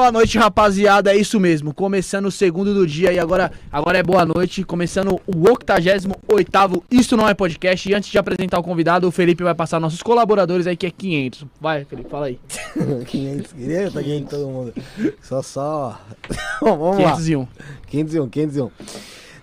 [0.00, 1.12] Boa noite, rapaziada.
[1.12, 1.74] É isso mesmo.
[1.74, 4.64] Começando o segundo do dia e agora, agora é boa noite.
[4.64, 7.86] Começando o 88 Isso Não É Podcast.
[7.86, 10.90] E antes de apresentar o convidado, o Felipe vai passar nossos colaboradores aí, que é
[10.90, 11.44] 500.
[11.60, 12.40] Vai, Felipe, fala aí.
[13.06, 14.72] 500, queria tá ganhando todo mundo.
[15.20, 16.00] Só, só.
[16.62, 17.40] Vamos 501.
[17.40, 17.48] lá.
[17.88, 18.70] 501, 501.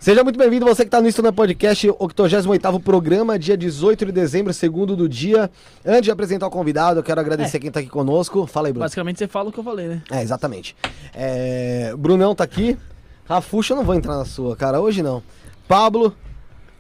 [0.08, 4.54] Seja muito bem-vindo, você que está no na Podcast, 88 programa, dia 18 de dezembro,
[4.54, 5.52] segundo do dia.
[5.86, 7.60] Antes de apresentar o convidado, eu quero agradecer É.
[7.60, 8.48] quem está aqui conosco.
[8.48, 8.86] Fala aí, Bruno.
[8.86, 10.02] Basicamente você fala o que eu falei, né?
[10.10, 10.78] É, exatamente.
[11.14, 12.78] É, Brunão tá aqui.
[13.26, 15.22] Rafuxa, eu não vou entrar na sua, cara, hoje não.
[15.68, 16.16] Pablo,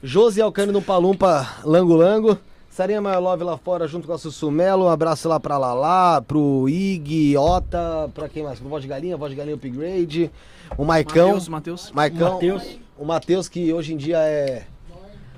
[0.01, 2.37] Josi Alcântara no Palumpa Lango Lango.
[2.69, 4.85] Sarinha Maior Love lá fora junto com a Sussumelo.
[4.85, 8.57] Um abraço lá pra Lala, pro Ig, Ota, pra quem mais?
[8.57, 10.31] Pro Voz de Galinha, Voz de Galinha Upgrade.
[10.77, 11.27] O Maicão.
[11.27, 11.91] Matheus, Matheus.
[11.91, 12.33] Maicão.
[12.35, 12.86] Matheus.
[12.97, 14.63] O Matheus, que hoje em dia é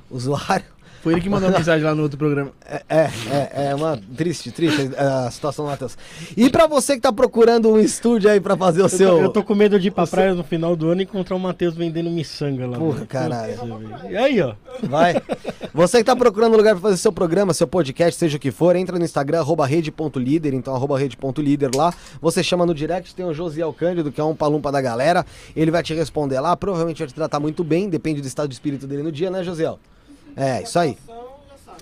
[0.10, 0.79] usuário.
[1.02, 2.52] Foi ele que mandou mensagem lá no outro programa.
[2.66, 5.98] É, é, é, é uma triste, triste a situação do Matheus.
[6.36, 9.10] E pra você que tá procurando um estúdio aí pra fazer o Eu, seu.
[9.10, 11.36] tô, eu tô com medo de ir pra praia no final do ano e encontrar
[11.36, 12.78] o Matheus vendendo miçanga lá.
[12.78, 13.08] Porra, velho.
[13.08, 13.54] caralho.
[14.10, 14.56] E aí, ó.
[14.84, 15.16] Vai.
[15.74, 18.52] Você que tá procurando um lugar pra fazer seu programa, seu podcast, seja o que
[18.52, 21.94] for, entra no Instagram, arroba rede.líder, então arroba rede.líder lá.
[22.22, 25.26] Você chama no direct, tem o Josiel Cândido, que é um palumpa da galera.
[25.56, 28.54] Ele vai te responder lá, provavelmente vai te tratar muito bem, depende do estado de
[28.56, 29.80] espírito dele no dia, né, Josiel?
[30.40, 30.98] É, isso aí.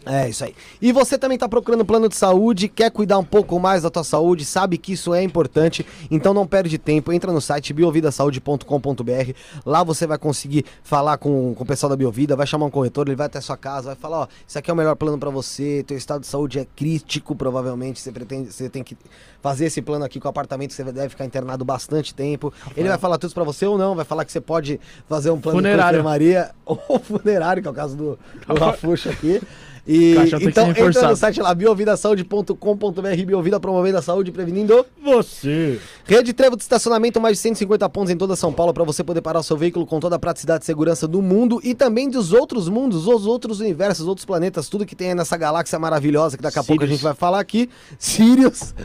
[0.08, 0.56] É, isso aí.
[0.82, 4.04] E você também está procurando plano de saúde, quer cuidar um pouco mais da tua
[4.04, 9.32] saúde, sabe que isso é importante, então não perde tempo, entra no site biovidasaude.com.br,
[9.66, 13.08] lá você vai conseguir falar com, com o pessoal da Biovida, vai chamar um corretor,
[13.08, 15.30] ele vai até sua casa, vai falar, ó, isso aqui é o melhor plano para
[15.30, 18.98] você, teu estado de saúde é crítico, provavelmente, você pretende, você tem que
[19.42, 22.54] fazer esse plano aqui com o apartamento, você deve ficar internado bastante tempo.
[22.76, 25.40] Ele vai falar tudo para você ou não, vai falar que você pode fazer um
[25.40, 25.84] plano Funerário.
[25.84, 29.42] com enfermaria ou funerário, que é o caso do, do Rafuxo aqui.
[29.88, 34.86] E, então entra no site lá, biovidasaude.com.br, Biovida promovendo a saúde, prevenindo.
[35.02, 35.80] Você.
[36.06, 39.22] Rede Trevo de estacionamento, mais de 150 pontos em toda São Paulo para você poder
[39.22, 42.34] parar o seu veículo com toda a praticidade e segurança do mundo e também dos
[42.34, 46.36] outros mundos, os outros universos, os outros planetas, tudo que tem aí nessa galáxia maravilhosa
[46.36, 47.00] que daqui a pouco a Sirius.
[47.00, 47.70] gente vai falar aqui.
[47.98, 48.76] Sirius.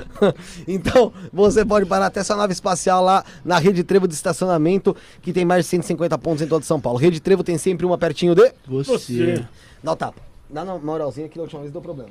[0.69, 5.33] então, você pode parar até sua nave espacial lá na Rede Trevo de estacionamento, que
[5.33, 6.99] tem mais de 150 pontos em toda São Paulo.
[6.99, 8.53] Rede Trevo tem sempre uma pertinho de.
[8.69, 9.45] Você.
[9.83, 10.32] Dá o tapa.
[10.53, 12.11] Dá na moralzinha que da última vez deu problema.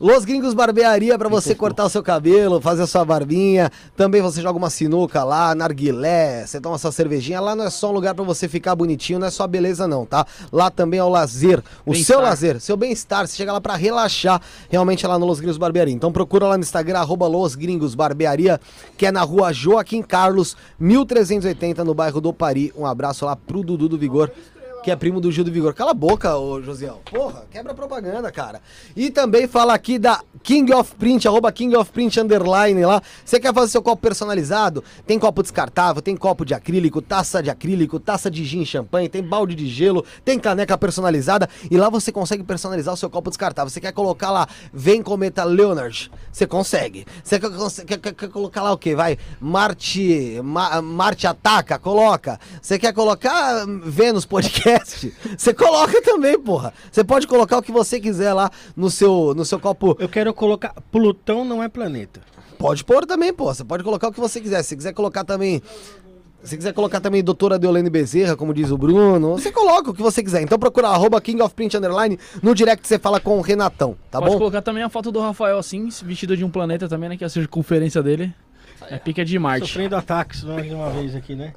[0.00, 3.68] Los Gringos Barbearia pra você cortar o seu cabelo, fazer a sua barbinha.
[3.96, 7.40] Também você joga uma sinuca lá, narguilé, você toma sua cervejinha.
[7.40, 10.06] Lá não é só um lugar pra você ficar bonitinho, não é só beleza não,
[10.06, 10.24] tá?
[10.52, 12.16] Lá também é o lazer, o Bem-estar.
[12.16, 13.26] seu lazer, seu bem-estar.
[13.26, 15.94] Você chega lá pra relaxar, realmente é lá no Los Gringos Barbearia.
[15.94, 18.60] Então procura lá no Instagram, arroba Los Gringos Barbearia,
[18.96, 22.72] que é na rua Joaquim Carlos, 1380, no bairro do Pari.
[22.76, 24.30] Um abraço lá pro Dudu do Vigor
[24.88, 25.74] que é primo do Gil do Vigor.
[25.74, 27.02] Cala a boca, ô Josiel.
[27.10, 28.62] Porra, quebra propaganda, cara.
[28.96, 33.02] E também fala aqui da King of Print, arroba King of Print underline lá.
[33.22, 34.82] Você quer fazer seu copo personalizado?
[35.06, 39.22] Tem copo descartável, tem copo de acrílico, taça de acrílico, taça de gin, champanhe, tem
[39.22, 43.68] balde de gelo, tem caneca personalizada e lá você consegue personalizar o seu copo descartável.
[43.68, 47.04] Você quer colocar lá, vem cometa Leonard, você consegue.
[47.22, 47.50] Você quer,
[47.84, 48.94] quer- quer- quer colocar lá o que?
[48.94, 52.40] Vai, Marte, Ma- Marte ataca, coloca.
[52.62, 54.77] Você quer colocar hum, Vênus podcast?
[55.36, 56.72] Você coloca também, porra.
[56.90, 60.32] Você pode colocar o que você quiser lá no seu, no seu copo Eu quero
[60.34, 60.74] colocar.
[60.90, 62.20] Plutão não é planeta.
[62.58, 63.52] Pode pôr também, pô.
[63.52, 64.62] Você pode colocar o que você quiser.
[64.62, 65.62] Se quiser colocar também.
[66.42, 70.00] Se quiser colocar também doutora Deolane Bezerra, como diz o Bruno, você coloca o que
[70.00, 70.40] você quiser.
[70.40, 72.16] Então procura arroba King of Print Underline.
[72.40, 74.38] No direct você fala com o Renatão, tá Pode bom?
[74.38, 77.16] colocar também a foto do Rafael assim, vestido de um planeta também, né?
[77.16, 78.32] Que é a circunferência dele.
[78.90, 79.66] É pica de Marte.
[79.66, 81.52] Sofrendo ataques mais de uma vez aqui, né?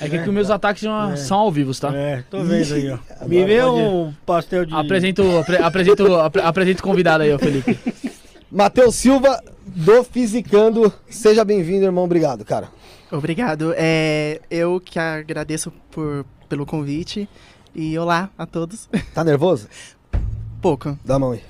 [0.00, 1.94] É que aqui os meus ataques são, são ao vivo, tá?
[1.94, 2.98] É, tô vendo aí, ó.
[3.26, 4.74] Me vê um pastel de.
[4.74, 7.78] Apresento, apre, apresento, apre, apresento o convidado aí, ó, Felipe.
[8.50, 10.92] Matheus Silva, do Fisicando.
[11.08, 12.04] Seja bem-vindo, irmão.
[12.04, 12.68] Obrigado, cara.
[13.10, 13.74] Obrigado.
[13.76, 17.28] É, eu que agradeço por, pelo convite.
[17.74, 18.88] E olá a todos.
[19.14, 19.68] Tá nervoso?
[20.60, 20.98] Pouco.
[21.04, 21.40] Dá a mão aí.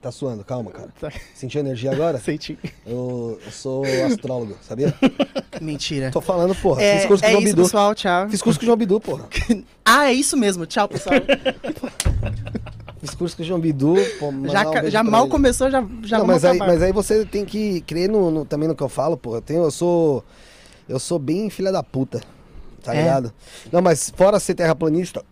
[0.00, 0.88] Tá suando, calma, cara.
[0.98, 1.12] Tá.
[1.34, 2.18] Sentiu energia agora?
[2.18, 2.58] Senti.
[2.86, 4.94] Eu, eu sou astrólogo, sabia?
[5.60, 6.10] Mentira.
[6.10, 6.82] Tô falando, porra.
[6.82, 7.62] É, Fiz curso com o é João isso, Bidu.
[7.64, 7.94] pessoal.
[7.94, 8.28] Tchau.
[8.30, 9.28] Fiz curso com o João Bidu, porra.
[9.84, 10.64] Ah, é isso mesmo.
[10.66, 11.16] Tchau, pessoal.
[13.00, 13.94] Fiz curso com o João Bidu.
[14.18, 15.30] Pô, já um já mal ele.
[15.30, 16.72] começou, já, já não, mas aí, acabar.
[16.72, 19.34] mas aí você tem que crer no, no- também no que eu falo, pô.
[19.36, 20.24] Eu, tenho, eu sou.
[20.88, 22.20] Eu sou bem filha da puta.
[22.82, 22.98] Tá É?
[23.02, 23.32] ligado?
[23.70, 25.22] Não, mas fora ser terraplanista,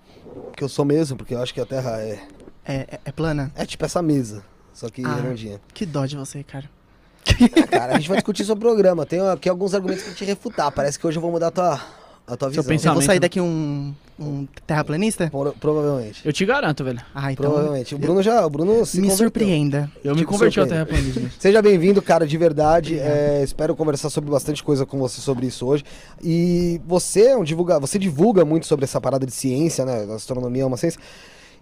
[0.57, 2.19] que eu sou mesmo, porque eu acho que a Terra é.
[2.67, 3.51] É, é- é plana?
[3.55, 4.43] É tipo essa mesa.
[4.79, 5.59] Só que Ah.
[5.75, 6.71] Que dó de você, cara.
[7.27, 9.05] Ah, cara, a gente vai discutir sobre o programa.
[9.05, 10.71] Tenho aqui alguns argumentos pra te refutar.
[10.71, 11.81] Parece que hoje eu vou mudar a tua,
[12.29, 12.93] a tua Seu visão.
[12.93, 15.29] Eu vou sair daqui um, um terraplanista?
[15.31, 16.25] Pro- provavelmente.
[16.25, 17.01] Eu te garanto, velho.
[17.13, 17.93] Ah, então Provavelmente.
[17.97, 18.47] O Bruno já.
[18.47, 19.27] O Bruno se me converteu.
[19.27, 19.91] surpreenda.
[20.05, 21.29] Eu me Tipo, converti ao terraplanismo.
[21.41, 23.01] Seja bem-vindo, cara, de verdade.
[23.01, 25.85] É, espero conversar sobre bastante coisa com você sobre isso hoje.
[26.23, 30.07] E você é um divulga, você divulga muito sobre essa parada de ciência, né?
[30.15, 31.01] Astronomia é uma ciência.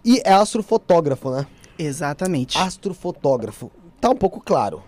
[0.04, 1.46] E é astrofotógrafo, né?
[1.78, 2.56] Exatamente.
[2.58, 3.70] Astrofotógrafo.
[4.00, 4.82] Tá um pouco claro.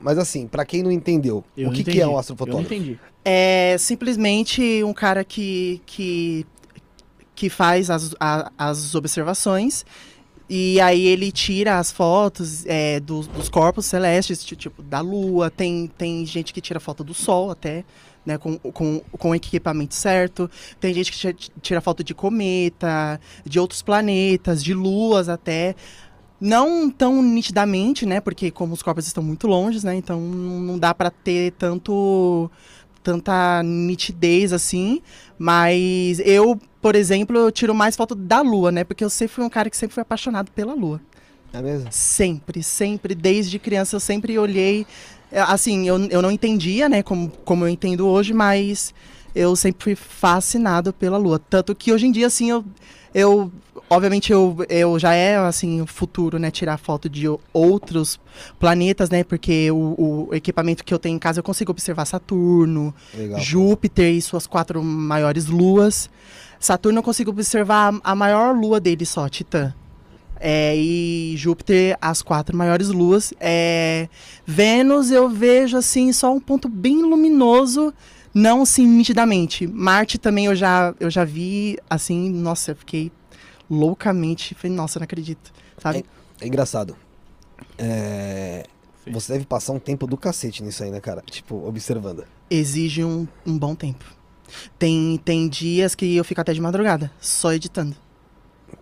[0.00, 2.00] Mas assim, pra quem não entendeu, Eu o que, não que entendi.
[2.00, 2.74] é um Eu não astrofotógrafo?
[2.74, 2.98] entendi.
[3.24, 6.46] É simplesmente um cara que, que,
[7.34, 9.84] que faz as, a- as observações
[10.48, 15.50] e aí ele tira as fotos é, dos, dos corpos celestes, ti- tipo, da Lua.
[15.50, 17.82] Tem, tem gente que tira foto do Sol até,
[18.26, 20.50] né, com, com, com o equipamento certo.
[20.78, 25.74] Tem gente que tira, tira foto de cometa, de outros planetas, de luas até.
[26.44, 28.20] Não tão nitidamente, né?
[28.20, 29.94] Porque como os corpos estão muito longe, né?
[29.94, 32.50] Então não dá pra ter tanto
[33.02, 35.02] tanta nitidez assim,
[35.38, 38.84] mas eu, por exemplo, eu tiro mais foto da lua, né?
[38.84, 41.00] Porque eu sempre fui um cara que sempre foi apaixonado pela lua.
[41.52, 41.88] É mesmo?
[41.90, 44.86] Sempre, sempre, desde criança eu sempre olhei,
[45.32, 48.92] é, assim, eu, eu não entendia, né, como, como eu entendo hoje, mas
[49.34, 51.38] eu sempre fui fascinado pela lua.
[51.38, 52.64] Tanto que hoje em dia, assim, eu,
[53.14, 53.52] eu
[53.88, 58.18] obviamente eu, eu já é, assim, o futuro, né, tirar foto de outros
[58.58, 62.94] planetas, né, porque o, o equipamento que eu tenho em casa eu consigo observar Saturno,
[63.14, 63.40] Legal.
[63.40, 66.08] Júpiter e suas quatro maiores luas.
[66.58, 69.74] Saturno eu consigo observar a a maior lua dele só, Titã.
[70.40, 73.32] É, e Júpiter, as quatro maiores luas.
[73.40, 74.08] É,
[74.46, 77.92] Vênus eu vejo assim só um ponto bem luminoso,
[78.34, 79.66] não assim nitidamente.
[79.66, 83.10] Marte também eu já, eu já vi assim, nossa, eu fiquei
[83.70, 86.04] loucamente, falei, nossa, não acredito, sabe?
[86.40, 86.96] É engraçado.
[87.78, 88.64] É,
[89.10, 91.22] Você deve passar um tempo do cacete nisso aí, né, cara?
[91.30, 92.24] Tipo, observando.
[92.50, 94.04] Exige um, um bom tempo.
[94.78, 97.96] Tem, tem dias que eu fico até de madrugada, só editando.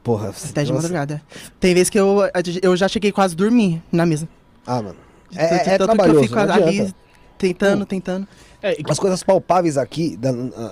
[0.02, 0.82] Porra, Até de nossa.
[0.82, 1.22] madrugada.
[1.60, 2.18] Tem vezes que eu,
[2.62, 4.28] eu já cheguei quase a dormir na mesa.
[4.66, 4.96] Ah, mano.
[5.30, 6.94] De É- é tanto trabalhoso, que eu fico não ali
[7.38, 7.86] tentando, Hum.
[7.86, 8.28] tentando.
[8.62, 10.30] É, e- As coisas palpáveis aqui, da-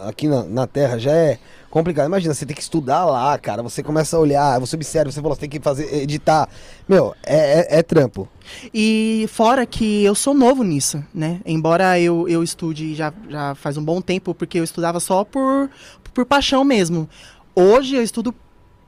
[0.09, 1.39] aqui na, na Terra já é
[1.71, 2.07] complicado.
[2.07, 3.63] Imagina, você tem que estudar lá, cara.
[3.63, 6.49] Você começa a olhar, você observa, você fala, você tem que fazer, editar.
[6.89, 8.29] Meu, é, é- é trampo.
[8.73, 11.41] E fora que eu sou novo nisso, né?
[11.45, 15.69] Embora eu, eu estude já, já faz um bom tempo, porque eu estudava só por,
[16.15, 17.09] por paixão mesmo.
[17.55, 18.35] Hoje eu estudo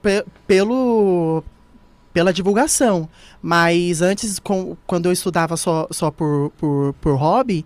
[0.00, 1.42] pe- pelo,
[2.12, 3.08] pela divulgação.
[3.40, 7.64] Mas antes, com- quando eu estudava só, só por, por, por hobby,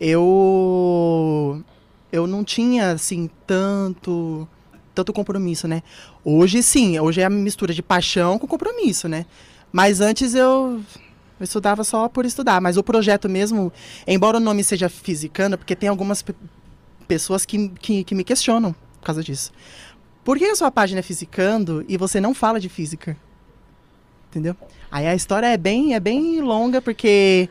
[0.00, 1.62] eu
[2.10, 4.48] eu não tinha assim tanto
[4.94, 5.82] tanto compromisso, né?
[6.24, 9.26] Hoje sim, hoje é a mistura de paixão com compromisso, né?
[9.70, 10.80] Mas antes eu,
[11.38, 13.72] eu estudava só por estudar, mas o projeto mesmo,
[14.06, 16.34] embora o nome seja Fisicando, porque tem algumas pe-
[17.06, 19.52] pessoas que, que, que me questionam por causa disso.
[20.24, 23.16] Por que a sua página é Fisicando e você não fala de física?
[24.30, 24.56] Entendeu?
[24.90, 27.48] Aí a história é bem, é bem longa, porque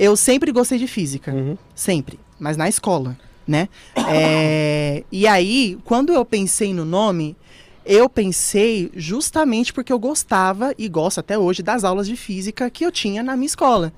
[0.00, 1.30] eu sempre gostei de física.
[1.30, 1.58] Uhum.
[1.74, 2.18] Sempre.
[2.38, 3.68] Mas na escola, né?
[4.08, 7.36] É, e aí, quando eu pensei no nome,
[7.84, 12.84] eu pensei justamente porque eu gostava e gosto até hoje das aulas de física que
[12.84, 13.92] eu tinha na minha escola.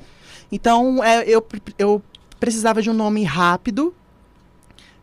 [0.51, 1.47] Então, é, eu,
[1.79, 2.03] eu
[2.41, 3.95] precisava de um nome rápido,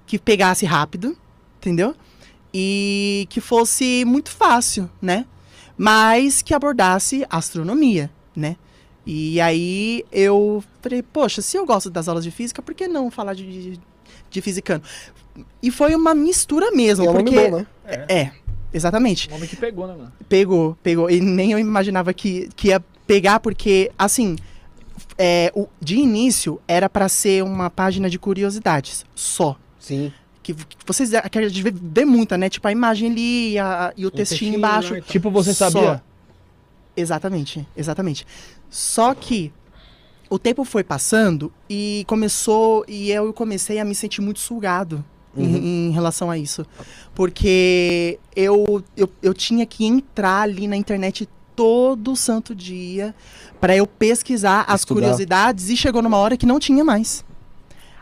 [0.06, 1.15] que pegasse rápido,
[1.60, 1.96] entendeu?
[2.53, 5.25] E que fosse muito fácil, né?
[5.77, 8.58] Mas que abordasse astronomia, né?
[9.11, 13.09] E aí eu falei, poxa, se eu gosto das aulas de física, por que não
[13.09, 13.79] falar de, de,
[14.29, 14.83] de fisicano?
[15.63, 17.67] E foi uma mistura mesmo, E é porque bom, né?
[18.07, 18.31] é,
[18.71, 19.27] exatamente.
[19.31, 20.13] O homem que pegou, né, mano?
[20.27, 21.09] Pegou, pegou.
[21.09, 24.35] E nem eu imaginava que, que ia pegar, porque, assim,
[25.17, 29.57] é, o, de início era pra ser uma página de curiosidades só.
[29.79, 30.13] Sim.
[30.43, 32.47] Que, que vocês que a gente vê, vê muita, né?
[32.47, 34.91] Tipo, a imagem ali e, a- e o textinho textinho embaixo.
[34.93, 35.09] lá e tal.
[35.11, 35.71] Tipo, você Só.
[35.71, 36.03] sabia?
[36.95, 38.27] Exatamente, exatamente.
[38.69, 39.51] Só que
[40.29, 45.03] o tempo foi passando e começou e eu comecei a me sentir muito sugado
[45.35, 45.55] em- Uhum.
[45.88, 46.65] em, relação a isso,
[47.15, 53.13] porque eu, eu, eu tinha que entrar ali na internet todo santo dia
[53.59, 55.01] para eu pesquisar as Estudar.
[55.01, 57.23] curiosidades e chegou numa hora que não tinha mais.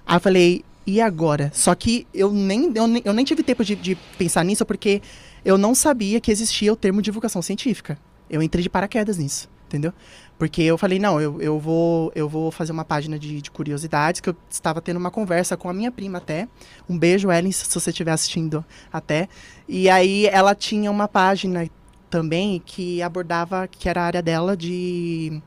[0.05, 1.51] Aí eu falei, e agora?
[1.53, 5.01] Só que eu nem, eu nem, eu nem tive tempo de, de pensar nisso porque
[5.43, 7.97] eu não sabia que existia o termo divulgação científica.
[8.29, 9.93] Eu entrei de paraquedas nisso, entendeu?
[10.37, 14.21] Porque eu falei, não, eu, eu, vou, eu vou fazer uma página de, de curiosidades,
[14.21, 16.47] que eu estava tendo uma conversa com a minha prima até.
[16.89, 19.27] Um beijo, Ellen, se você estiver assistindo até.
[19.67, 21.67] E aí ela tinha uma página
[22.09, 25.41] também que abordava, que era a área dela de...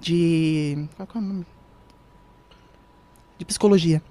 [0.00, 0.88] De...
[0.96, 1.46] Qual é o nome?
[3.38, 4.02] De psicologia.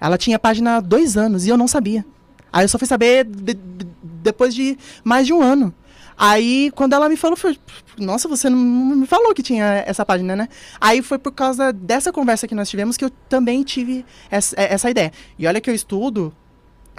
[0.00, 2.04] Ela tinha página há dois anos e eu não sabia.
[2.52, 5.72] Aí eu só fui saber de- de- depois de mais de um ano.
[6.16, 7.58] Aí, quando ela me falou, foi,
[7.98, 10.48] nossa, você não me falou que tinha essa página, né?
[10.80, 14.90] Aí foi por causa dessa conversa que nós tivemos que eu também tive essa, essa
[14.90, 15.12] ideia.
[15.38, 16.34] E olha que eu estudo,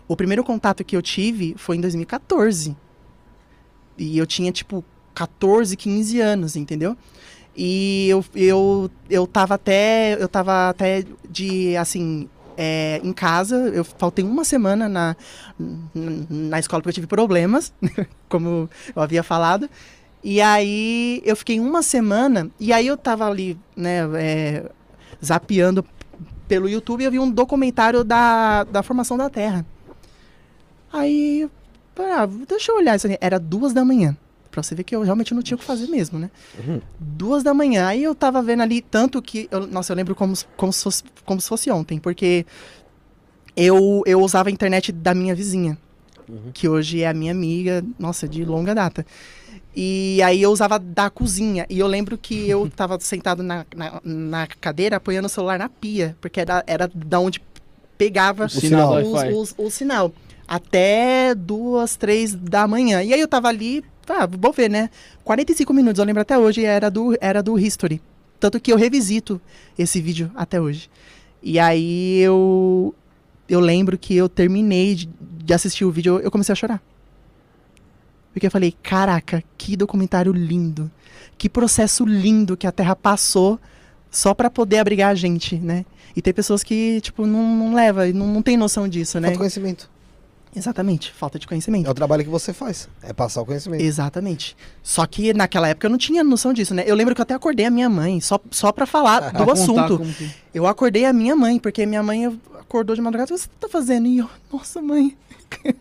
[0.08, 2.76] o primeiro contato que eu tive foi em 2014.
[3.98, 6.98] E eu tinha, tipo, 14, 15 anos, entendeu?
[7.56, 10.18] E eu, eu, eu tava até.
[10.20, 12.28] Eu tava até de assim.
[12.58, 15.16] É, em casa, eu faltei uma semana na,
[16.30, 17.74] na escola porque eu tive problemas,
[18.30, 19.70] como eu havia falado.
[20.24, 24.72] E aí eu fiquei uma semana, e aí eu tava ali, né, é,
[25.24, 25.86] zapeando
[26.48, 29.66] pelo YouTube e eu vi um documentário da, da formação da Terra.
[30.92, 31.50] Aí,
[31.98, 33.18] ah, deixa eu olhar isso aqui.
[33.20, 34.16] Era duas da manhã.
[34.54, 36.30] Pra você ver que eu realmente não tinha o que fazer mesmo, né?
[37.00, 37.88] Duas da manhã.
[37.88, 39.48] Aí eu tava vendo ali, tanto que.
[39.52, 42.46] Eu, nossa, eu lembro como, se- como, se fosse, como se fosse ontem, porque
[43.56, 45.78] eu, eu usava a internet da minha vizinha,
[46.54, 49.06] que hoje é a minha amiga, nossa, de longa data.
[49.76, 51.66] E aí eu usava da cozinha.
[51.70, 55.68] E eu lembro que eu tava sentado na, na, na cadeira apoiando o celular na
[55.70, 57.42] pia, porque era, era da onde
[57.98, 60.12] pegava O sinal os- os- o sinal.
[60.48, 63.02] Até duas, três da manhã.
[63.02, 64.90] E aí eu tava ali, ah, vou ver, né?
[65.24, 68.02] 45 minutos, eu lembro até hoje, era do, era do History.
[68.40, 69.40] Tanto que eu revisito
[69.78, 70.90] esse vídeo até hoje.
[71.42, 72.94] E aí eu,
[73.48, 76.82] eu lembro que eu terminei de, de assistir o vídeo, eu comecei a chorar.
[78.34, 80.92] Porque eu falei, caraca, que documentário lindo.
[81.38, 83.60] Que processo lindo que a Terra passou
[84.10, 85.86] só pra poder abrigar a gente, né?
[86.16, 89.30] E tem pessoas que, tipo, não, não leva, não, não tem noção disso, né?
[89.30, 89.90] Falta conhecimento.
[90.56, 91.88] Exatamente, falta de conhecimento.
[91.88, 92.88] É o trabalho que você faz.
[93.02, 93.82] É passar o conhecimento.
[93.82, 94.56] Exatamente.
[94.82, 96.84] Só que naquela época eu não tinha noção disso, né?
[96.86, 100.00] Eu lembro que eu até acordei a minha mãe, só, só pra falar do assunto.
[100.18, 102.26] que- Eu acordei a minha mãe, porque minha mãe
[102.60, 103.32] acordou de madrugada.
[103.34, 104.08] O que você tá fazendo?
[104.08, 105.18] E eu, nossa, mãe.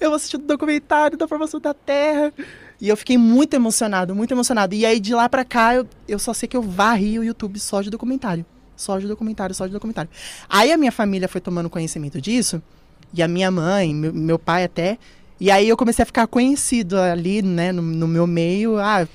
[0.00, 2.32] eu assisti o documentário da formação da Terra.
[2.80, 4.74] E eu fiquei muito emocionado, muito emocionado.
[4.74, 7.58] E aí de lá pra cá, eu, eu só sei que eu varri o YouTube
[7.58, 8.44] só de documentário.
[8.76, 10.08] Só de documentário, só de documentário.
[10.48, 12.62] Aí a minha família foi tomando conhecimento disso.
[13.12, 14.98] E a minha mãe, meu, meu pai até.
[15.40, 18.78] E aí eu comecei a ficar conhecido ali, né, no, no meu meio.
[18.78, 19.06] Ah,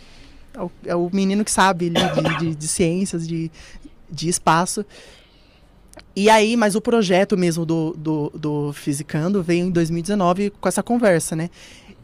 [0.53, 3.51] é o, é o menino que sabe de, de, de ciências, de,
[4.09, 4.85] de espaço.
[6.15, 10.83] E aí, mas o projeto mesmo do, do, do Fisicando veio em 2019 com essa
[10.83, 11.49] conversa, né?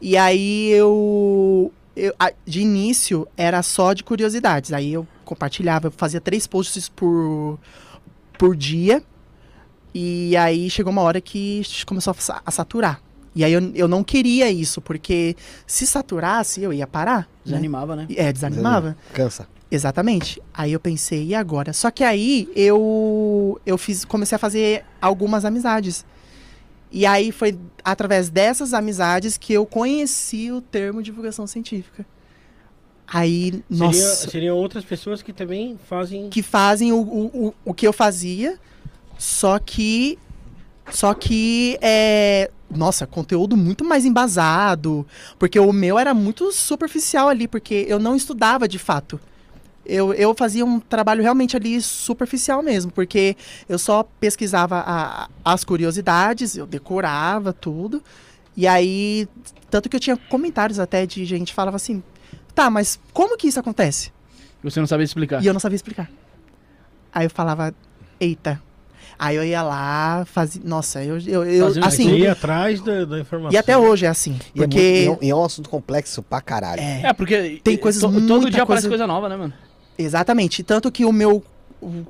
[0.00, 2.12] E aí eu, eu,
[2.44, 4.72] de início era só de curiosidades.
[4.72, 7.58] Aí eu compartilhava, eu fazia três posts por,
[8.36, 9.02] por dia.
[9.94, 13.00] E aí chegou uma hora que começou a, sa- a saturar.
[13.34, 17.20] E aí eu, eu não queria isso, porque se saturasse, eu ia parar.
[17.20, 17.26] né?
[17.44, 18.06] Desanimava, né?
[18.16, 18.96] É, desanimava.
[19.12, 19.46] Cansa.
[19.70, 20.42] Exatamente.
[20.52, 21.72] Aí eu pensei, e agora?
[21.72, 26.04] Só que aí eu eu fiz, comecei a fazer algumas amizades.
[26.90, 32.04] E aí foi através dessas amizades que eu conheci o termo divulgação científica.
[33.12, 36.28] Aí, nossa, seriam outras pessoas que também fazem.
[36.30, 38.56] que fazem o, o, o, o que eu fazia,
[39.20, 40.18] só que
[40.90, 45.06] só que é, nossa, conteúdo muito mais embasado,
[45.38, 49.20] porque o meu era muito superficial ali, porque eu não estudava de fato.
[49.86, 53.36] Eu, eu fazia um trabalho realmente ali superficial mesmo, porque
[53.68, 58.02] eu só pesquisava a- as curiosidades, eu decorava tudo,
[58.56, 59.28] e aí,
[59.70, 62.02] tanto que eu tinha comentários até de gente que falava assim,
[62.54, 64.10] tá, mas como que isso acontece?
[64.62, 65.42] Você não sabia explicar.
[65.42, 66.10] E eu não sabia explicar.
[67.12, 67.72] Aí eu falava,
[68.18, 68.60] eita.
[69.22, 70.62] Aí eu ia lá, fazia.
[70.64, 71.18] Nossa, eu.
[71.18, 73.52] eu, eu Assim, ir atrás da, da informação.
[73.52, 74.38] E até hoje é assim.
[74.54, 74.78] E, é Porque.
[74.80, 76.80] e é um- e é um assunto complexo pra caralho.
[76.80, 79.52] é, É, porque Tem coisas, to- todo dia aparece coisa- coisa nova, né, mano?
[79.98, 80.62] exatamente.
[80.62, 81.44] Tanto que o meu
[81.82, 82.04] o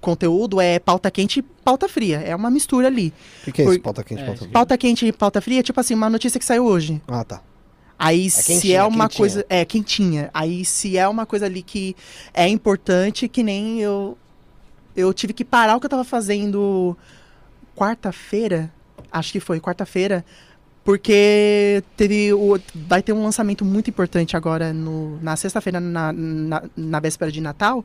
[0.00, 2.18] conteúdo é pauta quente e pauta fria.
[2.20, 3.12] É uma mistura ali.
[3.40, 3.74] O que, que é isso?
[3.74, 4.52] Por- Pauta quente, É, pauta fria?
[4.52, 7.02] Pauta quente e pauta fria é tipo assim, uma notícia que saiu hoje.
[7.08, 7.40] Ah, tá.
[7.98, 9.16] Aí se quentinha, é uma quentinha.
[9.18, 9.46] coisa.
[9.48, 10.30] É, quentinha.
[10.34, 11.94] Aí se é uma coisa ali que
[12.34, 14.16] é importante, que nem eu.
[14.96, 16.96] Eu tive que parar o que eu tava fazendo
[17.76, 18.70] quarta-feira.
[19.10, 20.24] Acho que foi quarta-feira.
[20.84, 26.62] Porque teve o, vai ter um lançamento muito importante agora no, na sexta-feira, na, na,
[26.76, 27.84] na véspera de Natal.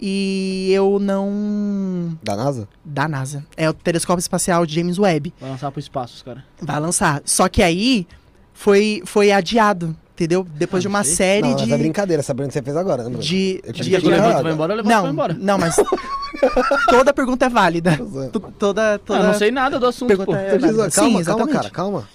[0.00, 2.18] E eu não.
[2.20, 2.68] Da NASA?
[2.84, 3.46] Da NASA.
[3.56, 6.44] É o telescópio espacial James Webb Vai lançar pro espaço, cara.
[6.60, 7.22] vai lançar.
[7.24, 8.08] Só que aí
[8.52, 10.46] foi, foi adiado, entendeu?
[10.54, 11.72] Depois Ah, de uma não série não, de.
[11.72, 13.22] é brincadeira, essa pergunta que você fez agora, né, Bruno?
[13.22, 15.36] de, de levanta vai embora, levanta vai não, embora.
[15.38, 15.76] não, mas
[16.88, 17.98] toda pergunta é válida.
[18.32, 20.32] Tu- Toda, Ah, toda eu não sei nada do assunto, pô.
[20.32, 20.90] pergunta é diz- válida.
[20.90, 22.08] calma, Sim, calma, cara, calma.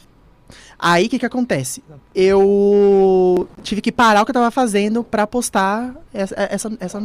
[0.79, 1.81] Aí o que que acontece?
[2.13, 6.99] Eu tive que parar o que eu tava fazendo pra postar essa, essa, essa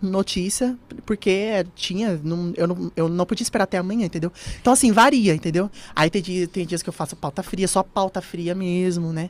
[0.00, 2.18] notícia, porque tinha.
[2.24, 4.32] Não, eu, não, eu não podia esperar até amanhã, entendeu?
[4.60, 5.70] Então, assim, varia, entendeu?
[5.94, 9.28] Aí tem, dia, tem dias que eu faço pauta fria, só pauta fria mesmo, né?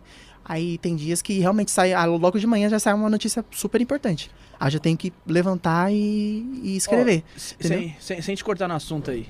[0.48, 1.92] Aí tem dias que realmente sai.
[1.92, 4.30] ah, Logo de manhã já sai uma notícia super importante.
[4.59, 7.24] Aí já tenho que levantar e, e escrever.
[7.59, 7.78] Entendeu?
[7.80, 9.26] Sem, sem, sem te cortar no assunto aí.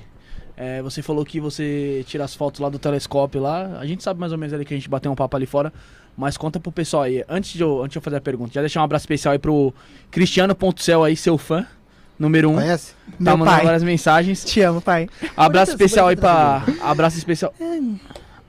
[0.55, 3.77] É, você falou que você tira as fotos lá do telescópio lá.
[3.79, 5.73] A gente sabe mais ou menos ali que a gente bateu um papo ali fora.
[6.15, 7.23] Mas conta pro pessoal aí.
[7.29, 9.39] Antes de eu, antes de eu fazer a pergunta, já deixar um abraço especial aí
[9.39, 9.73] pro
[10.09, 11.65] Cristiano.cel aí, seu fã.
[12.17, 12.55] Número um.
[12.55, 12.93] Conhece?
[12.93, 13.65] Tá Meu mandando pai.
[13.65, 14.43] várias mensagens.
[14.43, 15.07] Te amo, pai.
[15.35, 16.63] Abraço especial aí pra.
[16.81, 17.53] Abraço especial.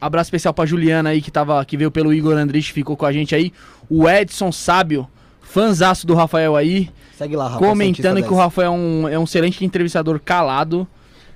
[0.01, 3.13] Abraço especial pra Juliana aí, que, tava, que veio pelo Igor Andrich, ficou com a
[3.13, 3.53] gente aí.
[3.89, 5.09] O Edson Sábio,
[5.41, 6.91] fanzaço do Rafael aí.
[7.17, 7.59] Segue lá, Rafa.
[7.59, 10.87] comentando que o Rafael é um, é um excelente entrevistador calado.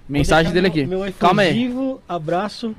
[0.09, 0.85] Mensagem dele aqui.
[0.85, 1.73] Meu, meu Calma aí.
[2.09, 2.75] abraço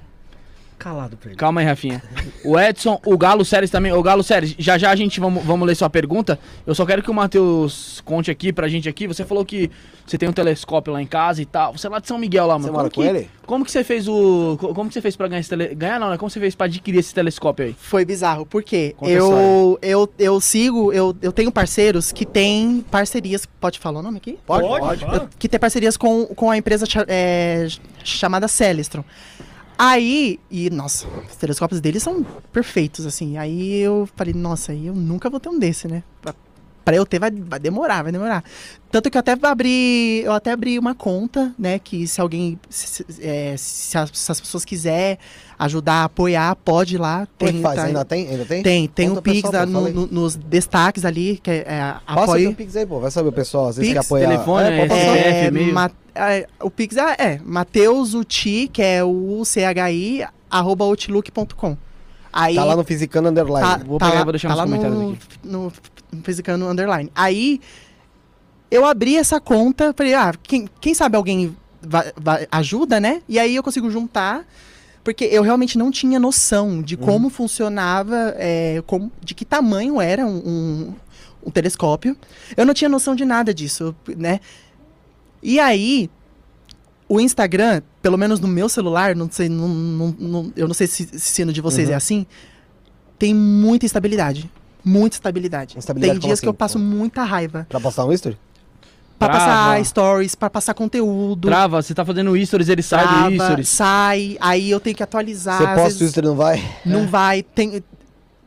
[0.84, 1.38] calado pra ele.
[1.38, 2.04] Calma aí, Rafinha.
[2.43, 3.93] O Edson, o Galo Séries também.
[3.93, 6.38] O Galo Séries, já já a gente vamos, vamos ler sua pergunta.
[6.67, 9.08] Eu só quero que o Matheus conte aqui pra gente aqui.
[9.08, 9.72] Você falou que
[10.06, 11.72] você tem um telescópio lá em casa e tal.
[11.78, 12.63] Você é lá de São Miguel lá, mano.
[12.65, 13.30] Você como mora que, com ele?
[13.46, 14.58] Como que você fez o.
[14.60, 15.74] co- Como que você fez pra ganhar esse tele...
[15.74, 16.17] Ganhar não, né?
[16.17, 17.76] Como você fez pra adquirir esse telescópio aí?
[17.80, 22.84] Foi bizarro, porque Conta a eu, eu, eu sigo, eu, eu tenho parceiros que têm
[22.91, 23.46] parcerias.
[23.60, 24.38] Pode falar o nome aqui?
[24.46, 24.67] Pode?
[25.00, 25.30] fala.
[25.39, 27.67] que tem parcerias com, com a empresa é,
[28.04, 29.04] chamada Celestron.
[29.77, 33.38] Aí, e nossa, os telescópios deles são perfeitos, assim.
[33.38, 36.03] Aí eu falei, nossa, eu nunca vou ter um desse, né?
[36.21, 36.33] Pra,
[36.84, 38.43] pra eu ter vai, vai demorar, vai demorar.
[38.91, 41.80] Tanto que eu até abri, eu até abri uma conta, né?
[41.80, 45.17] Que se alguém, se, se- é, se as, se as pessoas quiser
[45.58, 47.28] ajudar, apoiar, pode ir lá.
[47.39, 47.76] É que faz?
[47.76, 48.28] tá- Ainda tem?
[48.30, 48.62] Ainda tem?
[48.62, 52.50] tem, tem Conta o Pix pessoal, no- no- nos destaques ali, que é, é apoio.
[52.50, 53.00] teu Pix aí, pô.
[53.00, 54.28] Vai saber o pessoal, às vezes Pix, quer apoiar.
[54.30, 55.74] telefone, é, É, e-mail.
[55.74, 61.76] ma- é, o Pix é, é Mateus Uti, que é o CHI, arroba outlook.com.
[62.36, 63.62] Aí Tá lá no Fisicano Underline.
[63.67, 65.19] tá, Vou tá pegar e lá- vou deixar tá nos lá comentários no, aqui.
[65.43, 65.72] no,
[66.13, 67.12] no Fisicano Underline.
[67.15, 67.60] Aí
[68.71, 71.56] eu abri essa conta, falei, ah, quem, quem sabe alguém
[72.52, 73.21] ajuda, né?
[73.28, 74.45] E aí eu consigo juntar,
[75.04, 80.26] porque eu realmente não tinha noção de como funcionava, é, como, de que tamanho era
[80.26, 80.93] um, um,
[81.47, 82.15] um telescópio.
[82.56, 84.39] Eu não tinha noção de nada disso, né?
[85.41, 86.10] E aí,
[87.10, 90.88] o Instagram, pelo menos no meu celular, não sei, não- não- não- eu não sei
[90.88, 91.93] se, se no de vocês Uhum.
[91.93, 92.26] é assim,
[93.19, 94.49] tem muita instabilidade.
[94.84, 95.78] Muita estabilidade.
[95.78, 96.50] Instabilidade tem dias que assim?
[96.50, 97.65] eu passo muita raiva.
[97.69, 98.38] Pra postar um history?
[99.17, 99.46] Pra Trava.
[99.46, 101.48] passar stories, pra passar conteúdo.
[101.48, 103.69] Trava, você tá fazendo stories, ele sai do trava, stories.
[103.69, 105.58] sai, aí eu tenho que atualizar.
[105.58, 106.76] Você posta o vezes history e não vai?
[106.86, 107.41] Não vai.
[107.43, 107.82] Tem,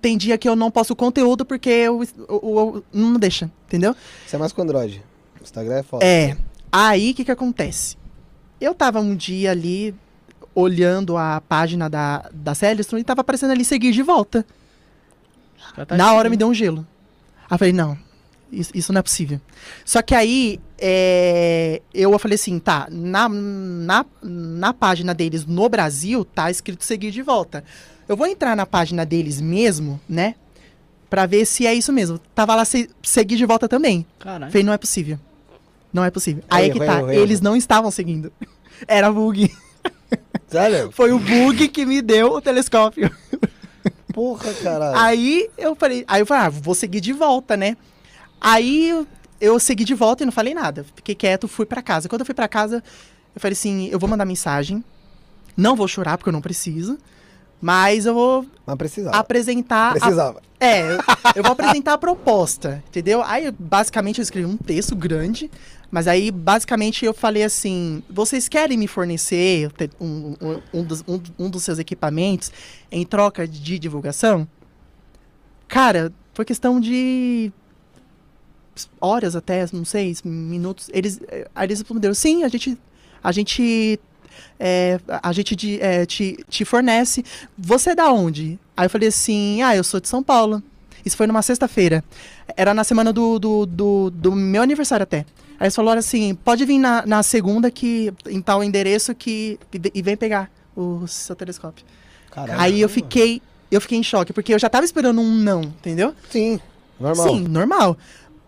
[0.03, 3.97] tem dia que eu não posto conteúdo porque o, o- o- não deixa, entendeu?
[4.27, 5.03] Você é mais com Android.
[5.41, 6.05] O Instagram é foda.
[6.05, 6.37] É.
[6.71, 7.97] Aí o que que acontece?
[8.61, 9.95] Eu tava um dia ali
[10.55, 14.45] olhando a página da, da Celestron e tava aparecendo ali seguir de volta.
[15.85, 16.87] Tá Na hora me deu um gelo.
[17.49, 17.99] Aí eu falei, não,
[18.51, 19.41] isso, isso não é possível.
[19.85, 26.25] Só que aí é, eu falei assim, tá, na, na, na página deles no Brasil
[26.25, 27.65] tá escrito seguir de volta.
[28.09, 30.35] Eu vou entrar na página deles mesmo, né?
[31.11, 32.19] Pra ver se é isso mesmo.
[32.35, 34.07] Tava lá se, seguir de volta também.
[34.19, 34.51] Caralho.
[34.51, 35.19] Falei, não é possível.
[35.93, 36.43] Não é possível.
[36.49, 37.23] Aí é que tá, erro, erro.
[37.23, 38.33] eles não estavam seguindo.
[38.87, 39.53] Era bug.
[40.47, 40.91] Sério?
[40.93, 43.11] Foi o bug que me deu o telescópio.
[44.17, 44.97] Porra, caralho.
[44.99, 47.77] Aí eu falei, aí eu falei, ah, vou seguir de volta, né?
[48.41, 49.07] Aí eu,
[49.39, 50.87] eu segui de volta e não falei nada.
[50.97, 52.09] Fiquei quieto, fui pra casa.
[52.09, 52.83] Quando eu fui pra casa,
[53.35, 54.83] eu falei assim, eu vou mandar mensagem.
[55.55, 56.97] Não vou chorar porque eu não preciso,
[57.61, 59.17] mas eu vou Mas precisava.
[59.19, 60.43] apresentar a Precisava.
[60.59, 60.99] é, eu,
[61.37, 63.23] eu vou apresentar a proposta, entendeu?
[63.23, 65.51] Aí, basicamente, eu escrevi um texto grande,
[65.91, 69.71] mas aí, basicamente, eu falei assim: vocês querem me fornecer
[70.01, 72.51] um, um, um dos, um, um dos seus equipamentos
[72.91, 74.47] em troca de divulgação?
[75.69, 77.53] Cara, foi questão de
[79.01, 80.91] horas até, não sei, minutos.
[80.93, 82.77] Eles, eh, aí eles responderam: sim, a gente.
[83.23, 83.99] A gente.
[84.59, 87.25] é, a gente de- é, te, te fornece.
[87.57, 88.59] Você é da onde?
[88.77, 90.63] Aí eu falei assim: ah, eu sou de São Paulo.
[91.05, 92.03] Isso foi numa sexta-feira.
[92.57, 95.25] Era na semana do, do, do, do meu aniversário até.
[95.59, 99.93] Aí eles falaram assim: pode vir na, na segunda que, em tal endereço que, e
[99.95, 101.85] e vem pegar o seu telescópio.
[102.31, 102.61] Caralho.
[102.61, 103.41] Aí eu fiquei,
[103.71, 106.15] eu fiquei em choque, porque eu já tava esperando um não, entendeu?
[106.31, 106.61] Sim,
[107.01, 107.29] normal.
[107.29, 107.97] Sim, normal.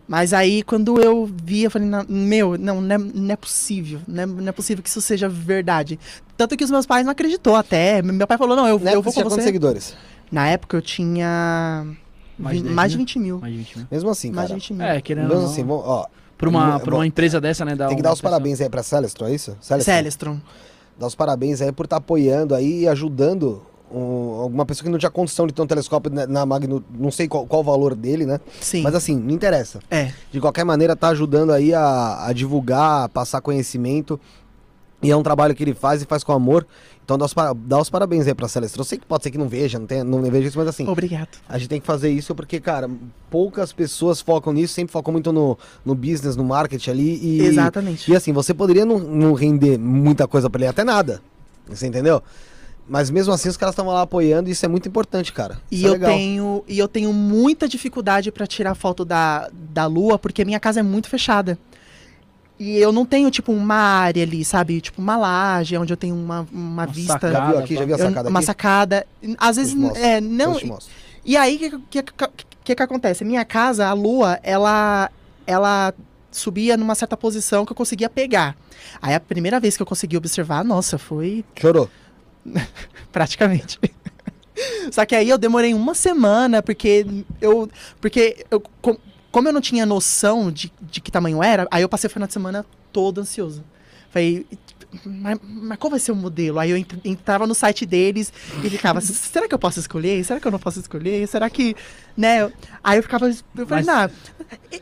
[0.07, 4.01] Mas aí, quando eu vi, eu falei, "Não, meu, não, não é, não é possível.
[4.09, 5.99] Não é, não é possível que isso seja verdade.
[6.35, 8.01] Tanto que os meus pais não acreditou até.
[8.01, 9.49] Meu pai falou, não, eu, Na eu vou você tinha com quantos você.
[9.49, 9.95] seguidores?
[10.33, 11.87] Na época eu tinha
[12.39, 13.07] Mais de vi- 10 mais de mil?
[13.07, 13.39] 20 mil.
[13.39, 13.87] Mais de 20 mil.
[13.91, 14.61] Mesmo assim, Mais de cara.
[14.61, 14.83] 20 mil.
[14.87, 16.07] É, querendo Mesmo não, assim, vamos, ó.
[16.39, 17.77] Pra, uma, pra uma empresa dessa, né?
[17.77, 19.57] Tem que dar os pessoal- parabéns aí pra Celestron, é isso?
[19.61, 20.39] Celestron.
[20.99, 24.99] Dar os parabéns aí por estar apoiando aí e ajudando um- alguma pessoa que não
[24.99, 27.95] tinha condição de ter um telescópio na, na Magno, não sei qual, qual o valor
[27.95, 28.41] dele, né?
[28.61, 28.83] Sim.
[28.83, 29.81] Mas assim, não interessa.
[29.91, 30.13] É.
[30.33, 34.19] De qualquer maneira, tá ajudando aí a, a divulgar, a passar conhecimento.
[35.01, 36.67] E é um trabalho que ele faz e faz com amor.
[37.09, 38.83] Então dá os, para- dá os parabéns aí pra Celestron.
[38.83, 40.87] Eu sei que pode ser que não veja, não, tenha, não veja isso, mas assim,
[40.87, 41.39] Obrigado.
[41.49, 42.87] a gente tem que fazer isso porque, cara,
[43.31, 47.19] poucas pessoas focam nisso, sempre focam muito no, no business, no marketing ali.
[47.23, 48.11] E, Exatamente.
[48.11, 51.23] E assim, você poderia não, não render muita coisa pra ele, até nada.
[51.67, 52.23] Você entendeu?
[52.87, 55.59] Mas mesmo assim, os caras estavam lá apoiando e isso é muito importante, cara.
[55.71, 56.11] E Isso é eu, legal.
[56.11, 60.81] tenho, e eu tenho muita dificuldade pra tirar foto da, da lua, porque minha casa
[60.81, 61.59] é muito fechada.
[62.59, 64.81] E eu não tenho, tipo, uma área ali, sabe?
[64.81, 67.13] Tipo, uma laje, onde eu tenho uma, uma, vista.
[67.13, 67.33] sacada.
[67.33, 67.75] Já viu aqui?
[67.77, 68.47] Já viu a eu- sacada uma aqui?
[68.47, 69.07] sacada.
[69.39, 70.59] Às vezes, Eu é, não.
[70.59, 70.79] eu.
[71.25, 72.29] E aí, o que, que, que,
[72.65, 73.25] que que acontece?
[73.25, 75.09] Minha casa, a lua, ela,
[75.47, 75.95] ela
[76.33, 78.57] subia numa certa posição que eu conseguia pegar.
[79.01, 81.89] Aí, a primeira vez que eu consegui observar, nossa, foi Chorou.
[83.13, 83.79] praticamente.
[84.91, 87.07] Só que aí eu demorei uma semana, porque
[87.41, 87.69] eu.
[88.01, 88.97] Porque eu, com-
[89.31, 92.27] como eu não tinha noção de, de que tamanho era, aí eu passei o final
[92.27, 93.63] de semana todo ansioso.
[94.11, 94.47] Falei,
[95.05, 96.59] mas, mas qual vai ser o modelo?
[96.59, 98.33] Aí eu ent- entrava no site deles
[98.65, 100.25] e ficava, será que eu posso escolher?
[100.25, 101.29] Será que eu não posso escolher?
[101.29, 101.77] Será que.
[102.17, 102.51] Né?
[102.83, 103.29] Aí eu ficava.
[103.29, 104.11] Eu falei, Mas- não,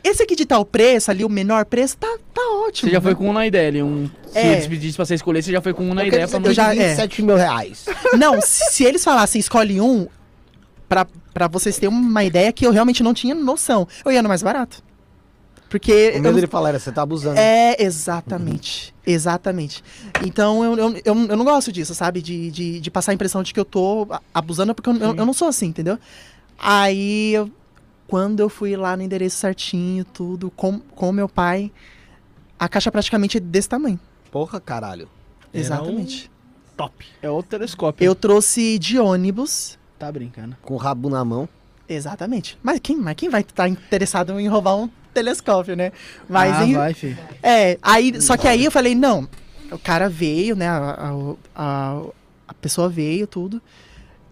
[0.01, 2.89] esse aqui de tal preço, ali, o menor preço, tá, tá ótimo.
[2.89, 3.03] Você já né?
[3.03, 4.09] foi com um na ideia ali, um...
[4.31, 4.53] Se É.
[4.53, 6.47] eles pedissem pra você escolher, você já foi com um na Eu ideia pra não...
[6.47, 6.89] eu já, é.
[6.91, 7.85] 27 mil reais.
[8.17, 10.07] Não, se, se eles falassem escolhe um,
[10.87, 14.29] pra, pra vocês terem uma ideia que eu realmente não tinha noção, eu ia no
[14.29, 14.83] mais barato.
[15.69, 15.91] Porque.
[15.91, 17.37] O eu medo não- dele falar era, você tá abusando.
[17.39, 18.95] É, exatamente.
[19.05, 19.83] Exatamente.
[20.25, 22.21] Então eu, eu, eu, eu não gosto disso, sabe?
[22.21, 25.25] De, de, de passar a impressão de que eu tô abusando, porque eu, eu, eu
[25.25, 25.99] não sou assim, entendeu?
[26.57, 27.51] Aí, eu-
[28.07, 31.69] quando eu fui lá no endereço certinho, tudo, com o meu pai,
[32.57, 33.99] a caixa praticamente é desse tamanho.
[34.31, 35.09] Porra, caralho.
[35.53, 36.31] Era Exatamente.
[36.77, 37.05] Top.
[37.21, 38.05] É outro telescópio.
[38.05, 39.77] Eu trouxe de ônibus.
[39.97, 40.55] Tá brincando.
[40.61, 41.49] Com o rabo na mão.
[41.89, 42.57] Exatamente.
[42.61, 45.91] Mas quem, mas quem vai estar interessado em roubar um telescópio, né?
[46.29, 47.17] Mas ah, em- vai, filho.
[47.41, 49.27] É, aí, só que aí eu falei, não,
[49.71, 51.11] o cara veio, né, a,
[51.55, 52.01] a,
[52.47, 53.61] a, pessoa veio, tudo,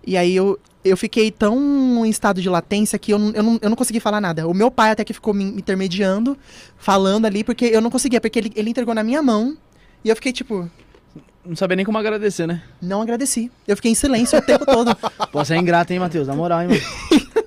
[0.05, 3.59] e aí eu, eu fiquei tão em estado de latência que eu, não- eu, não,
[3.61, 4.47] eu não consegui falar nada.
[4.47, 6.37] O meu pai até que ficou me intermediando,
[6.77, 9.57] falando ali, porque eu não conseguia, porque ele, ele entregou na minha mão,
[10.03, 10.69] e eu fiquei, tipo,
[11.45, 12.61] Não sabia nem como agradecer, né?
[12.81, 13.51] não agradeci.
[13.67, 14.95] Eu fiquei em silêncio o tempo todo.
[15.31, 16.27] Pô, você é ingrato, hein, Matheus?
[16.27, 16.81] Na moral, hein, mano?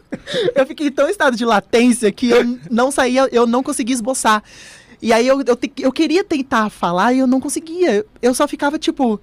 [0.55, 4.43] Eu fiquei tão em estado de latência que eu não saía, eu não conseguia esboçar.
[5.01, 8.05] E aí eu, eu, te- eu queria tentar falar e eu não conseguia.
[8.21, 9.19] Eu só ficava tipo,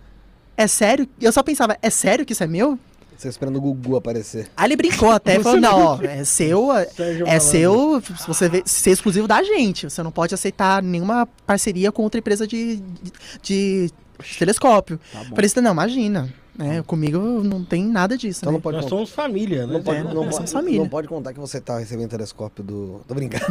[0.57, 1.07] é sério?
[1.21, 2.79] Eu só pensava, é sério que isso é meu?
[3.15, 4.47] Você esperando o Gugu aparecer.
[4.57, 7.47] Aí ele brincou até, falou, não, ó, é seu, é Sérgio é Malandro.
[7.47, 9.87] seu, se você vê, ser exclusivo da gente.
[9.89, 13.11] Você não pode aceitar nenhuma parceria com outra empresa de, de,
[13.43, 13.91] de
[14.37, 14.99] telescópio.
[15.11, 15.35] Tá bom.
[15.35, 18.57] Falei assim, não, imagina, né, comigo não tem nada disso, Então né?
[18.57, 19.73] não pode Nós somos família, né?
[19.73, 20.79] Não pode, É, não, pode, somos família.
[20.79, 23.01] não pode contar que você tá recebendo telescópio do.
[23.07, 23.45] Tô brincando.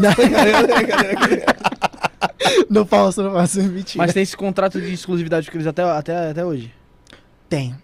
[2.71, 4.05] Não posso, não posso, mentira.
[4.05, 6.73] Mas tem esse contrato de exclusividade com eles até, até, até hoje.
[7.49, 7.75] Tem.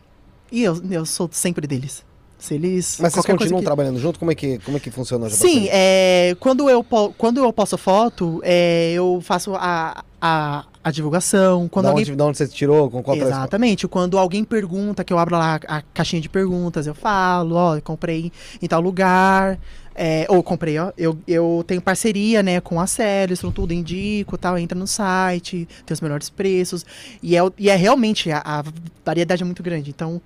[0.51, 2.05] E eu, eu sou sempre deles.
[2.39, 2.97] Se eles...
[3.01, 4.19] Mas vocês continuam que- trabalhando junto?
[4.19, 6.83] Como é que, como é que funciona a Sim, é, quando, eu,
[7.19, 11.69] quando eu posto foto, é, eu faço a, a, a divulgação.
[11.69, 12.91] Quando da, alguém onde, da onde você tirou?
[12.91, 13.17] Com qual?
[13.17, 13.87] Exatamente.
[13.87, 17.83] Quando alguém pergunta, que eu abro lá a caixinha de perguntas, eu falo, ó, eu
[17.83, 19.59] comprei em tal lugar.
[20.03, 24.57] É, ou comprei, ó, eu, eu tenho parceria, né, com a Celestron, tudo, indico, tal,
[24.57, 26.87] entra no site, tem os melhores preços.
[27.23, 28.65] E é, e é realmente, a, a
[29.05, 29.91] variedade é muito grande.
[29.91, 30.19] Então,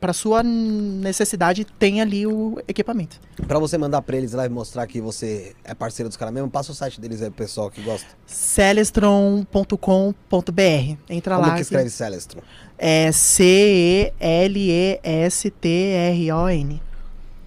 [0.00, 3.20] para sua necessidade, tem ali o equipamento.
[3.46, 6.50] Pra você mandar pra eles lá e mostrar que você é parceiro dos caras mesmo,
[6.50, 8.08] passa o site deles aí pro pessoal que gosta.
[8.26, 10.96] Celestron.com.br.
[11.08, 11.54] Entra Como lá.
[11.54, 12.42] que escreve Celestron?
[12.76, 14.10] É C-E-L-E-S-T-R-O-N.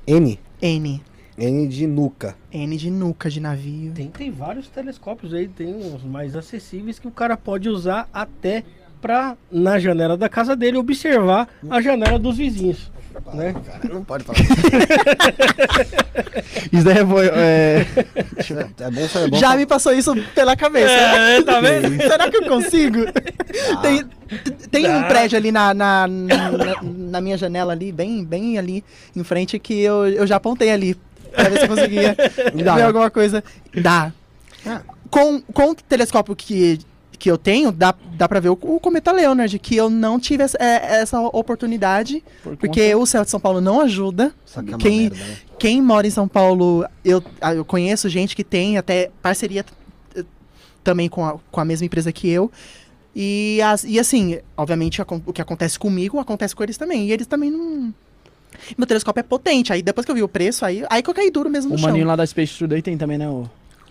[0.07, 0.39] N?
[0.61, 1.03] N.
[1.37, 2.35] N de nuca.
[2.51, 3.91] N de nuca de navio.
[3.93, 8.63] Tem, tem vários telescópios aí, tem uns mais acessíveis que o cara pode usar até
[9.01, 12.91] pra, na janela da casa dele, observar a janela dos vizinhos.
[13.33, 13.53] Né?
[13.53, 14.39] Cara, não pode falar.
[16.71, 17.03] Isso daí é.
[17.03, 17.85] bom, é...
[18.81, 19.37] é bom, é bom.
[19.37, 20.93] Já me passou isso pela cabeça.
[20.93, 21.95] É, tá vendo?
[22.01, 22.99] Será que eu consigo?
[23.81, 24.05] Tem,
[24.71, 28.83] tem um prédio ali na, na, na, na minha janela ali, bem, bem ali
[29.15, 30.97] em frente, que eu, eu já apontei ali.
[31.33, 32.15] Pra ver se eu conseguia
[32.63, 32.75] Dá.
[32.75, 33.43] ver alguma coisa.
[33.73, 34.11] Dá.
[34.65, 34.81] Ah.
[35.09, 36.79] Com, com o telescópio que,
[37.19, 40.43] que eu tenho, dá, dá pra ver o, o cometa Leonard, que eu não tive
[40.43, 44.33] essa, é, essa oportunidade, Por porque o céu de São Paulo não ajuda.
[44.55, 45.37] Aqui é Quem- merda, né?
[45.59, 49.63] Quem mora em São Paulo, eu, ah, eu conheço gente que tem até parceria
[50.83, 52.51] também com a, com a mesma empresa que eu.
[53.15, 57.07] E, as- e assim, obviamente, o que acontece comigo acontece com eles também.
[57.07, 57.93] E eles também não.
[58.77, 59.71] Meu telescópio é potente.
[59.73, 61.75] Aí depois que eu vi o preço, aí, aí que eu caí duro mesmo no
[61.75, 61.89] O chão.
[61.89, 63.27] maninho lá da Space Today tem também, né?
[63.29, 63.49] O...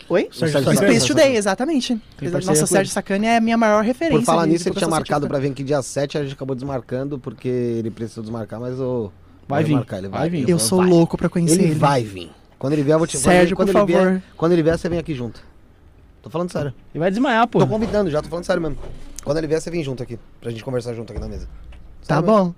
[0.09, 0.23] Oi?
[0.31, 0.91] Sérgio Sérgio Sacani.
[0.95, 1.95] Space Today, exatamente.
[2.17, 2.87] Parceria Nossa, com Sérgio ele.
[2.89, 4.19] Sacani é a minha maior referência.
[4.19, 5.29] Por falar de nisso, ele tinha divulgação marcado científica.
[5.29, 9.11] pra vir aqui dia 7, a gente acabou desmarcando porque ele precisou desmarcar, mas o.
[9.47, 10.47] Vai vir, Marcar, ele vai vir.
[10.49, 10.87] Eu sou vai.
[10.89, 11.75] louco pra conhecer Ele ele.
[11.75, 12.31] vai vir.
[12.59, 14.21] Quando ele vier, eu vou te Sérgio, quando por ele vier- favor.
[14.37, 15.41] quando ele vier, você vem aqui junto.
[16.21, 16.73] Tô falando sério.
[16.95, 17.59] E vai desmaiar, pô.
[17.59, 18.77] Tô convidando já, tô falando sério mesmo.
[19.23, 20.17] Quando ele vier, você vem junto aqui.
[20.39, 21.45] Pra gente conversar junto aqui na mesa.
[22.07, 22.53] Tá Sério bom.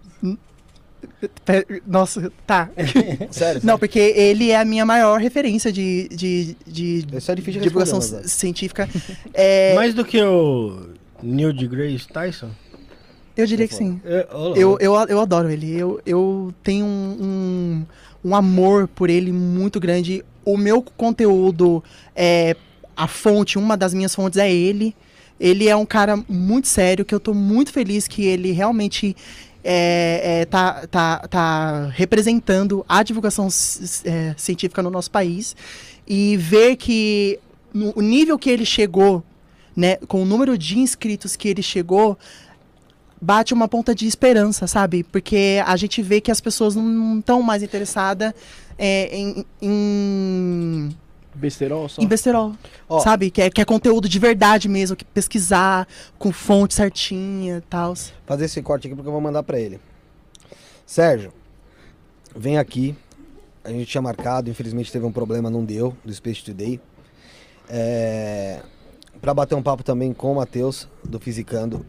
[1.85, 2.69] Nossa, tá.
[3.31, 7.61] Sério, Não, porque ele é a minha maior referência de, de, de Isso é difícil
[7.61, 8.89] de divulgação mas, científica.
[9.33, 10.89] É, Mais do que o
[11.21, 12.49] Neil deGrasse Tyson?
[13.35, 13.99] eu diria que sim.
[14.05, 14.27] É.
[14.55, 15.77] Eu, eu, eu adoro ele.
[15.77, 17.17] Eu, eu tenho um,
[18.23, 20.23] um, um amor por ele muito grande.
[20.45, 21.83] O meu conteúdo,
[22.15, 22.55] é,
[22.95, 24.95] a fonte, uma das minhas fontes é ele.
[25.37, 29.15] Ele é um cara muito sério, que eu tô muito feliz que ele realmente
[29.67, 33.47] é, é, tá, tá, tá representando a divulgação
[34.05, 35.55] é, científica no nosso país.
[36.07, 37.39] E ver que
[37.73, 39.23] no, o nível que ele chegou,
[39.75, 42.15] né, com o número de inscritos que ele chegou,
[43.19, 45.03] bate uma ponta de esperança, sabe?
[45.03, 48.33] Porque a gente vê que as pessoas não estão mais interessadas
[48.77, 50.95] é, em, em,
[51.35, 52.01] Besterol só.
[52.01, 52.53] em besterol,
[52.87, 52.99] Ó.
[52.99, 53.29] sabe?
[53.29, 57.93] Que é, que é conteúdo de verdade mesmo, que pesquisar com fonte certinha e tal.
[58.25, 59.79] Fazer esse corte aqui porque eu vou mandar pra ele.
[60.85, 61.33] Sérgio,
[62.35, 62.95] vem aqui.
[63.63, 66.79] A gente tinha marcado, infelizmente teve um problema, não deu, do Space Today.
[67.67, 68.61] É...
[69.21, 71.85] Pra bater um papo também com o Matheus, do Fisicando.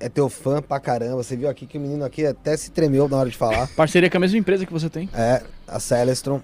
[0.00, 1.22] É teu fã pra caramba.
[1.22, 3.68] Você viu aqui que o menino aqui até se tremeu na hora de falar.
[3.76, 5.08] Parceria com a mesma empresa que você tem.
[5.14, 6.40] É, a Celestron.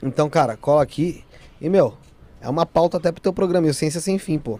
[0.00, 1.24] Então, cara, cola aqui.
[1.60, 1.94] E, meu,
[2.40, 3.66] é uma pauta até pro teu programa.
[3.66, 4.58] E o Ciência Sem Fim, pô.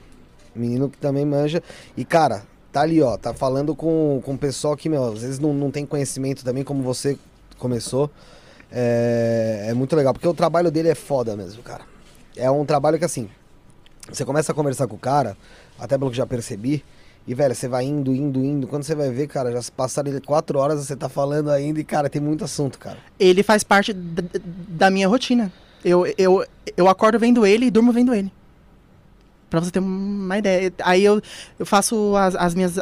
[0.55, 1.63] Menino que também manja.
[1.97, 3.17] E, cara, tá ali, ó.
[3.17, 6.63] Tá falando com, com o pessoal que, meu, às vezes não, não tem conhecimento também,
[6.63, 7.19] como você
[7.59, 8.11] começou.
[8.71, 11.83] É, é muito legal, porque o trabalho dele é foda mesmo, cara.
[12.37, 13.29] É um trabalho que, assim,
[14.09, 15.37] você começa a conversar com o cara,
[15.79, 16.85] até pelo que já percebi.
[17.27, 18.67] E, velho, você vai indo, indo, indo.
[18.67, 21.79] Quando você vai ver, cara, já se passaram quatro horas, você tá falando ainda.
[21.79, 22.99] E, cara, tem muito assunto, cara.
[23.19, 24.23] Ele faz parte da,
[24.69, 25.53] da minha rotina.
[25.85, 26.45] Eu, eu,
[26.77, 28.33] eu acordo vendo ele e durmo vendo ele.
[29.49, 30.73] Pra você ter uma ideia.
[30.83, 31.21] Aí eu,
[31.59, 32.79] eu faço as, as minhas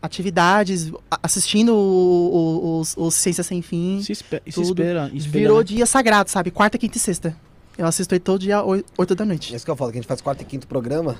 [0.00, 0.90] atividades,
[1.22, 4.00] assistindo o, o, os, os Ciência Sem Fim.
[4.02, 4.64] Se, espe se Tudo.
[4.82, 5.10] espera.
[5.14, 5.64] espelha, Virou né?
[5.64, 6.50] dia sagrado, sabe?
[6.50, 7.36] Quarta, quinta e sexta.
[7.78, 9.52] Eu assisto ele todo dia, oi- 8 da noite.
[9.52, 11.16] É isso que eu falo, que a gente faz quarto e quinto programa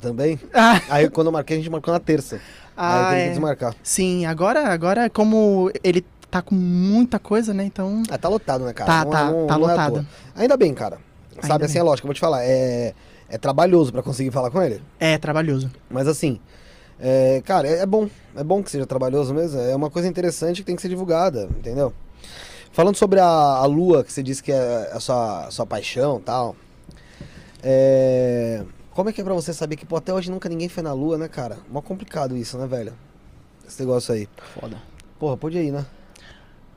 [0.00, 0.38] também.
[0.52, 2.40] Ah, Aí quando eu marquei, a gente marcou na terça.
[2.76, 3.24] ah, Aí tem é.
[3.24, 3.74] que desmarcar.
[3.82, 7.64] Sim, agora, agora como ele tá com muita coisa, né?
[7.64, 8.02] Então.
[8.10, 8.86] Ah, tá lotado, né, cara?
[8.90, 9.92] Tá, Não é- tá, não- tá não é lotado.
[9.94, 10.06] toa.
[10.36, 10.98] Ainda bem, cara.
[11.40, 11.80] Sabe, Ainda assim, bem.
[11.80, 12.94] é lógico, eu vou te falar, é,
[13.28, 14.82] é trabalhoso pra conseguir falar com ele.
[14.98, 15.70] É trabalhoso.
[15.88, 16.40] Mas assim,
[16.98, 18.08] é, cara, é, é bom.
[18.34, 19.60] É bom que seja trabalhoso mesmo.
[19.60, 21.92] É uma coisa interessante que tem que ser divulgada, entendeu?
[22.72, 26.18] Falando sobre a, a lua, que você disse que é a sua, a sua paixão
[26.18, 26.56] e tal.
[27.62, 28.62] É,
[28.92, 30.92] como é que é pra você saber que, pô, até hoje nunca ninguém foi na
[30.92, 31.58] lua, né, cara?
[31.70, 32.92] Mó complicado isso, né, velho?
[33.66, 34.28] Esse negócio aí.
[34.60, 34.76] Foda.
[35.18, 35.84] Porra, pode ir, né?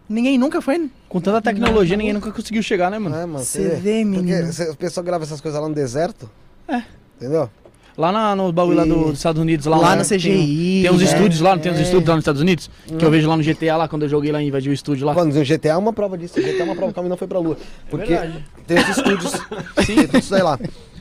[0.10, 0.90] Ninguém nunca foi.
[1.08, 3.16] Com tanta tecnologia, ninguém nunca conseguiu chegar, né, mano?
[3.16, 3.44] É, mano.
[3.46, 4.48] Você vê, menino.
[4.54, 6.30] Porque o pessoal grava essas coisas lá no deserto.
[6.68, 6.84] É.
[7.18, 7.50] Entendeu?
[7.98, 10.20] Lá na, no bagulho lá E- do- dos Estados Unidos, lá, Lá no CGI.
[10.22, 11.04] Tem, tem uns né?
[11.06, 11.82] estúdios lá, não tem uns É.
[11.84, 12.70] estúdios lá nos Estados Unidos?
[12.98, 15.14] Que eu vejo lá no GTA, lá quando eu joguei lá, invadi o estúdio lá.
[15.14, 16.40] Quando no GTA é uma prova disso.
[16.40, 17.58] O GTA é uma prova que o não foi pra lua.
[17.90, 18.46] Porque verdade.
[18.66, 19.32] tem os estúdios.
[19.86, 20.58] Sim, tem tudo isso aí lá.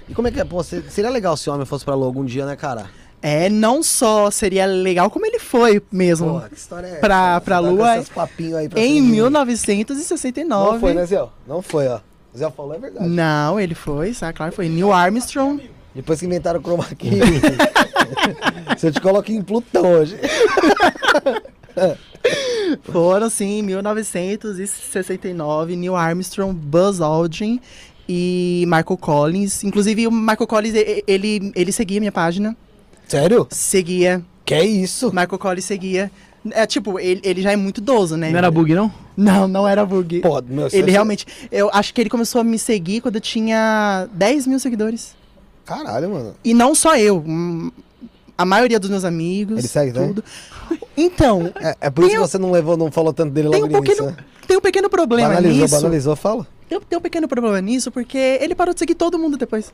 [0.09, 0.45] E como é que é?
[0.45, 2.87] Pô, se- seria legal se o homem fosse pra lua algum dia, né, cara?
[3.23, 6.29] É, não só seria legal, como ele foi mesmo.
[6.33, 7.01] Porra, que história é essa?
[7.01, 9.11] Pra- Você pra com lua esses papinhos aí pra em cima de mim.
[9.13, 10.73] 1969.
[10.73, 11.25] Não foi, né, Zé?
[11.47, 12.01] Não foi, ó.
[12.33, 13.09] O Zé falou, é verdade.
[13.09, 14.33] Não, ele foi, sabe?
[14.35, 15.61] Claro, foi Neil Armstrong.
[15.95, 17.11] Depois que inventaram o chroma key.
[18.79, 20.17] Você te coloca em Plutão hoje.
[22.85, 27.59] Foram, sim, em 1969, Neil Armstrong, Buzz Aldrin
[28.09, 29.65] e Michael Collins.
[29.65, 30.75] Inclusive, o Michael Collins,
[31.07, 32.57] ele, ele seguia minha página.
[33.11, 33.47] Sério?
[33.51, 34.23] Seguia.
[34.45, 35.09] Que é isso?
[35.09, 36.11] Michael Collins seguia.
[36.53, 38.31] É, tipo, ele, ele já é muito idoso, né?
[38.31, 38.91] Não era bug, não?
[39.17, 40.21] Não, não era bug.
[40.21, 41.27] Pô, meu, ele você- realmente...
[41.53, 45.15] Eu acho que ele começou a me seguir quando eu tinha 10 mil seguidores.
[45.67, 46.35] Caralho, mano.
[46.43, 47.19] E não só eu.
[47.27, 47.71] hum,
[48.39, 49.59] A maioria dos meus amigos.
[49.59, 50.25] Ele segue tudo.
[50.97, 53.75] Então, É, é por isso que você não levou, não falou tanto dele tem logo
[53.75, 54.25] um no início, pequeno, né?
[54.47, 55.77] tem um pequeno problema Banalizou, nisso.
[55.77, 56.47] banalizou, fala.
[56.69, 59.73] Tem, tem um pequeno problema nisso, porque ele parou de seguir todo mundo depois.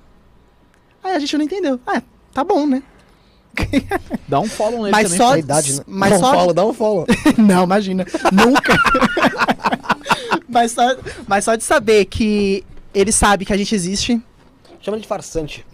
[1.04, 1.78] Aí a gente não entendeu.
[1.86, 2.02] Ah,
[2.34, 2.82] tá bom, né?
[4.28, 5.18] Dá um follow nele Mas também.
[5.18, 5.82] só- idade, né?
[5.86, 7.06] mas dá um só- follow, dá um follow.
[7.38, 8.04] não, imagina.
[8.32, 8.76] Nunca.
[10.48, 12.64] mas, só, mas só de saber que
[12.94, 14.20] ele sabe que a gente existe.
[14.80, 15.64] Chama de farsante.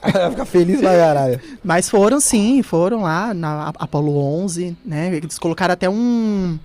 [0.00, 1.40] Vai ficar feliz pra caralho.
[1.62, 5.14] Mas foram sim, foram lá na Apollo 11, né?
[5.14, 6.58] Eles colocaram até um,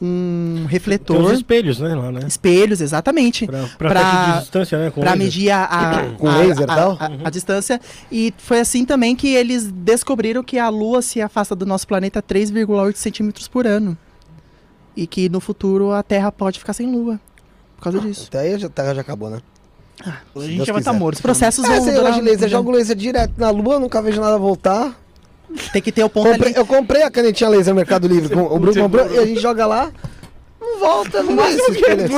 [0.00, 1.20] um Tem refletor.
[1.20, 2.20] os espelhos, né, lá, né?
[2.26, 3.46] Espelhos, exatamente.
[3.46, 4.92] De distância, né?
[4.96, 5.16] Laser.
[5.16, 6.92] medir a, a, Com a- laser e a- tal?
[7.00, 7.80] a- a distância.
[8.10, 12.22] E foi assim também que eles descobriram que a Lua se afasta do nosso planeta
[12.22, 13.96] 3,8 centímetros por ano.
[14.96, 17.18] E que no futuro a Terra pode ficar sem Lua.
[17.76, 18.26] Por causa disso.
[18.28, 19.40] Até aí a Terra já acabou, né?
[20.34, 21.00] Hoje a gente Deus já vai estar quiser.
[21.00, 21.14] morto.
[21.16, 24.20] Os processos É, vão você durar- laser, joga o laser direto na lua, nunca vejo
[24.20, 24.94] nada voltar.
[25.72, 26.58] Tem que ter o ponto Comprei- ali.
[26.58, 29.40] eu comprei a canetinha laser no Mercado Livre, com, o Bruno comprou e a gente
[29.40, 29.90] joga lá,
[30.60, 32.08] não volta, não é esse beleza.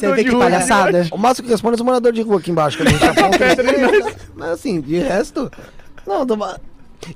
[0.00, 1.06] Você vê que palhaçada.
[1.12, 2.76] O máximo que responde é os moradores de rua aqui embaixo.
[2.78, 3.38] Que a gente aponta,
[4.34, 5.50] mas assim, de resto.
[6.06, 6.36] Não, tô...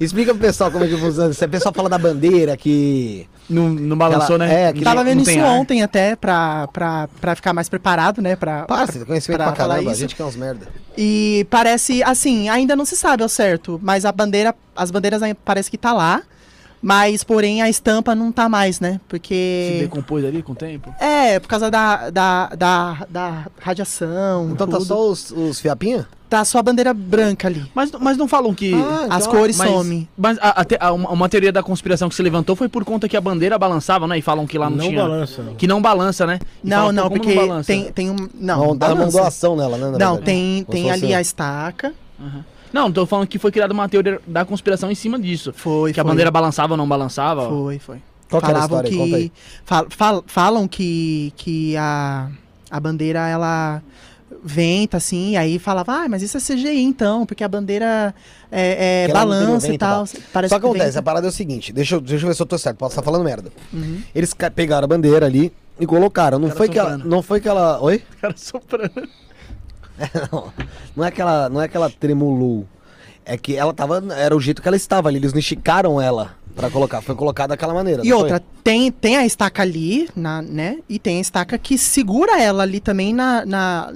[0.01, 1.33] Explica pro pessoal como é que funciona.
[1.33, 3.27] Se o pessoal fala da bandeira que.
[3.49, 4.63] Não, não balançou, Aquela- né?
[4.65, 5.47] é, que- Tava Não vendo isso ar.
[5.47, 8.35] ontem até pra, pra, pra ficar mais preparado, né?
[8.35, 9.93] Pra, Passa, conhecimento pra pra falar caramba.
[9.93, 10.67] A gente quer uns merda.
[10.99, 15.71] E parece, assim, ainda não se sabe ao certo, mas a bandeira, as bandeiras parece
[15.71, 16.23] que tá lá,
[16.83, 18.95] mas porém a estampa não tá mais, né?
[18.95, 20.93] Se Porque decompôs ali com o tempo.
[21.01, 24.87] é, por causa da da, da, da radiação, Então tá tudo.
[24.89, 26.05] só os, os fiapinhos?
[26.29, 27.65] Tá só a bandeira branca ali.
[27.75, 28.75] Mas, mas não falam que.
[28.75, 30.09] Ah, As então- cores mas, somem.
[30.17, 33.09] Mas a, a a- uma, uma teoria da conspiração que se levantou foi por conta
[33.09, 34.19] que a bandeira balançava, né?
[34.19, 35.01] E falam que lá não, Não tinha.
[35.03, 35.43] balança.
[35.57, 36.39] Que não balança, né?
[36.65, 37.67] E Não, falam, não, porque balança?
[37.67, 38.17] tem, tem um.
[38.35, 39.05] Não, Não, ela balança.
[39.07, 39.85] mandou ação nela, né?
[39.85, 40.23] Não, verdade?
[40.23, 41.95] tem, Como tem ali a estaca.
[42.73, 45.53] Não, tô falando que foi criada uma teoria da conspiração em cima disso.
[45.57, 46.11] Foi, Que a foi.
[46.13, 47.49] bandeira balançava ou não balançava.
[47.49, 47.99] Foi, foi.
[48.29, 48.97] Qual que era a Falavam história aí?
[49.07, 49.29] Conta aí.
[49.29, 49.33] que.
[49.65, 52.29] fal- fal- falam que, que a,
[52.71, 53.81] a bandeira, ela
[54.43, 58.15] venta, assim, e aí falava, ah, mas isso é CGI então, porque a bandeira
[58.51, 60.05] é, é balança vento e tal.
[60.33, 61.03] Parece Só que acontece, a venta.
[61.03, 63.03] parada é o seguinte, deixa eu, deixa eu ver se eu tô certo, posso estar
[63.03, 63.51] falando merda.
[63.73, 64.03] Uhum.
[64.15, 66.39] Eles pegaram a bandeira ali e colocaram.
[66.39, 67.81] Não Cara foi, que ela, não foi que ela.
[67.81, 68.03] Oi?
[68.21, 69.09] Cara soprando.
[70.31, 70.53] Não,
[70.95, 72.67] não é que ela, não é que ela tremulou.
[73.25, 74.03] É que ela tava.
[74.15, 75.19] Era o jeito que ela estava ali.
[75.19, 77.03] Eles não esticaram ela pra colocar.
[77.03, 78.03] Foi colocada daquela maneira.
[78.05, 80.79] E outra, tem, tem a estaca ali, na, né?
[80.89, 83.93] E tem a estaca que segura ela ali também na, na,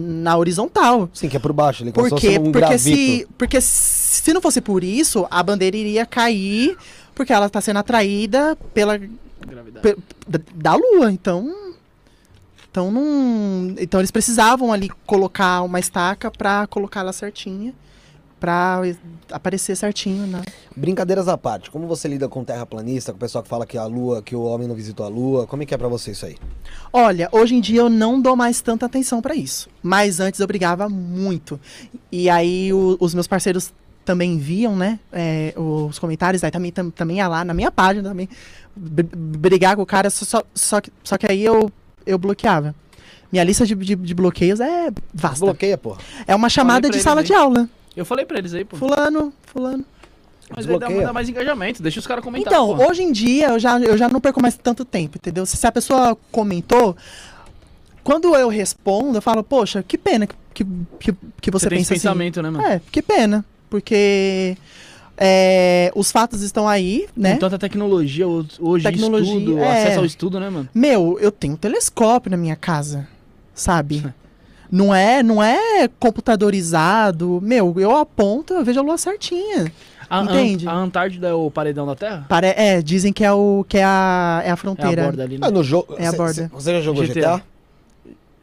[0.00, 1.08] na horizontal.
[1.12, 1.82] Sim, que é por baixo.
[1.82, 2.38] Ali, como Por se fosse quê?
[2.40, 2.80] um porque, gravito.
[2.96, 6.76] se, porque se não fosse por isso, a bandeira iria cair,
[7.14, 9.80] porque ela está sendo atraída pela Gravidade.
[9.82, 9.96] pe-
[10.26, 11.54] da, da Lua, então.
[12.70, 13.74] Então não.
[13.78, 17.74] Então eles precisavam ali colocar uma estaca pra colocar ela certinha.
[18.40, 18.80] Pra
[19.30, 20.40] aparecer certinho, né?
[20.74, 23.84] Brincadeiras à parte, como você lida com terraplanista, com o pessoal que fala que a
[23.84, 26.24] lua, que o homem não visitou a lua, como é que é pra você isso
[26.24, 26.36] aí?
[26.90, 29.68] Olha, hoje em dia eu não dou mais tanta atenção pra isso.
[29.82, 31.60] Mas antes eu brigava muito.
[32.10, 33.72] E aí o- os meus parceiros
[34.06, 38.08] também viam, né, é, os comentários, aí também, tam- também ia lá na minha página
[38.08, 38.26] também
[38.74, 41.70] br- brigar com o cara, só, só, só, que, só que aí eu,
[42.06, 42.74] eu bloqueava.
[43.30, 45.34] Minha lista de, de, de bloqueios é vasta.
[45.34, 45.96] Desbloqueia, pô.
[46.26, 47.26] É uma chamada de sala aí.
[47.26, 47.68] de aula.
[48.00, 48.76] Eu falei pra eles aí, pô.
[48.76, 49.84] Fulano, fulano.
[50.56, 52.52] Mas aí dá, dá mais engajamento, deixa os caras comentar.
[52.52, 52.88] Então, pô.
[52.88, 55.44] hoje em dia, eu já, eu já não perco mais tanto tempo, entendeu?
[55.46, 56.96] Se, se a pessoa comentou,
[58.02, 60.34] quando eu respondo, eu falo, poxa, que pena que,
[60.98, 62.00] que, que, você, você tem esse pensa assim.
[62.18, 62.64] pensamento, né, mano?
[62.66, 63.44] É, que pena.
[63.68, 64.56] Porque
[65.16, 67.34] é, os fatos estão aí, né?
[67.34, 69.70] Com tanta tecnologia ho- hoje, Tecnologia, estudo, é.
[69.82, 70.68] acesso ao estudo, né, mano?
[70.74, 73.06] Meu, eu tenho um telescópio na minha casa,
[73.54, 74.04] sabe?
[74.70, 77.40] Não é, não é computadorizado.
[77.42, 79.72] Meu, eu aponto, eu vejo a lua certinha.
[80.08, 80.66] A, Entende?
[80.66, 82.26] A, a Antártida é o paredão da Terra?
[82.28, 85.04] Pare é, dizem que é o que é a, é a É a fronteira.
[85.04, 85.46] borda ali, né?
[85.46, 85.94] Ah, no jogo.
[85.98, 86.34] É a borda.
[86.34, 87.12] cê- Você já jogou GTA?
[87.36, 87.42] GTA?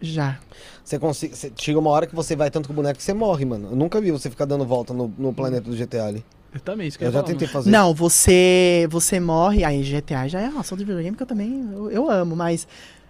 [0.02, 0.38] Já.
[0.84, 1.36] Você consegue.
[1.36, 3.70] cê- chega uma hora que você vai tanto com o boneco que você morre, mano.
[3.72, 6.24] Eu nunca vi você ficar dando volta no, no planeta do GTA ali.
[6.54, 7.70] Eu também, isso que Eu já falar, tentei fazer.
[7.70, 9.66] Não, você você morre.
[9.66, 12.66] Aí GTA já é uma ação de videogame que eu também eu, eu amo, mas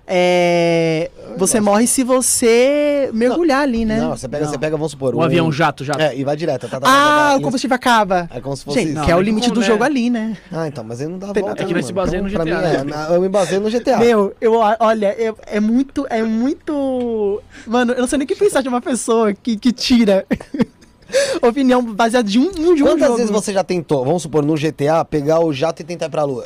[0.10, 4.00] é, você morre se você mergulhar ali, né?
[4.00, 4.52] Não, você pega, Não.
[4.52, 5.14] você pega, vamos supor.
[5.14, 6.00] Um avião jato, jato.
[6.02, 6.62] É, e vai direto.
[6.70, 8.30] Tá, tá, tá, ah, tá, o combustível acaba.
[8.34, 8.94] É como se fosse Gente.
[8.94, 9.68] Não, que é o limite como, do né?
[9.68, 10.38] jogo ali, né?
[10.52, 11.62] Ah, então, mas aí não dá Tem- volta.
[11.62, 12.84] é que nós se baseia Então, no pra GTA, mim, é, né?
[12.86, 13.98] na- eu me baseio no GTA.
[13.98, 17.42] Meu, eu olha, é, é muito, é muito.
[17.66, 20.26] Mano, eu não sei nem o que pensar de uma pessoa que, que tira
[21.42, 23.16] opinião baseada de um, um de um Quantas jogo.
[23.18, 26.24] vezes você já tentou, vamos supor, no GTA, pegar o jato e tentar ir pra
[26.24, 26.46] lua?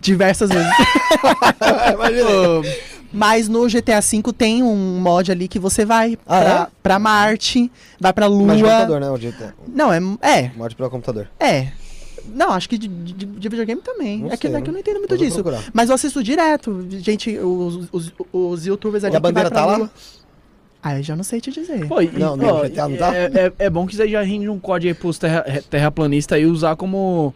[0.00, 0.66] Diversas vezes.
[3.12, 6.66] Mas no GTA V tem um mod ali que você vai Ah, pra, é?
[6.82, 7.70] pra Marte,
[8.00, 8.46] vai pra Lua.
[8.48, 9.10] Mas computador, né?
[9.10, 9.54] O GTA.
[9.68, 9.98] Não, é.
[10.20, 10.50] É.
[10.56, 11.28] Mod pelo computador.
[11.40, 11.68] É.
[12.34, 14.18] Não, acho que de, de- de videogame também.
[14.18, 14.72] Não é que, sei, é que eu né?
[14.72, 15.42] não entendo muito disso.
[15.42, 15.62] procurar.
[15.72, 16.84] Mas eu assisto direto.
[16.90, 19.76] Gente, os, os, os youtubers ali E a bandeira pra tá lá?
[19.76, 19.90] Lua.
[20.82, 21.86] Ah, eu já não sei te dizer.
[21.88, 23.14] Pô, e, Não, no ó, GTA não tá?
[23.16, 26.46] É, é, é bom que aí já rende um código aí pros terra, terraplanistas aí
[26.46, 27.32] usar como,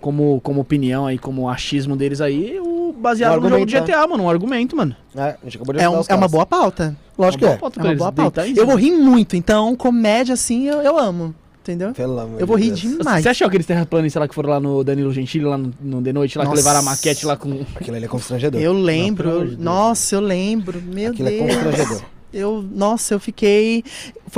[0.00, 4.06] como, como opinião aí, como achismo deles aí, o baseado Um no jogo de GTA,
[4.06, 4.94] mano, um argumento, mano.
[5.16, 6.96] É, a gente acabou de É, um- é uma boa pauta.
[7.18, 7.56] Lógico que Uma é.
[7.58, 8.42] pauta É pra uma eles boa pauta.
[8.42, 11.34] deitar Eu vou rir muito, então comédia assim eu, eu amo.
[11.62, 11.92] Entendeu?
[11.92, 12.80] Pelo amor Eu vou rir Deus.
[12.80, 13.22] demais.
[13.22, 16.14] Você achou aqueles terraplanistas lá que foram lá no Danilo Gentili, lá no, no The
[16.14, 16.54] Noite, lá Nossa.
[16.56, 17.60] que levaram a maquete lá com...
[17.76, 18.58] Aquilo ali é constrangedor.
[18.58, 19.40] Eu lembro.
[19.44, 19.58] Deus.
[19.58, 20.80] nossa, eu lembro.
[20.80, 21.54] Meu Aquilo é Deus.
[21.56, 22.02] constrangedor.
[22.32, 23.82] Eu, nossa, eu fiquei.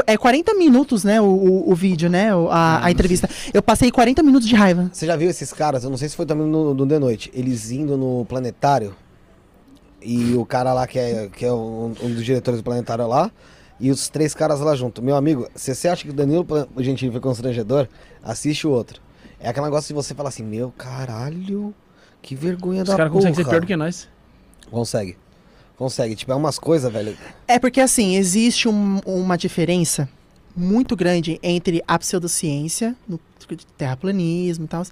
[0.06, 1.20] É 40 minutos, né?
[1.20, 2.28] O, o, o vídeo, né?
[2.50, 3.28] A, a entrevista.
[3.52, 4.88] Eu passei 40 minutos de raiva.
[4.92, 5.82] Você já viu esses caras?
[5.82, 7.30] Eu não sei se foi também no, no The Noite.
[7.34, 8.94] Eles indo no planetário.
[10.02, 13.30] E o cara lá que é, que é um, um dos diretores do planetário lá.
[13.78, 15.02] E os três caras lá junto.
[15.02, 16.46] Meu amigo, se você acha que o Danilo
[16.78, 17.88] Gentili foi constrangedor,
[18.22, 19.00] assiste o outro.
[19.38, 21.74] É aquele negócio de você falar assim, meu caralho,
[22.20, 23.24] que vergonha Os da caras porra.
[23.24, 24.06] conseguem ser pior do que nós.
[24.70, 25.16] Consegue.
[25.80, 26.14] Consegue.
[26.14, 27.16] Tipo, é umas coisas, velho.
[27.48, 30.06] É porque, assim, existe um- uma diferença
[30.54, 33.18] muito grande entre a pseudociência, no
[33.78, 34.82] terraplanismo e tal,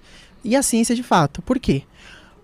[0.43, 1.43] e a ciência de fato.
[1.43, 1.83] Por quê?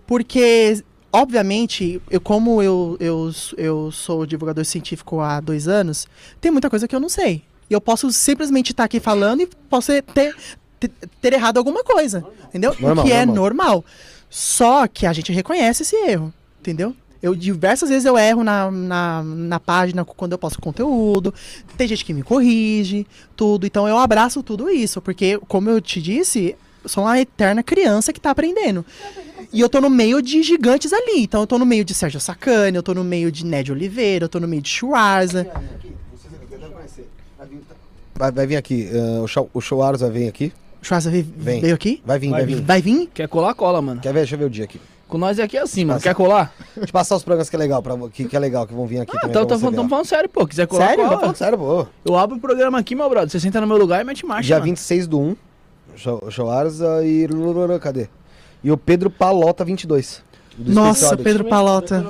[0.06, 0.80] Porque,
[1.12, 6.06] obviamente, eu, como eu, eu, eu sou divulgador científico há dois anos,
[6.40, 7.42] tem muita coisa que eu não sei.
[7.68, 10.36] E eu posso simplesmente estar aqui falando e posso ter,
[10.78, 10.88] ter,
[11.20, 12.24] ter errado alguma coisa.
[12.46, 12.76] Entendeu?
[12.78, 13.34] Normal, o que é normal.
[13.34, 13.84] normal.
[14.30, 16.32] Só que a gente reconhece esse erro.
[16.60, 16.94] Entendeu?
[17.26, 21.34] Eu diversas vezes eu erro na, na, na página quando eu posto conteúdo.
[21.76, 23.04] Tem gente que me corrige,
[23.34, 23.66] tudo.
[23.66, 25.00] Então eu abraço tudo isso.
[25.00, 26.54] Porque, como eu te disse,
[26.84, 28.86] eu sou uma eterna criança que tá aprendendo.
[29.52, 31.22] E eu tô no meio de gigantes ali.
[31.22, 34.26] Então eu tô no meio de Sérgio Sacani, eu tô no meio de Ned Oliveira,
[34.26, 35.48] eu tô no meio de Schwarza.
[38.14, 38.88] Vai, vai vir aqui.
[38.90, 39.26] eh, o
[39.98, 40.52] vai vir aqui.
[40.80, 41.60] Schwarza veio, Vem.
[41.60, 42.00] veio aqui?
[42.04, 42.54] Vai vir, vai, Vai vir.
[42.56, 42.62] vir.
[42.64, 43.10] Vai vir?
[43.12, 44.00] Quer colar, cola, mano.
[44.00, 44.20] Quer ver?
[44.20, 44.80] Deixa eu ver o dia aqui.
[45.08, 46.00] Com nós é aqui assim, mano.
[46.00, 46.52] Quer colar?
[46.74, 48.86] Deixa eu passar os programas que é legal, pra, que, que é legal, que vão
[48.86, 49.36] vir aqui Ah, também.
[49.42, 50.44] então você estamos falando sério, pô.
[50.46, 51.04] Quiser colar, Sério?
[51.04, 51.20] Cola.
[51.20, 51.86] falando sério, pô.
[52.04, 53.30] Eu abro o programa aqui, meu brother.
[53.30, 54.64] Você senta no meu lugar e mete marcha, Dia mano.
[54.66, 55.36] 26 do 1,
[55.94, 57.28] show, show Arza e...
[57.80, 58.08] Cadê?
[58.64, 60.24] E o Pedro Palota 22.
[60.58, 61.16] do Nossa.
[61.16, 62.04] Pedro Palota.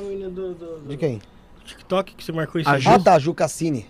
[0.88, 1.20] De quem?
[1.66, 2.80] TikTok que você marcou isso A aí.
[2.80, 2.90] Ju?
[2.90, 3.86] Ah, tá, Ju Cassini.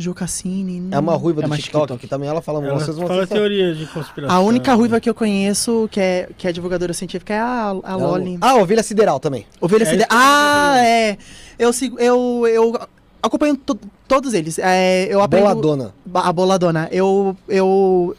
[0.00, 0.88] Ju Cassini.
[0.90, 2.00] É uma ruiva É do mais TikTok, TikTok.
[2.00, 3.34] que também ela fala, Ela vocês vão fala assistir.
[3.34, 4.34] teoria de conspiração.
[4.36, 7.96] A única ruiva que eu conheço que é, que é divulgadora científica é a, a
[7.96, 8.38] Loli.
[8.40, 9.46] Ah, Ovelha Sideral também.
[9.60, 11.18] Ovelha É eu Ah, é.
[11.58, 12.78] Eu sigo, eu, eu
[13.22, 13.78] acompanho to-
[14.08, 14.58] todos eles.
[14.58, 15.94] É, eu aprendo Boladona.
[16.14, 16.88] A boladona.
[16.90, 18.16] Eu eu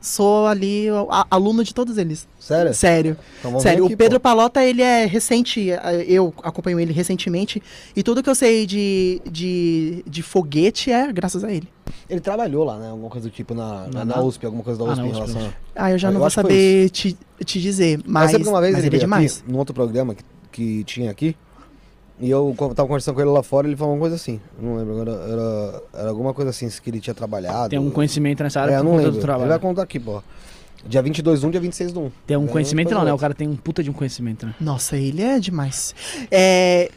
[0.00, 2.26] sou ali a- aluno de todos eles.
[2.38, 2.74] Sério?
[2.74, 3.16] Sério.
[3.40, 4.24] Então Sério, aqui, o Pedro pô.
[4.24, 7.62] Palota, ele é recente, eh, eu acompanho ele recentemente,
[7.94, 11.68] e tudo que eu sei de, de, de foguete é graças a ele.
[12.08, 12.90] Ele trabalhou lá, né?
[12.90, 15.06] Alguma coisa do tipo na, na, Na- na USP, alguma coisa da Ah, USP na
[15.06, 15.84] em USP, relação a...
[15.84, 18.84] Ah, eu já Eu não vou saber te, te dizer, mas, Mas uma vez mas
[18.84, 19.38] ele, ele é demais.
[19.40, 20.22] aqui, num outro programa que,
[20.52, 21.36] que tinha aqui,
[22.18, 24.40] E eu tava conversando com ele lá fora, ele falou uma coisa assim.
[24.60, 25.10] Não lembro agora.
[25.30, 27.68] Era, era alguma coisa assim, que ele tinha trabalhado.
[27.70, 29.10] Tem um conhecimento nessa área É, não lembro.
[29.12, 29.48] do Ele trabalho.
[29.50, 30.22] vai contar aqui, pô.
[30.86, 32.10] Dia 22 de 1, dia 26 de 1.
[32.26, 33.12] Tem um É, conhecimento não, né?
[33.12, 34.54] O cara tem um puta de um conhecimento, né?
[34.60, 35.94] Nossa, ele é demais.
[36.30, 36.90] É,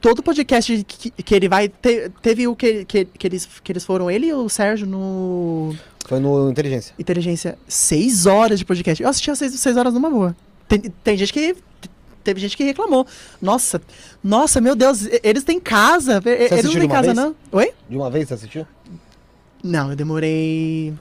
[0.00, 1.68] todo podcast que, que ele vai.
[1.68, 5.74] te- teve o que, que, que, eles, que eles foram, ele e o Sérgio no
[6.06, 6.94] Foi no Inteligência.
[6.98, 7.58] Inteligência.
[7.68, 9.02] Seis horas de podcast.
[9.02, 10.34] Eu assisti as seis, seis horas numa boa.
[10.68, 11.54] Tem, tem gente que.
[12.22, 13.06] Teve gente que reclamou.
[13.40, 13.80] Nossa,
[14.22, 16.22] nossa, meu Deus, eles têm casa.
[16.24, 17.16] e- Eles não de têm uma casa, vez?
[17.16, 17.34] não.
[17.52, 17.72] Oi?
[17.88, 18.66] De uma vez você assistiu?
[19.62, 20.92] Não, eu demorei.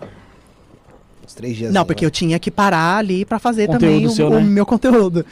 [1.25, 1.73] Uns três dias.
[1.73, 4.39] Não, porque eu tinha que parar ali pra fazer Conteúdo também o, seu, o né?
[4.41, 5.25] meu conteúdo.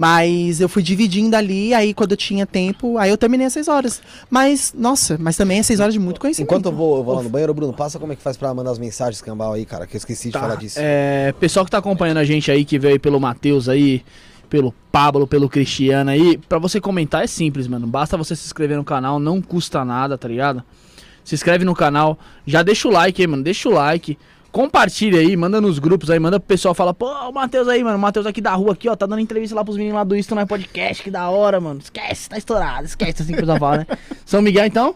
[0.00, 3.66] Mas eu fui dividindo ali, aí quando eu tinha tempo, aí eu terminei às seis
[3.66, 4.00] horas.
[4.30, 6.48] Mas, nossa, mas também é seis horas de muito conhecimento.
[6.48, 8.54] Enquanto eu vou, eu vou lá no banheiro, Bruno, passa como é que faz pra
[8.54, 10.78] mandar as mensagens cambal aí, cara, que eu esqueci de Tá, falar disso.
[10.80, 14.04] É, pessoal que tá acompanhando a gente aí, que veio aí pelo Matheus aí,
[14.48, 17.86] pelo Pablo, pelo Cristiano aí, pra você comentar é simples, mano.
[17.86, 20.62] Basta você se inscrever no canal, não custa nada, tá ligado?
[21.24, 24.16] Se inscreve no canal, já deixa o like aí, mano, deixa o like.
[24.50, 27.98] Compartilha aí, manda nos grupos aí, manda pro pessoal, fala, pô, o Matheus aí, mano,
[27.98, 30.16] o Matheus aqui da rua aqui, ó, tá dando entrevista lá pros meninos lá do
[30.16, 31.80] Isto Não é Podcast, que da hora, mano.
[31.80, 33.86] Esquece, tá estourado, esquece assim que fala, né?
[34.24, 34.94] São Miguel, então?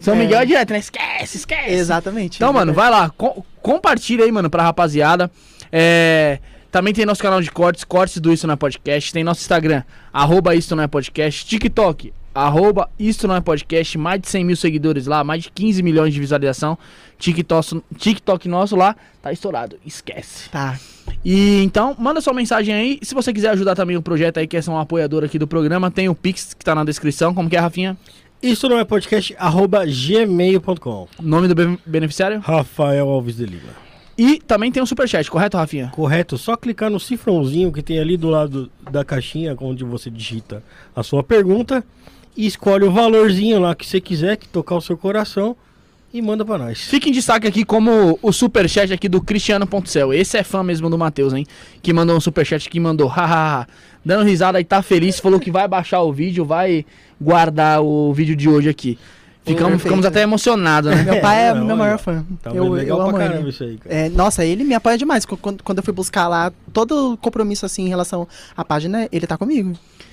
[0.00, 0.18] São É.
[0.18, 0.80] Miguel é direto, né?
[0.80, 1.70] Esquece, esquece.
[1.70, 2.36] Exatamente.
[2.36, 5.30] Então, mano, vai lá, co- compartilha aí, mano, pra rapaziada.
[5.70, 6.40] É,
[6.70, 9.12] também tem nosso canal de cortes, cortes do Isso Não é Podcast.
[9.12, 11.46] Tem nosso Instagram, arroba Isso Não é Podcast.
[11.46, 13.96] TikTok, arroba Isso Não é Podcast.
[13.98, 16.76] Mais de 100 mil seguidores lá, mais de 15 milhões de visualização.
[17.18, 20.48] TikTok, TikTok nosso lá, tá estourado, esquece.
[20.50, 20.78] Tá.
[21.24, 22.98] E então, manda sua mensagem aí.
[23.02, 25.90] Se você quiser ajudar também o projeto aí, quer ser um apoiador aqui do programa,
[25.90, 27.34] tem o Pix que tá na descrição.
[27.34, 27.96] Como que é, Rafinha?
[28.40, 31.08] Isso não é podcast, arroba gmail.com.
[31.20, 32.38] Nome do be- beneficiário?
[32.38, 33.87] Rafael Alves de Lima.
[34.18, 35.92] E também tem o Superchat, correto, Rafinha?
[35.94, 40.60] Correto, só clicar no cifrãozinho que tem ali do lado da caixinha onde você digita
[40.96, 41.84] a sua pergunta
[42.36, 45.56] e escolhe o valorzinho lá que você quiser, que tocar o seu coração
[46.12, 46.80] e manda pra nós.
[46.80, 50.12] Fica em destaque aqui como o superchat aqui do Cristiano.cel.
[50.12, 51.46] Esse é fã mesmo do Matheus, hein?
[51.80, 53.68] Que mandou um superchat que mandou, hahaha,
[54.04, 56.84] dando risada e tá feliz, falou que vai baixar o vídeo, vai
[57.20, 58.98] guardar o vídeo de hoje aqui.
[59.48, 59.82] Ficamos, Perfeito.
[59.82, 61.02] ficamos até emocionados, né?
[61.02, 62.24] Meu pai é É, meu olha, maior fã.
[62.42, 63.48] Tá eu, legal eu amo ele.
[63.50, 63.94] isso aí, cara.
[63.94, 65.24] É, nossa, ele me apoia demais.
[65.24, 68.26] Qu- Quando, quando eu fui buscar lá todo compromisso assim em relação
[68.56, 69.70] à página, ele tá comigo.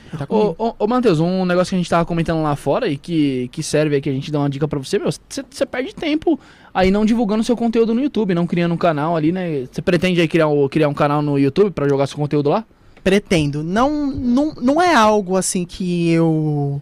[0.10, 0.56] Ele tá comigo.
[0.58, 3.50] Ô, ô, ô Matheus, um negócio que a gente tava comentando lá fora e que,
[3.52, 6.40] que serve aqui, a gente dá uma dica pra você, meu, você perde tempo
[6.74, 9.66] aí não divulgando seu conteúdo no YouTube, não criando um canal ali, né?
[9.72, 12.64] Você pretende aí criar, um- criar um canal no YouTube pra jogar seu conteúdo lá?
[13.04, 13.64] Pretendo.
[13.64, 16.82] Não, não, não é algo assim que eu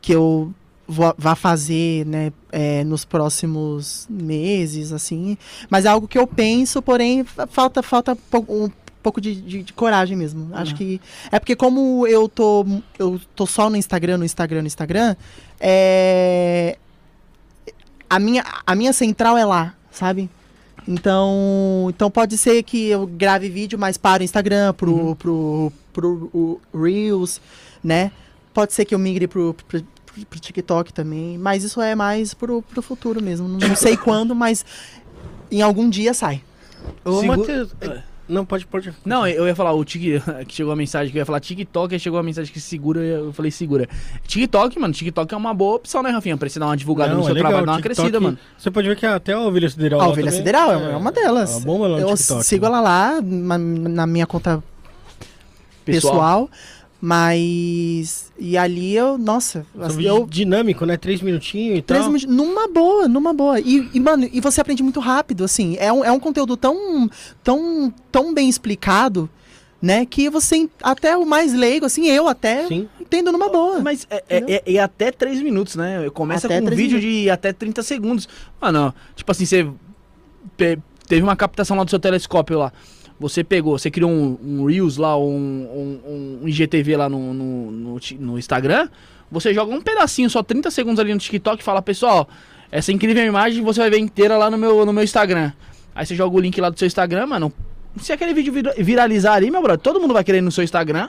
[0.00, 0.52] que eu
[1.16, 5.36] vá fazer, né, é, nos próximos meses, assim.
[5.70, 8.16] Mas é algo que eu penso, porém fa- falta falta
[8.48, 8.70] um
[9.02, 10.48] pouco de, de- de coragem mesmo.
[10.52, 10.76] Acho Ah.
[10.76, 12.64] que é porque como eu tô
[12.98, 15.16] eu tô só no Instagram, no Instagram, no Instagram,
[15.58, 16.76] é
[18.08, 20.28] a minha a minha central é lá, sabe?
[20.86, 25.14] Então, então pode ser que eu grave vídeo, mas para o Instagram, pro, Uhum.
[25.14, 27.40] pro, pro, o Reels,
[27.82, 28.10] né?
[28.52, 29.82] Pode ser que eu migre pro, pro,
[30.14, 33.48] pro- pro TikTok também, mas isso é mais pro, pro futuro mesmo.
[33.48, 34.64] Não, não sei quando, mas
[35.50, 36.42] em algum dia sai.
[37.04, 38.92] Ô, Segura- Matheus, é, não, pode, pode.
[39.04, 41.94] Não, eu ia falar, o Tik, que chegou a mensagem que eu ia falar TikTok,
[41.94, 43.88] aí chegou a mensagem que segura, eu falei segura.
[44.26, 46.36] TikTok, mano, TikTok é uma boa opção, né, Rafinha?
[46.36, 48.20] Pra você dar uma divulgada Não, no é seu legal, trabalho, dar uma TikTok, crescida,
[48.20, 48.38] mano.
[48.56, 50.00] Você pode ver que até a Ovelha Sideral.
[50.00, 51.50] A Ovelha Sideral é uma delas.
[51.50, 52.44] É uma bomba lá no eu TikTok.
[52.44, 54.62] sigo ela lá na, na minha conta
[55.84, 56.12] Pessoal.
[56.14, 56.50] pessoal.
[57.00, 58.31] mas.
[58.44, 59.16] E ali eu.
[59.16, 60.26] Nossa, assim, eu.
[60.28, 60.96] dinâmico, né?
[60.96, 62.12] Três minutinhos e Três tal.
[62.12, 63.60] minutos- numa boa, numa boa.
[63.60, 65.76] E, e, mano, e você aprende muito rápido, assim.
[65.78, 67.08] É um, é um conteúdo tão,
[67.44, 69.30] tão, tão bem explicado,
[69.80, 70.04] né?
[70.04, 72.88] Que você, até o mais leigo, assim, eu até Sim.
[73.00, 73.78] entendo numa boa.
[73.78, 76.10] Mas é, é, é- é até 3 minutos, né?
[76.12, 78.28] Começa Até com um três vídeo de até 30 segundos.
[78.60, 79.68] Mano, tipo assim, você
[80.56, 82.72] pe- teve uma captação lá do seu telescópio lá.
[83.22, 85.22] Você pegou, você criou um, um Reels lá, um,
[86.04, 88.88] um, um IGTV lá no, no, no, no Instagram.
[89.30, 92.28] Você joga um pedacinho, só 30 segundos ali no TikTok e fala, pessoal,
[92.70, 95.52] essa incrível imagem você vai ver inteira lá no meu, no meu Instagram.
[95.94, 97.52] Aí você joga o link lá do seu Instagram, mano.
[98.00, 100.64] Se aquele vídeo vira- viralizar ali, meu brother, todo mundo vai querer ir no seu
[100.64, 101.08] Instagram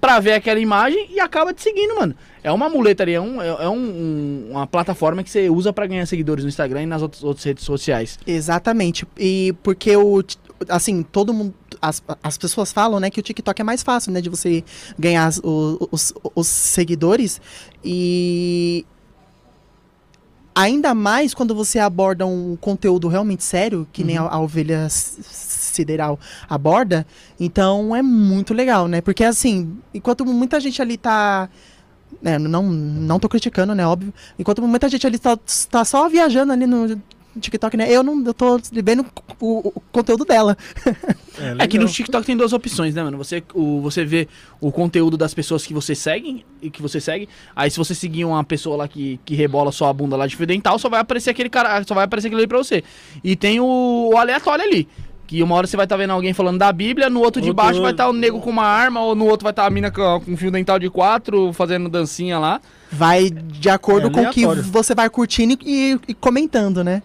[0.00, 2.14] pra ver aquela imagem e acaba te seguindo, mano.
[2.44, 5.72] É uma muleta ali, é, um, é, é um- um- uma plataforma que você usa
[5.72, 8.18] pra ganhar seguidores no Instagram e nas outras, outras redes sociais.
[8.26, 9.04] Exatamente.
[9.18, 10.22] E porque o.
[10.68, 11.54] Assim, todo mundo.
[11.80, 14.64] As, as pessoas falam, né, que o TikTok é mais fácil, né, de você
[14.98, 17.40] ganhar as- o- os, os seguidores.
[17.84, 18.84] E.
[20.54, 26.18] Ainda mais quando você aborda um conteúdo realmente sério, que nem a, a ovelha sideral
[26.48, 27.06] aborda.
[27.38, 29.00] Então é muito legal, né?
[29.00, 31.48] Porque assim, enquanto muita gente ali tá
[32.20, 34.12] né, não, não tô criticando, né, óbvio.
[34.36, 35.38] Enquanto muita gente ali tá,
[35.70, 37.00] tá só viajando ali no
[37.38, 39.04] TikTok, né, eu não, eu tô vendo
[39.40, 40.56] o, o conteúdo dela.
[41.58, 43.16] É que no TikTok tem duas opções, né, mano?
[43.18, 44.26] Você, o, você vê
[44.60, 47.28] o conteúdo das pessoas que você segue e que você segue.
[47.54, 50.36] Aí se você seguir uma pessoa lá que, que rebola só a bunda lá de
[50.36, 52.82] fio dental, só vai aparecer aquele cara, só vai aparecer aquele ali pra você.
[53.22, 54.88] E tem o, o aleatório ali.
[55.28, 57.62] Que uma hora você vai estar vendo alguém falando da Bíblia, no outro de Outro-
[57.62, 59.90] baixo vai estar o nego com uma arma, ou no outro vai estar a mina
[59.90, 62.60] com, com fio dental de quatro, fazendo dancinha lá.
[62.90, 67.02] Vai de acordo É com o que você vai curtindo e, e comentando, né?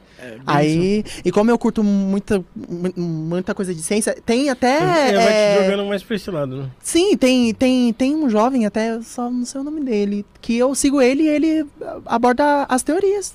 [0.47, 4.77] Aí, e como eu curto muita, mu- muita coisa de ciência, tem até.
[4.77, 6.69] É, vai é, te jogando mais pra esse lado, né?
[6.81, 10.57] Sim, tem, tem, tem um jovem, até eu só não sei o nome dele, que
[10.57, 11.65] eu sigo ele e ele
[12.05, 13.33] aborda as teorias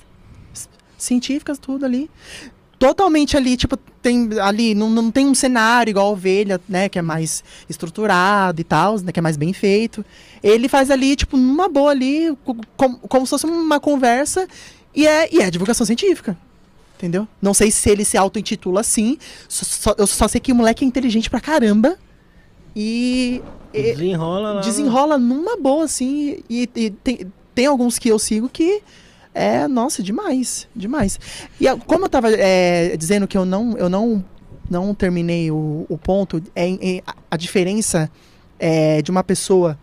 [0.97, 2.09] científicas, tudo ali.
[2.79, 6.97] Totalmente ali, tipo, tem ali, não, não tem um cenário igual a ovelha, né, que
[6.97, 10.03] é mais estruturado e tal, né, que é mais bem feito.
[10.41, 14.47] Ele faz ali, tipo, numa boa ali, co- como, como se fosse uma conversa,
[14.95, 16.37] e é, e é divulgação científica.
[16.97, 17.27] Entendeu?
[17.41, 19.17] Não sei se ele se auto-intitula assim,
[19.49, 21.97] só- só- eu só sei que o moleque é inteligente pra caramba.
[22.75, 23.41] E,
[23.73, 24.61] e- Desenrola lá.
[24.61, 26.39] desenrola numa boa, assim.
[26.49, 28.81] E, e tem, tem alguns que eu sigo que
[29.33, 30.67] é, nossa, demais.
[30.75, 31.19] Demais.
[31.59, 34.23] E como eu tava é, dizendo que eu não, eu não,
[34.69, 38.11] não terminei o, o ponto, é, em a, diferença
[38.57, 39.77] é, de uma pessoa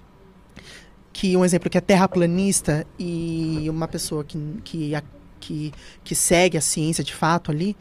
[1.13, 5.03] que, um exemplo, que é terraplanista e uma pessoa que, que, a-
[5.41, 5.73] que,
[6.05, 7.77] que segue a ciência de fato ali.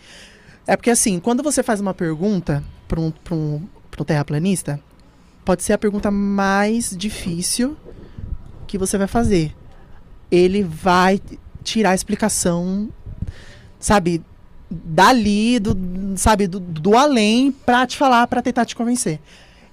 [0.66, 3.61] É porque assim, quando você faz uma pergunta para um, um,
[3.99, 4.80] um terraplanista,
[5.43, 7.76] pode ser a pergunta mais difícil
[8.68, 9.53] que você vai fazer.
[10.32, 11.20] Ele vai
[11.66, 12.88] tirar a explicação,
[13.80, 14.22] sabe,
[14.72, 15.76] dali, do,
[16.16, 19.20] sabe, do, do além, pra te falar, pra tentar te convencer.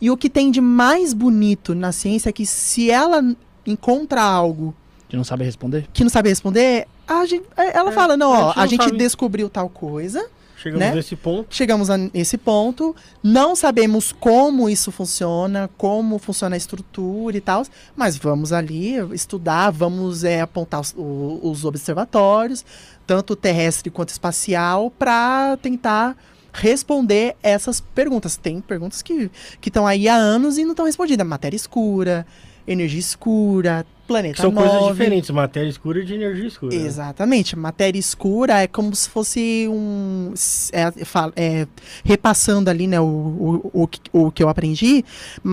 [0.01, 3.23] E o que tem de mais bonito na ciência é que se ela
[3.65, 4.75] encontra algo
[5.09, 5.87] Que não sabe responder?
[5.93, 8.67] que não sabe responder, a gente, ela É, fala, não, a ó, gente não a
[8.67, 8.97] gente sabe.
[8.99, 10.27] descobriu tal coisa,
[10.63, 10.95] Chegamos né?
[10.95, 11.47] nesse ponto.
[11.55, 17.65] chegamos a esse ponto, não sabemos como isso funciona, como funciona a estrutura e tal,
[17.97, 22.65] mas vamos ali estudar, vamos é, apontar os, os observatórios,
[23.05, 26.17] tanto terrestre quanto espacial, para tentar
[26.53, 28.37] responder essas perguntas.
[28.37, 29.31] Tem perguntas que
[29.65, 31.27] estão aí há anos e não estão respondidas.
[31.27, 32.25] Matéria escura,
[32.67, 34.93] energia escura, planeta são coisas 9.
[34.93, 36.77] diferentes, matéria escura e de energia escura.
[36.77, 36.83] né?
[36.85, 37.57] Exatamente.
[37.57, 40.33] Matéria escura é como se fosse um.
[40.73, 40.93] é,
[41.37, 41.67] é,
[42.05, 45.05] repassando ali, né, o, o, o, que- o que eu aprendi.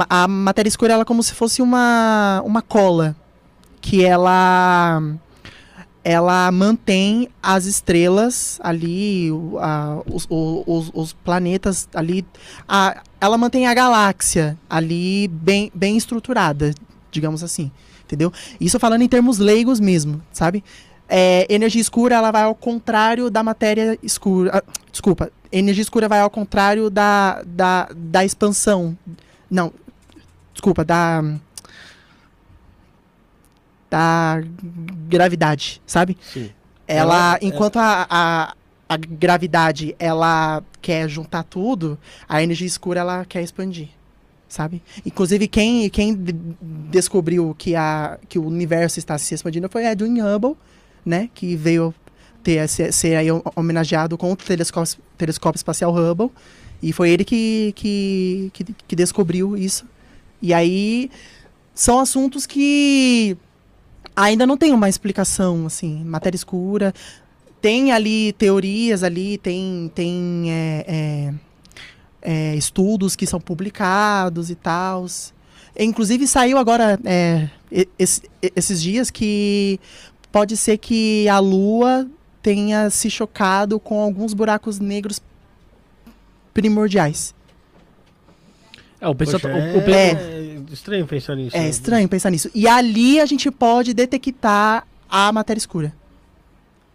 [0.10, 3.16] A matéria escura ela é como se fosse uma, uma cola.
[3.82, 5.02] Que ela.
[6.02, 9.30] Ela mantém as estrelas ali,
[9.60, 12.26] a- os, os, os planetas ali.
[12.68, 16.74] a- ela mantém a galáxia ali bem, bem estruturada,
[17.12, 17.72] digamos assim.
[18.04, 18.32] Entendeu?
[18.60, 20.64] Isso falando em termos leigos mesmo, sabe?
[21.08, 24.52] É, energia escura ela vai ao contrário da matéria escura.
[24.58, 28.98] ah, desculpa, energia escura vai ao contrário da, da, da expansão.
[29.50, 29.72] Não,
[30.54, 31.24] desculpa, da.
[33.90, 34.42] Da
[35.08, 36.16] gravidade, sabe?
[36.32, 36.52] Sim.
[36.88, 38.54] Ela, Ela- enquanto a, a,
[38.88, 41.98] a gravidade ela quer juntar tudo,
[42.28, 43.90] a energia escura ela quer expandir,
[44.50, 44.82] sabe?
[45.06, 46.36] Inclusive quem, quem de-
[46.92, 50.58] descobriu que, a, que o universo está se expandindo foi Edwin Hubble,
[51.06, 51.30] né?
[51.34, 51.94] Que veio
[52.44, 56.32] ter ser, ser aí homenageado com o telescópio, telescópio espacial Hubble
[56.82, 59.86] e foi ele que, que, que, que descobriu isso.
[60.42, 61.12] E aí
[61.74, 63.38] são assuntos que
[64.16, 66.94] ainda não tem uma explicação, assim, matéria escura.
[67.62, 71.34] Tem ali teorias ali, tem, tem é, é,
[72.22, 75.06] é, estudos que são publicados e tal.
[75.78, 77.50] Inclusive saiu agora é,
[77.98, 78.24] esse-
[78.56, 79.80] esses dias que
[80.32, 82.08] pode ser que a Lua
[82.42, 85.22] tenha se chocado com alguns buracos negros
[86.54, 87.34] primordiais.
[89.00, 89.40] É, o pessoal.
[89.40, 91.56] Poxa, tá- o- o pe- é, é estranho pensar nisso.
[91.56, 91.70] É né?
[91.70, 92.50] estranho pensar nisso.
[92.54, 95.94] E ali a gente pode detectar a matéria escura.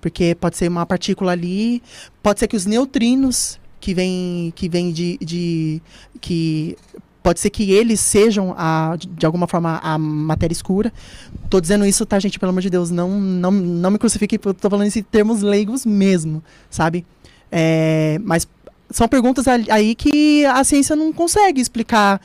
[0.01, 1.83] Porque pode ser uma partícula ali,
[2.23, 5.83] pode ser que os neutrinos que vêm que vem de, de
[6.19, 6.75] que
[7.23, 10.91] pode ser que eles sejam a, de, alguma forma a matéria escura.
[11.51, 14.55] Tô dizendo isso, tá, gente, pelo amor de Deus, não não, não me crucifique, eu
[14.55, 17.05] tô falando isso em termos leigos mesmo, sabe?
[17.53, 18.49] É, mas
[18.89, 22.23] são perguntas aí que a ciência não consegue explicar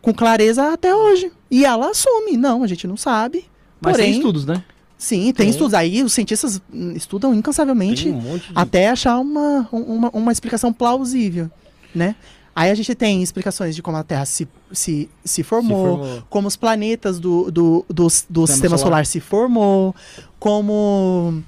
[0.00, 1.30] com clareza até hoje.
[1.50, 3.44] E ela assume, não, a gente não sabe.
[3.82, 4.64] mas porém, tem estudos, né?
[5.02, 5.74] Sim, tem estudos.
[5.74, 8.52] Aí os cientistas hum, estudam incansavelmente um de...
[8.54, 11.50] até achar uma, uma, uma explicação plausível,
[11.92, 12.14] né?
[12.54, 16.22] Aí a gente tem explicações de como a Terra se, se, se, formou, formou.
[16.30, 18.78] como os planetas do, do, do, do sistema solar.
[18.78, 19.06] solar.
[19.06, 19.92] se formou,
[20.38, 21.42] como.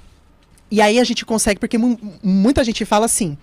[0.69, 3.37] E aí a gente consegue, porque mu- muita gente fala assim.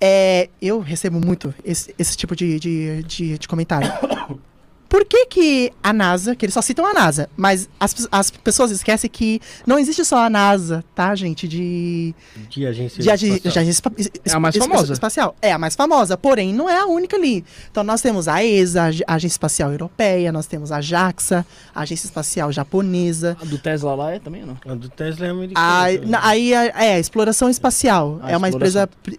[0.00, 3.92] É, eu recebo muito esse, esse tipo de, de, de, de comentário.
[4.88, 8.70] Por que, que a NASA, que eles só citam a NASA, mas as, as pessoas
[8.70, 11.48] esquecem que não existe só a NASA, tá, gente?
[11.48, 12.14] De,
[12.48, 13.52] De agência de agi- espacial.
[13.52, 13.82] de agência
[14.24, 14.92] É a mais es- famosa.
[14.92, 15.36] espacial.
[15.42, 17.44] É a mais famosa, porém não é a única ali.
[17.70, 21.80] Então nós temos a ESA, a Ag- Agência Espacial Europeia, nós temos a JAXA, a
[21.82, 23.36] Agência Espacial Japonesa.
[23.40, 24.58] A do Tesla lá é também ou não?
[24.72, 26.18] A do Tesla é americana.
[26.18, 28.84] A, aí a- é a exploração espacial, Ah, é uma exploração.
[28.84, 29.16] empresa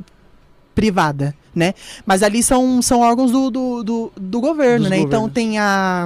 [0.78, 1.74] privada, né?
[2.06, 4.98] Mas ali são, são órgãos do, do, do, do governo, Dos né?
[5.00, 5.34] Então governos.
[5.34, 6.06] tem a.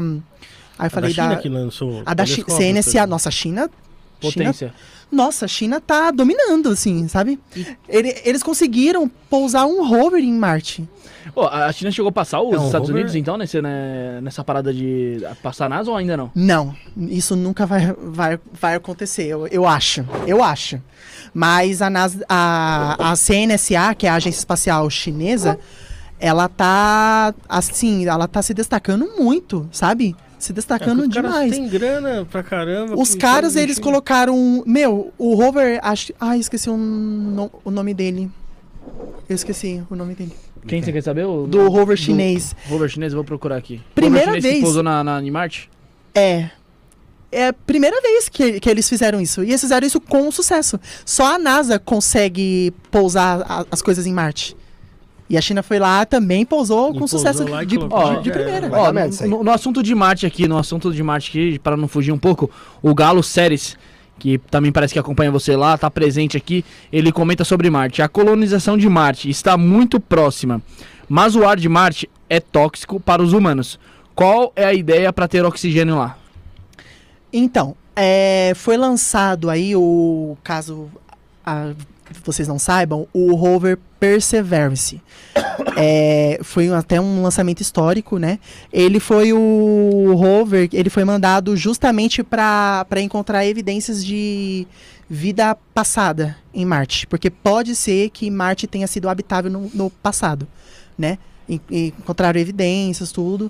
[0.80, 1.42] Aí eu A falei da China da.
[1.42, 2.02] que lançou.
[2.06, 3.06] A da Chi- telescópio, CNSA.
[3.06, 3.70] Nossa, a China.
[4.22, 4.74] China Potência.
[5.12, 7.39] Nossa, a China tá dominando, assim, sabe?
[7.88, 10.88] Ele- eles conseguiram pousar um rover em Marte.
[11.34, 14.20] Pô, a China chegou a passar os É um Estados rover- Unidos, então, nesse, né,
[14.22, 16.32] nessa parada de passar NASA ou ainda não?
[16.36, 20.03] Não, isso nunca vai, vai, vai acontecer, eu, eu acho.
[20.26, 20.82] Eu acho.
[21.34, 25.57] Mas a, NASA, a, a CNSA, que é a Agência Espacial Chinesa,
[26.20, 30.16] ela tá, assim, ela tá se destacando muito, sabe?
[30.42, 31.52] Se É, destacando caras demais.
[31.52, 32.96] têm grana pra caramba.
[33.00, 34.64] Os caras, fazem eles colocaram.
[34.66, 35.80] Meu, o rover.
[35.84, 38.30] Acho, ai, esqueci o, no- o nome dele.
[39.30, 40.34] Eu esqueci o nome dele.
[40.68, 41.26] Quem você quer saber?
[41.26, 42.56] O, Do rover do- chinês.
[42.68, 43.82] Rover chinês, eu vou procurar aqui.
[43.96, 44.56] Primeira vez.
[44.56, 45.70] que pousou na, na, em Marte?
[46.14, 46.50] É.
[47.32, 49.44] É a primeira vez que, que eles fizeram isso.
[49.44, 50.80] E eles fizeram isso com sucesso.
[51.06, 54.56] Só a NASA consegue pousar a- as coisas em Marte.
[55.32, 57.86] E a China foi lá também pousou E com pousou sucesso de, de- de Já
[58.20, 58.22] era.
[58.34, 58.70] primeira.
[58.70, 61.88] Vai Ó, no, no assunto de Marte aqui, no assunto de Marte aqui, para não
[61.88, 62.52] fugir um pouco,
[62.82, 63.78] o Galo Séries,
[64.20, 68.02] que também parece que acompanha você lá, tá presente aqui, ele comenta sobre Marte.
[68.02, 70.62] A colonização de Marte está muito próxima,
[71.08, 73.80] mas o ar de Marte é tóxico para os humanos.
[74.14, 76.18] Qual é a ideia para ter oxigênio lá?
[77.32, 80.90] Então, é, foi lançado aí o caso
[81.46, 81.72] ah,
[82.24, 85.01] vocês não saibam, o rover Perseverance.
[85.78, 88.39] É, foi um- até um lançamento histórico, né?
[88.74, 94.68] Ele foi o rover, ele foi mandado justamente para encontrar evidências de
[95.09, 100.47] vida passada em Marte, porque pode ser que Marte tenha sido habitável no, no passado,
[100.97, 101.18] né?
[101.47, 103.49] En- encontraram evidências, tudo.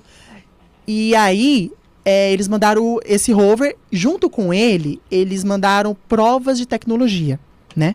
[0.86, 1.72] E aí,
[2.04, 7.38] é, eles mandaram esse rover, junto com ele, eles mandaram provas de tecnologia,
[7.74, 7.94] né?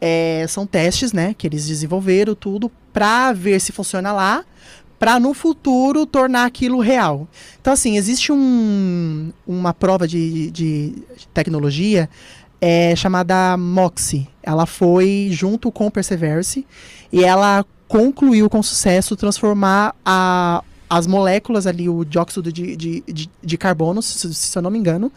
[0.00, 4.44] É, são testes, né, que eles desenvolveram tudo para ver se funciona lá,
[4.98, 7.28] para no futuro tornar aquilo real.
[7.60, 10.94] Então, assim, existe um, uma prova de, de
[11.32, 12.08] tecnologia
[12.60, 14.28] é, chamada MOXIE.
[14.42, 16.66] Ela foi junto com o Perseverance
[17.12, 23.30] e ela concluiu com sucesso transformar a, as moléculas ali, o dióxido de, de, de,
[23.42, 25.12] de carbono, se, se eu não me engano,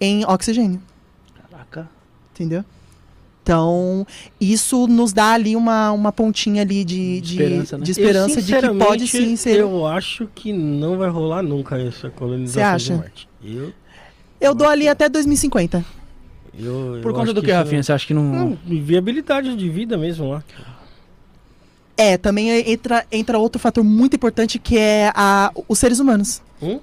[0.00, 0.80] em oxigênio.
[1.50, 1.88] Caraca.
[2.34, 2.64] Entendeu?
[3.46, 4.04] Então,
[4.40, 7.84] isso nos dá ali uma, uma pontinha ali de, De de, esperança, né?
[7.84, 9.60] de, esperança Eu, de que pode sim ser.
[9.60, 12.92] Eu, Eu acho que não vai rolar nunca essa colonização Você acha?
[12.94, 13.28] de Marte.
[14.40, 15.84] Eu, dou ali até 2050.
[16.58, 17.82] eu, Por eu conta acho do que, isso Rafinha?
[17.84, 18.24] Você acha que não.
[18.24, 20.42] Não, viabilidade de vida mesmo lá.
[21.96, 26.42] É, também entra, entra outro fator muito importante que é a, os seres humanos.
[26.60, 26.80] Hum?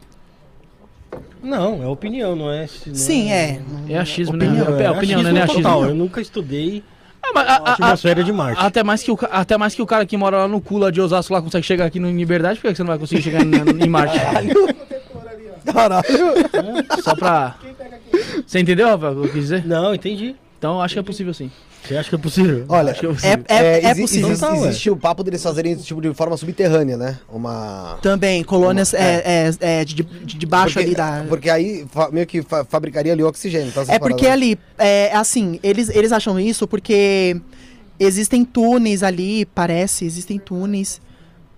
[1.42, 2.68] Não, é opinião, não é?
[2.86, 3.62] não Sim, é.
[3.90, 4.84] É achismo, Opinião, né?
[4.84, 5.30] É, opinião, né?
[5.30, 5.62] achismo Não é achismo.
[5.64, 5.86] total.
[5.86, 6.84] Eu nunca estudei
[7.22, 8.62] Ah, mas a- a a- a- atmosfera de Marte.
[8.66, 10.90] Até mais, que o, até mais que o cara que mora lá no cu lá
[10.92, 13.22] de Osasco lá consegue chegar aqui no em Liberdade, por que você não vai conseguir
[13.22, 14.18] chegar na- em Marte?
[15.72, 16.04] Caralho.
[17.02, 17.56] Só pra.
[18.46, 19.66] Você entendeu, Rafael, o que eu quis dizer?
[19.66, 20.36] Não, entendi.
[20.58, 21.52] Então acho que é possível sim.
[21.86, 22.66] Você acha que é possível?
[22.70, 23.46] Olha, Acho que é É, possível.
[23.50, 23.56] é,
[23.86, 24.30] é exi- possível.
[24.32, 24.68] exi- Então ué.
[24.70, 27.20] existe o papo deles fazerem isso tipo de forma subterrânea, né?
[27.32, 27.98] Uma.
[28.02, 31.26] Também, colônias é, é, é de, de, de baixo porque, ali da.
[31.28, 33.72] Porque aí meio que fa- fabricaria ali oxigênio.
[33.72, 34.32] Tá, É porque paradas.
[34.32, 37.36] ali, é assim, eles, eles acham isso porque
[38.00, 41.02] existem túneis ali, parece, existem túneis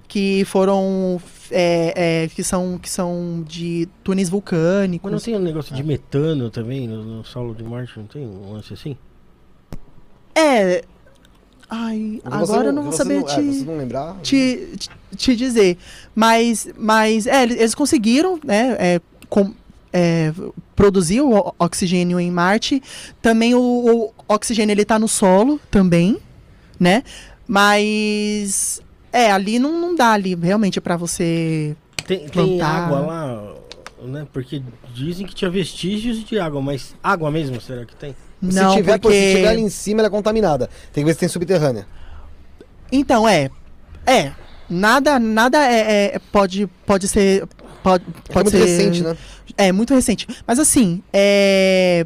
[0.08, 1.22] que foram.
[1.52, 5.24] é, é, que, são, que são de túneis Mas não vulcânicos.
[5.24, 7.94] tem um negócio de metano também no, no solo de Marte?
[7.98, 8.98] Não tem um lance assim?
[10.36, 10.84] É.
[11.70, 13.42] Ai, Você agora eu não vou saber não- é, te.
[13.42, 14.18] você não lembrar?
[14.22, 15.78] te, te, te dizer.
[16.14, 18.76] Mas, mas é, eles conseguiram, né?
[18.80, 19.52] É, com,
[19.92, 20.32] é,
[20.76, 22.82] produzir o oxigênio em Marte.
[23.22, 26.18] Também o, o oxigênio ele tá no solo também,
[26.80, 27.04] né?
[27.48, 28.82] Mas
[29.12, 31.76] é, ali não, não dá ali realmente para você.
[32.06, 32.86] Tem, tem Plantar.
[32.86, 33.54] água lá,
[34.04, 34.28] né?
[34.32, 34.62] Porque
[34.94, 38.16] dizem que tinha vestígios de água, mas água mesmo, será que tem?
[38.42, 40.70] Se não, tiver, pô, porque se chegar ali em cima, ela é contaminada.
[40.94, 41.88] Tem que ver se tem subterrânea.
[42.92, 43.50] então é,
[44.06, 44.32] é.
[44.70, 47.48] Nada, nada é, é- pode, pode ser.
[47.84, 48.66] Pode, É pode muito ser.
[48.66, 49.18] recente, né?
[49.58, 50.28] É, muito recente.
[50.46, 52.06] Mas assim, é.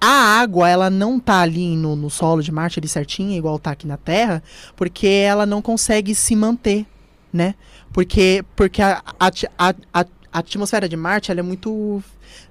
[0.00, 3.70] A água, ela não tá ali no, no solo de Marte ali certinha, igual tá
[3.72, 4.42] aqui na Terra,
[4.74, 6.86] porque ela não consegue se manter,
[7.32, 7.54] né?
[7.92, 9.26] Porque, porque a, a,
[9.58, 12.02] a, a- a atmosfera de Marte, ela é muito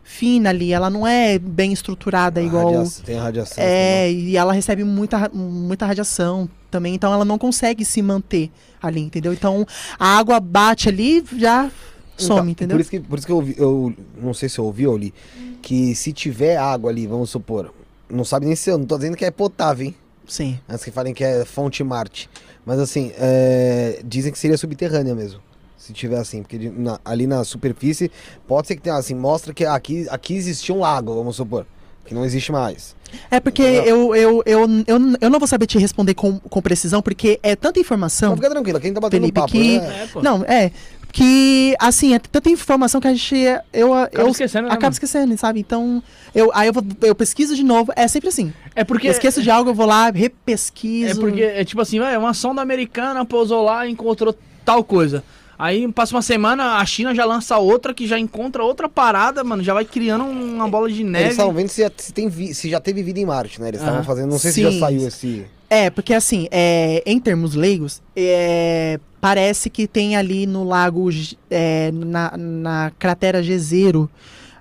[0.03, 2.83] fina ali, ela não é bem estruturada A igual...
[3.05, 3.63] Tem radiação.
[3.63, 8.51] É, e ela recebe muita, muita radiação também, então ela não consegue se manter
[8.81, 9.33] ali, entendeu?
[9.33, 9.65] Então
[9.99, 11.71] a água bate ali já
[12.17, 12.77] some, Então, entendeu?
[12.77, 14.97] Por isso que, por isso que eu, ouvi, eu não sei se eu ouvi ou
[14.97, 15.13] li,
[15.61, 17.73] que se tiver água ali, vamos supor,
[18.09, 19.95] não sabe nem se eu, não tô dizendo que é potável, hein?
[20.27, 20.59] Sim.
[20.69, 22.29] Antes que falem que é fonte Marte.
[22.65, 25.41] Mas assim, é, dizem que seria subterrânea mesmo.
[25.79, 28.11] Se tiver assim, porque de- na- ali na superfície
[28.45, 31.65] pode ser que tenha assim, mostra que aqui, aqui existia um lago, vamos supor.
[32.05, 32.95] Que não existe mais.
[33.31, 37.01] É porque eu, eu, eu, eu, eu não vou saber te responder com, com precisão,
[37.01, 38.31] porque é tanta informação.
[38.31, 39.51] Não, fica tranquilo, quem tá batendo Felipe, papo.
[39.53, 40.09] que- né?
[40.15, 40.21] É.
[40.21, 40.71] Não, é.
[41.11, 43.35] Que, assim, é tanta informação que a gente.
[43.73, 44.93] Eu, eu esquecendo, né, acabo mano?
[44.93, 45.59] esquecendo, sabe?
[45.59, 46.03] Então,
[46.35, 47.91] eu, aí eu, vou, eu pesquiso de novo.
[47.95, 48.53] É sempre assim.
[48.75, 49.07] É porque.
[49.07, 51.11] Eu esqueço de algo, eu vou lá, repesquiso.
[51.11, 55.23] É porque, é tipo assim, vai, uma sonda americana pousou lá e encontrou tal coisa.
[55.59, 59.61] Aí passa uma semana, a China já lança outra que já encontra outra parada, mano.
[59.61, 61.29] Já vai criando uma bola de Eles neve.
[61.31, 63.67] estavam vendo se, se, tem vi- se já teve vida em Marte, né?
[63.67, 64.79] Eles estavam Ah, fazendo, não sei se já sim.
[64.79, 65.45] saiu esse.
[65.69, 71.09] É, porque assim, é, em termos leigos, é, parece que tem ali no lago,
[71.51, 74.09] é, na, na cratera Jezero,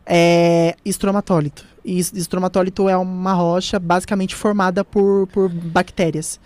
[0.05, 1.65] é, estromatólito.
[1.85, 6.41] E es- estromatólito é uma rocha basicamente formada por, por bactérias.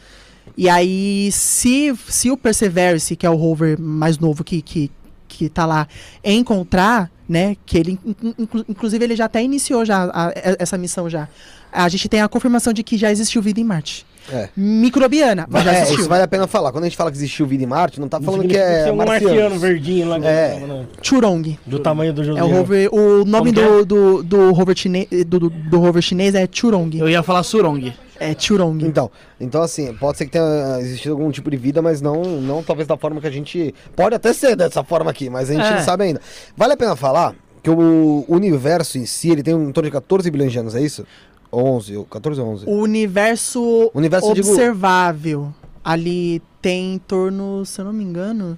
[0.56, 4.90] E aí, se, se o Perseverance, que é o rover mais novo que, que,
[5.28, 5.86] que tá lá,
[6.22, 10.76] encontrar, né, que ele, in- in- inclusive ele já até iniciou já a- a- essa
[10.76, 11.28] missão já,
[11.72, 14.04] a gente tem a confirmação de que já existiu vida em Marte.
[14.30, 14.50] É.
[14.56, 15.98] Microbiana, mas já é, existiu.
[16.00, 16.70] isso vale a pena falar.
[16.70, 18.92] Quando a gente fala que existiu vida em Marte, não tá falando que é ser
[18.92, 19.58] um marciano marciano.
[19.58, 20.18] verdinho lá.
[20.18, 20.60] É.
[20.60, 21.58] na- Churong.
[21.66, 22.38] Do tamanho do José.
[22.38, 25.78] É o rover, o nome Como que do, do, do, rover chine, do, do, do
[25.80, 26.96] rover chinês é Churong.
[26.98, 27.92] Eu ia falar Surong.
[28.30, 28.84] É Churong.
[28.86, 29.10] Então,
[29.40, 32.86] então assim, pode ser que tenha existido algum tipo de vida, mas não, não talvez
[32.86, 33.74] da forma que a gente.
[33.96, 35.76] Pode até ser dessa forma aqui, mas a gente É.
[35.76, 36.20] não sabe ainda.
[36.56, 40.30] Vale a pena falar que o universo em si, ele tem em torno de 14
[40.30, 41.04] bilhões de anos, é isso?
[41.52, 42.64] 11, ou 14 ou 11?
[42.66, 45.52] O universo, universo, eu digo- observável
[45.84, 48.56] ali tem em torno, se eu não me engano,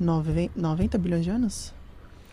[0.00, 1.73] 90, 90 bilhões de anos?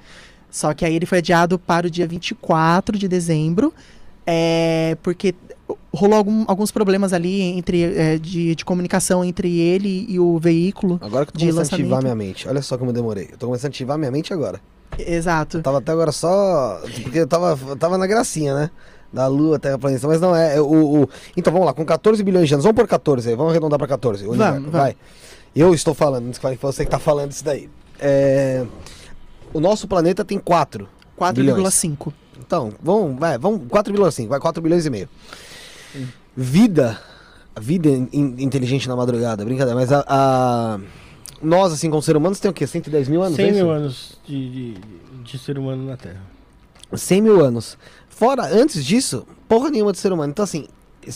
[0.51, 3.73] Só que aí ele foi adiado para o dia 24 de dezembro,
[4.25, 5.33] é, porque
[5.93, 10.99] rolou algum- alguns problemas ali entre, é, de, de comunicação entre ele e o veículo.
[11.01, 12.03] Agora que eu tô começando a ativar lançamento.
[12.03, 12.47] minha mente.
[12.47, 13.29] Olha só como eu demorei.
[13.31, 14.59] Eu tô começando a ativar minha mente agora.
[14.97, 15.61] Exato.
[15.61, 16.81] Tava até agora só.
[17.03, 18.71] Porque eu tava, eu tava na gracinha, né?
[19.11, 20.07] Da Lua, terraplanista.
[20.07, 20.57] Mas não é.
[20.57, 22.63] é o, o- Então vamos lá, com 14 bilhões de anos.
[22.63, 24.25] Vamos por 14 aí, vamos arredondar pra 14.
[24.25, 24.71] o Vamos, vamos.
[24.71, 24.95] Vai.
[25.55, 27.69] Eu estou falando, não foi você que tá falando isso daí.
[27.99, 28.63] É,
[29.53, 30.87] O nosso planeta tem 4.
[31.19, 32.13] 4,5.
[32.39, 35.09] Então, vamos, vai, vamos, 4,5, vai 4 bilhões e meio.
[36.41, 36.97] Vida,
[37.59, 40.79] vida in- in- inteligente na madrugada, brincadeira, mas a, a-
[41.41, 42.65] nós, assim, como ser humanos, tem o quê?
[42.65, 43.35] 110 mil anos?
[43.35, 44.73] 100 é mil anos de, de,
[45.23, 46.21] de ser humano na Terra.
[46.93, 47.77] 100 mil anos.
[48.07, 50.31] Fora, antes disso, porra nenhuma de ser humano.
[50.31, 50.67] Então, assim,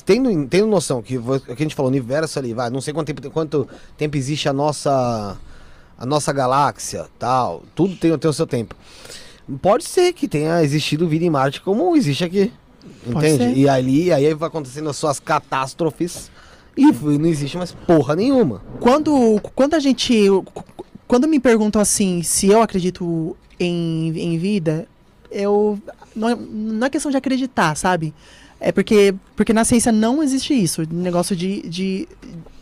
[0.05, 3.07] tendo, tendo noção que, que a gente falou, o universo ali, vai, não sei quanto
[3.13, 3.65] tempo, quanto
[3.97, 5.37] tempo existe a nossa,
[5.97, 8.75] a nossa galáxia, tal, tudo tem, tem o seu tempo.
[9.61, 12.51] Pode ser que tenha existido vida em Marte como existe aqui.
[13.05, 13.59] Entende?
[13.59, 16.31] E ali, aí vai acontecendo as suas catástrofes
[16.75, 18.61] e não existe mais porra nenhuma.
[18.79, 20.27] Quando, quando a gente.
[21.07, 24.87] Quando me perguntam assim se eu acredito em, em vida,
[25.31, 25.79] eu.
[26.15, 28.13] Não é, não é questão de acreditar, sabe?
[28.65, 32.07] É porque, porque na ciência não existe isso, negócio de, de,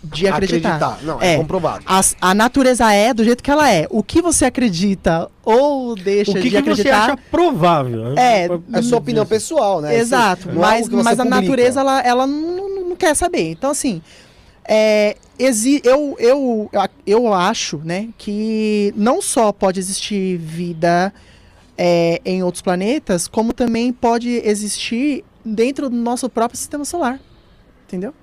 [0.03, 0.97] de acreditar.
[1.03, 1.37] Não, é, É.
[1.37, 1.83] comprovado.
[1.85, 3.85] A, a natureza é do jeito que ela é.
[3.89, 7.03] O que você acredita ou deixa O que, de que você acreditar.
[7.05, 8.17] acha provável?
[8.17, 9.95] É, É sua opinião pessoal, né?
[9.95, 13.51] Exato, é mas, você mas a natureza ela, ela não, não- não quer saber.
[13.51, 14.01] Então, assim,
[14.67, 16.69] é, exi eu, eu,
[17.05, 21.13] eu acho né, que não só pode existir vida
[21.77, 27.19] é, em outros planetas, como também pode existir dentro do nosso próprio sistema solar.
[27.87, 28.13] Entendeu?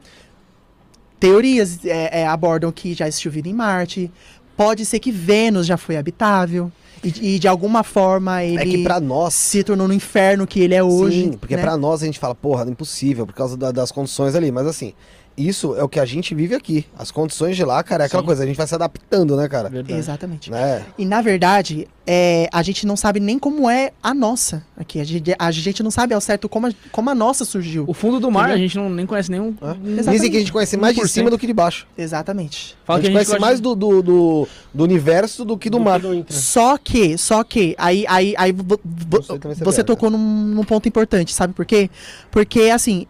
[1.20, 4.10] Teorias é, é, abordam que já existiu vida em Marte.
[4.56, 6.70] Pode ser que Vênus já foi habitável.
[7.02, 9.32] E, e de alguma forma ele É que pra nós.
[9.34, 11.22] se tornou no inferno que ele é hoje.
[11.24, 11.62] Sim, porque né?
[11.62, 14.50] pra nós a gente fala, porra, impossível por causa da- das condições ali.
[14.50, 14.92] Mas assim,
[15.38, 16.84] isso é o que a gente vive aqui.
[16.98, 18.26] As condições de lá, cara, é aquela Sim.
[18.26, 19.68] coisa, a gente vai se adaptando, né, cara?
[19.68, 19.98] Verdade.
[19.98, 20.50] Exatamente.
[20.50, 20.84] Né?
[20.98, 25.00] E na verdade, é, a gente não sabe nem como é a nossa aqui.
[25.00, 27.84] A gente, a gente não sabe ao certo como a, como a nossa surgiu.
[27.86, 28.56] O fundo do mar, Entendeu?
[28.56, 29.54] a gente não, nem conhece nenhum.
[29.60, 31.06] Um- Dizem que a gente conhece mais de 1%.
[31.08, 31.86] cima do que de baixo.
[31.96, 32.76] Exatamente.
[32.84, 35.78] Fala a que gente conhece gosta mais do, do, do, do universo do que do,
[35.78, 36.00] mar.
[36.28, 40.64] Só que, só que, aí, aí, aí vo- vo- Você você vê, tocou num, num
[40.64, 41.90] ponto importante, sabe por quê?
[42.30, 43.06] Porque, assim,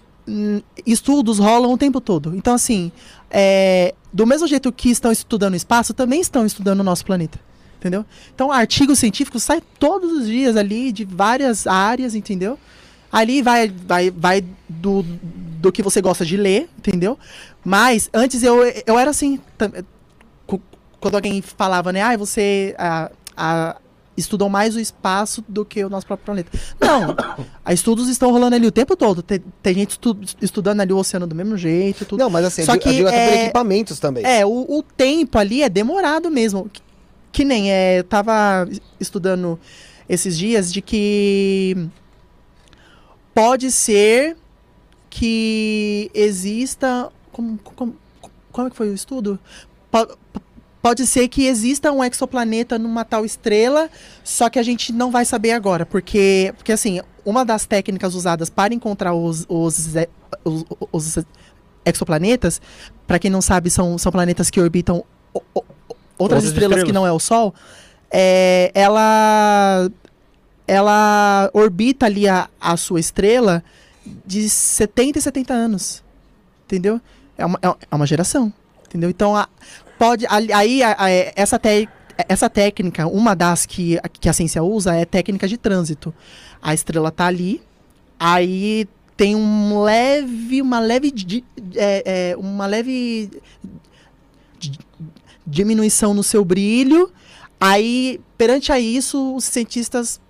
[0.86, 2.34] estudos rolam o tempo todo.
[2.36, 2.90] Então, assim,
[3.30, 7.38] é, do mesmo jeito que estão estudando o espaço, também estão estudando o nosso planeta.
[7.78, 8.04] Entendeu?
[8.34, 12.58] Então, artigos científicos saem todos os dias ali de várias áreas, entendeu?
[13.10, 15.02] Ali vai, vai, vai do,
[15.60, 17.16] do que você gosta de ler, entendeu?
[17.64, 19.38] Mas antes eu, eu era assim.
[20.46, 20.60] cu-
[21.00, 22.02] Quando alguém falava, né?
[22.02, 23.10] Ah, você ah,
[24.18, 26.50] estudam mais o espaço do que o nosso próprio planeta.
[26.80, 27.16] Não.
[27.72, 29.22] estudos estão rolando ali o tempo todo.
[29.22, 32.04] Tem, tem gente estu- estudando ali o oceano do mesmo jeito.
[32.04, 32.18] Tudo.
[32.18, 34.24] Não, mas assim, Só eu digo, eu que digo até por é- equipamentos também.
[34.26, 36.68] É, o, o tempo ali é demorado mesmo.
[36.68, 36.82] Que,
[37.32, 38.00] que nem é.
[38.00, 38.68] Eu tava
[39.00, 39.58] estudando
[40.08, 41.88] esses dias de que
[43.34, 44.36] pode ser
[45.10, 47.10] que exista.
[47.32, 47.96] Como, como,
[48.50, 49.38] como é que foi o estudo?
[49.90, 50.40] Po- po-
[50.88, 53.90] Pode ser que exista um exoplaneta numa tal estrela,
[54.24, 58.48] só que a gente não vai saber agora, porque, porque assim, uma das técnicas usadas
[58.48, 60.08] para encontrar os, os, e-
[60.42, 61.18] os, os
[61.84, 62.58] exoplanetas,
[63.06, 65.66] para quem não sabe, são, são planetas que orbitam o- o- outras,
[66.18, 66.94] Outras estrelas, que estrelas.
[66.94, 67.54] não é o Sol.
[68.10, 69.90] É, ela,
[70.66, 73.62] ela orbita ali a, a sua estrela
[74.24, 76.02] de 70 e 70 anos.
[76.64, 76.98] Entendeu?
[77.36, 78.50] É uma, é é uma geração.
[78.86, 79.10] Entendeu?
[79.10, 79.50] Então, a-
[79.98, 80.26] pode.
[80.28, 80.80] Aí,
[81.34, 81.88] essa, te-
[82.28, 86.14] essa técnica, uma das que, que a ciência usa é técnica de trânsito.
[86.62, 87.60] A estrela tá ali,
[88.18, 88.86] aí
[89.16, 91.12] tem um leve, uma leve,
[91.74, 93.30] é, é, uma leve
[94.58, 94.78] di-
[95.46, 97.10] diminuição no seu brilho.
[97.60, 100.20] Aí, perante a isso, os cientistas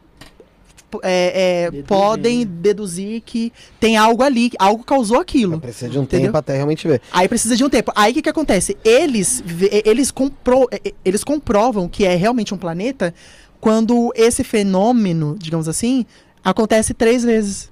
[1.02, 5.60] é, é, podem deduzir que tem algo ali, algo causou aquilo.
[5.60, 6.26] Precisa de um Entendeu?
[6.26, 7.00] tempo até realmente ver.
[7.12, 7.92] Aí precisa de um tempo.
[7.94, 8.76] Aí o que, que acontece?
[8.84, 9.42] Eles,
[9.84, 10.68] eles, compro,
[11.04, 13.14] eles comprovam que é realmente um planeta
[13.60, 16.06] quando esse fenômeno, digamos assim,
[16.44, 17.70] acontece três vezes.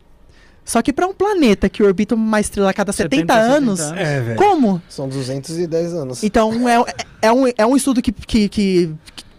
[0.65, 4.01] Só que para um planeta que orbita uma estrela a cada 70, 70 anos, anos.
[4.01, 4.83] É, como?
[4.89, 6.25] São 210 anos.
[6.25, 6.85] Então é,
[7.23, 8.95] é, um, é um estudo que, que, que,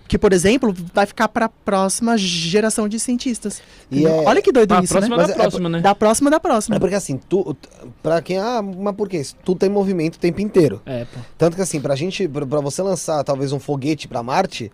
[0.08, 3.62] que, por exemplo, vai ficar para a próxima geração de cientistas.
[3.92, 5.26] E é- Olha que doido isso, próxima né?
[5.28, 5.82] Da é- próxima, né?
[5.82, 6.76] Da próxima da próxima.
[6.76, 7.56] É porque assim, tu,
[8.02, 8.38] pra quem.
[8.38, 9.22] Ah, mas por quê?
[9.44, 10.82] Tudo tem movimento o tempo inteiro.
[10.86, 11.20] É, pô.
[11.38, 14.72] Tanto que assim, pra gente, pra, pra você lançar talvez um foguete pra Marte,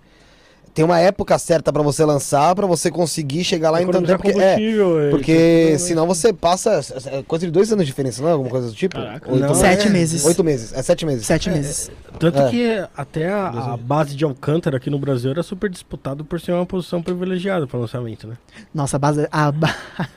[0.74, 4.24] tem uma época certa pra você lançar, pra você conseguir chegar lá em tanto tempo.
[4.24, 8.30] Porque, é, é, porque senão você passa é coisa de dois anos de diferença, não
[8.30, 8.32] é?
[8.32, 8.96] Alguma coisa do tipo?
[8.96, 9.32] Caraca.
[9.32, 9.54] Oito Não.
[9.54, 10.26] Sete é- meses.
[10.26, 11.26] Oito meses, é sete meses.
[11.26, 11.92] Sete meses.
[12.18, 12.50] Tanto É.
[12.50, 16.54] que até a, a base de Alcântara aqui no Brasil era super disputado por ser
[16.54, 18.36] uma posição privilegiada para lançamento, né?
[18.74, 19.28] Nossa, a base.
[19.32, 19.76] A, ba-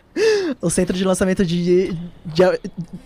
[0.62, 1.92] o centro de lançamento de,
[2.24, 2.60] de,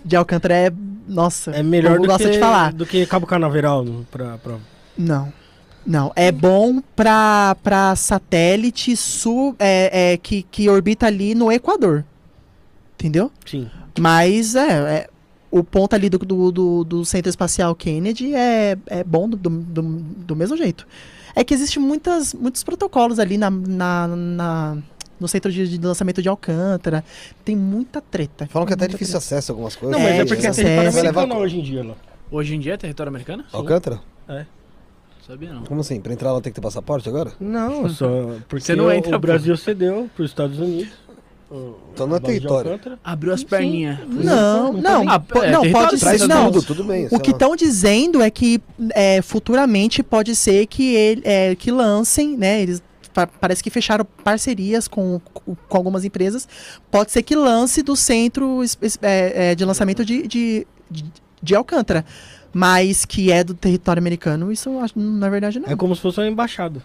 [0.04, 0.72] de Alcântara é.
[1.08, 1.50] Nossa.
[1.50, 2.72] É melhor do que, de falar.
[2.72, 4.54] do que Cabo Canaveral pra, pra...
[4.96, 5.32] Não.
[5.86, 6.12] Não.
[6.14, 12.04] É bom pra, pra satélite sul, é, é, que, que orbita ali no Equador.
[12.94, 13.30] Entendeu?
[13.46, 13.68] Sim.
[13.98, 14.68] Mas é.
[14.98, 15.10] é-
[15.52, 19.50] o ponto ali do, do, do, do Centro Espacial Kennedy é, é bom do, do,
[19.50, 20.86] do, do mesmo jeito.
[21.34, 24.76] É que existem muitas, muitos protocolos ali na, na, na-
[25.18, 27.04] no centro de, de lançamento de Alcântara.
[27.44, 28.46] Tem muita treta.
[28.46, 29.98] Falam que até é difícil acesso a algumas coisas.
[29.98, 31.94] Não, mas É, é, porque é território americano hoje em dia lá.
[32.30, 33.44] Hoje em dia é território americano?
[33.52, 34.00] Alcântara?
[35.30, 35.62] Sabia não.
[35.64, 36.00] Como assim?
[36.00, 37.32] Pra entrar lá tem que ter passaporte agora?
[37.38, 38.06] Não, só
[38.48, 40.92] porque Você não o- entra, o Brasil cedeu para os Estados Unidos.
[41.92, 42.78] Então não é território.
[43.02, 43.98] Abriu as perninhas.
[44.08, 46.26] Não, Não não, po- Ah, é, não pode ser.
[46.28, 47.08] Não, tudo, tudo bem.
[47.10, 48.60] O que estão dizendo é que
[48.94, 52.62] é, futuramente pode ser que ele, é, que lancem, né?
[52.62, 52.80] Eles
[53.12, 56.46] pa- parece que fecharam parcerias com, com algumas empresas.
[56.88, 58.60] Pode ser que lance do centro
[59.02, 61.04] é, é, de lançamento de, de, de,
[61.42, 62.04] de Alcântara.
[62.52, 65.68] Mas que é do território americano, isso eu acho, na verdade, não.
[65.68, 66.82] É como se fosse uma embaixada.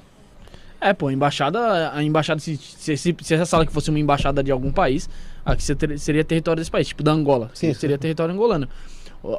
[0.79, 3.97] É, pô, a embaixada, a embaixada, se, se, se, se essa sala que fosse uma
[3.97, 5.09] embaixada de algum país,
[5.43, 5.63] aqui
[5.97, 8.67] seria território desse país, tipo da Angola, Sim, seria território angolano.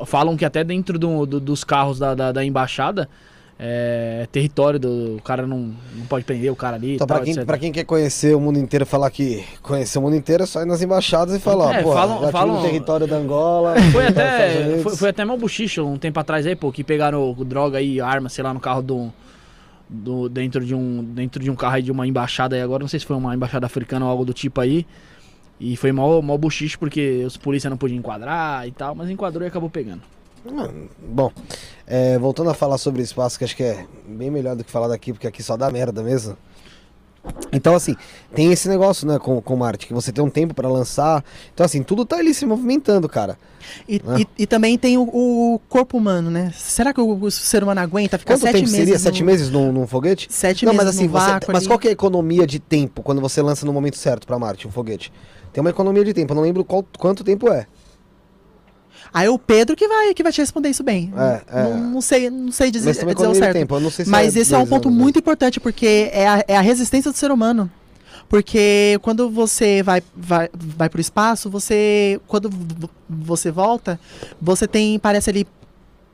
[0.06, 3.08] Falam que até dentro do, do- dos carros da, da, da embaixada
[3.58, 6.96] é território do o cara não, não pode prender o cara ali.
[6.96, 10.02] Então, tal, pra quem, pra quem quer conhecer o mundo inteiro, falar que conhecer o
[10.02, 13.06] mundo inteiro é só ir nas embaixadas e falar, É, pô, falam- falam- no território
[13.06, 13.74] da Angola.
[13.92, 17.80] Foi até, foi, foi até mal buchicho um tempo atrás aí, pô, que pegaram droga
[17.80, 19.10] e arma, sei lá, no carro do,
[19.88, 22.88] do dentro de um dentro de um carro aí de uma embaixada aí agora, não
[22.88, 24.86] sei se foi uma embaixada africana ou algo do tipo aí.
[25.58, 29.42] E foi mal, mal buchicho porque os polícia não podiam enquadrar e tal, mas enquadrou
[29.44, 30.02] e acabou pegando.
[31.08, 31.30] Bom,
[31.86, 34.88] é, voltando a falar sobre espaço, que acho que é bem melhor do que falar
[34.88, 36.36] daqui, porque aqui só dá merda mesmo.
[37.52, 37.96] Então, assim,
[38.34, 41.24] tem esse negócio, né, com, com Marte, que você tem um tempo pra lançar.
[41.52, 43.36] Então, assim, tudo tá ali se movimentando, cara.
[43.88, 44.20] E, né?
[44.20, 46.52] e, e também tem o, o corpo humano, né?
[46.56, 48.76] Será que o, o ser humano aguenta ficar Quanto sete tempo meses?
[48.76, 48.94] seria?
[48.94, 50.28] no- Sete meses num, num foguete?
[50.30, 53.20] Sete Não, meses mas assim, você, mas qual que é a economia de tempo quando
[53.20, 55.12] você lança no momento certo pra Marte, um foguete?
[55.52, 57.66] Tem uma economia de tempo, eu não lembro qual, quanto tempo é.
[59.12, 61.12] Aí o Pedro que vai, que vai te responder isso bem.
[61.16, 61.62] É, é.
[61.64, 63.52] Não, não sei, não sei dizer, Mas dizer o certo.
[63.54, 65.02] tempo, eu não sei se Mas esse é um ponto anos, né?
[65.02, 67.70] muito importante, porque é a, é a resistência do ser humano.
[68.28, 72.20] Porque quando você vai, vai, vai pro espaço, você.
[72.26, 72.50] Quando
[73.08, 74.00] você volta,
[74.42, 75.46] você tem, parece ali,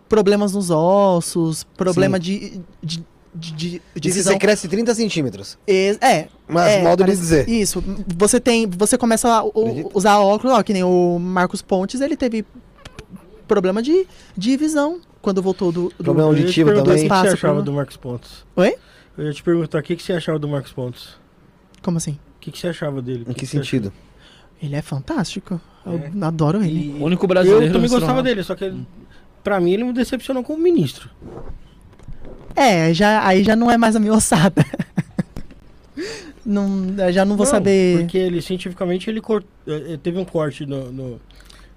[0.08, 2.60] problemas nos ossos, problema de.
[2.82, 3.02] de,
[3.34, 4.34] de, de, E visão.
[4.34, 5.56] você cresce 30 centímetros.
[5.66, 6.26] Ex- É.
[6.46, 7.48] Mas é, modo de dizer.
[7.48, 7.82] Isso.
[8.18, 8.66] Você tem.
[8.66, 9.88] Você começa a Acredita?
[9.94, 12.44] usar óculos, ó, que nem o Marcos Pontes, ele teve
[13.46, 14.06] problema de,
[14.36, 15.88] de visão quando voltou do.
[15.98, 16.82] do- Problema Eu ia te auditivo também.
[16.82, 18.44] O que, que você achava pro- do Marcos Pontes?
[18.56, 18.74] Oi?
[19.18, 21.10] Eu ia te perguntar o que, que você achava do Marcos Pontes.
[21.82, 22.12] Como assim?
[22.12, 23.24] O que, que você achava dele?
[23.28, 23.92] Em que você sentido?
[24.62, 25.60] Ele é fantástico.
[25.84, 26.24] Eu É.
[26.26, 26.70] adoro achava?
[26.72, 26.96] ele.
[26.98, 28.06] E- O único brasileiro Eu também astronauta.
[28.14, 28.86] gostava dele, só que ele-
[29.44, 31.10] pra mim ele me decepcionou como ministro.
[32.54, 34.64] É, já, aí já não é mais a minha ossada.
[36.44, 37.98] não, já não vou Não, saber.
[38.00, 41.20] Porque ele, cientificamente, ele cort- eh, eh, teve um corte no, no-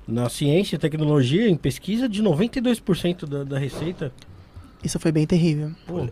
[0.07, 4.11] na ciência e tecnologia, em pesquisa, de 92% da, da receita.
[4.83, 5.71] Isso foi bem terrível.
[5.87, 6.05] Pô,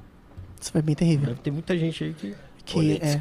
[0.60, 1.28] Isso foi bem terrível.
[1.28, 2.34] deve ter muita gente aí que...
[2.66, 3.20] Que, é,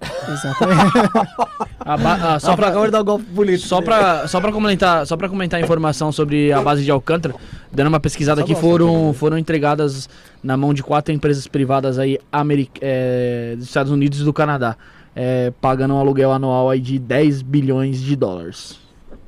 [0.32, 0.92] exatamente.
[1.80, 3.68] A ba- ah, só pra, dar um golpe político.
[3.68, 7.34] Só pra, só pra comentar, só pra comentar a informação sobre a base de Alcântara,
[7.72, 9.12] dando uma pesquisada Só aqui, gosto foram, também.
[9.14, 10.08] foram entregadas
[10.42, 14.76] na mão de quatro empresas privadas aí ameri- é, dos Estados Unidos e do Canadá,
[15.14, 18.78] é, pagando um aluguel anual aí de 10 bilhões de dólares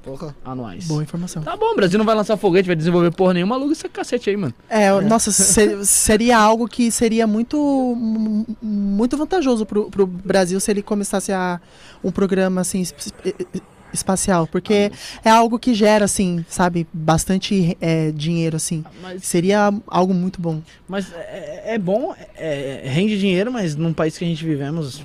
[0.07, 0.35] Porra.
[0.45, 0.87] anuais.
[0.87, 1.43] Boa informação.
[1.43, 4.31] Tá bom, o Brasil não vai lançar foguete, vai desenvolver porra nenhuma, aluga esse cacete
[4.31, 4.55] aí, mano.
[4.71, 10.71] É, nossa, se- seria algo que seria muito mu- muito vantajoso pro, pro Brasil se
[10.71, 11.61] ele começasse a
[12.05, 13.61] um programa assim es- es-
[13.93, 14.91] espacial, porque
[15.25, 18.85] é algo que gera assim, sabe, bastante é, dinheiro assim.
[19.03, 20.61] Mas, Seria algo muito bom.
[20.87, 25.03] mas é, é bom, é- é- rende dinheiro, mas num país que a gente vivemos,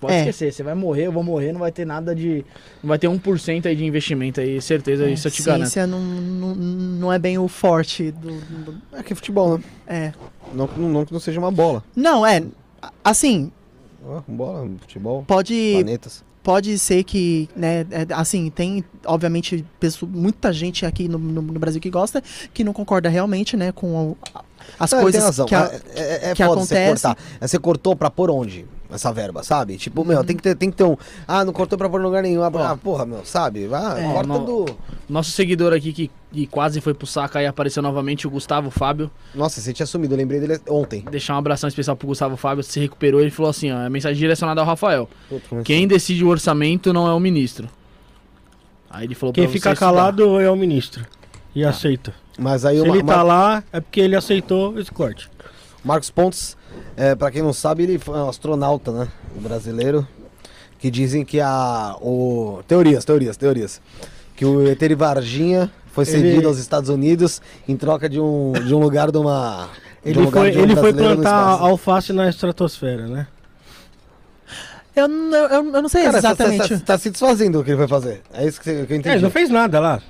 [0.00, 0.18] pode É.
[0.20, 2.44] esquecer, você vai morrer, eu vou morrer, não vai ter nada de...
[2.82, 5.62] Não vai ter 1% aí de investimento aí, certeza, isso eu te garanto.
[5.68, 9.64] Ciência não, não, não é bem o forte do, do- É que é futebol, né?
[9.86, 10.12] é.
[10.54, 11.84] Não, que não, não que não seja uma bola.
[11.94, 12.42] Não, é
[13.04, 13.52] assim,
[14.04, 16.24] Ah, bola, futebol, pode planetas.
[16.42, 21.58] pode ser que, né, é, assim, tem, obviamente, pessoa, muita gente aqui no, no- no
[21.58, 22.22] Brasil que gosta,
[22.54, 24.42] que não concorda realmente, né, com a-
[24.78, 25.46] as tem coisas razão.
[25.46, 27.02] que a- é, é, é que foda você acontece.
[27.02, 27.22] cortar.
[27.40, 28.64] É, Você cortou pra pôr onde?
[28.92, 29.76] Essa verba, sabe?
[29.76, 30.96] Tipo, meu, tem que ter, tem que ter um.
[31.28, 32.42] Ah, não cortou pra pôr em lugar nenhum.
[32.42, 33.68] Ah, porra, meu, sabe?
[33.72, 34.12] Ah, É.
[34.12, 34.44] corta Não.
[34.44, 34.66] do.
[35.08, 39.10] Nosso seguidor aqui que, que quase foi pro saco aí apareceu novamente, o Gustavo Fábio.
[39.34, 41.04] Nossa, você tinha sumido, eu lembrei dele ontem.
[41.10, 43.20] Deixar um abração especial pro Gustavo Fábio, se recuperou.
[43.20, 45.08] Ele falou assim: ó, é mensagem direcionada ao Rafael.
[45.28, 47.68] Puta, é Quem decide o orçamento não é o ministro.
[48.88, 49.86] Aí ele falou Quem pra você fica estudar.
[49.92, 51.06] calado é o ministro.
[51.54, 52.12] E aceita.
[52.38, 55.28] Mas aí Se o Ma- ele tá Mar- lá, é porque ele aceitou esse corte.
[55.84, 56.56] Marcos Pontes,
[56.96, 59.08] é, pra quem não sabe, ele foi um astronauta, né?
[59.36, 60.06] Brasileiro.
[60.78, 61.94] Que dizem que a.
[62.00, 62.60] O...
[62.66, 63.80] Teorias, teorias, teorias.
[64.34, 68.52] Que o ET de Varginha foi Ele- cedido aos Estados Unidos em troca de um,
[68.52, 69.68] de um lugar de uma.
[70.02, 73.26] de um Ele lugar foi, de um ele foi plantar alface na estratosfera, né?
[74.96, 76.62] eu, não- eu, eu não sei Cara, exatamente.
[76.68, 78.22] Você tá, tá se desfazendo do que ele vai fazer.
[78.32, 79.16] É isso que, você- que eu É, entendi.
[79.16, 80.00] ele não fez nada lá.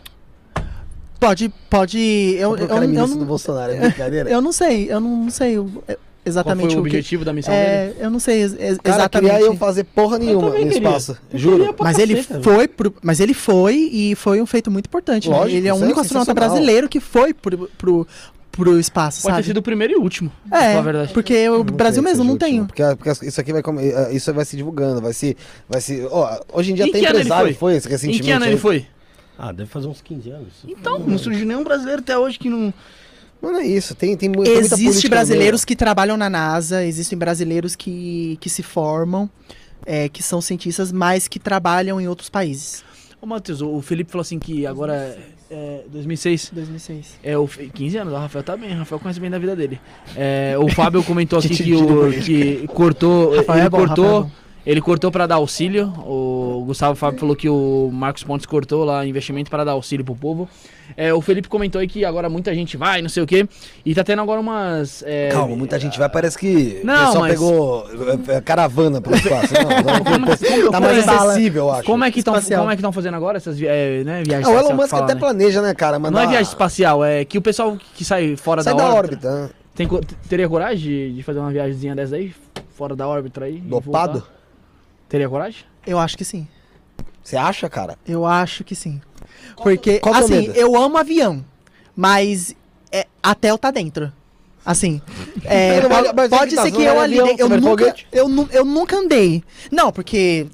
[1.21, 4.31] Pode, pode, eu, eu, o cara é eu, ministro do não, Bolsonaro, é brincadeira.
[4.33, 7.33] eu não sei, eu não sei é, Qual exatamente foi o o que, objetivo da
[7.35, 7.67] missão dele?
[7.67, 9.43] é, eu não sei ex- ex- Cara, queria exatamente.
[9.45, 11.19] eu fazer porra nenhuma no espaço.
[11.31, 11.75] Eu Juro.
[11.79, 15.29] Mas ele caceta, foi pro, mas ele foi e foi um feito muito importante.
[15.29, 15.37] né?
[15.37, 16.51] Lógico, Ele é o é único astronauta sensacional.
[16.57, 18.07] brasileiro que foi pro, pro,
[18.51, 19.43] pro espaço, Pode sabe?
[19.43, 20.33] ter sido o primeiro e último.
[20.51, 21.13] É, a verdade.
[21.13, 22.65] porque o Brasil mesmo não tem.
[22.65, 25.37] Porque, porque isso aqui vai eh, isso vai se divulgando, vai se
[25.69, 27.55] vai se, ó, hoje em dia Em tem que empresário foi?
[27.55, 28.23] foi esse Em recentemente.
[28.23, 28.87] que ano ele foi?
[29.43, 30.53] Ah, deve fazer uns 15 anos.
[30.69, 32.73] Então, não surgiu nenhum brasileiro até hoje que não.
[33.41, 37.19] Não é isso, tem tem, mu- tem muita Existem brasileiros que trabalham na NASA, existem
[37.19, 39.31] brasileiros que, que se formam,
[39.87, 42.85] é, que são cientistas, mas que trabalham em outros países.
[43.19, 44.95] Ô, Matheus, o Felipe falou assim que agora
[45.51, 46.51] é, é 2006.
[46.53, 47.07] 2006.
[47.23, 49.57] É, o, Fe- 15 anos, o Rafael tá bem, o Rafael conhece bem da vida
[49.57, 49.81] dele.
[50.15, 53.35] É, o Fábio comentou aqui que, o, que cortou.
[53.37, 54.31] Rafael ele é bom, cortou.
[54.67, 54.71] É.
[54.71, 55.87] Ele cortou para dar auxílio.
[56.07, 60.15] O Gustavo Fábio falou que o Marcos Pontes cortou lá investimento para dar auxílio pro
[60.15, 60.49] povo.
[60.97, 63.49] É, o Felipe comentou aí que agora muita gente vai, não sei o quê.
[63.85, 65.03] E tá tendo agora umas.
[65.07, 69.01] é, Calma, muita gente vai, parece que Não, o pessoal mas- pegou eh, eh, caravana
[69.01, 69.55] pro espaço.
[69.55, 71.17] Não, não, tá mais como é?
[71.17, 71.85] acessível, eu acho.
[71.85, 74.59] Como é que estão como é fazendo agora essas vi- é, né, viagens Ah, o
[74.59, 75.21] Elon Musk fala, até né?
[75.21, 75.99] planeja, né, cara?
[75.99, 76.11] Mandar...
[76.19, 79.29] Não é viagem espacial, é que o pessoal que sai fora Sai da, da órbita.
[79.29, 79.51] órbita, né?
[79.75, 79.89] Tem,
[80.29, 82.35] teria coragem de, de fazer uma viagemzinha dessa aí?
[82.75, 83.59] Fora da órbita aí?
[83.59, 84.23] Dopado?
[85.11, 85.65] Teria coragem?
[85.87, 86.49] Eu acho que sim.
[87.23, 87.99] Você acha, cara?
[88.07, 89.01] Eu acho que sim.
[89.57, 90.53] Porque, qual é assim, medo?
[90.55, 91.45] eu amo avião,
[91.95, 92.55] mas
[92.91, 94.11] é, até eu tá dentro.
[94.65, 95.03] Assim,
[95.45, 97.21] é, Mas mas é pode que tá, ser você que eu vai ali.
[97.21, 99.43] avião, eu, nunca, eu, nu- eu nunca andei.
[99.71, 100.47] Não, porque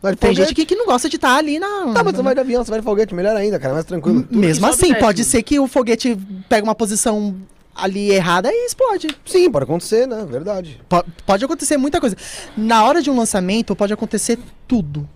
[0.00, 0.34] tem foguete?
[0.36, 1.92] gente que, que não gosta de estar ali na.
[1.92, 4.26] Tá, mas você vai de avião, você vai de foguete, melhor ainda, cara, mais tranquilo.
[4.30, 6.16] Mesmo assim, pode ser que o foguete
[6.48, 7.36] pega uma posição
[7.74, 9.08] ali errada e explode.
[9.24, 10.24] Sim, pode acontecer, né?
[10.28, 10.80] Verdade.
[10.88, 12.16] Po- pode acontecer muita coisa.
[12.56, 14.38] Na hora de um lançamento, pode acontecer
[14.68, 15.08] tudo.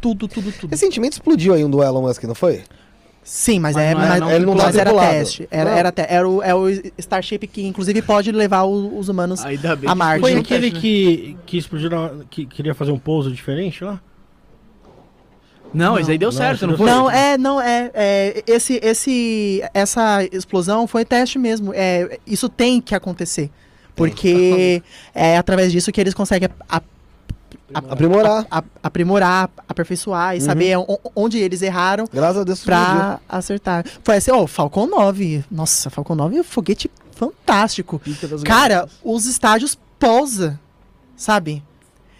[0.00, 0.70] Tudo, tudo, tudo.
[0.70, 2.62] Recentemente explodiu aí um do Elon Musk, não foi?
[3.24, 5.48] Sim, mas, Mas é, não era mas, não ele não mas tá era teste.
[5.50, 5.76] Era, Não.
[5.78, 9.40] era te- era o, é o Starship que, inclusive, pode levar o- os humanos.
[9.84, 10.20] A Marte.
[10.20, 10.80] Foi aquele teste, né?
[10.80, 14.00] que, que explodiu, na- que queria fazer um pouso diferente lá?
[15.74, 16.86] Não, isso aí deu Não, certo, não foi?
[16.86, 21.72] Não, é, não, é, é, esse, esse, essa explosão foi teste mesmo.
[21.74, 23.50] É, isso tem que acontecer.
[23.94, 24.82] Porque
[25.14, 28.46] é através disso que eles conseguem a- a- Aprimorar.
[28.50, 33.84] a- aprimorar, aperfeiçoar e saber o- onde eles erraram Graças a Deus pra acertar.
[34.04, 35.44] Foi assim, ó, Falcon 9.
[35.50, 38.00] Nossa, Falcon 9 é um foguete fantástico.
[38.44, 39.00] Cara, galáxias.
[39.02, 40.60] os estádios pousa,
[41.16, 41.62] sabe?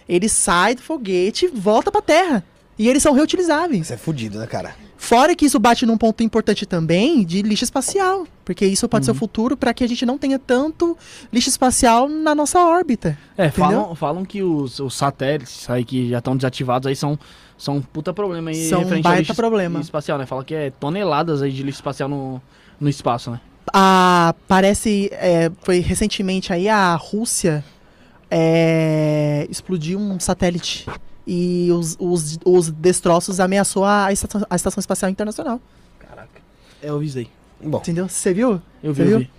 [0.09, 2.43] Ele sai do foguete e volta pra terra.
[2.79, 3.83] E eles são reutilizáveis.
[3.83, 4.75] Isso é fudido, né, cara?
[4.99, 8.27] Fora que isso bate num ponto importante também de lixo espacial.
[8.45, 10.97] Porque isso pode ser o futuro para que a gente não tenha tanto
[11.33, 13.17] lixo espacial na nossa órbita.
[13.37, 17.19] É, falam, falam que os, os satélites aí que já estão desativados aí são,
[17.57, 19.81] são um puta problema aí São um referente baita lixo problema.
[19.81, 20.27] espacial, né?
[20.27, 22.41] Fala que é toneladas aí de lixo espacial no,
[22.81, 23.41] no espaço, né?
[23.73, 25.09] Ah, parece.
[25.13, 27.65] é, foi recentemente aí a Rússia
[28.31, 30.87] é, explodiu um satélite.
[31.27, 35.61] E os, os, os destroços ameaçou a estação, a Estação Espacial Internacional.
[36.83, 37.29] É, eu visei.
[37.61, 37.79] Bom.
[37.79, 38.09] Entendeu?
[38.09, 38.61] Você viu?
[38.83, 39.31] Eu vi, eu vi.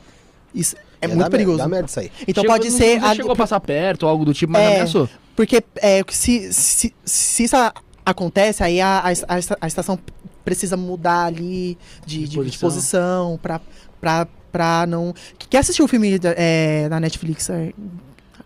[0.53, 1.59] Isso é ia muito dar perigoso.
[1.59, 2.11] Dá merda isso aí.
[2.27, 2.99] Então Chegou- pode não- ser.
[2.99, 4.67] Não a- chegou a passar perto ou algo do tipo, mas É.
[4.75, 5.07] ameaçou.
[5.35, 7.71] Porque é, se, se, se isso a-
[8.05, 9.99] acontece, aí a, a, a esta- a estação
[10.43, 12.43] precisa mudar ali de, de Disposição.
[12.49, 13.61] disposição pra,
[14.01, 15.13] pra, pra não.
[15.49, 17.49] Quer assistir o filme da- é, Netflix?
[17.49, 17.71] é,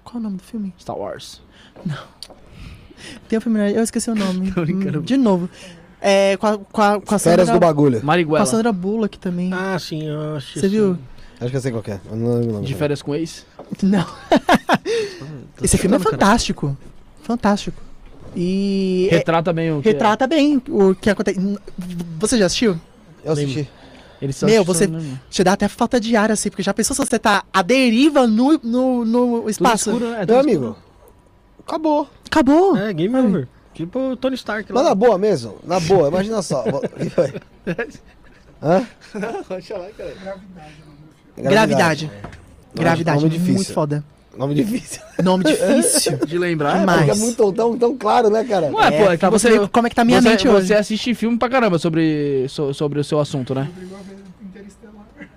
[0.03, 0.73] Qual é o nome do filme?
[0.80, 1.41] Star Wars.
[3.28, 3.57] Tem um filme.
[3.60, 4.52] na- Eu esqueci o nome.
[4.53, 4.99] Tô brincando.
[4.99, 5.49] Hum, De novo.
[6.03, 7.98] É, com a, com a, com a Férias Sandra, do bagulho.
[7.99, 8.45] com a Mariguela.
[8.45, 9.52] Sandra Bullock também.
[9.53, 10.98] Ah, sim, eu acho Você viu?
[11.40, 11.99] Acho que eu sei qual que é.
[12.10, 12.65] Eu não lembro o nome.
[12.65, 13.45] De férias com ex.
[13.84, 14.06] Não.
[15.61, 16.26] Esse filme é chutando, cara.
[16.28, 16.78] fantástico.
[17.23, 17.82] Fantástico.
[18.36, 19.91] E é- Retrata bem o que é.
[19.91, 21.40] retrata bem o que acontece.
[22.19, 22.80] Você já assistiu?
[23.23, 23.69] Eu assisti.
[24.22, 26.95] Eles só Meu, você- né, Te dá até falta de ar, assim, porque já pensou
[26.95, 29.90] se você tá à deriva no, no, no Tudo espaço?
[29.90, 30.18] escuro, né?
[30.22, 30.57] É tudo Meu escuro.
[30.68, 30.78] amigo,
[31.68, 32.07] acabou.
[32.31, 32.77] Acabou.
[32.77, 33.47] É, game over.
[33.73, 34.89] Tipo o Tony Stark Mas lá.
[34.89, 36.63] na boa mesmo, na boa, imagina só.
[36.63, 37.33] O que foi?
[38.63, 38.85] Hã?
[41.37, 42.11] Gravidade.
[42.73, 43.17] Gravidade.
[43.23, 43.53] Nome difícil.
[43.55, 44.03] Muito foda.
[44.37, 45.01] Nome difícil.
[45.21, 46.17] Nome difícil.
[46.25, 46.85] De lembrar.
[46.85, 48.69] Porque é muito tão, tão claro, né, cara?
[48.69, 50.29] Não é, pô, é que pra você você, como é que tá a minha você,
[50.29, 50.73] mente você hoje.
[50.73, 53.69] assiste filme pra caramba sobre, so- sobre o seu assunto, né?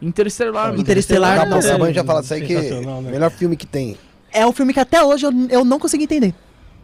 [0.01, 0.79] Interestelar.
[0.79, 1.69] Interestelar, Acabou, nossa.
[1.69, 3.01] acabou, a gente já fala disso aí que né?
[3.11, 3.97] melhor filme que tem.
[4.33, 6.35] É um filme que até hoje eu, eu não consegui entender.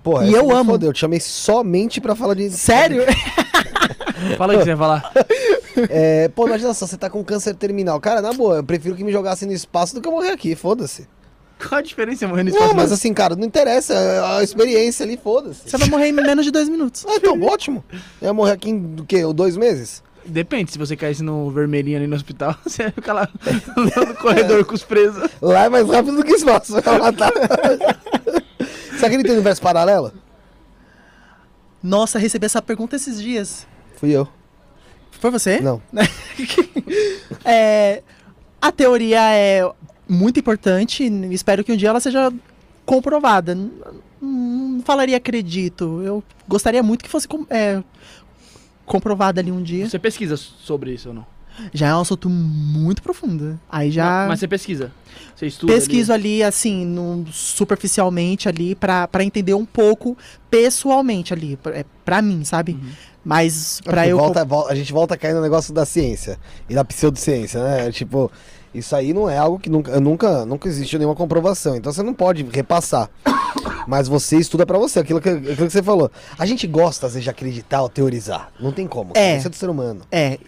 [0.03, 0.73] Porra, E eu amo.
[0.73, 2.49] Fodeu, eu te chamei somente pra falar de.
[2.51, 3.05] Sério?
[4.37, 5.13] Fala aí o que você ia falar.
[5.89, 7.99] É, pô, imagina só, você tá com câncer terminal.
[8.01, 10.55] Cara, na boa, eu prefiro que me jogassem no espaço do que eu morrer aqui,
[10.55, 11.09] foda-se.
[11.59, 12.69] Qual a diferença morrer no espaço?
[12.69, 15.69] Não, mas assim, cara, não interessa, é a experiência ali, foda-se.
[15.69, 17.05] Você vai morrer em menos de dois minutos.
[17.07, 17.85] Ah, então, ótimo.
[18.21, 19.23] Eu ia morrer aqui em do quê?
[19.33, 20.03] Dois meses?
[20.25, 23.29] Depende, se você caísse no vermelhinho ali no hospital, você ia ficar lá
[23.77, 25.29] no corredor com os presos.
[25.41, 27.33] Lá é mais rápido do que espaço, vai matar.
[29.01, 30.13] Será que ele tem universo paralelo?
[31.83, 33.67] Nossa, recebi essa pergunta esses dias.
[33.97, 34.29] Fui eu.
[35.11, 35.61] Foi você?
[35.61, 35.81] Não.
[37.45, 38.03] É,
[38.61, 39.63] A teoria é
[40.09, 41.05] muito importante.
[41.31, 42.33] Espero que um dia ela seja
[42.85, 43.57] comprovada.
[44.21, 46.03] Não falaria acredito.
[46.03, 47.83] Eu gostaria muito que fosse é,
[48.85, 49.89] comprovada ali um dia.
[49.89, 51.27] Você pesquisa sobre isso ou não?
[51.73, 53.59] Já é um assunto muito profundo.
[53.71, 54.05] Aí já.
[54.23, 54.93] Mas, mas você pesquisa.
[55.35, 55.73] Você estuda.
[55.73, 60.17] Pesquiso ali, assim, no- superficialmente ali, pra, pra entender um pouco
[60.51, 62.73] pessoalmente ali, pra, é, pra mim, sabe?
[62.73, 62.91] Uhum.
[63.25, 64.19] Mas pra Porque eu.
[64.19, 66.39] volta- vol- a gente volta a cair no negócio da ciência
[66.69, 67.91] e da pseudociência, né?
[67.93, 68.31] Tipo,
[68.75, 71.77] isso aí não é algo que nunca, nunca, nunca existiu nenhuma comprovação.
[71.77, 73.09] Então você não pode repassar.
[73.87, 76.11] Mas você estuda pra você, aquilo que, aquilo que você falou.
[76.39, 78.53] A gente gosta, às vezes, de acreditar ou teorizar.
[78.61, 79.11] Não tem como.
[79.15, 79.37] É.
[79.37, 80.03] Isso é do ser humano.
[80.13, 80.39] É,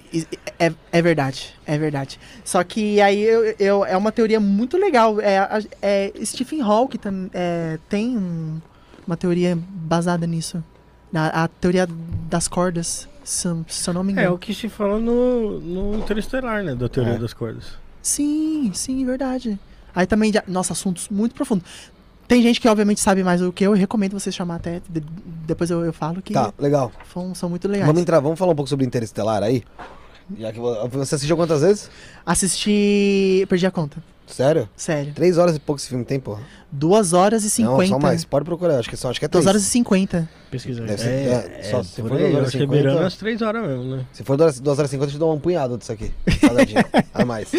[0.59, 2.21] é, é verdade, é verdade.
[2.45, 5.21] Só que aí eu, eu- é uma teoria muito legal.
[5.21, 8.61] É, a- é, Stephen Hawking tam, é, tem um-
[9.07, 10.63] uma teoria baseada nisso.
[11.11, 11.89] Na, a teoria
[12.31, 14.35] das cordas, se, eu- se eu não me É engano.
[14.37, 16.75] o que se fala no, no Interestelar, né?
[16.77, 17.19] Da teoria É.
[17.19, 17.82] das cordas.
[18.03, 19.59] Sim, sim, verdade.
[19.95, 21.65] Aí também, já- nossa, assuntos muito profundos.
[22.27, 24.81] Tem gente que obviamente sabe mais do que eu, eu recomendo vocês chamar até.
[24.89, 25.01] de-
[25.47, 26.91] depois eu, eu falo que Tá, legal.
[27.13, 27.87] são, são muito legais.
[27.87, 29.63] Vamos entrar, vamos falar um pouco sobre Interestelar aí?
[30.39, 31.91] Já que vo- você assistiu quantas vezes?
[32.25, 33.45] Assisti.
[33.49, 34.03] Perdi a conta.
[34.33, 34.69] Sério?
[34.77, 35.13] Sério.
[35.13, 36.41] Três horas e pouco esse filme tem, porra.
[36.71, 37.83] Duas horas e cinquenta.
[37.83, 38.25] Não, só mais.
[38.25, 39.45] Pode procurar, acho que são, acho que é três.
[39.45, 40.29] Duas horas e cinquenta.
[40.51, 40.81] Pesquisa.
[40.85, 42.65] Deve ser, É, é, só se por for aí, duas eu horas acho e que
[42.65, 43.07] é cinquenta.
[43.07, 44.07] as três horas mesmo, né?
[44.13, 46.13] Se for 2 horas e 50, eu te dou um punhado disso aqui.
[47.13, 47.53] A mais.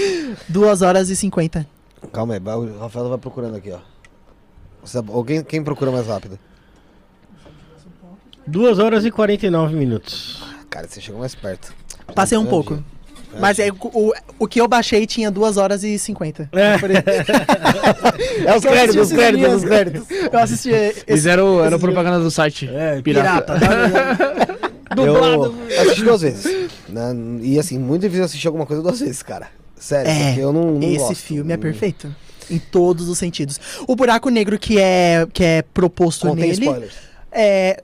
[0.50, 1.66] Duas horas e cinquenta.
[2.12, 3.80] Calma aí, o Rafael vai procurando aqui, ó.
[4.84, 6.38] Você- Ou quem, quem procura mais rápido?
[8.46, 10.44] Duas horas e 49 minutos.
[10.70, 11.74] Cara, você chegou mais perto.
[12.14, 12.84] Passei um pouco.
[13.40, 16.50] Mas é, o, o, que eu baixei tinha duas horas e cinquenta.
[16.52, 16.76] É.
[18.46, 20.08] É os créditos, os créditos, os créditos.
[20.32, 21.06] Eu assisti esse.
[21.06, 22.70] Fizeram era esse propaganda do site.
[22.72, 23.56] É, Pirata.
[24.96, 26.70] Eu assisti duas vezes.
[26.90, 27.02] né?
[27.42, 29.48] E assim, muito difícil assistir alguma coisa duas vezes, cara.
[29.76, 31.16] Sério, É, porque eu não, não Esse gosto.
[31.16, 32.16] filme é Não- perfeito.
[32.50, 33.60] Em todos os sentidos.
[33.88, 36.62] O buraco negro que é, que é proposto Contém nele.
[36.66, 36.94] spoilers.
[37.32, 37.82] É,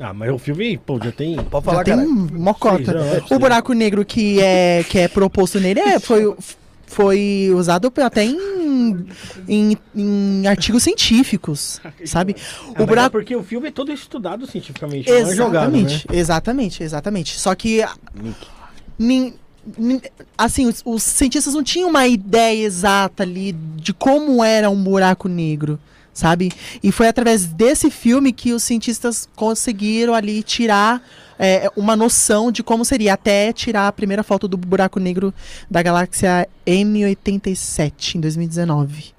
[0.00, 1.36] Ah, mas o filme, pô, já tem.
[1.36, 2.06] Pode já falar, tem cara.
[2.08, 2.84] um mocota.
[2.84, 3.38] Sim, não, é O possível.
[3.38, 6.34] buraco negro que é, que é proposto nele é, foi,
[6.86, 9.06] foi usado até em,
[9.46, 12.34] em, em artigos científicos, sabe?
[12.74, 13.10] Ah, O é buraco.
[13.12, 15.78] porque o filme é todo estudado cientificamente, não é jogado, né?
[15.82, 17.38] Exatamente, exatamente, exatamente.
[17.38, 17.92] Só que a-
[18.98, 19.34] nin-
[19.76, 20.00] nin-
[20.38, 25.28] assim, os, os cientistas não tinham uma ideia exata ali de como era um buraco
[25.28, 25.78] negro,
[26.12, 26.50] sabe?
[26.82, 31.02] E foi através desse filme que os cientistas conseguiram ali tirar
[31.38, 35.32] é, uma noção de como seria, até tirar a primeira foto do buraco negro
[35.70, 39.14] da galáxia M87 em 2019.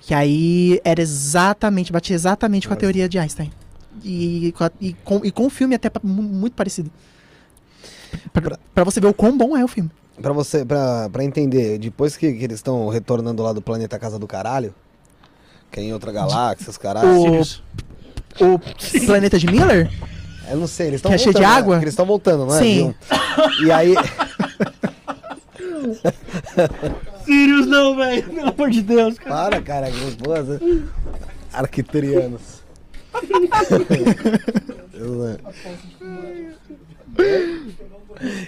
[0.00, 3.50] Que aí era exatamente, batia exatamente com a teoria de Einstein.
[4.04, 6.90] E, com a- e, com, e com o filme até muito parecido.
[8.74, 9.90] Pra você ver o quão bom é o filme.
[10.20, 14.26] Pra você, pra entender, depois que, que eles estão retornando lá do planeta Casa do
[14.26, 14.74] Caralho,
[15.74, 17.18] que é em outra galáxia, os caralho.
[17.18, 17.62] O- Sirius.
[18.40, 18.58] O
[19.06, 19.90] planeta de Miller?
[20.48, 21.58] Eu não sei, eles estão Que é cheio de voltando, né?
[21.58, 21.76] água?
[21.78, 22.58] Eles estão voltando, não é?
[22.60, 22.94] Sim.
[23.64, 23.94] E aí,
[27.24, 28.22] Sirius não, velho.
[28.22, 29.50] Pelo amor de Deus, cara.
[29.50, 30.60] para, cara, gostosa.
[31.52, 32.62] Arquiterianos.
[34.92, 35.36] Né?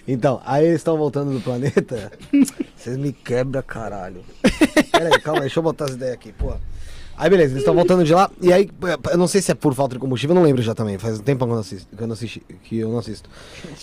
[0.07, 2.13] Então, aí eles estão voltando do planeta.
[2.77, 4.25] Vocês me quebram, caralho.
[4.93, 6.55] Pera aí, calma, deixa eu botar as ideias aqui, pô.
[7.19, 8.31] Aí beleza, eles estão voltando de lá.
[8.43, 8.69] E aí,
[9.11, 10.99] eu não sei se é por falta de combustível, eu não lembro já também.
[10.99, 13.31] Faz um tempo que eu não assisto, que eu não assisti, que eu não assisto.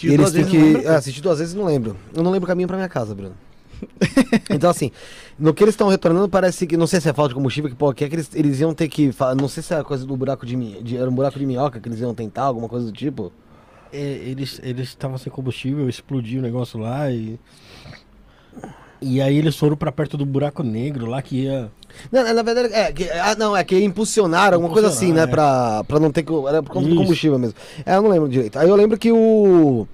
[0.04, 0.86] E eles têm que.
[0.86, 1.98] É, assisti duas vezes e não lembro.
[2.14, 3.34] Eu não lembro o caminho pra minha casa, Bruno.
[4.50, 4.92] então, assim,
[5.38, 6.78] no que eles estão retornando, parece que.
[6.78, 8.74] Não sei se é falta de combustível, que, pô, que é que eles, eles iam
[8.74, 9.12] ter que.
[9.40, 10.98] Não sei se é a coisa do buraco de, de.
[10.98, 13.32] Era um buraco de minhoca que eles iam tentar, alguma coisa do tipo.
[13.92, 17.40] É, eles eles estavam sem combustível, explodiu o negócio lá e.
[19.04, 21.70] E aí eles foram pra perto do buraco negro lá que ia.
[22.12, 22.92] Não, na verdade, é.
[22.92, 25.24] Que, ah, não, é que impulsionaram, alguma coisa assim, né?
[25.24, 25.28] É.
[25.28, 26.26] Pra, pra não ter.
[26.48, 27.02] Era por conta do Isso.
[27.04, 27.56] combustível mesmo.
[27.86, 28.58] É, eu não lembro direito.
[28.58, 29.88] Aí eu lembro que o.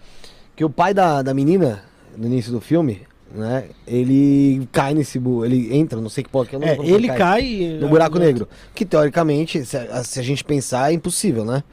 [0.56, 1.84] Que o pai da, da menina,
[2.18, 3.02] no início do filme,
[3.34, 3.66] né?
[3.88, 5.18] Ele cai nesse.
[5.20, 7.78] bu- Ele entra, não sei que porra que eu não É, ele cai.
[7.82, 8.48] no buraco negro.
[8.76, 11.64] Que teoricamente, se a, se a gente pensar, é impossível, né?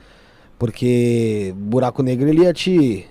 [0.59, 3.07] Porque buraco negro ele ia te.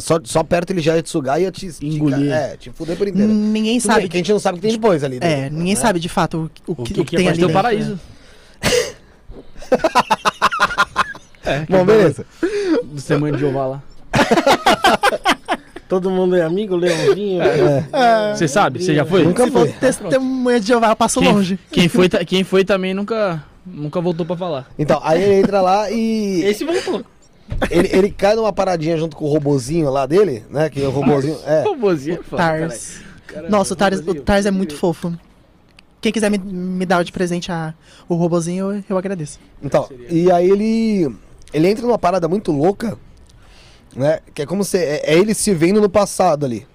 [0.00, 2.32] Só, só perto ele já ia te sugar e ia te Engolir.
[2.32, 3.32] É, te fuder por inteiro.
[3.32, 4.00] Ninguém Tudo sabe.
[4.02, 5.16] bem que a gente não sabe o que tem depois ali.
[5.16, 5.80] É, dentro, ninguém né?
[5.80, 7.52] sabe de fato o, o O que, que o que tem pode ali Tem o
[7.52, 8.00] paraíso.
[11.44, 12.24] é, Bom, beleza.
[12.82, 13.82] Do Testemunho de Jeová lá.
[15.88, 17.40] Todo mundo é amigo, Leãozinho.
[18.34, 18.82] Você sabe?
[18.82, 19.24] Você já foi?
[19.24, 19.68] Nunca Se foi.
[19.72, 21.58] testemunha de Jeová, eu passo Quem, longe.
[21.70, 24.66] quem foi, quem foi também nunca, nunca voltou pra falar.
[24.76, 26.42] Então, aí ele entra lá e.
[26.44, 27.04] Esse voltou.
[27.70, 30.68] Ele, ele cai numa paradinha junto com o robozinho lá dele, né?
[30.68, 31.38] Que é o robozinho.
[31.46, 31.62] É.
[31.62, 32.68] Robozinho é foda, caralho.
[32.68, 33.00] Tars.
[33.48, 35.12] Nossa, o Tars, o Tars é muito fofo.
[36.00, 37.74] Quem quiser me, me dar de presente a,
[38.08, 39.40] o robozinho, eu, eu agradeço.
[39.62, 41.14] Então, e aí ele.
[41.52, 42.98] Ele entra numa parada muito louca,
[43.94, 44.20] né?
[44.34, 44.78] Que é como se.
[44.78, 46.66] É, é ele se vendo no passado ali.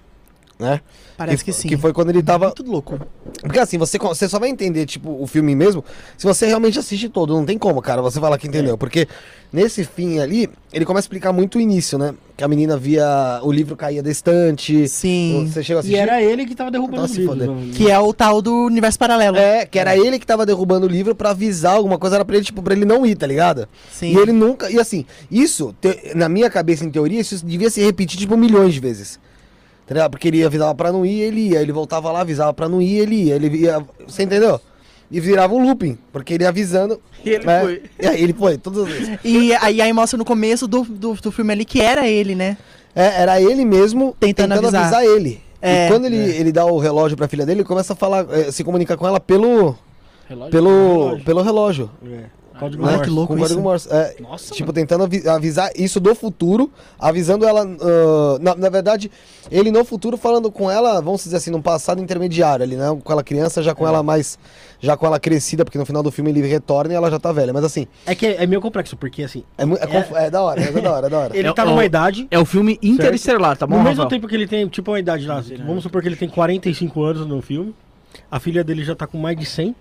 [0.62, 0.80] Né?
[1.16, 1.68] Parece que, sim.
[1.68, 2.46] Que foi quando ele tava.
[2.46, 2.98] Muito louco.
[3.42, 5.84] Porque assim, você, você só vai entender, tipo, o filme mesmo
[6.16, 7.34] se você realmente assiste todo.
[7.34, 8.78] Não tem como, cara, você falar que entendeu.
[8.78, 9.06] Porque
[9.52, 12.14] nesse fim ali, ele começa a explicar muito o início, né?
[12.36, 14.88] Que a menina via o livro caía da estante.
[14.88, 15.48] Sim.
[15.52, 15.98] Você chegou a E assistir?
[16.00, 17.38] era ele que tava derrubando se livros.
[17.38, 17.54] fodendo.
[17.56, 17.72] né?
[17.74, 19.36] Que é o tal do universo paralelo.
[19.36, 22.36] É, que era ele que tava derrubando o livro pra avisar alguma coisa, era pra
[22.36, 23.68] ele, tipo, pra ele não ir, tá ligado?
[23.92, 24.14] Sim.
[24.14, 24.70] E ele nunca.
[24.70, 28.72] E assim, isso, te- na minha cabeça, em teoria, isso devia se repetir, tipo, milhões
[28.72, 29.20] de vezes.
[29.86, 30.08] Tá?
[30.08, 31.60] Porque ele avisava pra não ir, ele ia.
[31.60, 33.34] Ele voltava lá, avisava pra não ir, ele ia.
[33.36, 33.84] Ele ia.
[34.06, 34.60] Você entendeu?
[35.10, 37.00] E virava um looping, porque ele ia avisando.
[37.24, 37.60] E ele né?
[37.60, 37.82] foi.
[38.00, 39.18] E aí ele foi, todas as vezes.
[39.24, 42.56] E aí, aí mostra no começo do, do, do filme ali que era ele, né?
[42.94, 45.04] É, era ele mesmo Tentando avisar.
[45.04, 45.40] ele.
[45.60, 45.86] É.
[45.86, 48.50] e quando ele, ele dá o relógio pra filha dele, ele começa a falar, eh,
[48.50, 49.76] se comunicar com ela pelo.
[50.28, 50.50] Relógio?
[50.50, 51.24] Pelo, relógio.
[51.24, 51.90] pelo relógio.
[52.04, 52.41] É.
[52.62, 53.04] Código Ah, Morse.
[53.04, 53.60] que louco com código.
[53.60, 53.88] Morse.
[53.92, 57.62] É, Nossa, tipo, tentando avi- avisar isso do futuro, avisando ela.
[57.62, 59.10] ah, na, na verdade,
[59.50, 62.86] ele no futuro falando com ela, vamos dizer assim, num passado intermediário ali, né?
[63.02, 64.38] Com ela criança, já com ela mais.
[64.80, 67.30] Já com ela crescida, porque no final do filme ele retorna e ela já tá
[67.30, 67.52] velha.
[67.52, 70.42] Mas assim, É que é, é meio complexo, porque assim, é, é, conf- é da
[70.42, 71.30] hora, é da hora, é da hora.
[71.38, 72.26] ele É, tá numa idade.
[72.30, 75.24] É o filme Interestelar, tá bom, no mesmo tempo que ele tem, tipo, uma idade
[75.26, 75.42] lá.
[75.66, 77.74] Vamos supor que ele tem 45 anos no filme.
[78.30, 79.74] A filha dele já tá com mais de 100.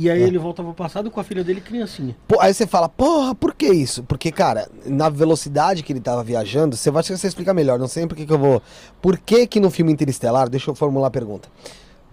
[0.00, 0.26] E aí É.
[0.26, 2.14] ele volta pro passado com a filha dele criancinha.
[2.28, 4.04] Pô, aí você fala, porra, por que isso?
[4.04, 7.88] Porque, cara, na velocidade que ele tava viajando, você vai acho você explica melhor, não
[7.88, 8.62] sei por que que eu vou.
[9.02, 11.48] Por que que no filme Interestelar, deixa eu formular a pergunta.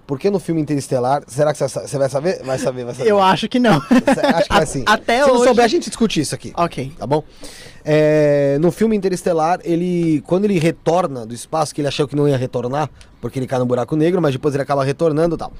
[0.08, 2.42] Por que no filme Interestelar, será que você vai saber?
[2.44, 3.10] Vai saber, vai saber.
[3.10, 3.78] Eu acho que não.
[3.78, 4.84] Acha que vai sim.
[4.88, 6.92] Até Se não hoje- souber, a gente discute isso aqui, ok.
[6.98, 7.24] tá bom?
[7.84, 12.28] É, no filme Interestelar, ele, quando ele retorna do espaço, que ele achou que não
[12.28, 12.90] ia retornar,
[13.22, 15.52] porque ele cai no buraco negro, mas depois ele acaba retornando e tal.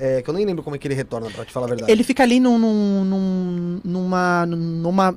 [0.00, 1.92] É, que eu nem lembro como é que ele retorna, pra te falar a verdade.
[1.92, 5.14] Ele fica ali num, num, num- numa, numa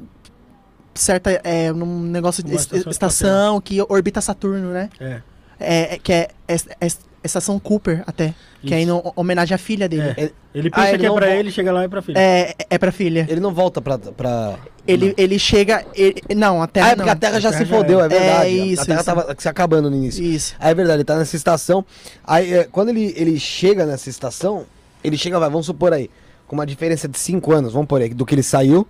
[0.94, 4.90] certa, é, num negócio de estação estação, que orbita Saturno, né?
[5.00, 5.22] É.
[5.60, 6.88] É, é- que é, é, é
[7.24, 9.14] estação Cooper até, que é em Isso.
[9.16, 10.14] homenagem à filha dele.
[10.18, 10.22] É.
[10.22, 11.88] Ele- Ele Ah, pensa ele que é não pra vo- ele, chega lá e é
[11.88, 12.20] pra filha.
[12.20, 13.26] É, é pra filha.
[13.30, 13.98] Ele não volta pra...
[13.98, 14.56] pra...
[14.88, 15.84] Ele, ele chega.
[15.96, 16.88] ele- não, a Terra.
[16.88, 17.14] Ah, é porque não.
[17.14, 18.10] a Terra já A se Terra já fodeu, é é.
[18.10, 18.46] verdade.
[18.46, 19.06] É, isso, a Terra isso.
[19.06, 20.24] tava se acabando no início.
[20.24, 20.56] Isso.
[20.60, 21.84] Aí é verdade, ele tá nessa estação.
[22.24, 24.66] Aí é, quando ele, ele chega nessa estação,
[25.04, 26.10] ele chega, vai, vamos supor aí,
[26.48, 28.88] com uma diferença de 5 anos, vamos por aí, do que ele saiu.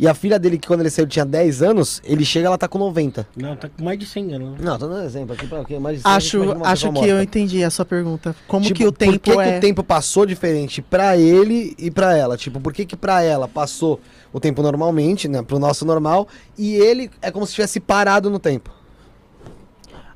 [0.00, 2.66] E a filha dele, que quando ele saiu tinha 10 anos, ele chega, ela tá
[2.66, 3.28] com 90.
[3.36, 4.58] Não, tá com mais de 100 anos.
[4.58, 5.78] Não, tô dando exemplo aqui pra quê?
[5.78, 8.34] Mais de 100, a gente Acho, uma acho que eu entendi a sua pergunta.
[8.48, 9.52] Como Tipo, que o tempo por que, é.
[9.52, 12.38] que o tempo passou diferente pra ele e pra ela?
[12.38, 14.00] Tipo, por que que pra ela passou
[14.32, 18.38] o tempo normalmente, né, pro nosso normal, e ele é como se tivesse parado no
[18.38, 18.70] tempo?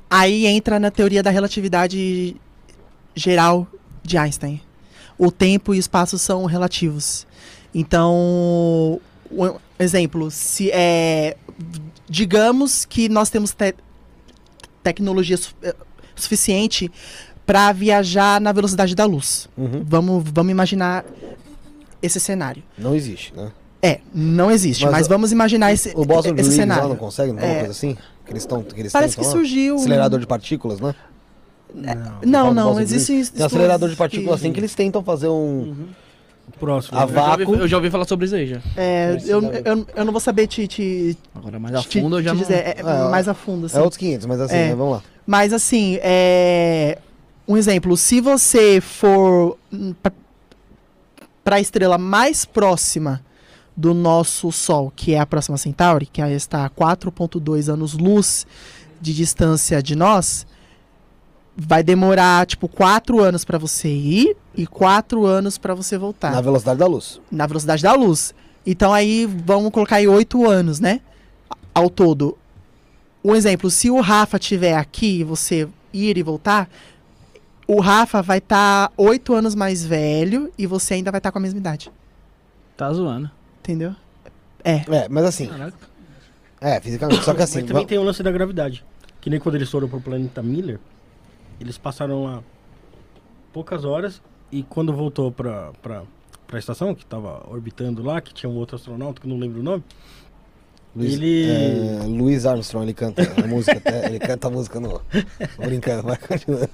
[0.09, 2.35] Aí entra na teoria da relatividade
[3.13, 3.67] geral
[4.01, 4.59] de Einstein.
[5.15, 7.27] O tempo e o espaço são relativos.
[7.71, 8.99] Então,
[9.83, 11.35] exemplo, se é
[12.07, 13.75] digamos que nós temos te-
[14.83, 15.75] tecnologia su- eh,
[16.15, 16.91] suficiente
[17.45, 19.49] para viajar na velocidade da luz.
[19.57, 19.83] Uhum.
[19.85, 21.03] Vamos, vamos imaginar
[22.01, 22.61] esse cenário.
[22.77, 23.51] Não existe, né?
[23.81, 26.89] É, não existe, Mas mas, vamos imaginar esse, O Boston esse lá cenário.
[26.89, 27.57] não consegue, não é uma É.
[27.59, 27.95] coisa assim?
[28.25, 29.39] Que eles estão que eles Parece que tentam lá?
[29.39, 29.75] surgiu.
[29.75, 30.95] Acelerador de partículas, né?
[31.73, 33.31] Não, Fala do não, Boston existe.
[33.31, 35.87] Tem um acelerador de partículas assim que eles tentam fazer um.
[36.59, 36.97] Próximo.
[36.97, 37.11] A né?
[37.11, 37.55] Eu já, ouvi, vácuo.
[37.55, 38.61] eu já ouvi falar sobre isso aí já.
[38.77, 42.23] É, eu, eu, eu não vou saber te, te, Agora mais a te- fundo eu
[42.23, 42.41] já te não...
[42.41, 43.65] dizer, é, É, mais a fundo.
[43.65, 43.77] Assim.
[43.77, 44.67] É outros 500, mas assim, É.
[44.69, 45.03] né, vamos lá.
[45.27, 46.97] Mas assim, é,
[47.47, 49.57] um exemplo, se você for
[51.43, 53.21] para a estrela mais próxima
[53.75, 58.47] do nosso Sol, que é a próxima Centauri, que está a 4.2 anos-luz
[59.01, 60.47] de distância de nós,
[61.55, 66.31] vai demorar tipo 4 anos para você ir e 4 anos para você voltar.
[66.31, 67.21] Na velocidade da luz.
[67.31, 68.33] na velocidade da luz.
[68.65, 71.01] Então aí vamos colocar aí oito anos, né?
[71.73, 72.37] Ao todo.
[73.23, 76.69] Um exemplo, se o Rafa tiver aqui e você ir e voltar,
[77.67, 81.41] o Rafa vai estar oito anos mais velho e você ainda vai estar com a
[81.41, 81.91] mesma idade.
[82.77, 83.29] Tá zoando.
[83.59, 83.95] Entendeu?
[84.63, 84.83] É.
[84.89, 85.77] É, mas assim, Caraca.
[86.59, 87.23] é, fisicamente.
[87.23, 88.83] Só que assim, Mas também va- tem o lance da gravidade.
[89.21, 90.79] Que nem quando eles foram pro planeta Miller,
[91.59, 92.43] eles passaram lá
[93.53, 94.21] poucas horas
[94.51, 96.03] e quando voltou pra, pra,
[96.47, 99.59] pra estação, que tava orbitando lá, que tinha um outro astronauta, que eu não lembro
[99.59, 99.83] o nome,
[100.95, 105.01] Luiz, ele- é, Louis Armstrong, ele canta a música, até, ele canta a música no.
[105.57, 106.69] Brincando, vai continuar.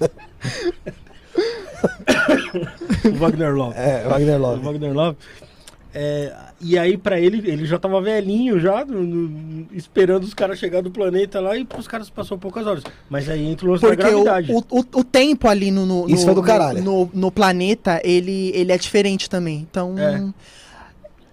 [3.06, 3.76] o Wagner Love.
[3.78, 4.64] É, Wagner Love.
[4.64, 5.18] Wagner Love.
[5.94, 10.58] É, e aí, pra ele, ele já tava velhinho, já, no- no- esperando os caras
[10.58, 12.84] chegar do planeta lá, e pros caras passou poucas horas.
[13.10, 14.52] Mas aí entra o lance da Porque o, gravidade.
[14.54, 16.82] o, o, o tempo ali no, no, Isso no- foi do no- caralho.
[16.84, 19.68] No, no planeta, ele, ele é diferente também.
[19.70, 19.96] Então.
[20.00, 20.24] É.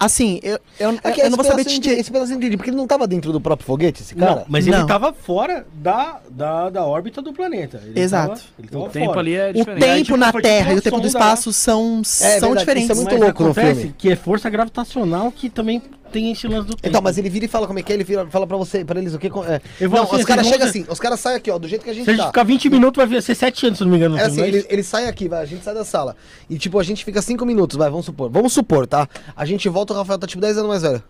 [0.01, 2.87] Assim, eu, eu, Aqui, eu não vou saber te Esse pedacinho de porque ele não
[2.87, 4.37] tava dentro do próprio foguete, esse cara?
[4.37, 4.87] Não, mas ele Não.
[4.87, 7.83] tava fora da, da, da órbita do planeta.
[7.85, 8.29] Ele Exato.
[8.35, 9.21] tava- ele tava O tempo fora.
[9.21, 9.85] ali é O diferente.
[9.85, 12.91] aí, tempo tipo, na tipo Terra e o tempo do espaço são, são verdade, diferentes.
[12.91, 13.95] isso é muito Mas louco no filme.
[13.99, 16.89] que é força gravitacional que também tem esse lance do tempo.
[16.89, 18.85] Então, mas ele vira e fala como é que é, ele vira, fala pra você,
[18.85, 19.27] pra eles o que.
[19.29, 19.61] É.
[19.81, 21.69] Eu vou Não, assim, os caras vocês chegam assim, os caras saem aqui, ó, do
[21.69, 22.29] jeito que a gente Se a gente tá.
[22.29, 24.17] ficar 20 minutos, vai ver- ser 7 anos, se não me engano.
[24.17, 26.17] no É assim, é ele, ele sai aqui, vai, a gente sai da sala.
[26.49, 28.31] E tipo, a gente fica 5 minutos, vai, vamos supor.
[28.31, 29.09] Vamos supor, tá?
[29.37, 31.03] A gente volta, o Rafael tá tipo 10 anos mais velho.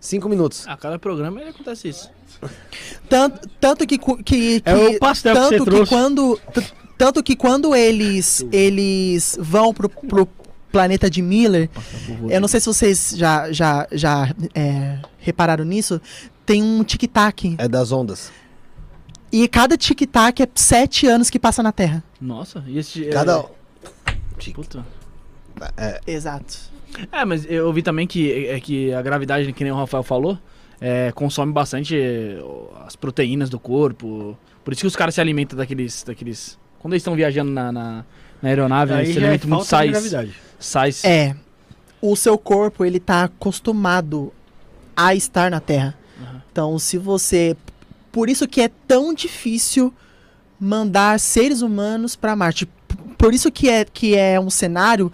[0.00, 0.66] 5 minutos.
[0.68, 2.10] A cada programa ele acontece isso.
[3.08, 5.90] Tanto, tanto que, cu- que, É que- o pastel que tanto você que, trouxe.
[5.92, 6.40] quando
[6.98, 10.28] tanto que quando eles eles vão pro, pro
[10.74, 11.70] planeta de Miller,
[12.28, 16.00] eu não sei se vocês já já já é, repararam nisso,
[16.44, 18.32] tem um tic tac É das ondas.
[19.30, 22.02] e cada tic tac é sete anos que passa na Terra.
[22.20, 23.04] Nossa, e esse.
[23.04, 23.44] Cada.
[24.06, 24.50] É...
[24.52, 24.84] Puta.
[26.06, 26.58] Exato.
[27.12, 30.36] É, mas eu ouvi também que, é que a gravidade, que nem o Rafael falou,
[30.80, 32.36] é, consome bastante é,
[32.84, 34.36] as proteínas do corpo.
[34.64, 36.02] Por isso que os caras se alimentam daqueles.
[36.02, 38.04] daqueles quando eles estão viajando na, na,
[38.42, 40.12] na aeronave, Aí eles se é alimentam muito sais.
[40.64, 41.04] Sais.
[41.04, 41.34] É.
[42.00, 44.32] O seu corpo, ele tá acostumado
[44.96, 45.96] a estar na Terra.
[46.52, 47.56] Então, se você.
[48.12, 49.92] Por isso que é tão difícil
[50.60, 52.68] mandar seres humanos para Marte.
[53.18, 55.10] Por isso que é, que é um cenário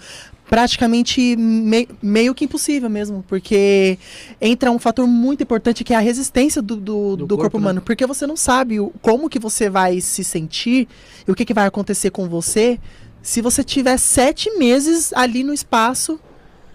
[0.49, 3.25] praticamente me- meio que impossível mesmo.
[3.29, 3.99] Porque
[4.41, 7.59] entra um fator muito importante que é a resistência do, do, Do do corpo, corpo,
[7.59, 7.63] né?
[7.65, 7.81] humano.
[7.81, 10.89] Porque você não sabe o- como que você vai se sentir
[11.27, 12.79] e o que, que vai acontecer com você
[13.23, 16.19] se você tiver sete meses ali no espaço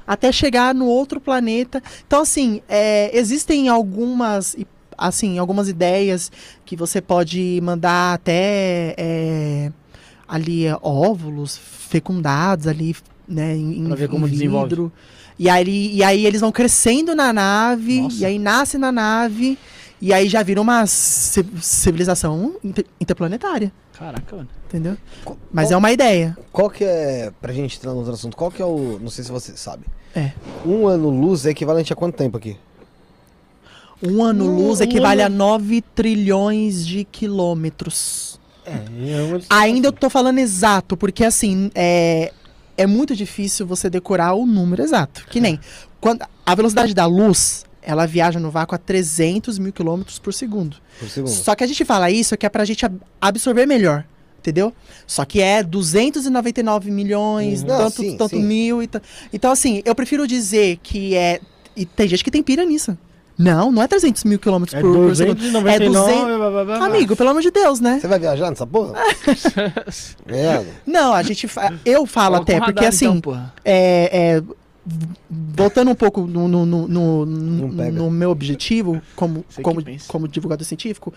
[0.08, 1.82] até chegar no outro planeta.
[2.06, 4.56] Então, assim, é, existem algumas,
[4.98, 6.32] assim, algumas ideias
[6.64, 9.72] que você pode mandar até é,
[10.28, 12.96] ali é, óvulos fecundados ali,
[13.28, 14.70] né, em, Pra ver como desenvolve.
[14.70, 14.92] vidro.
[15.40, 18.18] E aí, e aí eles vão crescendo na nave, Nossa.
[18.22, 19.58] e aí nasce na nave,
[20.00, 24.50] e aí já vira uma ci- civilização inter- interplanetária, Caraca, mano.
[24.76, 24.98] Entendeu?
[25.24, 26.38] Qual- Mas é uma ideia.
[26.52, 29.24] Qual que é, pra gente entrar no outro assunto, qual que é o, não sei
[29.24, 29.86] se você sabe.
[30.16, 30.32] É.
[30.66, 32.58] Um ano luz é equivalente a quanto tempo aqui?
[34.04, 38.40] Um ano-luz Um- um equivale ano- a 9 trilhões de quilômetros.
[38.66, 39.64] É, é uma distância.
[39.64, 42.32] Ainda eu tô falando exato, porque assim, é,
[42.78, 45.26] é muito difícil você decorar o número exato.
[45.30, 45.60] Que nem,
[46.02, 50.78] quando a velocidade da luz, ela viaja no vácuo a 300 mil quilômetros por segundo.
[51.28, 54.06] Só que a gente fala isso que é pra gente ab- absorver melhor.
[54.46, 54.72] Entendeu?
[55.08, 57.68] Só que é 299 milhões, Uhum.
[57.68, 58.44] Tanto, sim, tanto sim.
[58.44, 59.02] mil e ta-
[59.34, 61.40] Então, assim, eu prefiro dizer que é.
[61.76, 62.96] E tem gente que tem pira nisso.
[63.38, 65.36] Não, não é 300 mil quilômetros É por, por segundo.
[65.36, 66.86] 299, É 200 blá, blá, blá, blá.
[66.86, 67.98] Amigo, pelo amor de Deus, né?
[68.00, 68.94] Você vai viajar nessa porra?
[70.28, 70.64] é.
[70.86, 71.48] Não, a gente.
[71.48, 73.06] fa- Eu falo Coloca até, um porque radar, assim.
[73.06, 73.54] então, porra.
[73.66, 74.44] é, é,
[75.30, 81.14] voltando um pouco no, no, no, no- meu objetivo como, como, como divulgador científico,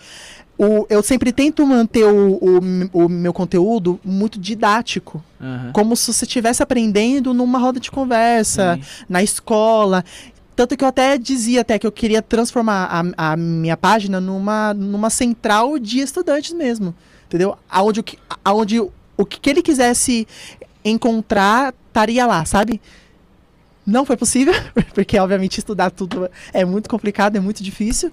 [0.57, 2.59] o, eu sempre tento manter o, o,
[3.05, 5.23] o meu conteúdo muito didático.
[5.39, 5.71] Aham.
[5.71, 9.03] Como se você estivesse aprendendo numa roda de conversa, Sim.
[9.07, 10.03] na escola.
[10.55, 14.73] Tanto que eu até dizia até que eu queria transformar a, a minha página numa,
[14.73, 16.93] numa central de estudantes mesmo.
[17.27, 17.55] Entendeu?
[17.69, 18.03] Aonde,
[18.43, 20.27] aonde o que ele quisesse
[20.83, 22.81] encontrar estaria lá, sabe?
[23.89, 24.53] Não foi possível,
[24.93, 28.11] porque obviamente estudar tudo é muito complicado, é muito difícil.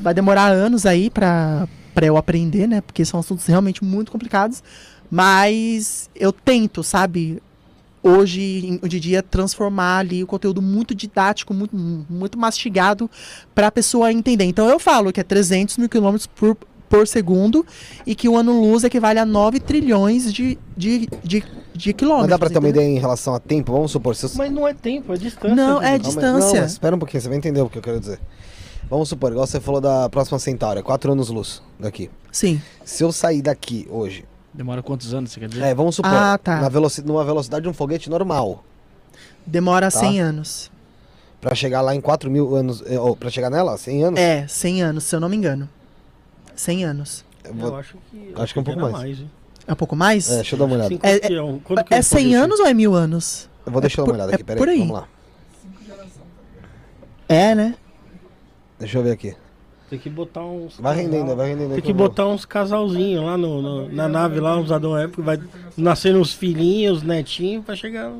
[0.00, 1.68] Vai demorar anos aí pra
[2.02, 2.80] eu aprender, né?
[2.80, 4.62] Porque são assuntos realmente muito complicados.
[5.10, 7.40] Mas eu tento, sabe?
[8.02, 13.10] Hoje, em- de dia, transformar ali o conteúdo muito didático, muito, muito mastigado
[13.54, 14.44] para a pessoa entender.
[14.44, 16.56] Então eu falo que é 300 mil quilômetros por,
[16.88, 17.64] por segundo
[18.06, 21.44] e que o ano-luz equivale a 9 trilhões de, de, de,
[21.74, 22.30] de quilômetros.
[22.30, 22.82] Mas dá pra ter uma entendeu?
[22.82, 23.72] ideia em relação a tempo?
[23.72, 24.30] Vamos supor, se eu...
[24.36, 25.54] Mas não é tempo, é distância.
[25.56, 26.52] Não, é distância.
[26.54, 28.20] Não, mas espera um pouquinho, você vai entender o que eu quero dizer.
[28.88, 32.08] Vamos supor, igual você falou da próxima Centauri, 4 anos luz daqui.
[32.30, 32.62] Sim.
[32.84, 35.64] Se eu sair daqui hoje, Demora quantos anos, você quer dizer?
[35.64, 36.60] é, vamos supor, Ah, tá.
[36.60, 38.64] na veloci numa velocidade de um foguete normal,
[39.44, 39.98] Demora Tá.
[40.00, 40.70] 100 anos.
[41.40, 44.46] pra chegar lá em 4 mil anos, é, ou pra chegar nela, 100 anos, É,
[44.48, 45.68] 100 anos, se eu não me engano.
[46.56, 47.24] 100 anos.
[47.44, 49.20] eu Eu vou- acho que, acho que é um pouco mais.
[49.20, 49.30] hein?
[49.68, 50.30] É um pouco mais?
[50.30, 50.88] é, deixa eu dar uma olhada.
[50.88, 51.60] Sim, É- é um-
[51.90, 52.34] É um 100 foguete?
[52.34, 53.48] anos ou é mil anos?
[53.64, 54.78] Eu vou deixar eu dar uma olhada é aqui, peraí, por aí.
[54.78, 55.08] vamos lá.
[57.28, 57.74] É, né?
[58.78, 59.34] Deixa eu ver aqui.
[59.90, 60.78] Tem que botar uns.
[60.80, 61.68] Vai rendendo, vai rendendo.
[61.70, 65.22] aí Tem que botar uns casalzinhos lá no, no- na nave, lá, uns Adão época,
[65.22, 65.40] vai
[65.76, 68.12] nascendo uns filhinhos, netinhos, pra chegar.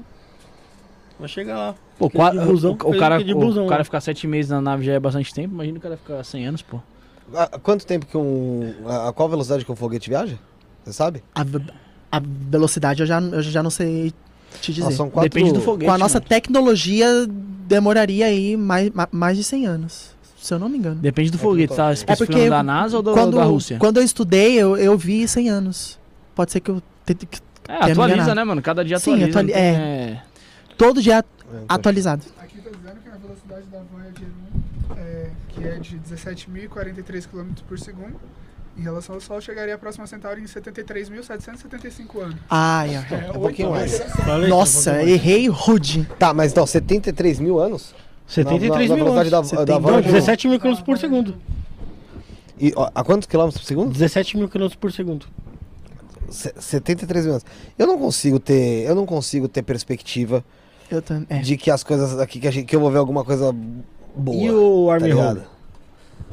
[1.18, 1.74] Vai chegar lá.
[1.98, 3.84] Pô, Aquele qua- de busão, o, o cara, de o busão, cara né?
[3.84, 5.54] ficar sete meses na nave já é bastante tempo.
[5.54, 6.80] Imagina o cara ficar 100 anos, pô.
[7.34, 8.74] A, quanto tempo que um.
[8.86, 10.38] A, a qual velocidade que um foguete viaja?
[10.84, 11.22] Você sabe?
[11.34, 11.44] A,
[12.12, 14.12] a velocidade eu já, eu já não sei
[14.60, 14.88] te dizer.
[14.88, 15.28] Ah, são quatro...
[15.30, 15.88] Depende do foguete.
[15.88, 16.28] Com a nossa mano.
[16.28, 17.06] tecnologia,
[17.66, 20.96] demoraria aí mais, ma- mais de 100 anos, se eu não me engano.
[21.00, 21.90] Depende do foguete, tá?
[21.90, 23.78] É Especificando porque da NASA ou do- quando, da Rússia?
[23.78, 25.98] quando eu estudei, eu, eu vi 100 anos.
[26.34, 26.80] Pode ser que eu...
[27.04, 28.62] te- que- É, atualiza, né, mano?
[28.62, 29.30] Cada dia Sim, atualiza.
[29.40, 30.10] atuali- não tem- é.
[30.12, 30.22] é.
[30.78, 31.24] Todo dia É,
[31.68, 32.22] atualizado.
[32.38, 34.45] Aqui tá dizendo que a velocidade da Voyager 1,
[35.66, 38.16] é, é de 17.043 km por segundo,
[38.76, 42.36] em relação ao Sol, chegaria à próxima Centauri em 73.775 anos.
[42.50, 43.06] Ai, ai.
[43.26, 43.90] É, um pouquinho mais.
[43.90, 44.24] gerações.
[44.24, 46.04] Falei, Nossa, tá errei rude.
[46.18, 47.94] Tá, mas então, 73 mil anos?
[48.26, 49.50] 73 na, na, mil na velocidade anos.
[49.52, 50.12] da, da Não, Voyager.
[50.12, 51.36] 17 mil quilômetros por segundo.
[52.58, 53.92] E, ó, a quantos quilômetros por segundo?
[53.92, 55.26] 17 mil quilômetros por segundo.
[56.30, 57.46] Se- 73 mil anos.
[57.78, 58.84] Eu não consigo ter.
[58.86, 60.44] Eu não consigo ter perspectiva.
[61.28, 61.38] É.
[61.40, 63.52] de que as coisas aqui que, a gente, que eu vou ver alguma coisa
[64.14, 64.36] boa.
[64.36, 65.42] E o tá Army ligado?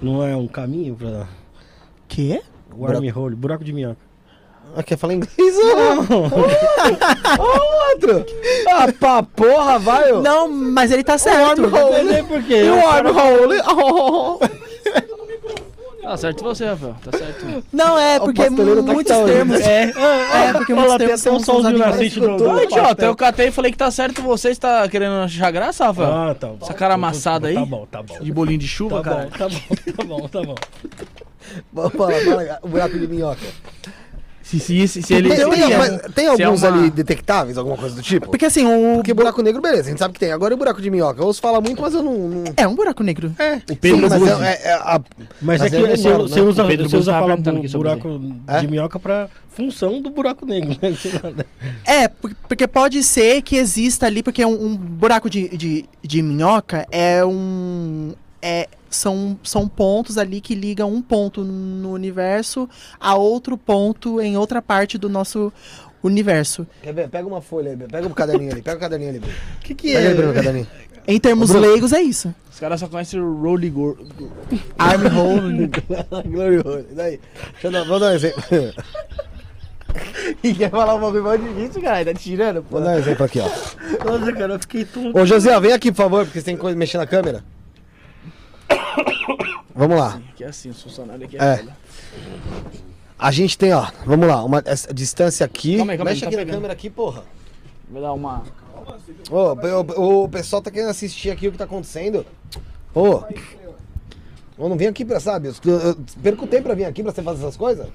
[0.02, 1.28] Não é um caminho pra.
[2.08, 2.42] Quê?
[2.76, 3.98] O Army Hole, buraco de minhoca.
[4.76, 5.56] Ah, quer falar inglês?
[7.40, 7.44] Ô,
[7.92, 8.26] outro!
[8.70, 10.12] Ah, pra porra, vai!
[10.12, 10.22] ô.
[10.22, 11.62] Não, mas ele tá certo.
[11.62, 12.64] Entendeu por quê?
[12.64, 13.58] E o Army Hole?
[16.14, 16.96] Tá certo você, Rafael.
[17.04, 17.64] Tá certo.
[17.74, 19.34] Não, é porque tá que muitos tá hoje.
[19.34, 19.60] termos.
[19.62, 23.06] É, É, porque muitos termos até são solzinho usados na em frente do, Ô, idiota,
[23.06, 24.54] eu catei e falei que tá certo você.
[24.54, 26.12] Você tá querendo achar graça, Rafael?
[26.14, 26.58] Ah, tá bom.
[26.62, 27.56] Essa cara amassada aí?
[27.56, 28.20] Tá bom, tá bom.
[28.20, 29.24] De bolinho de chuva, Tá cara.
[29.24, 30.56] bom, tá bom, tá bom, tá bom.
[31.74, 33.42] Vamos falar, fala, o buraco de minhoca.
[34.44, 35.30] Se, se, se, se ele.
[35.30, 38.28] Tem, se tem- mas tem se é alguns uma- ali detectáveis, alguma coisa do tipo?
[38.30, 38.96] Porque assim, o.
[38.98, 40.32] Porque buraco negro, beleza, a gente sabe que tem.
[40.32, 41.22] Agora o buraco de minhoca?
[41.22, 42.14] Eu ouço falar muito, mas eu não.
[42.30, 42.44] não...
[42.58, 43.34] É um buraco negro.
[43.40, 45.02] É, O Pedro Sim, mas é, é- é a-
[45.42, 46.18] mas, Mas é é que normal, você, né?
[46.18, 48.60] você usa, O Pedro você Buzzi usa sobre buraco É?
[48.60, 50.70] de minhoca pra função do buraco negro.
[50.82, 50.90] né?
[51.38, 51.46] Né?
[51.86, 56.22] É, por- porque pode ser que exista ali, porque um, um buraco de, de, de
[56.22, 58.14] minhoca é um.
[58.46, 64.36] É, são, são pontos ali que ligam um ponto no universo a outro ponto em
[64.36, 65.52] outra parte do nosso
[66.04, 66.68] universo.
[66.82, 67.08] Quer ver?
[67.08, 69.34] Pega uma folha aí, pega um caderninho ali, pega o caderninho ali, Bruno.
[69.34, 70.34] O que, que Pega o é?
[70.34, 70.68] caderninho.
[71.08, 71.66] Em termos Bruno.
[71.68, 72.36] leigos, é isso.
[72.52, 73.98] Os caras só conhecem o Rolly Gor.
[74.78, 75.72] Army Hole.
[76.28, 76.86] Glory hole.
[76.92, 77.22] Daí?
[77.54, 78.44] Deixa eu dar, vou dar um exemplo.
[80.44, 82.04] E quer falar um bagulho mais difícil, cara?
[82.04, 82.78] Tá tirando, pô.
[82.78, 83.48] Vou dar um exemplo aqui, ó.
[84.04, 85.18] Nossa, cara, eu fiquei tonto.
[85.18, 87.44] Ô, José, vem aqui, por favor, porque você tem que mexer na câmera.
[89.76, 90.22] Vamos lá.
[90.36, 91.44] Que é assim, os funcionários aqui É.
[91.44, 91.66] é.
[93.18, 95.78] A gente tem, ó, vamos lá, uma essa distância aqui.
[95.78, 96.56] Calma aí, calma aí, Mexe tá aqui na pegando.
[96.56, 97.24] câmera aqui, porra.
[97.90, 98.44] Vou dar uma.
[99.32, 102.26] Ô, o, o pessoal tá querendo assistir aqui o que tá acontecendo.
[102.94, 103.22] Ô.
[104.58, 105.48] Ô, não vem aqui pra, sabe?
[105.48, 107.88] Eu, eu, eu perco tempo pra vir aqui pra você fazer essas coisas.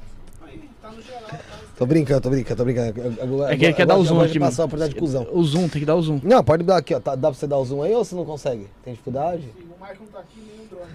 [1.78, 3.00] Tô brincando, tô brincando, tô brincando.
[3.00, 4.88] Eu- eu- É que ele eu quer dar o zoom aqui, de passar mano.
[4.88, 5.28] de cuzão.
[5.30, 6.20] O zoom, tem que dar o zoom.
[6.24, 6.98] Não, pode dar aqui, ó.
[6.98, 8.66] Tá- dá pra você dar o zoom aí ou você não consegue?
[8.84, 9.44] Tem dificuldade?
[9.56, 10.92] O Michael tá aqui nem o drone.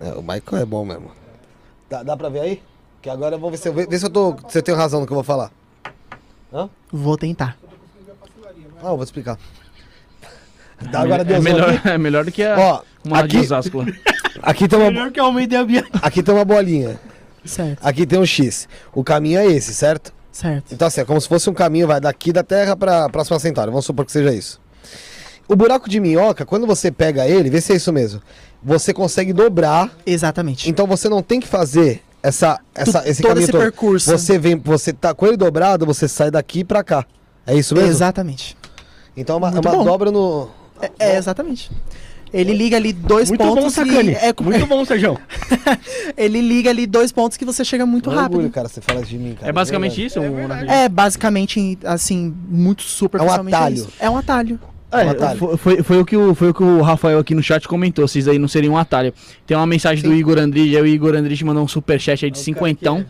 [0.00, 1.10] É, o Michael é bom mesmo.
[1.90, 2.62] Dá, dá pra ver aí?
[3.02, 4.36] Que agora eu vou ver se eu, vê, vê se eu tô.
[4.48, 5.50] Se eu tenho razão no que eu vou falar.
[6.52, 6.70] Hã?
[6.92, 7.58] Vou tentar.
[8.80, 9.36] Ah, eu vou te explicar.
[10.92, 11.88] Dá agora é, deu zoom melhor, aqui.
[11.88, 12.56] é melhor do que a.
[12.56, 13.86] Ó, uma de aqui, Osasco lá.
[14.42, 15.84] aqui tem uma, Melhor que Almeida e a Bia.
[16.00, 17.00] aqui tem uma bolinha.
[17.44, 18.68] Certo, Aqui tem um X.
[18.94, 20.12] O caminho é esse, certo?
[20.32, 20.72] certo.
[20.72, 23.70] Então assim, é como se fosse um caminho, vai daqui da Terra pra próxima Centauri.
[23.70, 24.60] Vamos supor que seja isso.
[25.46, 28.20] O buraco de minhoca, quando você pega ele, vê se é isso mesmo.
[28.62, 30.70] Você consegue dobrar, Exatamente.
[30.70, 33.60] então você não tem que fazer essa, essa Tu- esse todo caminho esse todo.
[33.60, 34.10] percurso.
[34.10, 37.04] Você vem, você tá com ele dobrado, você sai daqui pra cá.
[37.46, 37.90] É isso mesmo?
[37.90, 38.56] Exatamente.
[39.14, 40.48] Então é uma, é uma dobra no.
[40.80, 41.70] É, é, exatamente.
[42.34, 43.74] Ele liga ali dois Muito bom, pontos.
[43.74, 44.10] Sacane.
[44.10, 45.16] e é, Muito bom, Sérgio.
[46.18, 48.34] ele liga ali dois pontos que você chega muito é rápido.
[48.34, 49.48] orgulho, cara, você fala de mim, cara.
[49.48, 50.06] É basicamente verdade.
[50.06, 50.18] isso?
[50.18, 50.70] É um-.
[50.70, 53.54] É basicamente, assim, muito superficialmente.
[53.54, 53.74] atalho.
[53.76, 53.88] isso.
[54.00, 54.58] É um atalho.
[54.90, 55.38] É, Um atalho.
[55.38, 58.04] foi, foi, foi o que o, foi o que o Rafael aqui no chat comentou.
[58.04, 59.12] Isso aí não seria um atalho.
[59.46, 60.76] Tem uma mensagem do Igor Andrige.
[60.76, 63.04] Aí o Igor Andrige mandou um superchat aí de cinquentão.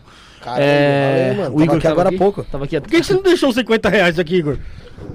[0.45, 1.55] Caralho, É, valeu, mano.
[1.55, 2.43] o Igor Tava aqui agora há pouco.
[2.43, 4.57] Tava aqui Por que, você não deixou 50 reais aqui, Igor?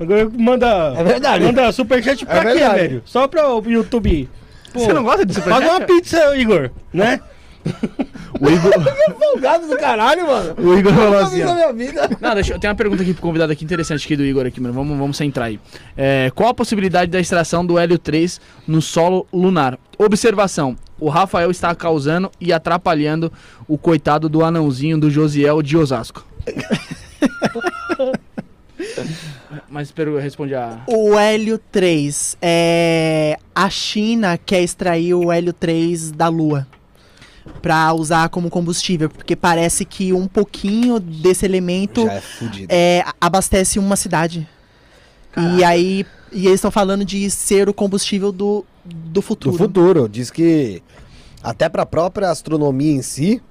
[0.01, 0.95] Agora manda.
[0.99, 1.45] É verdade.
[1.45, 3.03] Manda superchat pra É quê, velho?
[3.07, 4.29] Só pra o YouTube.
[4.73, 5.63] Pô, Você não gosta de superchat?
[5.63, 7.21] Paga uma pizza, Igor, né?
[8.41, 8.73] O Igor,
[9.19, 10.55] Folgado do caralho, mano.
[10.57, 12.09] o Igor falou assim, minha vida.
[12.19, 12.59] Não, deixa eu.
[12.59, 14.73] Tem uma pergunta aqui pro convidado aqui interessante aqui do Igor aqui, mano.
[14.73, 15.61] Vamos, vamos centrar aí.
[15.95, 19.79] É, qual a possibilidade da extração do hélio 3 no solo lunar?
[19.99, 20.75] Observação.
[21.01, 23.33] O Rafael está causando e atrapalhando
[23.67, 26.27] o coitado do anãozinho do Josiel de Osasco.
[29.69, 30.83] Mas espero eu responde a.
[30.87, 32.37] O hélio 3.
[32.41, 33.37] É...
[33.55, 36.67] A China quer extrair o hélio 3 da Lua.
[37.63, 39.09] Pra usar como combustível.
[39.09, 42.23] Porque parece que um pouquinho desse elemento Já é
[42.69, 44.49] é, abastece uma cidade.
[45.37, 48.65] E aí, E eles estão falando de ser o combustível do,
[48.95, 49.57] do futuro.
[49.57, 50.09] Do futuro.
[50.09, 50.83] Diz que
[51.43, 53.43] até para a própria astronomia em si,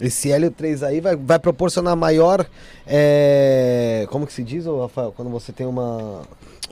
[0.00, 2.46] esse Hélio 3 aí vai, vai proporcionar maior.
[2.86, 5.12] é, Como que se diz, ô, Rafael?
[5.14, 6.22] Quando você tem uma.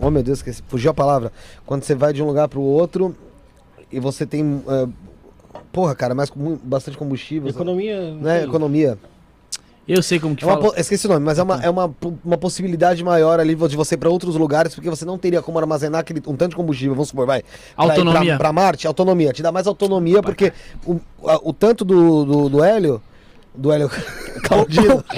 [0.00, 1.32] Oh meu Deus, esqueci, fugiu a palavra.
[1.64, 3.14] Quando você vai de um lugar para o outro
[3.90, 4.62] e você tem.
[4.68, 4.88] é,
[5.72, 7.48] Porra, cara, mais, com bastante combustível.
[7.48, 8.14] Economia.
[8.14, 8.44] Né?
[8.44, 8.98] Economia.
[9.86, 10.80] Eu sei como que É uma fala.
[10.80, 11.94] esqueci o nome, mas é uma, é uma,
[12.24, 15.58] uma possibilidade maior ali de você ir para outros lugares, porque você não teria como
[15.58, 17.42] armazenar aquele, um tanto de combustível, vamos supor, vai.
[17.42, 18.38] pra Autonomia.
[18.38, 19.32] Pra Marte, autonomia.
[19.32, 20.52] Te dá mais autonomia, porque
[20.86, 23.02] o, a- o tanto do, do, do hélio.
[23.54, 23.88] Do hélio
[24.48, 25.04] Caldino.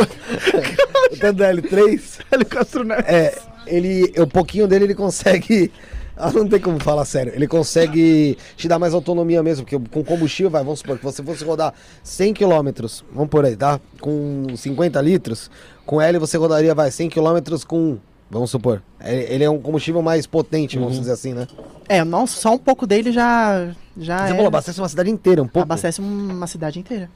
[1.12, 2.18] o tanto do hélio 3.
[2.30, 3.04] Hélio Castro Neves.
[3.06, 4.12] É, ele.
[4.18, 5.72] O pouquinho dele ele consegue.
[6.16, 7.32] Ah, não tem como falar sério.
[7.34, 11.22] Ele consegue te dar mais autonomia mesmo, porque com combustível, vai, vamos supor que você
[11.22, 13.78] fosse rodar 100 km, vamos por aí, tá?
[14.00, 15.50] Com 50 litros,
[15.84, 17.98] com hélio você rodaria, vai, 100 km com,
[18.30, 18.82] vamos supor.
[19.04, 21.46] Ele é um combustível mais potente, vamos dizer assim, né?
[21.88, 23.68] É, nossa, só um pouco dele já.
[23.96, 25.62] já Você é, falou, abastece uma cidade inteira, um pouco.
[25.64, 27.10] abastece uma cidade inteira.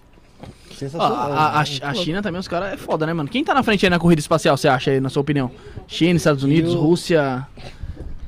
[0.76, 1.32] Sensacional.
[1.32, 3.28] a, a- a China também, os caras é foda, né, mano?
[3.28, 5.50] Quem tá na frente aí na corrida espacial, você acha aí, na sua opinião?
[5.86, 7.46] China, Estados Unidos, Eu- Rússia.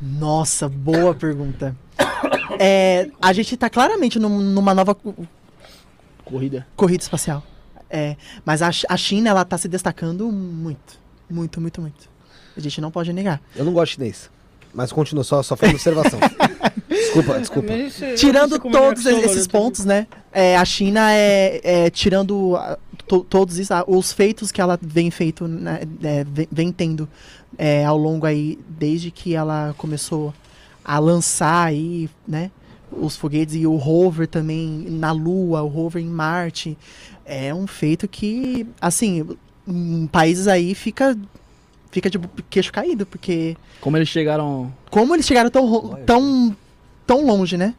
[0.02, 1.76] Nossa, boa pergunta.
[2.58, 5.14] É, a gente tá claramente num- numa nova co-
[6.24, 6.66] Corrida.
[6.76, 7.42] corrida espacial.
[7.88, 8.14] É,
[8.44, 10.98] mas a, a China, ela tá se destacando muito.
[11.30, 12.08] Muito, muito, muito.
[12.54, 13.40] A gente não pode negar.
[13.56, 14.30] Eu não gosto de chinês.
[14.72, 16.20] Mas continua, só, só foi uma observação.
[16.88, 17.72] desculpa, desculpa.
[17.72, 20.06] Isso Tirando é todos esses pontos, né?
[20.30, 25.10] é, a China é, é, tirando ah, to- todos isso, os feitos que ela vem
[25.10, 27.08] feito, né, é, vem, vem tendo
[27.58, 30.32] é, ao longo aí, desde que ela começou
[30.84, 32.50] a lançar aí, né?
[32.90, 36.76] Os foguetes e o rover também na Lua, o rover em Marte.
[37.24, 39.26] É um feito que, assim,
[39.66, 41.16] em países aí fica,
[41.90, 42.18] fica de
[42.50, 44.72] queixo caído, porque Como eles chegaram.
[44.90, 46.56] como eles chegaram tão, tão,
[47.06, 47.74] tão longe, né?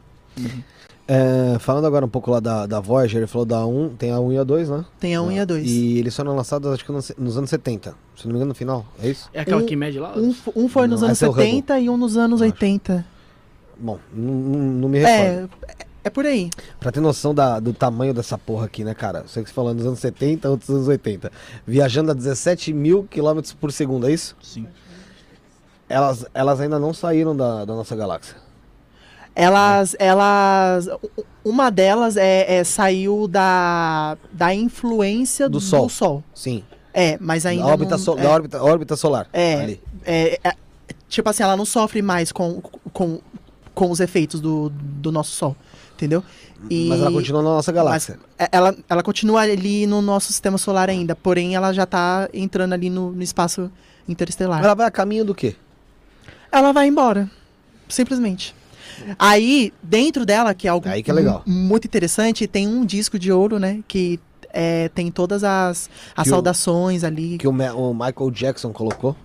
[1.06, 4.18] É, falando agora um pouco lá da, da Voyager, ele falou da 1, tem a
[4.18, 4.84] 1 e a 2, né?
[4.98, 5.66] Tem a 1 e a 2.
[5.70, 7.94] E eles foram lançados, acho que nos, nos anos 70.
[8.16, 9.28] Se não me engano, no final, é isso?
[9.34, 10.14] É aquela Um- que mede lá?
[10.16, 11.44] Um, um foi nos Não, anos esse é o Hubble.
[11.44, 12.50] 70 e um nos anos Acho.
[12.52, 13.04] 80.
[13.78, 15.50] Bom, não me recordo.
[15.68, 15.74] É,
[16.04, 16.48] é por aí.
[16.80, 19.24] Pra ter noção da- do tamanho dessa porra aqui, né, cara?
[19.26, 21.30] Sei que você falou nos anos 70, outros anos 80.
[21.66, 24.34] Viajando a 17 mil quilômetros por segundo, é isso?
[24.42, 24.66] Sim.
[25.86, 28.36] Elas, elas ainda não saíram da, da nossa galáxia.
[29.36, 35.88] Elas, elas, u- uma delas é, é- saiu da, da influência Do do, Sol.
[35.88, 36.24] Sol.
[36.34, 36.62] Sim.
[36.92, 39.26] É, mas ainda da órbita, não, so- é, da órbita, órbita solar.
[39.32, 39.76] É.
[40.04, 40.54] É, é,
[41.08, 42.60] tipo assim, ela não sofre mais com,
[42.92, 43.20] com,
[43.74, 45.56] com os efeitos do, do nosso Sol,
[45.94, 46.22] entendeu?
[46.70, 48.18] E- Mas ela continua na nossa galáxia.
[48.38, 52.72] É, Ela, ela continua ali no nosso sistema solar ainda, porém ela já tá entrando
[52.72, 53.68] ali no, no espaço
[54.08, 54.62] interestelar.
[54.62, 55.56] Ela vai a caminho do quê?
[56.52, 57.28] ela vai embora.
[57.88, 58.54] Simplesmente.
[59.18, 61.42] Aí, dentro dela, que é algo Aí que é legal.
[61.46, 63.80] mu- muito interessante, tem um disco de ouro, né?
[63.88, 64.18] Que
[64.52, 67.38] é, tem todas as, as Que o- saudações ali.
[67.38, 69.16] Que o, Ma- o Michael Jackson colocou?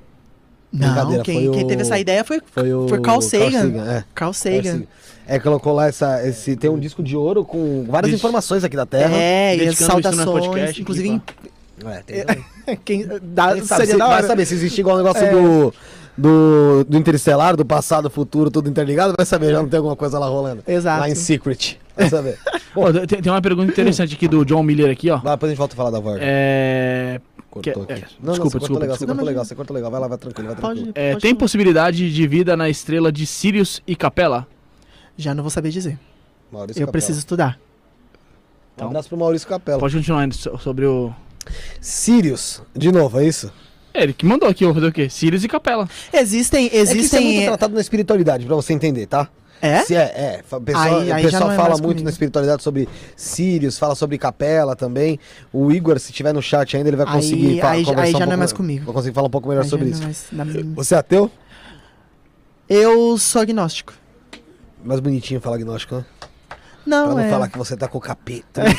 [0.71, 3.73] Não, quem, foi quem o- teve essa ideia foi Foi o Foi Carl Sagan.
[3.87, 4.03] é.
[4.13, 4.83] Carl Sagan.
[5.27, 6.55] É, colocou lá essa, esse.
[6.55, 9.15] Tem um disco de ouro com várias informações aqui da Terra.
[9.15, 11.21] É, e as saudações, podcast aqui, inclusive,
[11.85, 14.27] É, tem- quem, dá, Quem sabe, seria se, da vai hora.
[14.27, 15.31] saber se existe igual o negócio É.
[15.31, 15.73] do,
[16.19, 20.19] do, do Interestelar, do passado, futuro, tudo interligado, vai saber, já não tem alguma coisa
[20.19, 20.63] lá rolando.
[20.67, 20.99] Exato.
[21.01, 21.77] Lá em Secret.
[21.95, 22.37] Vai saber.
[22.73, 25.17] Pô, tem, tem uma pergunta interessante aqui do John Miller aqui, ó.
[25.17, 26.23] Vai, depois a gente volta a falar da Voyager.
[26.27, 27.21] É.
[27.49, 28.03] Cortou que- aqui.
[28.03, 29.13] é, Não, não, desculpa, desculpa, legal, você desculpa.
[29.15, 29.91] cortou legal, você cortou legal.
[29.91, 30.93] Vai lá, vai tranquilo, vai Pode, tranquilo.
[30.95, 31.39] É, pode tem falar.
[31.39, 34.45] possibilidade de vida na estrela de Sirius e Capela?
[35.17, 35.97] Já não vou saber dizer.
[36.51, 36.91] Maurício Eu Capela.
[36.91, 37.59] preciso estudar.
[38.79, 39.79] Um abraço pro Maurício Capela.
[39.79, 41.11] Pode continuar ainda so- sobre o.
[41.81, 43.51] Sirius, de novo, é isso?
[43.94, 45.10] É, ele que mandou aqui, eu vou fazer o quê?
[45.10, 45.88] Sirius e Capela.
[46.14, 47.26] Existem, É que isso é existem.
[47.34, 49.28] muito tratado na espiritualidade, pra você entender, tá?
[49.61, 49.82] É?
[49.84, 50.41] Se é, é.
[50.76, 52.03] Aí- aí o pessoal é fala muito comigo.
[52.03, 55.20] na espiritualidade sobre Sirius, fala sobre capela também.
[55.52, 58.11] O Igor, se tiver no chat ainda, ele vai Aí- conseguir fa- aí- conversar aí
[58.14, 58.86] já um não é pouco- mais comigo.
[58.86, 60.28] Vai conseguir falar um pouco melhor sobre não isso.
[60.32, 61.30] é minha- Você é ateu?
[62.70, 63.94] Eu sou agnóstico.
[64.84, 66.06] Mais bonitinho falar agnóstico, né?
[66.85, 67.30] Não, pra não é.
[67.30, 68.64] falar que você tá com o capeta.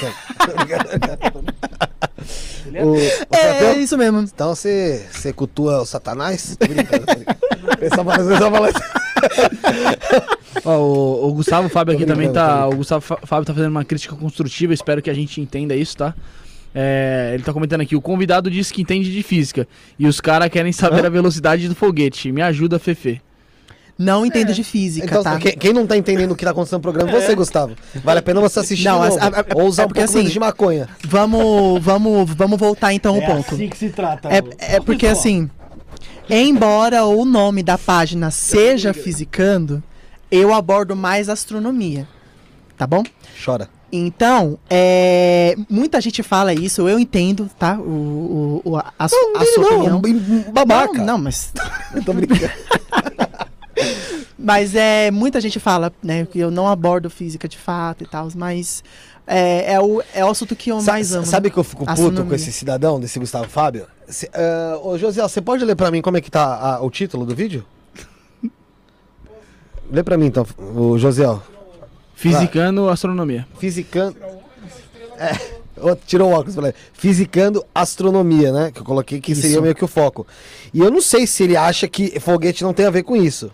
[2.85, 4.20] O- você é É, isso mesmo.
[4.20, 6.56] Então você, você cultua o satanás?
[6.56, 7.77] Tô brincando, tô brincando.
[7.78, 8.05] Pessoal
[8.51, 8.81] fala- assim.
[10.64, 12.66] Ó, o, o Gustavo Fábio aqui também tá.
[12.68, 15.97] O Gustavo Fá- Fábio tá fazendo uma crítica construtiva, espero que a gente entenda isso,
[15.97, 16.14] tá?
[16.74, 19.66] É, ele tá comentando aqui, o convidado disse que entende de física.
[19.98, 22.31] E os caras querem saber a velocidade do foguete.
[22.31, 23.20] Me ajuda, Fefe.
[24.02, 25.39] Não entendo de física, Então, tá?
[25.39, 27.74] quem, quem não tá entendendo o que tá acontecendo no programa, você, Gustavo.
[28.02, 30.14] Vale a pena você assistir Não, novo, a- a- ou usar é um porque pouco
[30.14, 30.89] menos assim- de maconha.
[31.06, 33.55] Vamos, vamos, vamos voltar então ao É ponto.
[33.55, 34.28] assim que se trata.
[34.31, 34.43] É,
[34.77, 35.20] é porque pessoal.
[35.20, 35.51] assim,
[36.31, 39.82] embora o nome da página seja Fisicando,
[40.31, 42.09] eu abordo mais astronomia.
[42.78, 43.02] Tá bom?
[43.44, 43.68] Chora.
[43.93, 47.77] Então, é, muita gente fala isso, eu entendo, tá?
[47.78, 50.01] O, o, o- a, a su- a sua opinião.
[50.01, 50.94] Não, babaca.
[50.98, 51.52] Não, não, mas
[51.94, 52.51] Eu tô brincando.
[54.39, 58.28] Mas é, muita gente fala, né, que eu não abordo física de fato e tal,
[58.35, 58.82] mas
[59.27, 61.27] é, é, o, é o assunto que eu Sa- mais amo.
[61.27, 62.24] Sabe que eu fico puto Astronomia.
[62.24, 63.86] com esse cidadão, desse Gustavo Fábio?
[64.09, 66.90] Se, ah, ô, José, você pode ler pra mim como é que tá a- o
[66.90, 67.65] título do vídeo?
[69.90, 71.24] Lê pra mim então, o José.
[72.15, 73.47] Fisicando astronomia.
[73.59, 74.16] Fisicando.
[75.19, 75.32] É,
[76.07, 76.74] tirou o óculos, falei.
[76.93, 78.70] Fisicando astronomia, né?
[78.70, 79.62] Que eu coloquei que seria Isso.
[79.62, 80.27] meio que o foco.
[80.73, 83.51] E eu não sei se ele acha que foguete não tem a ver com isso.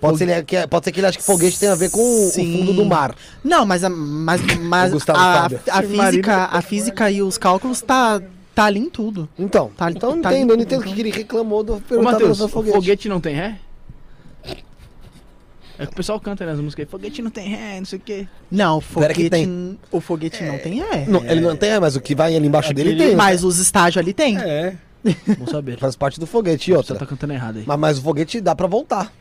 [0.00, 2.00] Pode, ser, ele, que- pode ser que ele ache que foguete tem a ver com
[2.00, 2.58] o- o Sim.
[2.58, 3.14] fundo do mar.
[3.42, 8.20] Não, mas, a, mas, mas a, a física, a física e os cálculos tá,
[8.54, 9.28] tá ali em tudo.
[9.38, 12.44] Então, Tá- então tá entendo, eu não entendo o que ele reclamou do Matheus, do
[12.44, 13.08] o foguete.
[13.08, 13.58] não tem ré?
[15.76, 18.02] É que o pessoal canta nas músicas aí, foguete não tem ré, não sei o
[18.02, 18.28] quê.
[18.48, 19.78] Não, o foguete, tem.
[19.90, 21.04] o foguete não tem é.
[21.08, 23.16] Não, Ele não tem, mas o que vai ali embaixo dele Aquele- tem.
[23.16, 24.38] Mas os estágios ali tem.
[24.38, 24.76] É.
[25.36, 25.76] Bom saber.
[25.78, 26.70] Faz parte do foguete.
[26.70, 26.94] E Você outra.
[26.96, 27.64] tá cantando errado aí.
[27.66, 29.12] Mas, mas o foguete dá pra voltar.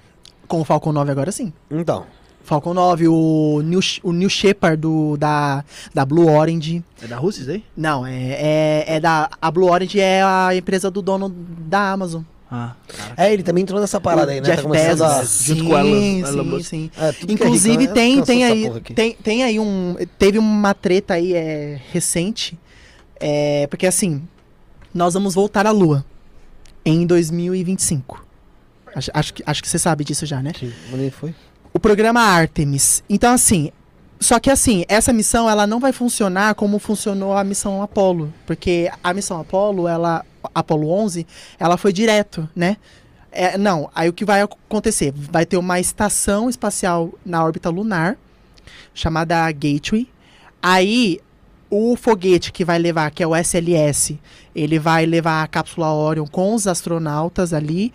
[0.54, 1.52] Com o Falcon 9 agora sim.
[1.72, 2.06] Então.
[2.44, 6.84] Falcon 9, o New, o New Shepard do, da, da Blue Orange.
[7.02, 7.64] É da Rússia aí?
[7.76, 9.32] Não, é, é, é da.
[9.42, 12.22] A Blue Orange é a empresa do dono da Amazon.
[12.52, 13.14] Ah, cara.
[13.18, 14.46] É, ele também entrou nessa parada aí, né?
[14.46, 15.18] Jeff tá começando a.
[15.22, 15.44] Bezos.
[15.44, 16.92] junto com Elon- Sim, sim, sim.
[17.00, 17.94] É, que é Inclusive rico, né?
[17.96, 22.60] tem, tem aí, tem, tem aí um, teve uma treta aí é, recente,
[23.20, 24.22] é, porque assim,
[24.94, 26.06] nós vamos voltar à Lua
[26.86, 28.24] em 2025.
[28.95, 30.52] Acho, acho, que, acho que você sabe disso já, né?
[30.57, 31.34] Sim, onde foi?
[31.74, 33.03] O programa Artemis.
[33.10, 33.72] Então assim,
[34.20, 38.91] só que assim, essa missão ela não vai funcionar como funcionou a missão Apollo, porque
[39.03, 41.26] a missão Apollo, ela Apollo 11,
[41.60, 42.78] ela foi direto, né?
[43.32, 45.11] É, não, aí o que vai acontecer?
[45.15, 48.15] Vai ter uma estação espacial na órbita lunar,
[48.94, 50.07] chamada Gateway.
[50.61, 51.20] Aí,
[51.70, 54.20] o foguete que vai levar, que é o SLS,
[54.56, 57.91] ele vai levar a cápsula Orion com os astronautas ali.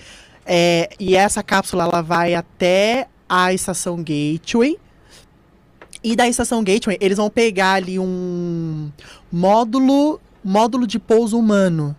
[0.48, 4.78] É, e essa cápsula ela vai até a estação Gateway.
[6.02, 8.90] E da estação Gateway, eles vão pegar ali um
[9.30, 11.94] módulo, módulo de pouso humano.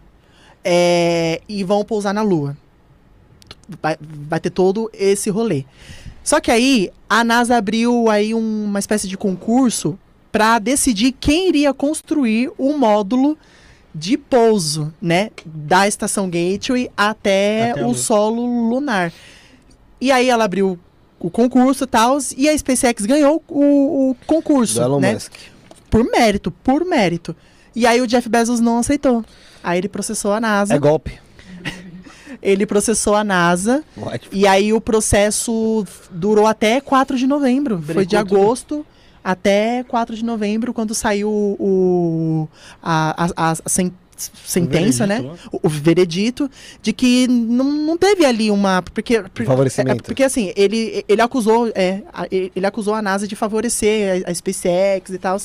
[0.63, 2.57] é, e vão pousar na Lua
[3.81, 5.63] vai, vai ter todo esse rolê.
[6.23, 9.97] Só que aí a NASA abriu aí um- uma espécie de concurso
[10.31, 13.37] para decidir quem iria construir o módulo
[13.93, 19.11] de pouso, né, da estação Gateway até, Até o solo lunar.
[19.99, 20.79] E aí ela abriu
[21.19, 25.13] o concurso e tal, e a SpaceX ganhou o, o concurso, Do Elon né?
[25.13, 25.33] Musk.
[25.89, 27.35] Por mérito, por mérito.
[27.75, 29.25] E aí o Jeff Bezos não aceitou.
[29.63, 30.73] Aí ele processou a NASA.
[30.73, 31.19] É golpe.
[32.41, 33.83] Ele processou a NASA.
[33.97, 34.31] Ótimo.
[34.33, 37.81] E aí o processo durou até 4 de novembro.
[37.81, 38.85] Foi de Brecou tudo.
[39.31, 42.47] Até 4 de novembro, quando saiu o,
[42.81, 43.93] a, a, a sen-
[44.45, 45.23] sentença, né?
[45.51, 46.49] O, o veredito
[46.81, 48.81] de que não, não teve ali uma.
[48.81, 50.03] Porque, por- favorecimento.
[50.03, 51.71] é, porque assim, ele, ele acusou.
[51.75, 55.39] É, a- ele acusou a NASA de favorecer a, a SpaceX e tal.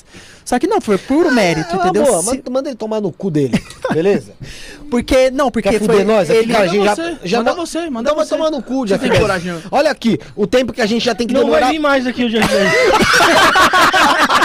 [0.45, 2.05] Só que não, foi puro mérito, Ah, entendeu?
[2.05, 3.59] boa, Se- manda, manda ele tomar no cu dele,
[3.93, 4.33] beleza?
[4.91, 5.31] porque.
[5.31, 6.05] Não, porque Quer foi.
[6.05, 6.29] nós?
[6.31, 8.37] Aqui, ele, cara, a gente já, você, já manda não- você, manda não, você.
[8.37, 9.55] tomar no cu, Jeff tem coragem.
[9.71, 11.61] Olha aqui, o tempo que a gente já tem que Não demorar.
[11.67, 12.29] vai vir mais aqui o.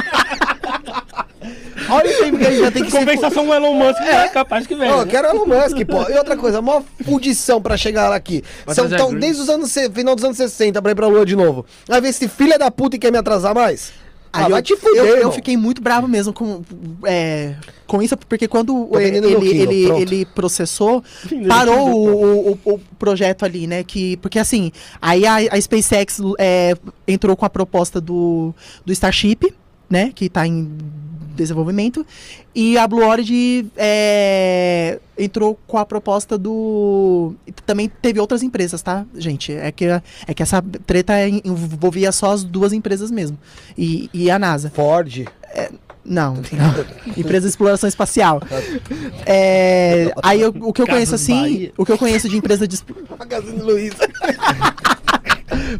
[1.92, 4.28] Olha o tempo que a gente já tem que se Compensação o Elon Musk é
[4.28, 4.90] capaz que vem.
[4.90, 5.06] Eu né?
[5.10, 6.10] quero Elon Musk, pô.
[6.10, 8.44] E outra coisa, a maior fudição pra chegar lá aqui.
[8.66, 9.20] Vai São, trazer tão, a Green.
[9.22, 11.66] desde os anos, se- final dos anos 60 pra ir pra Lua de novo.
[11.88, 13.92] Vai ver esse filho da puta e quer me atrasar mais?
[14.32, 16.62] Ah, Aí vai eu, te fuder, eu, eu fiquei muito bravo mesmo com,
[17.04, 17.56] é,
[17.88, 21.04] com isso, porque quando Tô ele, ele, ele, ele processou,
[21.48, 23.84] parou o, o, o projeto ali, né?
[23.84, 24.72] Que, porque assim,
[25.02, 26.76] aí a, a SpaceX é,
[27.08, 28.54] entrou com a proposta do,
[28.86, 29.52] do Starship,
[29.90, 30.12] né?
[30.14, 30.78] Que tá em
[31.44, 32.06] desenvolvimento.
[32.54, 37.34] E a Blue Origin é, entrou com a proposta do.
[37.66, 39.54] Também teve outras empresas, tá, gente?
[39.54, 41.14] É que, é que essa treta
[41.44, 43.38] envolvia só as duas empresas mesmo.
[43.78, 44.70] E, e a NASA.
[44.70, 45.26] Ford.
[46.10, 47.14] Não, não.
[47.16, 48.42] Empresa de exploração espacial.
[49.26, 51.72] É, aí eu- o que eu Casas conheço assim, Bahia.
[51.78, 52.80] o que eu conheço de empresa de
[53.18, 53.96] Magazine Luiza.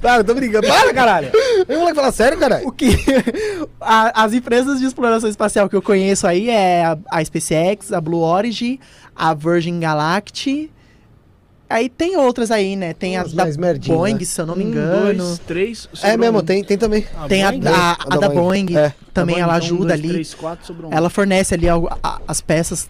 [0.02, 0.68] Para, tô brincando.
[0.68, 1.32] Para, caralho.
[1.68, 2.68] Vem moleque falar sério, caralho.
[2.68, 2.96] o que
[3.82, 8.00] a- as empresas de exploração espacial que eu conheço aí é a, a SpaceX, a
[8.00, 8.80] Blue Origin,
[9.16, 10.70] a Virgin Galactic.
[11.70, 12.94] Aí tem outras aí, né?
[12.94, 14.26] Tem Umas a da mais merdinha, Boeing, né?
[14.26, 15.24] se eu não me Um, engano.
[15.24, 15.88] dois, três.
[16.02, 16.44] É mesmo, um.
[16.44, 17.06] tem, tem também.
[17.28, 17.68] tem a, Boeing?
[17.68, 18.66] a, A a da Boeing.
[18.66, 18.94] Boeing, É.
[19.14, 20.10] também Tá bom, ela então, um, ajuda dois, ali.
[20.10, 20.94] Três, quatro, sobrou um.
[20.94, 22.90] Ela fornece ali algo- a- as peças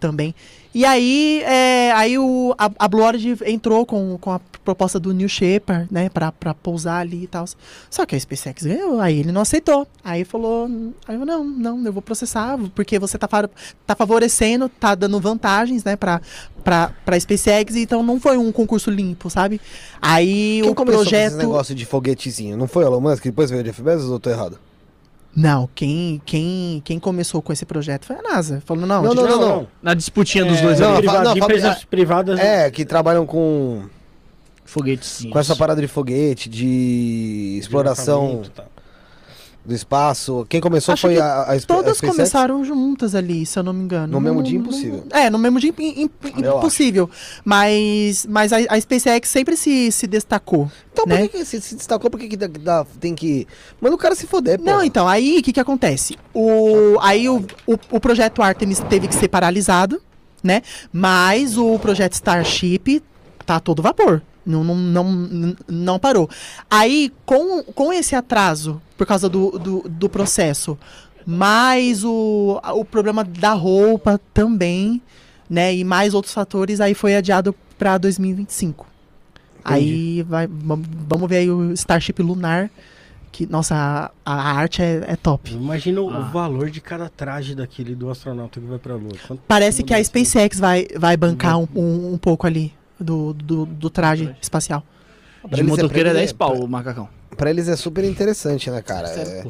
[0.00, 0.34] também.
[0.74, 5.12] E aí, é, aí o, a, a Blue Origin entrou com, com a proposta do
[5.12, 7.44] New Shepard, né, pra, pra pousar ali e tal.
[7.88, 9.86] Só que a SpaceX ganhou, aí ele não aceitou.
[10.02, 10.68] Aí falou,
[11.06, 15.84] aí eu, não, não, eu vou processar, porque você tá, tá favorecendo, tá dando vantagens,
[15.84, 16.20] né, pra,
[16.64, 19.60] pra, pra SpaceX, então não foi um concurso limpo, sabe?
[20.02, 21.34] Aí Quem o projeto...
[21.34, 22.56] esse negócio de foguetezinho?
[22.56, 24.58] Não foi o Elon Musk que depois veio o Jeff Bezos ou eu tô errado?
[25.36, 28.62] Não, quem, quem, quem começou com esse projeto foi a NASA.
[28.64, 29.66] Falou, não, Não, a gente- não, não.
[29.82, 32.38] Na disputinha dos É, dois não, privado- não, empresas privadas.
[32.38, 33.82] É, que trabalham com,
[34.64, 35.32] Foguetezinhos.
[35.32, 38.64] com essa parada de foguete, de exploração tá.
[39.64, 40.46] do espaço.
[40.48, 42.16] Quem começou Acho foi a, a, a Todas SpaceX?
[42.16, 44.12] começaram juntas ali, se eu não me engano.
[44.12, 45.04] No mesmo Não- dia, não- impossível.
[45.10, 46.10] É, no mesmo dia im- im-
[46.42, 47.10] Eu impossível.
[47.44, 50.70] Mas, mas a, a SpaceX sempre se, se destacou.
[50.94, 51.26] Então por né?
[51.28, 52.08] que, que se, se destacou?
[52.08, 53.46] Por que, que dá- tem que.
[53.80, 54.64] Manda o cara se foder, pô.
[54.64, 56.16] Não, então, aí o que, que acontece?
[56.32, 60.00] O, aí o, o, o projeto Artemis teve que ser paralisado,
[60.42, 60.62] né?
[60.92, 63.02] Mas o projeto Starship
[63.44, 64.22] tá a todo vapor.
[64.46, 66.28] Não, não, não, não parou.
[66.70, 70.78] Aí, com, com esse atraso, por causa do, do, do processo,
[71.26, 75.02] mais o, o problema da roupa também,
[75.48, 75.74] né?
[75.74, 78.93] E mais outros fatores, aí foi adiado para 2025.
[79.64, 82.70] Aí vai, vam- vamos ver aí o Starship Lunar.
[83.32, 83.74] Que, nossa,
[84.24, 85.52] a, a arte é, é top.
[85.52, 86.20] Imagina o- Ah.
[86.20, 89.10] o valor de cada traje daquele do astronauta que vai pra Lua.
[89.26, 90.02] Quanto- Parece que a.
[90.04, 94.84] SpaceX vai, vai bancar um, um, um pouco ali do, do, do traje espacial.
[95.48, 97.08] De eles é motoqueiro é pra- 10 pau, o macacão.
[97.36, 99.08] Pra eles é super interessante, né, cara?
[99.08, 99.44] É,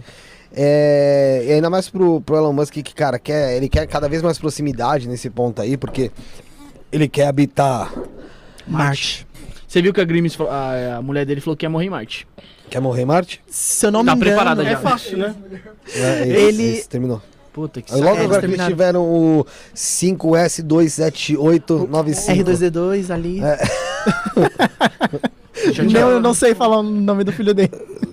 [0.56, 4.22] é, e ainda mais pro, pro Elon Musk, que, cara, quer, ele quer cada vez
[4.22, 6.10] mais proximidade nesse ponto aí, porque
[6.90, 7.92] ele quer habitar.
[8.66, 9.26] Marte.
[9.74, 11.90] Você viu que a Grimes, falou- a, a mulher dele falou que ia morrer em
[11.90, 12.28] Marte.
[12.70, 13.40] Quer morrer em Marte?
[13.48, 14.36] Se eu não Tá me engano.
[14.36, 14.76] preparada É já.
[14.78, 15.34] fácil, né?
[15.96, 17.20] É, esse- Ele- esse terminou.
[17.52, 19.44] Puta que logo É, agora que eles tiveram o
[19.74, 22.44] 5S27895.
[22.44, 23.40] R2D2 ali.
[23.42, 23.58] É.
[25.92, 27.70] Não, eu não sei falar o nome do filho dele.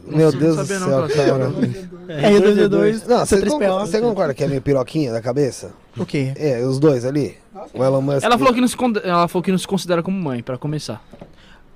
[0.07, 1.47] Meu Deus do sabia não, céu, cara.
[1.47, 2.31] cara.
[2.31, 3.07] R2D2.
[3.07, 3.49] Não, você C3PO.
[3.49, 5.71] concorda, você concorda que é meio piroquinha da cabeça?
[5.97, 6.31] O quê?
[6.37, 7.35] É, os dois ali.
[7.73, 8.23] O Elon Musk.
[8.23, 11.03] Ela falou, que não se, ela falou que não se considera como mãe, pra começar.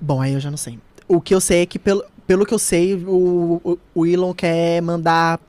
[0.00, 0.78] Bom, aí eu já não sei.
[1.08, 4.34] O que eu sei é que, pelo, pelo que eu sei, o, o, o Elon
[4.34, 5.40] quer mandar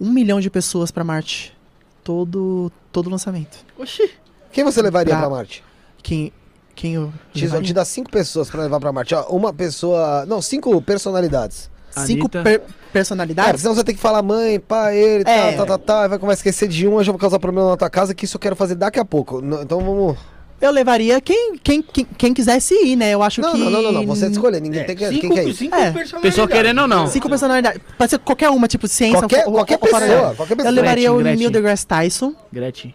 [0.00, 1.56] um milhão de pessoas pra Marte.
[2.04, 3.58] Todo, todo lançamento.
[3.78, 4.10] Oxi.
[4.52, 5.64] Quem você levaria Pra- pra Marte?
[6.02, 6.32] Quem,
[6.74, 7.12] quem eu.
[7.32, 7.66] Te, levaria?
[7.66, 9.14] te dá cinco pessoas pra levar pra Marte.
[9.14, 10.24] Ó, uma pessoa.
[10.26, 11.68] Não, cinco personalidades.
[11.90, 12.42] Cinco Anitta.
[12.42, 13.62] per- É, personalidades?
[13.62, 15.52] senão você tem que falar mãe, pai, ele, É.
[15.52, 16.08] tá, tá, tá, tá.
[16.08, 18.24] Vai começar a esquecer de um, eu já vou causar problema na tua casa, que
[18.26, 19.42] isso eu quero fazer daqui a pouco.
[19.62, 20.16] Então vamos.
[20.60, 23.10] Eu levaria quem, quem, quem, quem quisesse ir, né?
[23.12, 23.58] Eu acho Não, que.
[23.58, 24.06] não, não, não, não.
[24.06, 25.06] Você escolher, ninguém É, tem que.
[25.08, 25.58] cinco, Quem que é isso?
[25.58, 25.90] cinco É.
[25.90, 26.20] personalidades.
[26.22, 27.06] Pessoa querendo ou não.
[27.08, 27.80] Cinco personalidades.
[27.98, 30.34] Pode ser qualquer uma, tipo ciência Qualquer, ou- qualquer ou pessoa, dela.
[30.34, 30.72] qualquer Eu pessoa.
[30.74, 32.34] levaria o Gretchen, Neil deGrasse Tyson.
[32.52, 32.94] Gretchen.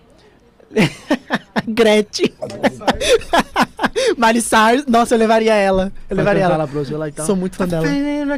[1.67, 2.33] Gretchen.
[4.17, 4.85] Miley Cyrus.
[4.87, 5.91] Nossa, eu levaria ela.
[6.09, 6.57] Eu levaria ela.
[6.57, 7.25] lá pra você lá e tal.
[7.25, 7.85] Sou muito fã dela.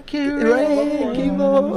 [0.05, 0.19] Que
[1.29, 1.75] bom.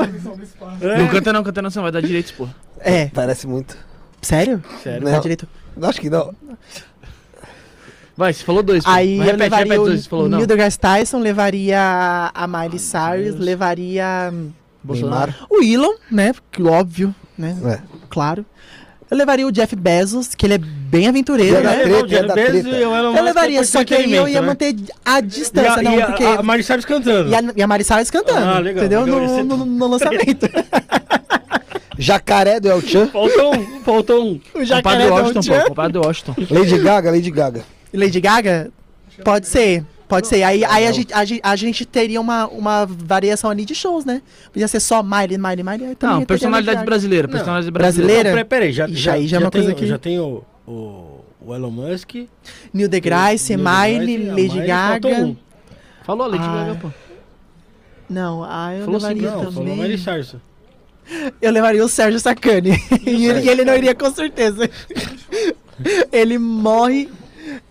[0.98, 2.48] Não canta não, canta não, você não vai dar direitos, pô.
[2.80, 3.76] É, Parece muito.
[4.22, 4.62] sério?
[4.82, 5.04] Sério.
[5.04, 5.12] Não.
[5.12, 5.46] Tá direito.
[5.82, 6.34] Acho que não.
[8.16, 8.82] Vai, você falou dois.
[8.86, 10.38] Aí repete, levaria repete o, dois, você falou não.
[10.38, 14.50] Neil deGrasse Tyson, levaria a Miley Cyrus, levaria hum,
[14.82, 15.34] Bolsonaro.
[15.50, 16.32] O Elon, né?
[16.50, 17.56] Que óbvio, né?
[17.64, 17.78] É.
[18.08, 18.44] Claro.
[19.08, 21.78] Eu levaria o Jeff Bezos, que ele é bem aventureiro, né?
[22.32, 22.68] treta.
[22.68, 24.74] Eu levaria, só que aí eu ia manter
[25.04, 25.98] a distância, não, né?
[25.98, 26.24] e a, porque...
[26.24, 27.30] a Miley Cyrus cantando.
[27.30, 29.04] E a, e a Miley Cyrus cantando, Ah, legal, entendeu?
[29.04, 30.48] legal, no, é no, no lançamento.
[31.98, 33.06] Jacaré do El Chan.
[33.06, 34.40] Faltou um, faltou um.
[34.54, 35.60] o jacaré Washington, Don Chan.
[35.60, 35.68] pô.
[35.68, 36.34] Compadre Washington.
[36.50, 37.64] Lady Gaga, Lady Gaga.
[37.96, 38.70] Lady Gaga?
[39.24, 40.42] Pode ser, pode ser.
[40.42, 44.04] Aí, aí a, gente, a, gente, a gente teria uma, uma variação ali de shows,
[44.04, 44.20] né?
[44.52, 45.96] Podia ser só Miley, Miley, Miley.
[46.02, 47.26] Não, personalidade brasileira.
[47.26, 47.32] Não.
[47.32, 48.12] Personalidade brasileira.
[48.12, 48.40] Brasileira?
[48.42, 50.44] Não, peraí, já, Já- já, aí já é uma tem, coisa que- já tem o,
[50.66, 52.14] o, o Elon Musk.
[52.74, 55.08] Neil deGrasse, Neil Miley, Lady Gaga.
[55.08, 55.36] um.
[56.04, 56.54] Falou a Lady Ah.
[56.66, 56.90] Gaga, pô.
[58.08, 59.76] Não, ah, eu Falou levaria Não, falou também.
[59.76, 60.36] Miley Cyrus.
[61.40, 62.72] Eu levaria o Sérgio Sacani.
[63.04, 63.10] e,
[63.44, 64.68] e ele não iria com certeza.
[66.12, 67.08] ele morre.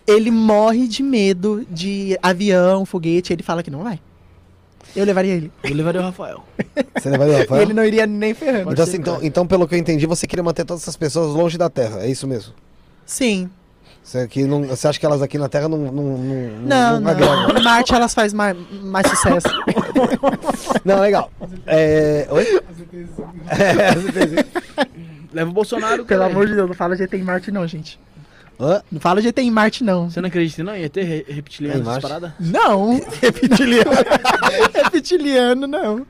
[0.06, 3.32] Ele morre de medo de avião, foguete.
[3.32, 3.98] Ele fala que não vai.
[4.94, 5.52] Eu levaria ele.
[5.62, 6.42] Eu levaria o Rafael.
[6.96, 7.62] Você levaria o E Rafael?
[7.62, 8.72] ele não iria nem ferrando.
[8.72, 11.58] Então, assim, então, então, pelo que eu entendi, você queria manter todas essas pessoas longe
[11.58, 12.00] da Terra.
[12.00, 12.54] É isso mesmo?
[13.04, 13.50] Sim.
[14.02, 16.16] Você, aqui não, você acha que elas aqui na Terra não, não, não,
[16.62, 17.10] Não, não.
[17.10, 17.58] agregam?
[17.58, 19.48] Em Marte elas fazem mais, mais sucesso.
[20.84, 21.30] Não, legal.
[21.66, 22.28] É...
[22.30, 22.60] Oi?
[23.48, 23.94] É,
[25.34, 26.32] Leva o Bolsonaro, Pelo cara.
[26.32, 27.98] amor de Deus, não fala GT em Marte não, gente.
[28.90, 30.08] Não fala GT em Marte não.
[30.10, 30.76] Você não acredita não?
[30.76, 32.02] Ia ter re- reptiliano essas Marte?
[32.02, 32.32] paradas?
[32.40, 33.00] Não.
[33.20, 33.90] Reptiliano.
[34.92, 36.06] Reptiliano, não.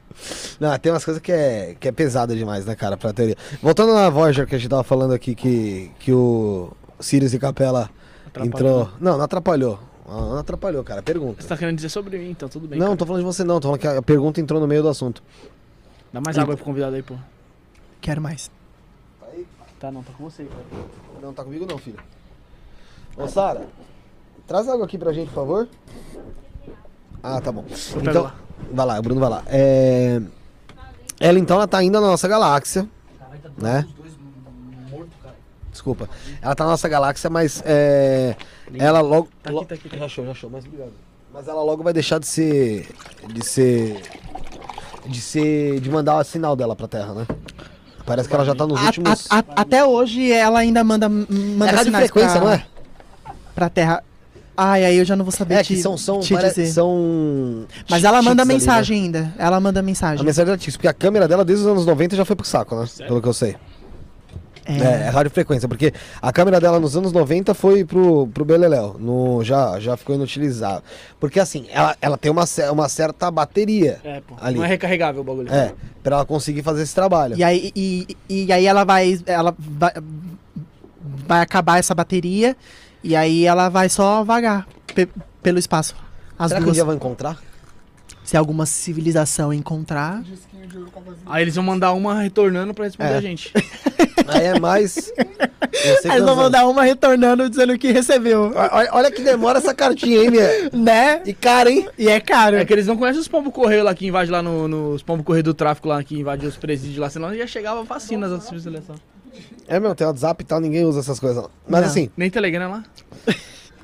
[0.60, 3.36] Não, tem umas coisas que é, que é pesada demais, né, cara, pra teoria.
[3.60, 6.70] Voltando na Voyager que a gente tava falando aqui, que, que o,
[7.00, 7.90] Sirius e Capela
[8.26, 8.80] Atrapalhou.
[8.82, 8.88] entrou.
[9.00, 9.78] Não, não atrapalhou.
[10.08, 11.02] Não atrapalhou, cara.
[11.02, 11.42] Pergunta.
[11.42, 12.78] Você tá querendo dizer sobre mim, então tudo bem.
[12.78, 12.96] Não, cara.
[12.98, 13.58] tô falando de você não.
[13.58, 15.22] Tô falando que a pergunta entrou no meio do assunto.
[16.12, 17.14] Dá mais água aí pro convidado aí, pô.
[18.00, 18.50] Quero mais.
[19.80, 20.62] Tá, não, tá com você, cara.
[21.20, 21.98] Não tá comigo não, filho.
[23.16, 23.62] Ô, Sara,
[24.46, 25.68] traz água aqui pra gente, por favor.
[27.22, 27.64] Ah, tá bom.
[27.96, 28.34] Então, lá.
[28.72, 29.42] vai lá, o Bruno vai lá.
[29.46, 30.20] É...
[31.18, 32.86] Ela então ela tá indo na nossa galáxia,
[33.56, 33.86] né?
[35.72, 36.08] Desculpa.
[36.40, 38.36] Ela tá na nossa galáxia, mas é...
[38.78, 39.28] ela logo...
[39.42, 39.98] Tá aqui, tá aqui, tá aqui.
[39.98, 40.92] Já achou, já achou, mas obrigado.
[41.32, 42.88] Mas ela logo vai deixar de ser...
[43.32, 44.02] De ser...
[45.06, 45.80] De ser...
[45.80, 47.26] De mandar o sinal dela pra Terra, né?
[48.04, 49.26] Parece que ela já tá nos A- últimos...
[49.30, 52.66] a- a- até hoje ela ainda manda, manda é sinais pra, não é?
[53.56, 54.04] Pra Terra.
[54.56, 55.98] Ai, aí eu já não vou saber É te, que são...
[55.98, 56.66] São, te pare- dizer.
[56.68, 58.54] são Mas ela manda chips ali, né?
[58.54, 59.34] mensagem ainda.
[59.38, 60.24] Ela manda A mensagem.
[60.24, 62.86] mensagem é porque a câmera dela desde os anos 90 já foi pro saco, né?
[63.06, 63.56] Pelo que eu sei.
[64.68, 69.44] É, é radiofrequência, porque a câmera dela nos anos 90 foi pro, pro Beleléu, no,
[69.44, 70.82] já, já ficou inutilizável.
[71.20, 74.34] Porque assim, ela, ela tem uma, uma certa bateria, É, pô.
[74.40, 74.56] Ali.
[74.56, 75.52] Não é recarregável o bagulho.
[75.52, 75.72] é,
[76.02, 77.36] pra ela conseguir fazer esse trabalho.
[77.36, 79.20] E aí, e, e aí ela vai.
[79.26, 79.92] Ela vai,
[81.28, 82.56] vai acabar essa bateria.
[83.06, 85.08] E aí ela vai só vagar pe-
[85.42, 85.94] pelo espaço.
[86.38, 86.76] As Será que um duas.
[86.76, 87.38] dia vai encontrar?
[88.24, 90.22] Se alguma civilização encontrar.
[90.22, 91.22] Disquinho de ouro com a vozinha.
[91.26, 93.16] Aí eles vão mandar uma retornando pra responder É.
[93.16, 93.52] a gente.
[94.26, 95.12] Aí é mais...
[95.16, 98.52] eu sei Eles vão mandar uma retornando dizendo que recebeu.
[98.56, 100.48] Olha, olha que demora essa cartinha, hein, minha?
[100.72, 101.22] Né?
[101.24, 101.88] E cara, hein?
[101.96, 102.56] E é caro.
[102.56, 105.02] É que eles não conhecem os pombos correio lá que invade lá no, no- os
[105.02, 108.50] pombos correio do tráfico lá que invade os presídios lá, senão já chegava vacinas antes
[108.50, 108.96] de seleção.
[109.68, 111.42] É, meu, tem WhatsApp e tal, ninguém usa essas coisas.
[111.42, 111.50] não.
[111.68, 111.88] Mas Não.
[111.88, 112.84] assim, Nem Telegram lá.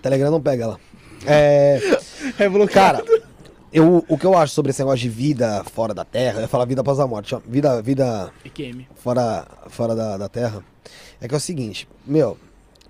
[0.01, 0.81] Telegram não pega ela.
[1.27, 1.81] É...
[2.39, 3.03] É bloqueado.
[3.05, 3.23] Cara,
[3.73, 6.49] eu, o que eu acho sobre esse negócio de vida fora da Terra, eu ia
[6.49, 8.87] falar vida após a morte, ó, vida, vida EQM.
[8.95, 10.65] fora, fora da, da Terra,
[11.21, 12.39] é que é o seguinte, meu,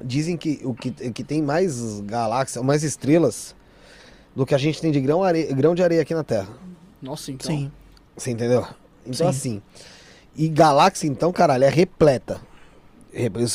[0.05, 3.55] dizem que o que, que tem mais galáxias, mais estrelas
[4.37, 6.49] do que a gente tem de grão, are- grão de areia aqui na Terra.
[7.01, 7.51] Nossa, então.
[7.51, 7.73] Sim.
[8.17, 8.67] Você entendeu?
[9.07, 9.39] Então Sim.
[9.39, 9.63] assim,
[10.37, 12.39] e galáxia então, caralho, é repleta.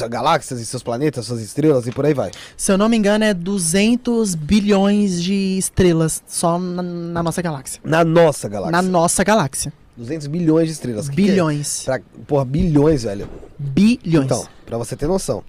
[0.10, 2.32] Galáxias e seus planetas, suas estrelas e por aí vai.
[2.56, 7.82] Se eu não me engano, é 200 bilhões de estrelas só na, na nossa galáxia.
[7.84, 8.72] Na nossa galáxia.
[8.72, 9.74] Na nossa galáxia.
[9.98, 11.10] 200 bilhões de estrelas.
[11.10, 11.26] Que que é?
[11.26, 11.84] Bilhões.
[11.84, 13.28] Pra, porra, bilhões, velho.
[13.58, 14.26] Bilhões.
[14.26, 15.44] Então, pra você ter noção.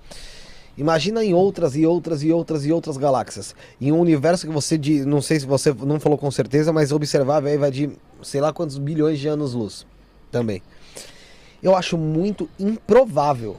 [0.79, 3.55] Imagina em outras e outras e outras e outras galáxias.
[3.81, 6.93] Em um universo que você, de, não sei se você não falou com certeza, mas
[6.93, 7.91] observável aí vai de
[8.23, 9.85] sei lá quantos bilhões de anos-luz
[10.31, 10.63] também.
[11.61, 13.57] Eu acho muito improvável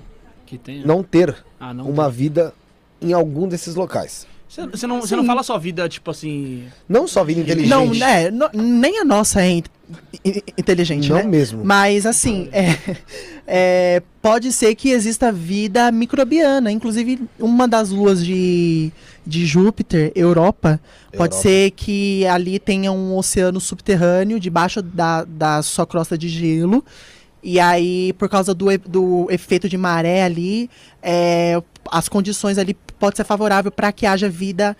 [0.49, 0.83] Que tem.
[0.85, 1.87] não ter Ah, não.
[1.87, 2.53] uma vida
[3.01, 4.25] em algum desses locais.
[4.49, 6.63] Você, não, você não fala sua vida, tipo assim.
[6.87, 7.69] Não só vida inteligente.
[7.69, 9.63] Não, né, no- nem a nossa é in-
[10.25, 11.23] in- inteligente, Não né?
[11.23, 11.63] mesmo.
[11.63, 12.75] Mas assim, é,
[13.45, 16.71] é, pode ser que exista vida microbiana.
[16.71, 18.91] Inclusive, uma das luas de,
[19.23, 20.79] de Júpiter, Europa,
[21.15, 21.41] pode Europa.
[21.43, 26.83] ser que ali tenha um oceano subterrâneo debaixo da, da sua crosta de gelo.
[27.41, 30.69] E aí, por causa do, do efeito de maré ali,
[31.01, 34.75] é, as condições ali pode ser favorável para que haja vida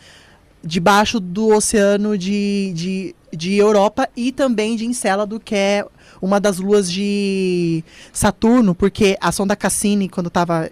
[0.64, 5.86] debaixo do oceano de, de, de Europa e também de Encélado, que é
[6.22, 10.70] uma das luas de Saturno, porque a sonda Cassini, quando estava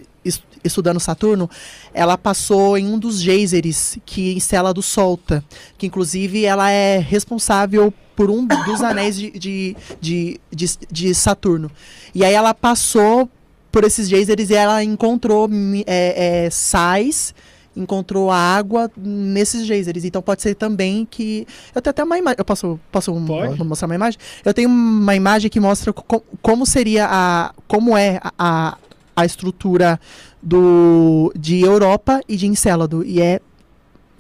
[0.64, 1.50] estudando Saturno,
[1.94, 5.44] ela passou em um dos geysers que Encélado solta,
[5.78, 11.70] que inclusive ela é responsável por um dos anéis de, de, de, de, de Saturno.
[12.16, 13.30] E aí ela passou
[13.72, 15.48] por esses geysers e ela encontrou
[15.86, 17.34] é, é, sais
[17.76, 20.04] encontrou água nesses geysers.
[20.04, 21.46] Então pode ser também que.
[21.76, 22.36] Eu tenho até uma imagem.
[22.40, 23.64] Eu posso, posso Pode.
[23.64, 24.20] mostrar uma imagem?
[24.44, 27.54] Eu tenho uma imagem que mostra co- como seria a.
[27.68, 28.78] como é a,
[29.18, 30.00] a, estrutura
[30.42, 33.04] do, de Europa e de Encélado.
[33.04, 33.42] E é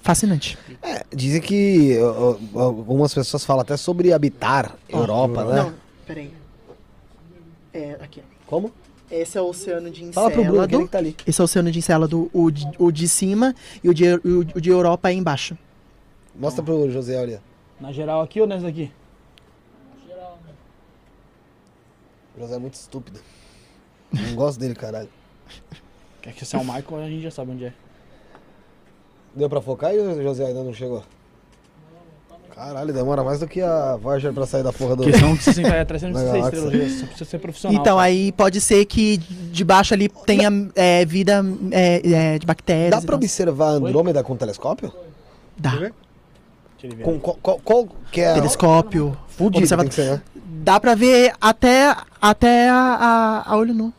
[0.01, 0.57] fascinante.
[0.81, 5.63] É, dizem que ó, algumas pessoas falam até sobre habitar Europa, né?
[5.63, 5.73] Não,
[6.05, 6.33] peraí.
[7.73, 8.21] É, aqui.
[8.45, 8.71] Como?
[9.09, 10.85] Esse é o oceano de Fala pro Bruno, Encélado.
[10.85, 11.15] que tá ali.
[11.25, 14.39] Esse é o oceano de Encélado, o de, o de cima e o de, o,
[14.55, 15.57] o de Europa é embaixo.
[16.35, 17.39] Mostra pro José ali.
[17.79, 18.91] Na geral aqui ou nessa daqui?
[22.35, 23.19] O José é muito estúpido.
[24.11, 25.09] Não gosto dele, caralho.
[26.21, 27.73] Quer que é o Michael, a gente já sabe onde é.
[29.35, 31.03] Deu pra focar e o José ainda não chegou?
[32.57, 35.03] Caralho, demora mais do que a Voyager pra sair da porra do...
[35.03, 36.99] Que você vai atrás, você não precisa ser Na estrela, galáxia.
[36.99, 37.79] só precisa ser profissional.
[37.79, 38.01] Então, pô.
[38.01, 39.17] aí pode ser que
[39.51, 42.89] debaixo ali tenha é, vida é, é, de bactérias.
[42.89, 43.17] Dá pra tal.
[43.17, 44.91] observar Andrômeda com telescópio?
[45.55, 45.91] Dá.
[47.03, 48.33] Com, qual, qual, qual que é...
[48.33, 49.17] Telescópio.
[49.27, 50.21] Fudido observa- ser, né?
[50.35, 52.75] Dá pra ver até, até a,
[53.45, 53.93] a, a olho nu.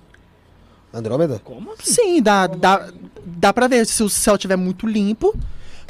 [0.93, 1.41] Andrômeda?
[1.45, 1.93] Como assim?
[1.93, 2.89] Sim, dá, dá,
[3.25, 5.35] dá pra ver se o céu estiver muito limpo.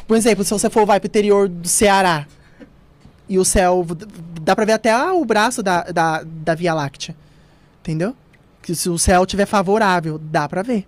[0.06, 2.27] Por exemplo, se você for vai pro interior do Ceará
[3.28, 3.86] e o céu.
[4.40, 7.15] Dá pra ver até ah, o braço da, da, da Via Láctea.
[7.81, 8.15] Entendeu?
[8.62, 10.86] Que se o céu estiver favorável, dá pra ver.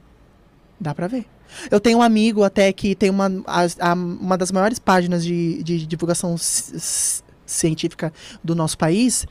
[0.78, 1.26] Dá pra ver.
[1.70, 5.62] Eu tenho um amigo até que tem uma, a- a- uma das maiores páginas de,
[5.62, 8.12] de divulgação ci- ci- científica
[8.42, 9.26] do nosso país,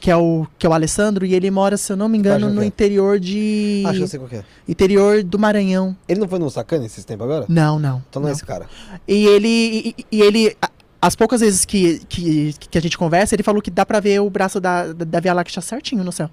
[0.00, 2.50] que é, o, que é o Alessandro, e ele mora, se eu não me engano,
[2.50, 2.66] no é?
[2.66, 3.82] interior de.
[3.86, 4.44] Acho que eu sei qual é.
[4.68, 5.96] Interior do Maranhão.
[6.06, 7.46] Ele não foi no Sacana esses tempos agora?
[7.48, 8.02] Não, não.
[8.10, 8.36] Então não, é não.
[8.36, 8.66] esse cara.
[9.08, 9.94] E ele.
[9.98, 10.56] E, e ele.
[11.00, 14.20] As poucas vezes que, que, que a gente conversa, ele falou que dá pra ver
[14.20, 16.30] o braço da, da, da Via Láctea certinho no céu.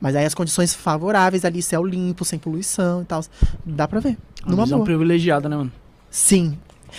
[0.00, 3.24] Mas aí as condições favoráveis ali, céu limpo, sem poluição e tal.
[3.64, 4.16] Dá pra ver.
[4.44, 4.86] Uma Numa visão boa.
[4.86, 5.72] privilegiada, né, mano?
[6.10, 6.56] Sim.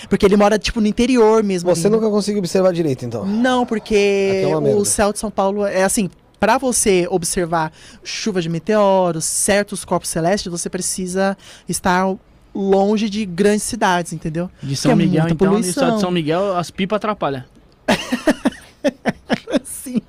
[0.10, 1.74] Porque ele mora, tipo, no interior mesmo.
[1.74, 1.96] Você ali.
[1.96, 3.26] nunca conseguiu observar direito, então.
[3.26, 6.10] Não, porque é o céu de São Paulo é assim.
[6.40, 7.72] Pra você observar
[8.02, 12.16] chuva de meteoros, certos corpos celestes, você precisa estar
[12.56, 14.50] longe de grandes cidades, entendeu?
[14.64, 15.96] De São é Miguel, então, poluição.
[15.96, 17.44] de São Miguel, as pipas atrapalham.
[19.66, 20.02] Sim.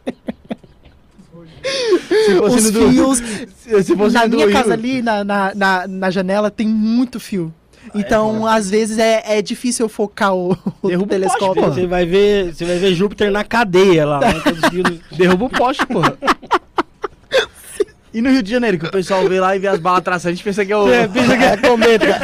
[2.08, 3.18] Se fosse Os do- fios.
[3.18, 7.18] se- se fosse na do minha casa ali, na, na, na, na janela, tem muito
[7.20, 7.52] fio.
[7.94, 10.52] Então, às vezes, é, é difícil eu focar o,
[10.82, 11.62] o Derruba o telescópio.
[11.62, 14.20] poste, Você vai ver, você vai ver Júpiter na cadeia lá.
[14.20, 14.34] né?
[15.16, 16.16] Derruba o poste, porra.
[18.12, 20.32] E no Rio de Janeiro, que o pessoal vê lá e vê as balas traçando,
[20.32, 20.88] a gente pensa que é o.
[20.92, 22.20] É, pensa que é cometa.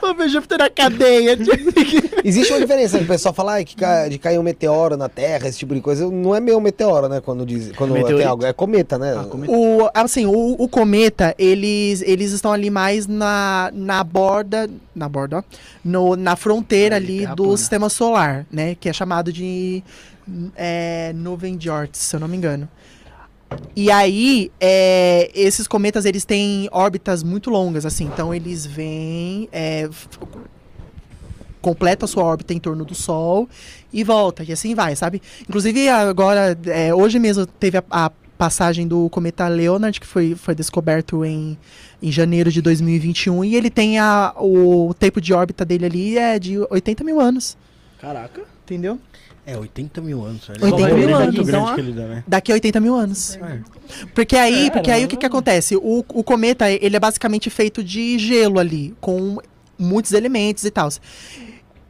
[0.00, 1.36] Vou ver Júpiter na cadeia.
[2.24, 5.48] Existe uma diferença, o pessoal fala "Ai, que cai- de cair um meteoro na Terra,
[5.48, 6.08] esse tipo de coisa.
[6.10, 7.20] Não é meio meteoro, né?
[7.20, 7.72] Quando diz.
[7.72, 8.18] Quando Meteorito.
[8.18, 8.44] tem algo.
[8.44, 9.14] É cometa, né?
[9.18, 9.52] Ah, cometa.
[9.52, 15.38] O, assim, o, o cometa, eles, eles estão ali mais na, na borda, na borda,
[15.38, 15.42] ó,
[15.84, 17.56] no, na fronteira ali do plana.
[17.56, 18.74] sistema solar, né?
[18.78, 19.82] Que é chamado de
[20.56, 22.68] é, nuvem de Oort, se eu não me engano.
[23.74, 28.04] E aí, é, esses cometas, eles têm órbitas muito longas, assim.
[28.04, 29.88] Então, eles vêm, é,
[31.60, 33.48] completa a sua órbita em torno do Sol
[33.92, 35.20] e volta, e assim vai, sabe?
[35.42, 40.54] Inclusive, agora, é, hoje mesmo teve a, a passagem do cometa Leonard, que foi, foi
[40.54, 41.58] descoberto em,
[42.00, 46.38] em janeiro de 2021, e ele tem a, o tempo de órbita dele ali é
[46.38, 47.56] de 80 mil anos,
[48.00, 48.42] Caraca.
[48.64, 49.00] entendeu?
[49.46, 50.46] É, 80 mil anos.
[50.48, 50.64] velho.
[50.64, 51.34] 80 É mil muito anos.
[51.34, 52.24] grande Então, que ele dá, né?
[52.26, 53.36] Daqui a 80 mil anos.
[53.36, 53.60] É.
[54.14, 55.76] Porque aí, É, porque aí o que, que acontece?
[55.76, 59.38] O, o cometa, ele é basicamente feito de gelo ali, com
[59.78, 60.88] muitos elementos e tal.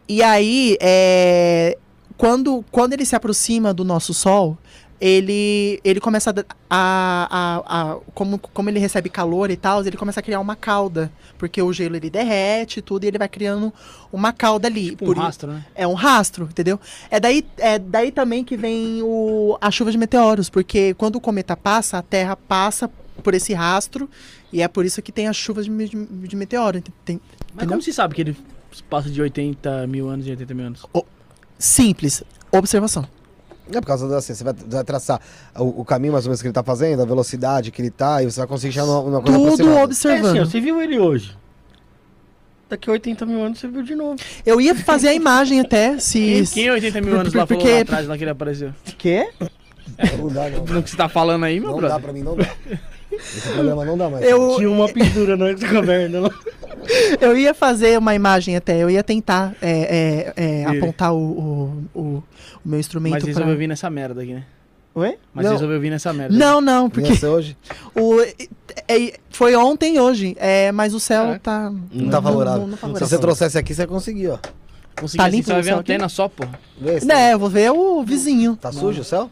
[0.09, 1.79] E aí, é,
[2.17, 4.59] quando, quando ele se aproxima do nosso Sol,
[5.01, 6.35] ele, ele começa a,
[6.71, 10.57] a, a- a- como, como ele recebe calor e tal, ele começa a criar uma
[10.57, 11.11] cauda.
[11.39, 13.73] Porque o gelo ele derrete tudo, e ele vai criando
[14.13, 14.91] uma cauda ali.
[14.91, 15.65] Tipo um Por rastro, né?
[15.75, 16.81] é um rastro, entendeu?
[17.11, 21.21] É daí, é daí também que vem o, a chuva de meteoros, porque quando o
[21.21, 22.91] cometa passa, a Terra passa
[23.23, 24.09] por esse rastro,
[24.53, 26.81] e é por isso que tem as chuvas de, de, de meteoro.
[27.05, 27.69] tem- Mas entendeu?
[27.69, 28.37] como se sabe que ele
[28.89, 30.87] passa de 80 mil anos e 80 mil anos?
[31.59, 32.23] Simples.
[32.53, 33.07] Observação.
[33.73, 35.21] É por causa da assim, você vai, vai traçar
[35.59, 38.23] o, o caminho mais ou menos que ele tá fazendo, a velocidade que ele tá,
[38.23, 39.79] e você vai conseguir chegar numa, numa coisa Tudo aproximada.
[39.79, 40.51] É assim, ó, observando.
[40.51, 41.37] você viu ele hoje.
[42.69, 44.17] Daqui a 80 mil anos você viu de novo.
[44.45, 46.19] Eu ia fazer a imagem até, se...
[46.19, 48.73] Quem, quem 80 mil anos lá falou Porque- lá atrás lá que ele apareceu?
[48.99, 49.31] Quê?
[50.19, 50.65] Não dá, não.
[50.67, 52.03] No que você tá falando aí, meu Não dá brother?
[52.03, 52.45] pra mim, não dá.
[53.17, 54.25] Esse programa não dá mais.
[54.25, 56.31] Eu, Tinha uma pintura na caverna lá.
[57.21, 61.85] eu ia fazer uma imagem até, eu ia tentar é, é, é, apontar o, o,
[61.95, 62.23] o, o
[62.65, 63.33] meu instrumento Mas pra...
[63.33, 64.45] resolveu vir nessa merda aqui, né?
[64.95, 65.19] Oi?
[65.35, 65.53] Mas Não.
[65.53, 66.35] resolveu vir nessa merda.
[66.35, 67.15] Não, não, porque...
[67.17, 67.57] Ser hoje?
[67.95, 68.35] O, é-
[68.89, 71.41] é- foi ontem e hoje, é, mas o céu Caraca.
[71.41, 71.73] tá.
[71.93, 72.61] Não tá valorado.
[72.61, 73.11] Não, não Se favorece.
[73.11, 74.39] você trouxesse aqui, você ia conseguir, ó.
[74.99, 75.81] Consegui Tá assim, limpo você vai ver a aqui?
[75.93, 76.45] antena só, pô.
[76.81, 78.57] Vê se Né, eu vou ver o vizinho.
[78.57, 79.31] Tá sujo o céu?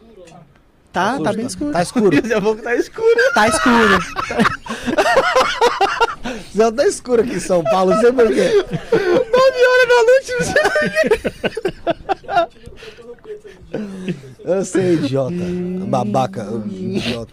[0.94, 1.72] Tá, sujo, tá bem escuro.
[1.72, 2.16] Tá escuro.
[2.30, 3.08] Eu vou que tá escuro.
[3.34, 3.98] Tá escuro.
[6.54, 8.48] Céu tá escuro aqui em São Paulo, não sei por quê.
[8.48, 8.64] 9
[9.66, 10.32] horas da noite,
[14.44, 15.34] Eu sei, idiota.
[15.88, 17.32] Babaca, idiota.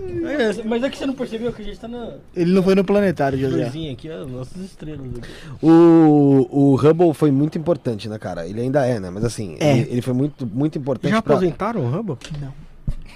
[0.00, 2.74] É, mas é que você não percebeu que a gente tá na Ele não foi
[2.74, 3.66] no planetário, José.
[3.92, 5.20] aqui, ó, nossas estrelas aqui.
[5.60, 8.46] O, o Hubble foi muito importante, né, cara?
[8.46, 9.10] Ele ainda é, né?
[9.10, 9.78] Mas assim, É.
[9.78, 11.34] ele, ele foi muito, muito importante Já pra...
[11.34, 12.16] aposentaram o Hubble?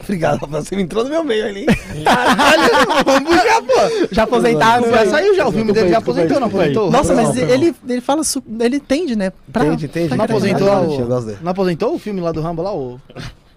[0.02, 0.62] Obrigado, Rafael.
[0.64, 1.66] Você me entrou no meu meio ali.
[3.04, 4.08] Vamos puxar, pô.
[4.10, 4.90] Já aposentaram.
[4.90, 6.90] Já saiu já, o filme dele já aposentou, não aposentou?
[6.90, 8.24] Nossa, mas ele, ele fala.
[8.24, 9.32] su- Ele tende, né?
[9.52, 10.08] Pra- Entende, entende.
[10.08, 10.32] Não Entende.
[10.32, 11.42] aposentou lá o...
[11.42, 13.00] Não aposentou o filme lá do Rambo lá, o...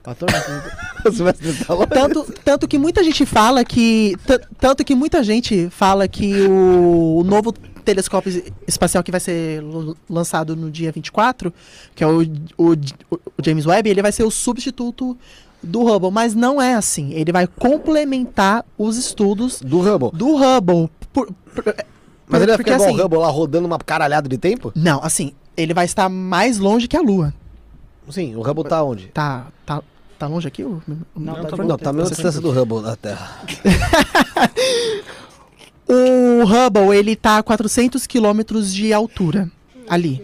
[0.05, 0.29] Ator?
[1.89, 4.15] Tanto, tanto que muita gente fala que.
[4.59, 7.51] Tanto que muita gente fala que o, o novo
[7.83, 9.63] telescópio es- espacial que vai ser
[10.09, 11.51] lançado no dia 24,
[11.95, 12.21] que é o,
[12.57, 12.77] o, o
[13.43, 15.17] James Webb, ele vai ser o substituto
[15.65, 17.11] do Hubble, mas não é assim.
[17.13, 20.11] Ele vai complementar os estudos Do Hubble.
[20.13, 20.89] do Hubble.
[21.11, 21.75] Por- por-
[22.27, 24.71] Mas ele vai ficar igual assim, o Hubble lá rodando uma caralhada de tempo?
[24.75, 27.33] Não, assim, ele vai estar mais longe que a Lua.
[28.09, 29.07] Sim, o Hubble tá onde?
[29.07, 29.81] Tá, tá,
[30.19, 30.63] tá longe aqui?
[30.63, 30.73] Não,
[31.33, 31.63] o- tá bom.
[31.63, 33.39] Não, tá a mesma distância do Hubble da Terra.
[35.87, 39.51] O Hubble, ele tá a 400 quilômetros de altura.
[39.87, 40.19] Ali.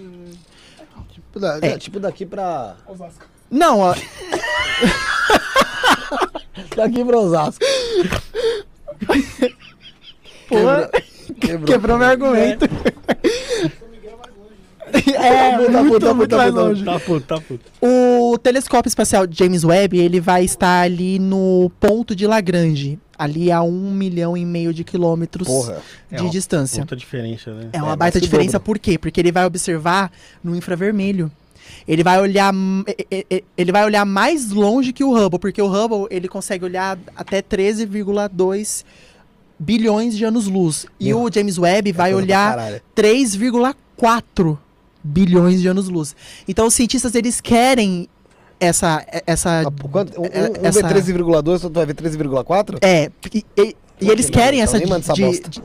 [1.12, 1.78] Tipo, da- É.
[1.78, 2.76] tipo daqui pra.
[2.88, 3.26] Osasco.
[3.52, 3.94] Não, ó,
[6.76, 7.64] Daqui pra Osasco.
[10.48, 10.56] pô,
[11.40, 11.66] Quebrou.
[11.66, 12.66] quebrou meu argumento.
[14.94, 16.68] É, Tá muito, puto, tá muito puto, mais tá puto.
[16.70, 16.84] longe.
[16.86, 17.72] Tá puto, tá puto.
[17.82, 23.62] O telescópio espacial James Webb, ele vai estar ali no ponto de Lagrange, ali a
[23.62, 25.82] um milhão e meio de quilômetros Porra.
[26.10, 26.82] de É uma distância.
[26.84, 27.70] Puta diferença, né?
[27.72, 28.66] É uma É, baita diferença, dobro.
[28.66, 28.98] por quê?
[28.98, 30.12] Porque ele vai observar
[30.44, 31.32] no infravermelho.
[31.88, 32.54] Ele vai olhar
[33.58, 37.42] ele vai olhar mais longe que o Hubble, porque o Hubble ele consegue olhar até
[37.42, 38.84] 13,2
[39.60, 40.86] bilhões de anos-luz.
[41.00, 42.82] E o James Webb vai coisa pra olhar caralho.
[42.96, 44.58] 3,4
[45.04, 46.16] bilhões de anos-luz.
[46.48, 48.08] Então os cientistas eles querem
[48.60, 52.78] essa essa Ah, quanto- Um, é- um essa- vê 13,2, outro vai ver 13,4?
[52.82, 55.50] é e, e- e eles querem então essa de- bosta.
[55.50, 55.62] de-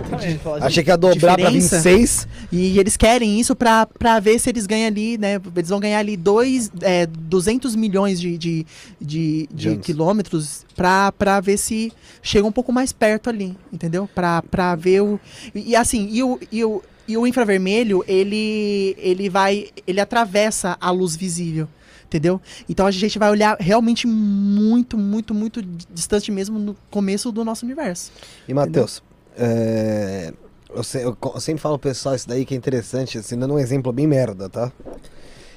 [0.61, 1.77] Achei que ia dobrar pra Diferença.
[1.77, 2.29] 26.
[2.53, 5.41] E eles querem isso pra, pra ver se eles ganham ali, né?
[5.57, 8.67] Eles vão ganhar ali dois, é, 200 milhões de, de,
[9.01, 11.93] de, De de quilômetros pra, pra ver se
[12.23, 14.09] chega um pouco mais perto ali, entendeu?
[14.15, 15.19] Pra, pra ver o.
[15.55, 19.69] E, e assim, e o, e, o, e o infravermelho, ele, ele vai.
[19.87, 21.69] Ele atravessa a luz visível.
[22.07, 22.41] Entendeu?
[22.69, 25.61] Então a gente vai olhar realmente muito, muito, muito
[25.93, 28.13] distante mesmo no começo do nosso universo.
[28.47, 29.03] E, Matheus,
[29.37, 30.33] é,
[30.75, 33.55] eu, se- eu eu sempre falo pro pessoal isso daí que é interessante, assim, dando
[33.55, 34.71] um exemplo bem merda, tá?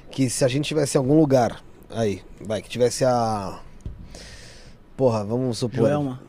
[0.09, 3.59] Que se a gente tivesse em algum lugar, aí, vai, que tivesse a.
[4.97, 5.77] Porra, vamos supor.
[5.79, 6.19] Joelma.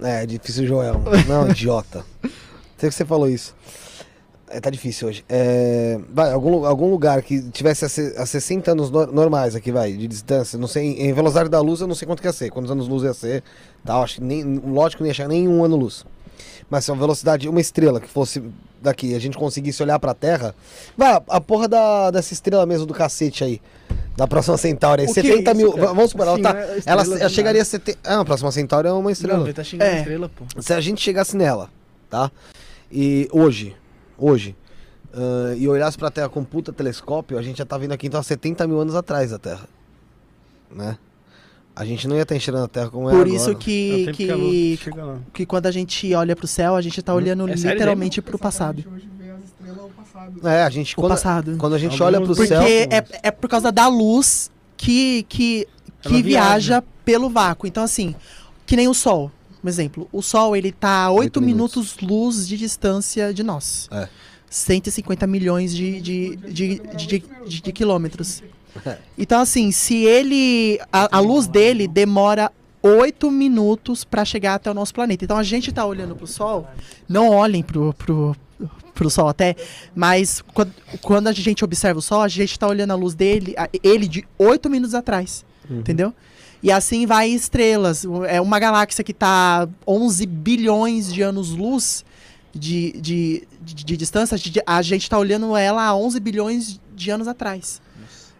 [0.00, 1.00] É, difícil Joel.
[1.26, 2.04] Não, idiota.
[2.76, 3.54] Sei que você falou isso.
[4.56, 5.24] É, tá difícil hoje.
[5.28, 9.92] É, vai, algum, algum lugar que tivesse a, a 60 anos no- normais aqui, vai,
[9.92, 10.56] de distância.
[10.58, 12.86] Não sei, em velocidade da luz eu não sei quanto que ia ser, quantos anos
[12.86, 13.42] luz ia ser.
[13.84, 16.04] Tal, acho que nem, lógico que não ia chegar nem um ano luz.
[16.70, 18.42] Mas se uma velocidade, uma estrela que fosse
[18.80, 20.54] daqui, a gente conseguisse olhar pra Terra.
[20.96, 23.60] Vai, a porra da, dessa estrela mesmo do cacete aí.
[24.16, 25.08] Da próxima Centauri aí.
[25.08, 25.72] O que é 70 isso, mil.
[25.72, 25.86] cara?
[25.88, 27.70] Vamos supor, ela, tá, é ela, ela chegaria a nada.
[27.70, 27.98] 70.
[28.04, 29.38] Ah, a próxima Centauri é uma estrela.
[29.38, 29.98] Não, ele tá xingando É.
[29.98, 30.44] estrela, pô.
[30.62, 31.68] Se a gente chegasse nela,
[32.08, 32.30] tá?
[32.92, 33.74] E hoje,
[34.18, 34.56] hoje,
[35.12, 38.06] ah, e olhasse pra Terra com um puta telescópio, a gente já tá vindo aqui
[38.06, 39.68] então há 70 mil anos atrás da Terra.
[40.74, 40.96] Né?
[41.76, 44.04] A gente não ia estar enxergando a Terra como é Por isso É o que,
[44.06, 45.18] tempo que a que, chega lá.
[45.32, 48.78] que quando a gente olha pro céu, a gente tá olhando É literalmente pro passado.
[48.78, 50.48] Exatamente, Hoje vê as estrelas ao passado.
[50.48, 51.56] É, a gente O quando, passado.
[51.58, 55.24] quando a gente Alguns- olha pro Porque céu, é, é por causa da luz que,
[55.28, 55.66] que,
[56.02, 57.66] que Ela viaja pelo vácuo.
[57.66, 58.14] Então, assim,
[58.66, 59.30] que nem o Sol.
[59.64, 61.96] Um exemplo, o Sol ele tá a 8 Oito minutos.
[61.96, 63.88] minutos luz de distância de nós.
[63.90, 64.08] É.
[64.50, 67.22] 150 milhões de, de, de, de,
[67.60, 68.42] de- quilômetros.
[69.16, 70.78] Então, assim, se ele.
[70.92, 75.24] A, a luz dele demora 8 minutos para chegar até o nosso planeta.
[75.24, 76.68] Então a gente tá olhando pro Sol,
[77.08, 78.36] não olhem pro, pro,
[78.94, 79.56] pro Sol até,
[79.94, 83.54] mas quando, quando a gente observa o Sol, a gente tá olhando a luz dele,
[83.82, 85.44] ele de 8 minutos atrás.
[85.70, 86.12] Entendeu?
[86.64, 88.06] E assim vai estrelas.
[88.26, 92.06] É uma galáxia que tá 11 bilhões de anos-luz
[92.54, 94.38] de, de, de, de distância.
[94.66, 97.82] A gente tá olhando ela há 11 bilhões de anos atrás.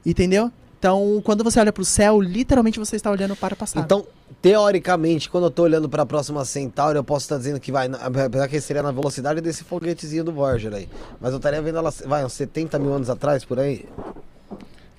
[0.06, 0.50] Entendeu?
[0.78, 3.84] Então, quando você olha pro céu, literalmente você está olhando para o passado.
[3.84, 4.06] Então,
[4.40, 7.90] teoricamente, quando eu tô olhando pra próxima Centauri, eu posso estar dizendo que vai,
[8.24, 10.88] apesar que seria na velocidade desse foguetezinho do Voyager aí.
[11.20, 13.84] Mas eu estaria vendo ela, vai, uns 70 mil anos atrás, por aí.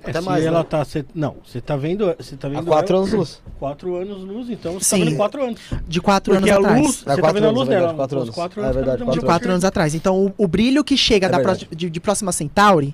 [0.05, 0.65] É, Até se mais, ela né?
[0.69, 0.85] tá.
[0.85, 2.13] cê- não, você tá vendo.
[2.17, 2.65] Você tá Há vendo.
[2.65, 3.41] 4 ela- anos luz.
[3.59, 4.99] Quatro anos luz, então você Sim.
[4.99, 5.59] tá vendo quatro anos.
[5.87, 6.85] de quatro Porque anos a atrás.
[6.85, 7.93] luz, É, você tá quatro vendo a anos, luz é dela.
[7.93, 8.35] quatro os anos.
[8.35, 9.95] quatro É anos verdade, tá de vendo quatro anos atrás.
[9.95, 12.93] Então, o, o brilho que chega É da de, de próxima Centauri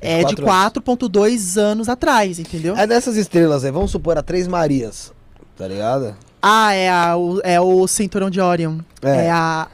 [0.00, 2.76] é de Quatro 4.2 anos atrás, entendeu?
[2.76, 5.12] É dessas estrelas aí, vamos supor a Três Marias,
[5.56, 6.14] tá ligado?
[6.42, 8.78] Ah, é, a, o, é o cinturão de Orion.
[9.02, 9.26] É.
[9.26, 9.66] É, a.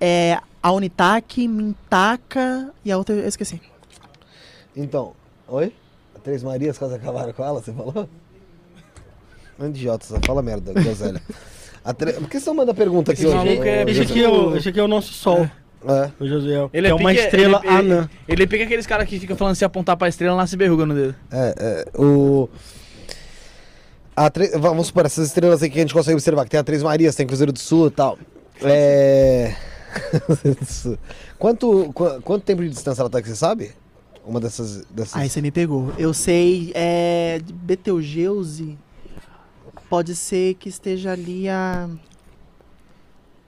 [0.00, 3.60] É a Unitac, Mintaka e a outra eu esqueci.
[4.76, 5.12] Então,
[5.48, 5.72] oi?
[6.14, 8.08] A Três Marias quase acabaram com ela, você falou?
[9.58, 11.20] Não idiota, só fala merda, groselha.
[11.84, 12.12] A tre...
[12.14, 13.36] Por que você não manda pergunta aqui Esse hoje?
[13.36, 14.10] maluco é- Esse José?
[14.10, 15.48] aqui, é o, esse aqui é o nosso sol,
[15.86, 16.10] É.
[16.20, 16.68] o José.
[16.72, 18.10] Ele é, é uma pique- estrela ele- ele- anã.
[18.28, 21.14] Ele pica aqueles caras que ficam falando se apontar pra estrela, nasce verruga no dedo.
[21.30, 22.48] É, é, o...
[24.14, 24.48] A tre...
[24.58, 27.14] Vamos supor, essas estrelas aí que a gente consegue observar, que tem a Três Marias,
[27.14, 28.18] tem Cruzeiro do Sul e tal.
[28.62, 29.54] É...
[31.38, 33.72] quanto, qu- quanto tempo de distância ela tá aqui, você sabe?
[34.26, 34.84] Uma dessas...
[34.86, 35.14] dessas...
[35.14, 35.92] Aí você me pegou.
[35.96, 37.40] Eu sei, é.
[37.54, 38.76] Betelgeuse.
[39.88, 41.88] Pode ser que esteja ali a.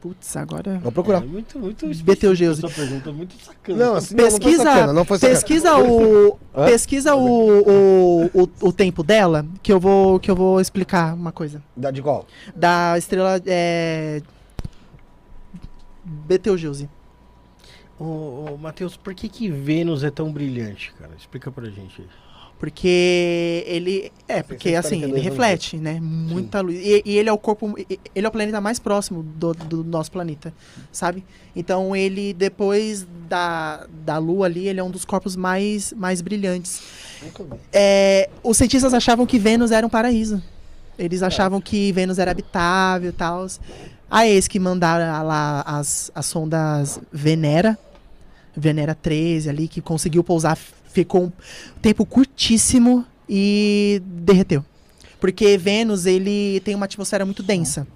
[0.01, 0.79] Putz, agora.
[0.79, 1.21] Vou procurar.
[1.25, 2.65] É muito, muito Betelgeuse.
[2.65, 3.85] Essa pergunta é muito sacana.
[3.85, 5.35] Não, assim, não, não foi Pesquisa, sacana, não foi sacana.
[5.41, 6.67] pesquisa o, Hã?
[6.67, 11.33] pesquisa o, o, o, o tempo dela, que eu vou que eu vou explicar uma
[11.33, 11.61] coisa.
[11.77, 12.25] Da- De qual?
[12.55, 14.23] Da estrela é,
[16.05, 16.89] Betelgeuse.
[17.99, 21.13] Ô, ô, Matheus, por que que Vênus é tão brilhante, cara?
[21.19, 22.09] Explica pra gente aí.
[22.59, 24.13] Porque ele.
[24.27, 26.01] É, porque assim, 642 ele reflete, né?
[26.01, 26.77] Muita luz.
[26.77, 27.73] E, e ele é o corpo.
[27.79, 30.53] Ele é o planeta mais próximo do, do nosso planeta,
[30.91, 31.25] sabe?
[31.55, 36.83] Então ele, depois da, da Lua ali, ele é um dos corpos mais, mais brilhantes.
[37.73, 40.43] É, os cientistas achavam que Vênus era um paraíso.
[40.99, 43.47] Eles achavam que Vênus era habitável e tal.
[44.11, 47.79] Aí eles que mandaram lá as, as sondas Venera,
[48.59, 51.33] Venera 13 ali, que conseguiu pousar, ficou um
[51.81, 54.65] tempo curtíssimo e derreteu.
[55.21, 57.87] Porque Vênus, ele tem uma atmosfera muito densa.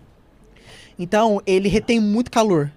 [0.99, 2.71] Então, ele retém muito calor.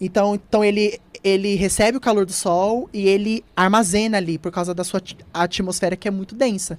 [0.00, 4.72] Então, então ele, ele recebe o calor do Sol e ele armazena ali por causa
[4.72, 5.02] da sua
[5.32, 6.78] atmosfera que é muito densa.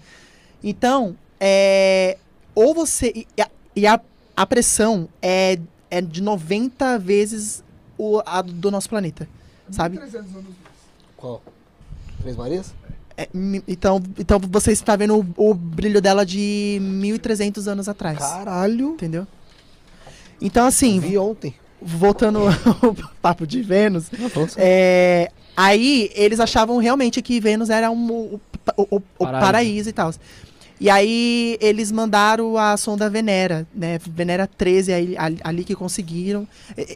[0.63, 2.17] Então, é,
[2.55, 3.25] ou você.
[3.37, 3.99] E a, e a,
[4.35, 5.59] a pressão é,
[5.89, 7.63] é de 90 vezes
[7.97, 9.27] o, a do nosso planeta.
[9.71, 9.97] Sabe?
[9.97, 10.45] 300 anos.
[11.17, 11.41] Qual?
[12.21, 12.73] Três Marias?
[13.17, 13.27] É,
[13.67, 18.17] então, então você está vendo o, o brilho dela de 1.300 anos atrás.
[18.17, 18.91] Caralho.
[18.93, 19.27] Entendeu?
[20.41, 21.53] Então, assim, Vi ontem.
[21.81, 22.39] voltando
[22.81, 24.05] ao papo de Vênus,
[24.57, 28.41] é, aí eles achavam realmente que Vênus era um, o,
[28.77, 29.41] o- o- o Paraíso.
[29.45, 29.89] paraíso.
[29.89, 30.11] e tal.
[30.81, 33.99] E aí eles mandaram a sonda Venera, né?
[33.99, 36.47] Venera 13 aí, ali, que conseguiram.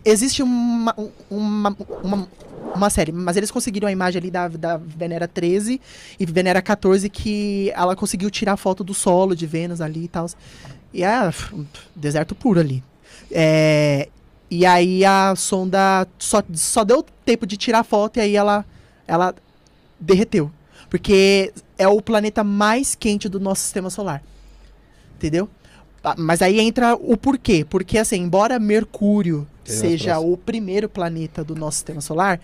[0.04, 2.28] Existe uma, um- uma, uma,
[2.76, 5.80] uma série, mas eles conseguiram a imagem ali da, da Venera 13
[6.20, 10.26] e Venera 14 que ela conseguiu tirar foto do solo de Vênus ali e tal.
[10.92, 11.32] E é
[11.96, 12.84] deserto puro ali.
[13.32, 14.10] É,
[14.50, 18.66] e aí a sonda só, só deu tempo de tirar foto e aí ela,
[19.08, 19.36] ela
[20.00, 20.52] derreteu.
[20.90, 24.24] Porque é o planeta mais quente do nosso sistema solar.
[25.16, 25.50] Entendeu?
[26.04, 27.66] Ah, Mas aí entra o porquê.
[27.68, 32.40] Porque, assim, embora Mercúrio Tem seja o primeiro planeta do nosso sistema solar,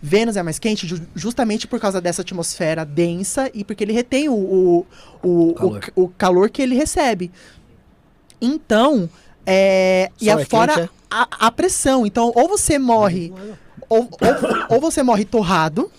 [0.00, 4.28] Vênus é mais quente ju- justamente por causa dessa atmosfera densa e porque ele retém
[4.28, 4.86] o, o,
[5.22, 5.80] o, o, Calor.
[5.80, 7.30] ca- o calor que ele recebe.
[8.40, 9.08] Então,
[9.46, 10.88] é, e Sol a- é fora quente, é?
[11.10, 12.06] a, a pressão.
[12.06, 13.32] Então, ou você morre,
[13.88, 14.08] ou, ou,
[14.76, 15.90] ou você morre torrado,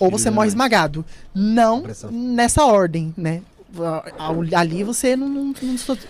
[0.00, 1.04] ou você morre esmagado.
[1.34, 3.42] Não nessa ordem, né?
[4.56, 5.44] Ali você não, não,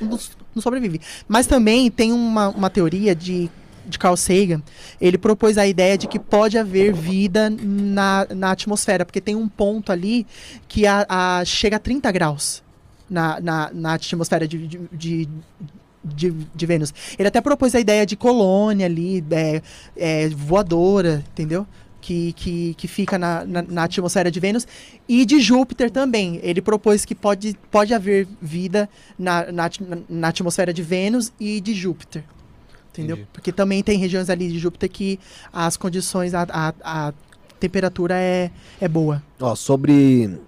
[0.01, 0.19] não-
[0.55, 1.01] não sobrevive.
[1.29, 3.51] Mas também tem uma, uma teoria de,
[3.87, 4.63] de Carl Sagan.
[5.01, 9.47] Ele propôs a ideia de que pode haver vida na, na atmosfera, porque tem um
[9.49, 10.27] ponto ali
[10.69, 12.63] que a, a- chega a 30 graus
[13.11, 15.29] na, na, na atmosfera de, de, de,
[16.03, 16.95] de, de Vênus.
[17.19, 19.63] Ele até propôs a ideia de colônia ali, é,
[19.97, 21.67] é, voadora, entendeu?
[22.01, 24.67] Que, que, que fica na, na, na atmosfera de Vênus.
[25.09, 26.41] E de Júpiter também.
[26.43, 29.71] Ele propôs que pode, pode haver vida na, na,
[30.09, 32.25] na atmosfera de Vênus e de Júpiter.
[32.91, 33.17] Entendeu?
[33.17, 33.29] Entendi.
[33.33, 35.21] Porque também tem regiões ali de Júpiter que
[35.53, 37.13] as condições, a, a, a
[37.59, 38.51] temperatura é,
[38.81, 39.23] é boa.
[39.39, 40.39] Ó, sobre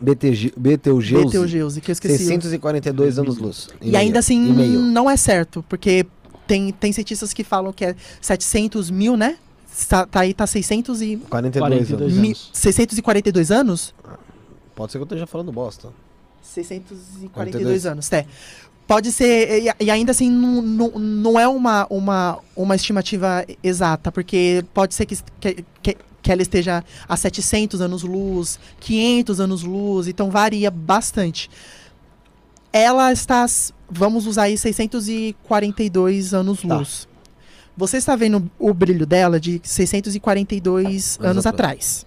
[0.00, 2.18] BTG, Betelgeuse, Betelgeuse, que eu esqueci.
[2.18, 3.68] 642 anos-luz.
[3.80, 6.06] E ainda assim, E não é certo, porque
[6.46, 9.36] tem, tem cientistas que falam que é 700 mil, né?
[9.84, 12.18] Tá, tá aí, tá 600 e, 42, 42 anos.
[12.18, 12.50] mi, anos.
[12.52, 13.94] 642 anos?
[14.74, 15.92] Pode ser que eu esteja falando bosta.
[16.42, 17.86] 642 42.
[17.86, 18.26] anos, é.
[18.86, 24.12] Pode ser, e, e ainda assim, não, não, não é uma, uma, uma estimativa exata,
[24.12, 30.70] porque pode ser que, que, que, ela esteja a 700 anos-luz, 500 anos-luz, então varia
[30.70, 31.50] bastante.
[32.72, 33.44] Ela está,
[33.90, 37.08] vamos usar aí 642 anos-luz.
[37.76, 42.06] Você está vendo o brilho dela de 642 anos, Anos atrás.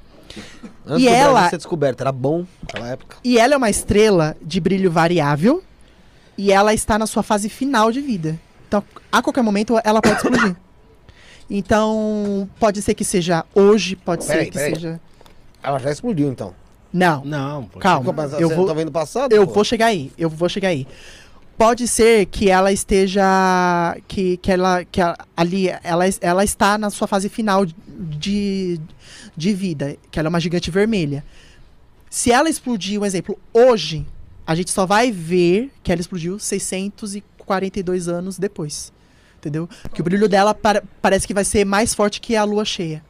[0.85, 3.17] Antes E ela- ser descoberta, era bom naquela época.
[3.23, 5.63] E ela é uma estrela de brilho variável
[6.37, 8.39] e ela está na sua fase final de vida.
[8.67, 10.55] Então, a qualquer momento ela pode explodir.
[11.49, 14.75] Então, pode ser que seja hoje, pode Peraí, ser que peraí.
[14.75, 15.01] seja.
[15.63, 16.53] Ela já explodiu, então.
[16.93, 17.79] Não, Não, pô.
[17.79, 18.13] calma.
[18.13, 19.31] Mas Eu você vou, tá vendo passado?
[19.33, 19.53] eu pô?
[19.55, 20.11] vou chegar aí.
[20.15, 20.87] Eu vou chegar aí.
[21.59, 23.21] Pode ser que ela esteja.
[24.07, 24.85] Que, que ela.
[24.85, 25.67] Que a- ali.
[25.83, 28.79] Ela, ela está na sua fase final de,
[29.35, 29.97] de vida.
[30.09, 31.23] Que ela é uma gigante vermelha.
[32.09, 34.05] Se ela explodir, um exemplo, hoje,
[34.47, 38.91] a gente só vai ver que ela explodiu 642 anos depois.
[39.37, 39.69] Entendeu?
[39.93, 43.03] Que o brilho dela para- parece que vai ser mais forte que a lua cheia.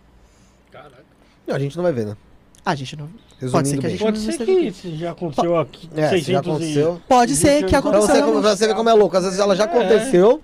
[1.48, 2.18] Não, a gente não vai ver, né?
[2.66, 3.10] A gente não.
[3.40, 3.98] Resumindo ser que a bem.
[3.98, 5.90] gente- Pode ser que já aconteceu aqui.
[5.96, 7.02] É, se 600 já e- aconteceu.
[7.08, 8.08] Pode ser que Pra aconteceu.
[8.08, 10.42] você, como- pra você ver como é louco, às vezes ela já aconteceu,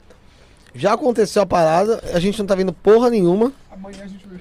[0.73, 4.37] já aconteceu a parada, a gente não tá vendo porra nenhuma, Amanhã a gente vê.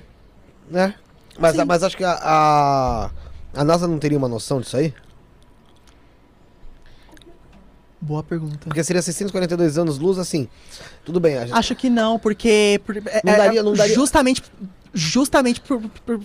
[0.71, 0.95] né?
[1.39, 3.11] Mas, mas acho que a, a,
[3.55, 4.95] a NASA não teria uma noção disso aí?
[8.01, 8.59] Boa pergunta.
[8.65, 10.47] Porque seria 642 anos luz, assim,
[11.05, 11.37] tudo bem.
[11.39, 12.81] a gente- Acho que não, porque.
[12.85, 14.43] por- é- Não é- daria- não daria- Justamente,
[14.93, 16.21] justamente por, por,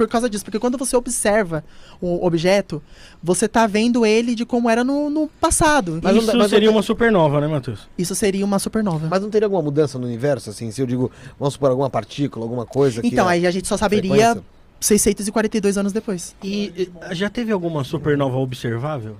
[0.00, 0.42] por causa disso.
[0.42, 1.62] Porque quando você observa
[2.00, 2.82] o objeto,
[3.22, 6.00] você tá vendo ele de como era no, no passado.
[6.02, 7.86] Mas Isso mas seria uma supernova, né, Matheus?
[7.98, 9.08] Isso seria uma supernova.
[9.10, 12.46] Mas não teria alguma mudança no universo, assim, se eu digo, vamos supor, alguma partícula,
[12.46, 13.08] alguma coisa que...
[13.08, 14.42] então, é aí a gente só saberia frequência?
[14.80, 16.34] 642 anos depois.
[16.42, 19.16] E, já teve alguma supernova observável?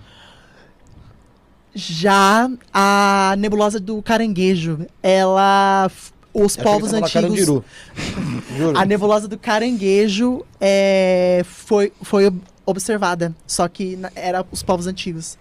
[1.75, 5.91] Já a nebulosa do caranguejo, ela.
[6.33, 7.63] Os Eu povos antigos.
[8.77, 14.87] A nebulosa do caranguejo é, foi, foi ob- observada, só que na- era os povos
[14.87, 15.37] antigos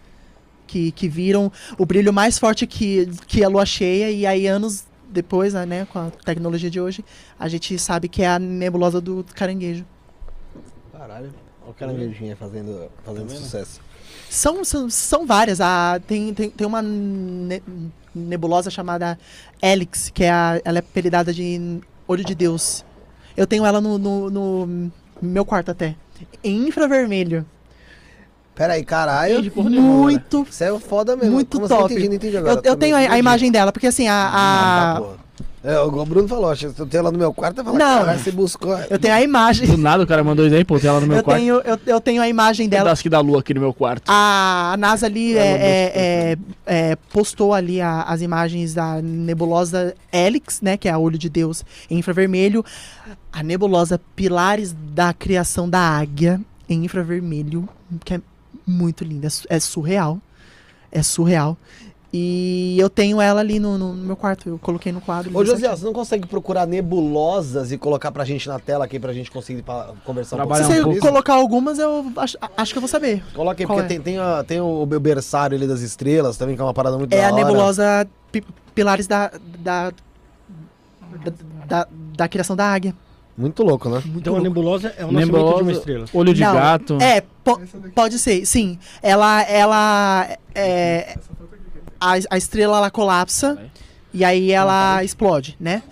[0.65, 4.83] que, que viram o brilho mais forte que, que a lua cheia, e aí anos
[5.11, 7.03] depois, né, com a tecnologia de hoje,
[7.39, 9.85] a gente sabe que é a nebulosa do caranguejo.
[10.91, 11.33] Caralho.
[11.63, 13.79] Olha o caranguejinho fazendo, fazendo Tá sucesso.
[14.29, 15.59] São, são, são várias.
[15.61, 17.61] A, tem, tem, tem uma ne-
[18.13, 19.17] nebulosa chamada
[19.61, 22.83] Helix, que é a, ela é apelidada de Olho de Deus.
[23.35, 24.91] Eu tenho ela no, no, no
[25.21, 25.95] meu quarto até.
[26.43, 27.45] Em infravermelho.
[28.55, 29.41] Pera aí, caralho.
[29.55, 30.45] Muito.
[30.49, 31.31] Isso é foda mesmo.
[31.31, 31.75] Muito Como assim?
[31.75, 31.93] top.
[32.15, 32.53] Entendi agora.
[32.53, 34.13] Eu, eu Também tenho a, a imagem dela, porque assim, a.
[34.13, 35.45] Ah, a- tá.
[35.61, 37.99] É, o Bruno falou, eu tenho ela no meu quarto, eu falo, Não.
[37.99, 38.77] caralho, você buscou.
[38.89, 39.67] eu tenho a imagem.
[39.67, 41.37] Do nada o cara mandou isso aí, pô, tem ela no meu Eu quarto.
[41.39, 42.85] tenho, eu, eu tenho a imagem Um dela.
[42.85, 44.03] pedaço da lua aqui no meu quarto.
[44.07, 46.37] A, a NASA ali é, é, é,
[46.91, 51.29] é, postou ali a- as imagens da nebulosa Helix, né, que é a olho de
[51.29, 52.63] Deus em infravermelho,
[53.31, 57.67] a nebulosa Pilares da criação da águia em infravermelho,
[58.05, 58.21] que é
[58.65, 60.19] muito linda, é é surreal,
[60.91, 61.57] é surreal.
[62.11, 65.29] E eu tenho ela ali no, no- no meu quarto, eu coloquei no quadro.
[65.31, 65.77] Ô, Josiel, certinho.
[65.77, 69.61] você não consegue procurar nebulosas e colocar pra gente na tela aqui pra gente conseguir
[69.61, 71.07] pa- conversar um Trabalhar Se pouco um você isso?
[71.07, 73.23] colocar algumas, eu acho, acho que eu vou saber.
[73.35, 73.85] Coloca aí, porque é?
[73.85, 76.97] tem, tem, a- tem o meu berçário ali das estrelas também, que é uma parada
[76.97, 77.43] muito É da a hora.
[77.45, 79.91] nebulosa Pi- Pilares da, da,
[81.23, 81.33] da,
[81.67, 81.87] da,
[82.17, 82.95] da criação da águia.
[83.37, 84.01] Muito louco, né?
[84.03, 84.49] Muito Então a louco.
[84.49, 86.05] nebulosa é o nascimento de uma Nebulosa, estrela.
[86.13, 86.97] olho de Não, gato.
[87.01, 87.61] É, po-
[87.95, 88.77] pode ser, sim.
[89.01, 91.15] Ela, ela, é.
[91.99, 93.69] A, a estrela ela colapsa
[94.13, 95.83] e aí ela explode, né?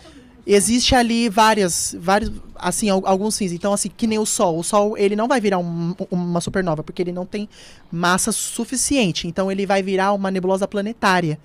[0.46, 3.52] Existe ali várias, vários, assim, al- alguns fins.
[3.52, 4.58] Então, assim, que nem o Sol.
[4.58, 7.50] O Sol, ele não vai virar um- uma supernova, porque ele não tem
[7.92, 9.28] massa suficiente.
[9.28, 11.38] Então, ele vai virar uma nebulosa planetária,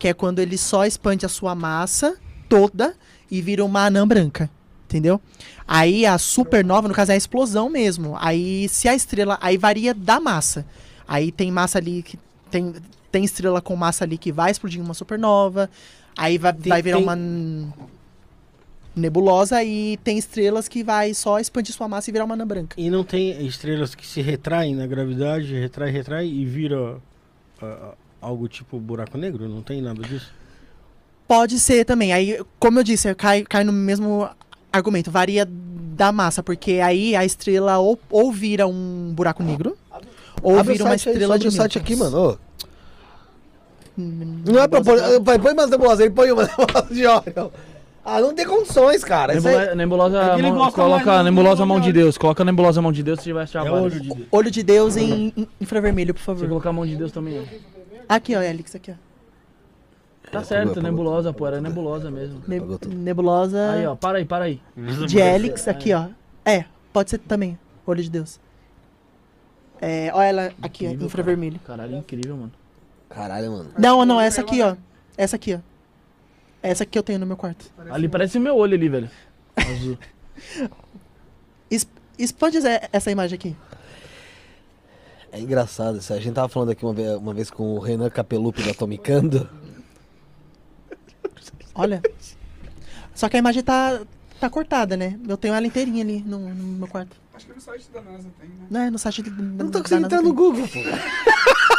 [0.00, 2.16] que é quando ele só expande a sua massa
[2.48, 2.94] toda
[3.30, 4.50] e vira uma anã branca.
[4.88, 5.20] Entendeu?
[5.68, 8.16] Aí a supernova, no caso, é a explosão mesmo.
[8.18, 9.38] Aí, se a estrela.
[9.40, 10.66] Aí varia da massa.
[11.06, 12.18] Aí tem massa ali que.
[12.50, 12.74] Tem,
[13.10, 15.68] tem estrela com massa ali que vai explodir em uma supernova.
[16.16, 17.16] Aí vai, Tem- vai virar tem- uma
[18.94, 19.62] nebulosa.
[19.62, 22.74] E tem estrelas que vai só expandir sua massa e virar uma anã branca.
[22.78, 26.98] E não tem estrelas que se retraem na gravidade, retrai, retrai e vira
[27.62, 29.48] ah, algo tipo buraco negro?
[29.48, 30.32] Não tem nada disso?
[31.26, 32.12] Pode ser também.
[32.12, 34.28] Aí, como eu disse, cai, cai no mesmo
[34.72, 35.10] argumento.
[35.10, 39.76] Varia da massa, porque aí a estrela ou, ou vira um buraco negro,
[40.42, 42.30] ou Abre vira uma site aí, estrela sobe de o site aqui, mano.
[42.30, 42.38] Ô,
[44.46, 44.96] Não é pra pôr.
[45.00, 47.52] nebulosa- Põe, mais nebulosas aí, põe uma nebulosa de óleo.
[48.04, 49.32] Ah, não tem condições, cara.
[49.34, 52.16] Aí- Nebulosa, nebulosa É mão- coloca a nebulosa mão de Deus.
[52.18, 54.28] Coloca a nebulosa mão de Deus se vai achar É olho de Deus.
[54.32, 56.48] Olho de Deus em em infravermelho, por Você favor.
[56.48, 57.42] colocar a mão de Deus também, ó.
[58.08, 58.94] Aqui, ó, Helix, aqui, ó.
[60.32, 62.40] Tá certo, nebulosa, pô, era nebulosa mesmo.
[62.46, 62.60] Ne-
[62.94, 64.60] nebulosa Aí, ó, para aí, para aí.
[65.06, 66.06] de Helix, aqui, ó.
[66.44, 68.38] É, pode ser também, olho de Deus.
[69.80, 71.60] É, olha ela aqui, ó, Incrível, infravermelho.
[71.66, 72.52] Caralho, incrível, mano.
[73.10, 73.70] Caralho, mano.
[73.78, 74.76] Não, não, essa aqui, ó.
[75.18, 75.58] Essa aqui, ó.
[76.62, 77.66] Essa que eu tenho no meu quarto.
[77.76, 79.10] Parece Ali um- parece o meu olho ali, velho.
[79.56, 79.98] Azul.
[81.70, 81.86] Es-
[82.18, 82.58] Expande
[82.92, 83.56] essa- imagem aqui.
[85.32, 86.12] É engraçado isso.
[86.12, 89.48] A gente tava falando aqui uma vez, uma vez com o Renan Capelupi da Tomicando.
[91.74, 92.02] Olha.
[93.14, 94.00] Só que a imagem tá,
[94.40, 95.18] tá cortada, né?
[95.28, 97.16] Eu tenho ela inteirinha ali no, no meu quarto.
[97.34, 98.66] Acho que no site da NASA tem, né?
[98.70, 98.90] Né?
[98.90, 99.30] No site do.
[99.30, 100.78] Eu não tô conseguindo entrar no Google, pô.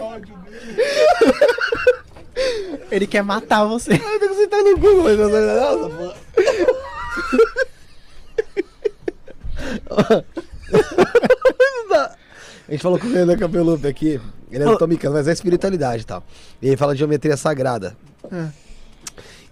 [0.00, 0.76] Ódio dele.
[2.90, 3.92] Ele quer matar você.
[3.92, 6.12] Eu entrar no Google, nossa, pô.
[12.68, 14.20] A gente falou com o Renan Capelupi aqui.
[14.50, 16.22] Ele é do Tomicando, mas é espiritualidade e tal.
[16.60, 17.96] E ele fala de geometria sagrada.
[18.30, 18.48] Ah.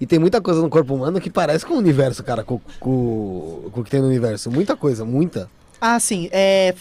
[0.01, 3.71] E tem muita coisa no corpo humano que parece com o universo, cara, com, com,
[3.73, 4.51] com o que tem no universo.
[4.51, 5.49] Muita coisa, muita.
[5.81, 6.29] Ah, sim.
[6.33, 6.75] É,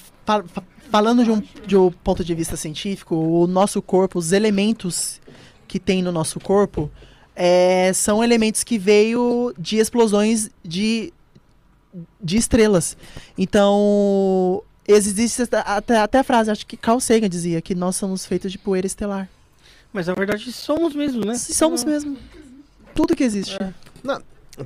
[0.94, 5.20] falando de um, de um ponto de vista científico, o nosso corpo, os elementos
[5.68, 6.88] que tem no nosso corpo,
[7.36, 11.11] é, são elementos que veio de explosões de,
[12.22, 12.95] de estrelas.
[13.36, 18.52] Então, existe até, até a frase, acho que Carl Sagan dizia, que nós somos feitos
[18.52, 19.28] de poeira estelar.
[19.91, 21.34] Mas na verdade somos mesmo, né?
[21.34, 22.15] Somos mesmo.
[22.94, 23.57] Tudo que existe.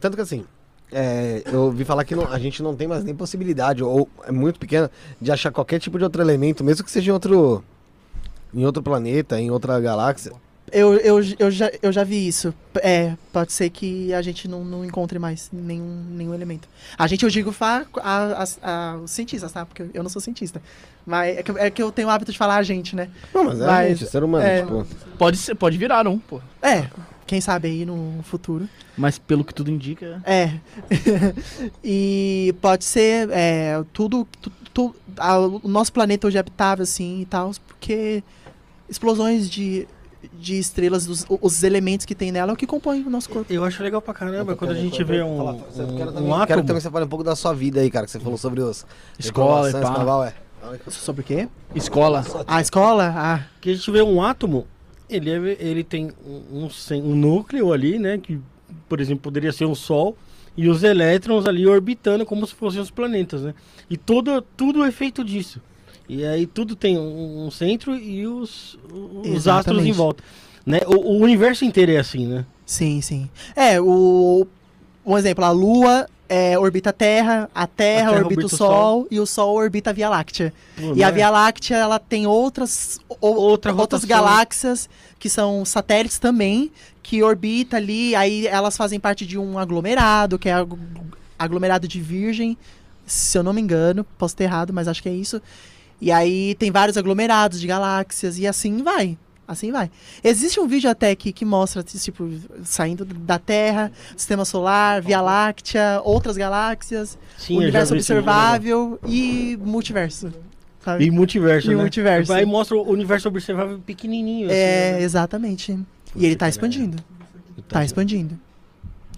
[0.02, 0.44] Tanto que assim,
[0.92, 4.32] é, eu ouvi falar que não- a gente não tem mais nem possibilidade, ou é
[4.32, 4.90] muito pequena,
[5.20, 7.64] de achar qualquer tipo de outro elemento, mesmo que seja em outro.
[8.54, 10.32] Em outro planeta, em outra galáxia.
[10.72, 12.54] Eu, eu, eu, já, eu já vi isso.
[12.82, 16.68] É, pode ser que a gente não, não encontre mais nenhum, nenhum elemento.
[16.98, 19.66] A gente, eu digo, a, a- a- os cientistas, tá?
[19.66, 20.62] Porque eu não sou cientista.
[21.06, 23.10] Mas é que, é que eu tenho o hábito de falar a gente, né?
[23.34, 24.62] Não, mas é a Mas, gente, ser humano, é.
[24.62, 24.86] tipo.
[25.18, 26.42] Pode, ser, pode virar um, pô.
[26.62, 26.88] É,
[27.28, 28.68] quem sabe aí no futuro.
[28.98, 30.22] Mas pelo que tudo indica.
[30.26, 30.54] É.
[31.84, 34.28] e pode ser é, tudo.
[34.42, 38.24] Tu, tu- a- o nosso planeta hoje é habitável, assim, e tal, porque
[38.90, 39.88] explosões de,
[40.40, 43.52] de estrelas, os, os elementos que tem nela é o que compõe o nosso corpo.
[43.52, 45.98] Eu acho legal pra caramba quando a gente vê um, Fala, um, quero, um também,
[45.98, 46.48] quero átomo.
[46.64, 48.62] também que você fale um pouco da sua vida aí, cara, que você falou sobre
[48.62, 48.86] os.
[49.20, 50.28] Escola e pá.
[50.28, 50.48] é.
[50.90, 51.48] Sobre o quê?
[51.76, 52.26] Escola.
[52.46, 53.14] A escola?
[53.16, 53.42] Ah.
[53.62, 54.68] que a gente vê um átomo,
[55.10, 56.68] ele, é- ele tem um,
[57.04, 58.18] um núcleo ali, né?
[58.18, 58.40] Que,
[58.90, 60.18] por exemplo, poderia ser um Sol,
[60.56, 63.54] e os elétrons ali orbitando como se fossem os planetas, né?
[63.90, 65.62] E todo, tudo é feito disso.
[66.10, 68.78] E aí tudo tem um, um centro e os,
[69.26, 70.24] os astros em volta.
[70.66, 70.80] Né?
[70.88, 72.46] O, o universo inteiro é assim, né?
[72.66, 73.30] Sim, sim.
[73.56, 74.48] É, o.
[75.08, 79.08] Um exemplo, a Lua é, orbita a Terra, a Terra, Terra orbita, o o Sol,
[79.10, 80.54] e o Sol orbita a Via Láctea.
[80.76, 81.12] Pô, E a né?
[81.14, 84.08] Via Láctea, ela tem outras, Outra outras rotação.
[84.10, 86.70] galáxias que são satélites também,
[87.02, 90.78] que orbita ali, aí elas fazem parte de um aglomerado, que é ag-
[91.40, 92.58] aglomerado de Virgem,
[93.06, 95.42] se eu não me engano, posso ter errado, mas acho que é isso.
[96.02, 99.18] E aí tem vários aglomerados de galáxias, e assim vai.
[99.48, 99.90] Assim vai.
[100.24, 102.30] Existe um vídeo até que, que mostra, tipo,
[102.66, 110.34] saindo da Terra, Sistema Solar, Via Láctea, outras galáxias, Sim, universo observável e multiverso.
[110.84, 111.06] Sabe?
[111.06, 111.82] E multiverso, E né?
[111.82, 112.34] multiverso.
[112.34, 114.50] Aí mostra o universo observável pequenininho.
[114.52, 115.02] É, assim, né?
[115.04, 115.80] exatamente.
[116.16, 117.02] E ele tá expandindo.
[117.70, 118.38] Tá expandindo.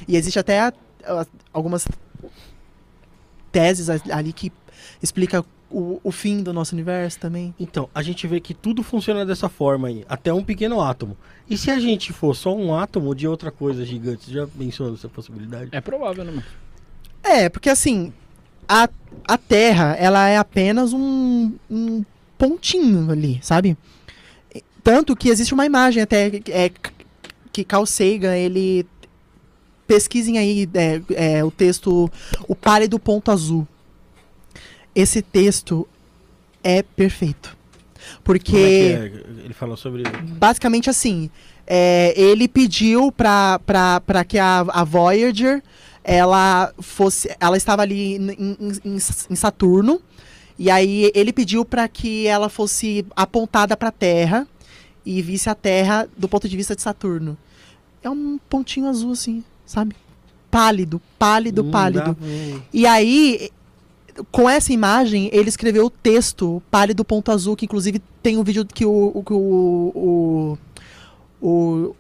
[0.08, 0.74] E existe até a-
[1.06, 1.88] a- algumas
[3.52, 4.52] teses ali que
[5.02, 7.54] explica o, o fim do nosso universo também.
[7.60, 11.18] Então, a gente vê que tudo funciona dessa forma aí, até um pequeno átomo.
[11.50, 14.26] E se a gente for só um átomo de outra coisa gigante?
[14.26, 15.70] Você já pensou nessa possibilidade?
[15.72, 16.44] É provável, né, mano?
[17.24, 18.14] É, porque assim,
[18.68, 18.90] a,
[19.28, 22.04] a Terra, ela é apenas um, um
[22.38, 23.78] pontinho ali, sabe?
[24.84, 26.72] Tanto que existe uma imagem até é,
[27.52, 28.86] que Carl Sagan, ele...
[29.88, 31.02] Pesquisem aí é,
[31.40, 32.12] é, o texto
[32.48, 33.68] O Pálido Ponto Azul.
[34.96, 35.88] Esse texto
[36.64, 37.58] é perfeito.
[38.24, 38.60] Porque é
[39.10, 39.44] que é?
[39.46, 40.04] Ele falou sobre.
[40.38, 41.30] basicamente assim,
[41.68, 43.60] é, ele pediu pra
[44.28, 45.62] que a, a Voyager,
[46.04, 48.98] ela fosse, ela estava ali em, em-
[49.30, 50.02] em- Saturno,
[50.58, 54.48] e aí ele pediu pra que ela fosse apontada pra Terra
[55.06, 57.38] e visse a Terra do ponto de vista de Saturno.
[58.02, 59.96] É um pontinho azul assim, sabe?
[60.50, 62.18] Pálido, pálido, Não pálido.
[62.74, 63.50] E aí,
[64.32, 68.66] com essa imagem, ele escreveu o texto Pálido Ponto Azul, que inclusive tem um vídeo
[68.66, 69.24] que o.
[69.30, 70.58] o, o,
[71.42, 71.96] o,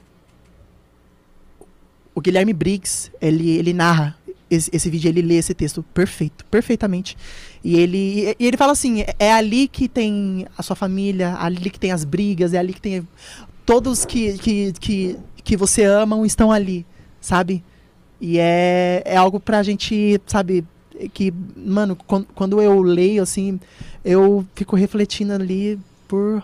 [2.15, 4.17] o, Guilherme Briggs, ele, ele narra
[4.49, 7.17] esse, esse vídeo, ele lê esse texto perfeito, perfeitamente.
[7.63, 11.69] E ele, e ele fala assim: é- é ali que tem a sua família, ali
[11.69, 13.07] que tem as brigas, é ali que tem.
[13.65, 16.85] Todos que, que, que, que você amam estão ali,
[17.21, 17.63] sabe?
[18.19, 20.65] E é, é algo pra gente, sabe,
[21.07, 23.59] que, mano, quan- quando eu leio, assim,
[24.03, 26.43] eu fico refletindo ali por,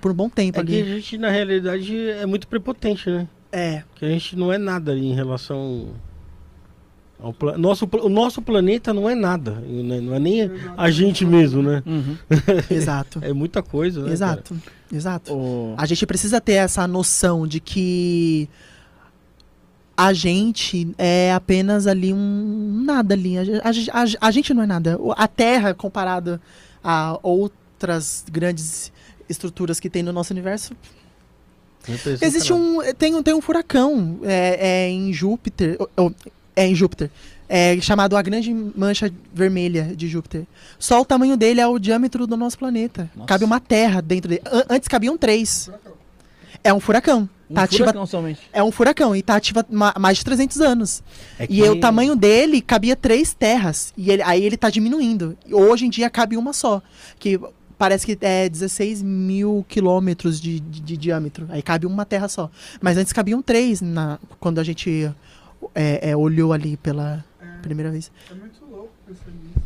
[0.00, 0.94] por um bom tempo É que a ali.
[0.96, 3.28] gente, na realidade, é muito prepotente, né?
[3.52, 5.90] É, Que a gente não é nada ali em relação
[7.20, 9.52] ao pla- nosso O nosso planeta não é nada.
[9.52, 10.00] né?
[10.00, 11.82] Não é nem a gente mesmo, né?
[11.86, 12.16] Uhum.
[12.70, 13.20] exato.
[13.22, 14.12] É muita coisa, né?
[14.12, 14.56] exato,
[14.92, 15.32] exato.
[15.32, 18.48] O- A gente precisa ter essa noção de que
[19.96, 23.38] a gente é apenas ali um nada ali.
[23.38, 24.98] A, a a a gente não é nada.
[25.16, 26.40] A Terra, comparada
[26.82, 28.92] a outras grandes
[29.28, 30.72] estruturas que tem no nosso universo,
[32.22, 32.78] Existe um.
[32.96, 35.76] Tem, um- tem um furacão é, é em Júpiter.
[35.78, 36.14] ou- ou-
[36.56, 37.10] é em Júpiter.
[37.46, 40.44] É chamado a Grande Mancha Vermelha de Júpiter.
[40.78, 43.10] Só o tamanho dele é o diâmetro do nosso planeta.
[43.14, 43.26] Nossa.
[43.28, 44.40] Cabe uma Terra dentro dele.
[44.50, 45.68] An- antes cabiam três.
[46.64, 47.28] É um furacão.
[47.50, 48.40] Um tá ativa, furacão somente.
[48.52, 51.02] é um furacão e tá ativa há mais de 300 anos.
[51.38, 53.92] É E o tamanho dele cabia três terras.
[53.98, 55.36] E ele- aí ele tá diminuindo.
[55.52, 56.80] Hoje em dia cabe uma só.
[57.18, 57.38] Que
[57.76, 61.46] parece que é 16 mil quilômetros de, de- de diâmetro.
[61.50, 62.50] Aí cabe uma terra só.
[62.80, 65.12] Mas antes cabiam três na, quando a gente
[65.74, 68.10] é, é, olhou ali pela É, primeira vez.
[68.30, 69.63] é muito louco pensar nisso.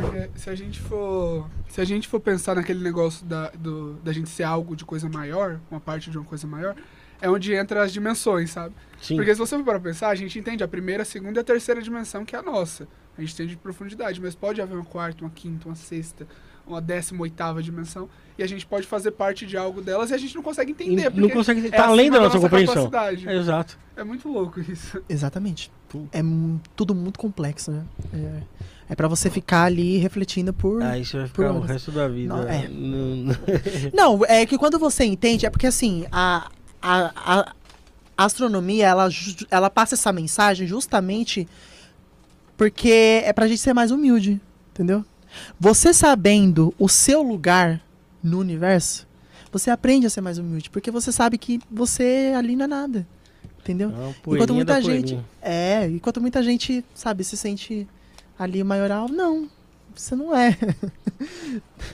[0.00, 1.48] Porque se a gente for.
[1.68, 5.08] Se a gente for pensar naquele negócio da, do, da gente ser algo de coisa
[5.08, 6.74] maior, uma parte de uma coisa maior,
[7.20, 8.74] é onde entra as dimensões, sabe?
[9.00, 9.16] Sim.
[9.16, 11.44] Porque se você for para pensar, a gente entende a primeira, a segunda e a
[11.44, 12.88] terceira dimensão, que é a nossa.
[13.16, 16.26] A gente entende de profundidade, mas pode haver uma quarta, uma quinta, uma sexta,
[16.66, 20.18] uma décima oitava dimensão, e a gente pode fazer parte de algo delas e a
[20.18, 21.10] gente não consegue entender.
[21.14, 21.66] não consegue.
[21.66, 22.90] é Tá além da nossa compreensão.
[22.90, 23.28] capacidade.
[23.28, 23.78] É, exato.
[23.96, 25.02] É muito louco isso.
[25.08, 25.70] Exatamente.
[26.12, 26.20] É
[26.74, 27.82] tudo muito complexo, né?
[28.12, 28.42] É,
[28.88, 30.82] é para você ficar ali refletindo por.
[30.82, 32.34] Aí você vai ficar o resto da vida.
[32.34, 32.68] Não, é.
[33.92, 36.48] Não, é que quando você entende, é porque assim, a,
[36.80, 37.52] a,
[38.16, 39.08] a astronomia, ela,
[39.50, 41.48] ela passa essa mensagem justamente
[42.56, 44.40] porque é pra gente ser mais humilde,
[44.70, 45.04] entendeu?
[45.58, 47.82] Você sabendo o seu lugar
[48.22, 49.06] no universo,
[49.52, 53.06] você aprende a ser mais humilde, porque você sabe que você ali não é nada,
[53.60, 53.90] entendeu?
[53.90, 55.14] Não, Enquanto muita gente.
[55.14, 55.24] poeirinha.
[55.42, 57.86] É, enquanto muita gente, sabe, se sente
[58.38, 59.48] ali maioral, não.
[59.94, 60.56] Você não é.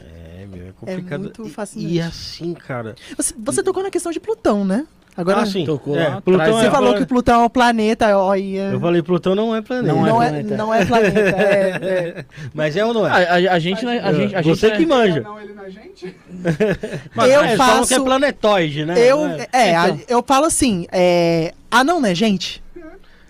[0.01, 1.21] É, meu, é complicado.
[1.21, 1.95] muito E- fascinante.
[1.95, 2.95] E, assim, cara.
[3.17, 4.87] Você, você tocou na questão de Plutão, né?
[5.15, 5.67] Agora, ah, sim.
[5.67, 8.81] tocou é, Plutão você é falou que Plutão é um planeta, ó, e, é- Eu
[8.81, 9.95] falei, Plutão não é planeta.
[9.95, 10.57] Não é não, é, planeta.
[10.57, 11.19] não é planeta.
[11.21, 11.71] é,
[12.19, 12.25] é.
[12.55, 13.47] Mas é ou não A, é?
[13.49, 15.21] a- a gente, né, a gente, a gente Você né, que manja.
[15.21, 16.17] Não, ele na gente?
[17.15, 18.95] Mas, eu é, falam que é faço- planetoide, né?
[18.99, 19.47] Eu, é?
[19.53, 20.01] é, a- Então.
[20.09, 22.63] eu falo assim, é, ah não, né, gente?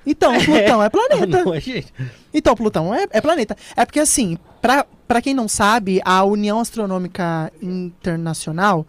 [0.07, 1.45] Então, Plutão é planeta.
[1.45, 1.93] Não é, gente.
[2.33, 3.57] Então, Plutão é, é planeta.
[3.77, 8.87] É porque, assim, pra, pra quem não sabe, a União Astronômica Internacional,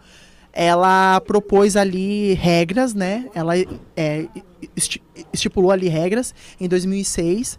[0.52, 3.26] ela propôs ali regras, né?
[3.34, 3.54] Ela
[3.96, 4.26] é,
[4.76, 5.02] esti-
[5.32, 7.58] estipulou ali regras em 2006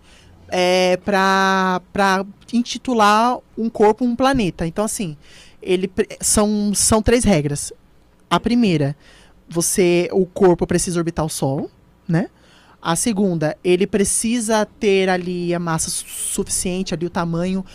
[0.49, 4.65] é, pra, pra intitular um corpo um planeta.
[4.65, 5.17] Então, assim,
[5.61, 7.73] ele, são, são três regras.
[8.29, 8.95] A primeira,
[9.49, 11.69] você o corpo precisa orbitar o Sol,
[12.07, 12.29] né?
[12.87, 17.65] A segunda, ele precisa ter ali a massa su- suficiente, ali o tamanho,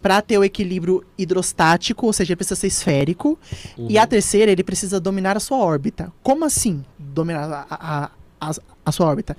[0.00, 3.36] para ter o equilíbrio hidrostático, ou seja, ele precisa ser esférico.
[3.76, 4.00] E Uhum.
[4.00, 6.12] a terceira, ele precisa dominar a sua órbita.
[6.22, 8.10] Como assim, dominar a, a,
[8.48, 8.54] a,
[8.86, 9.36] a sua órbita?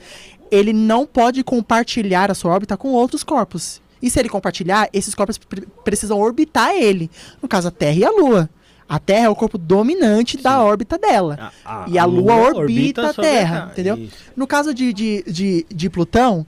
[0.51, 3.81] Ele não pode compartilhar a sua órbita com outros corpos.
[4.01, 7.09] E se ele compartilhar, esses corpos pre- precisam orbitar ele.
[7.41, 8.49] No caso, a Terra e a Lua.
[8.91, 11.53] A Terra é o corpo dominante da órbita dela.
[11.87, 13.95] E a Lua orbita a Terra, entendeu?
[13.95, 14.17] Isso.
[14.35, 16.45] No caso de, de, de, de Plutão,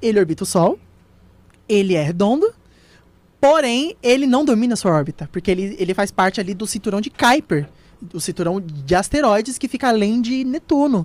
[0.00, 0.78] ele orbita o Sol,
[1.68, 2.54] ele é redondo,
[3.40, 7.00] porém, ele não domina a sua órbita, porque ele, ele faz parte ali do cinturão
[7.00, 7.68] de Kuiper,
[8.00, 11.04] do cinturão de asteroides que fica além de Netuno.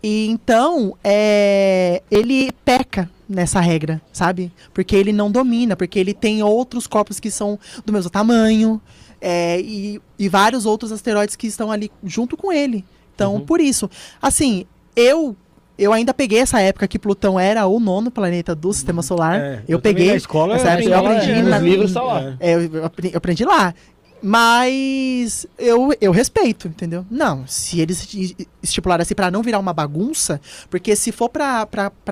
[0.00, 4.52] E então, é, ele peca nessa regra, sabe?
[4.72, 8.80] Porque ele não domina, porque ele tem outros corpos que são do mesmo tamanho,
[9.24, 12.84] é, e, e vários outros asteroides que estão ali junto com ele.
[13.14, 13.40] Então, Uhum.
[13.46, 13.88] por isso.
[14.20, 15.34] Assim, eu
[15.76, 19.40] eu ainda peguei essa época que Plutão era o nono planeta do sistema solar.
[19.40, 20.10] É, eu, também peguei.
[20.10, 22.36] Na escola, essa época eu aprendi é, na- Os livros tá lá.
[22.38, 22.54] é.
[22.54, 23.74] Eu, eu apre- eu aprendi lá.
[24.22, 27.04] Mas eu, eu respeito, entendeu?
[27.10, 31.66] Não, se eles esti- estipularam assim pra não virar uma bagunça, porque se for pra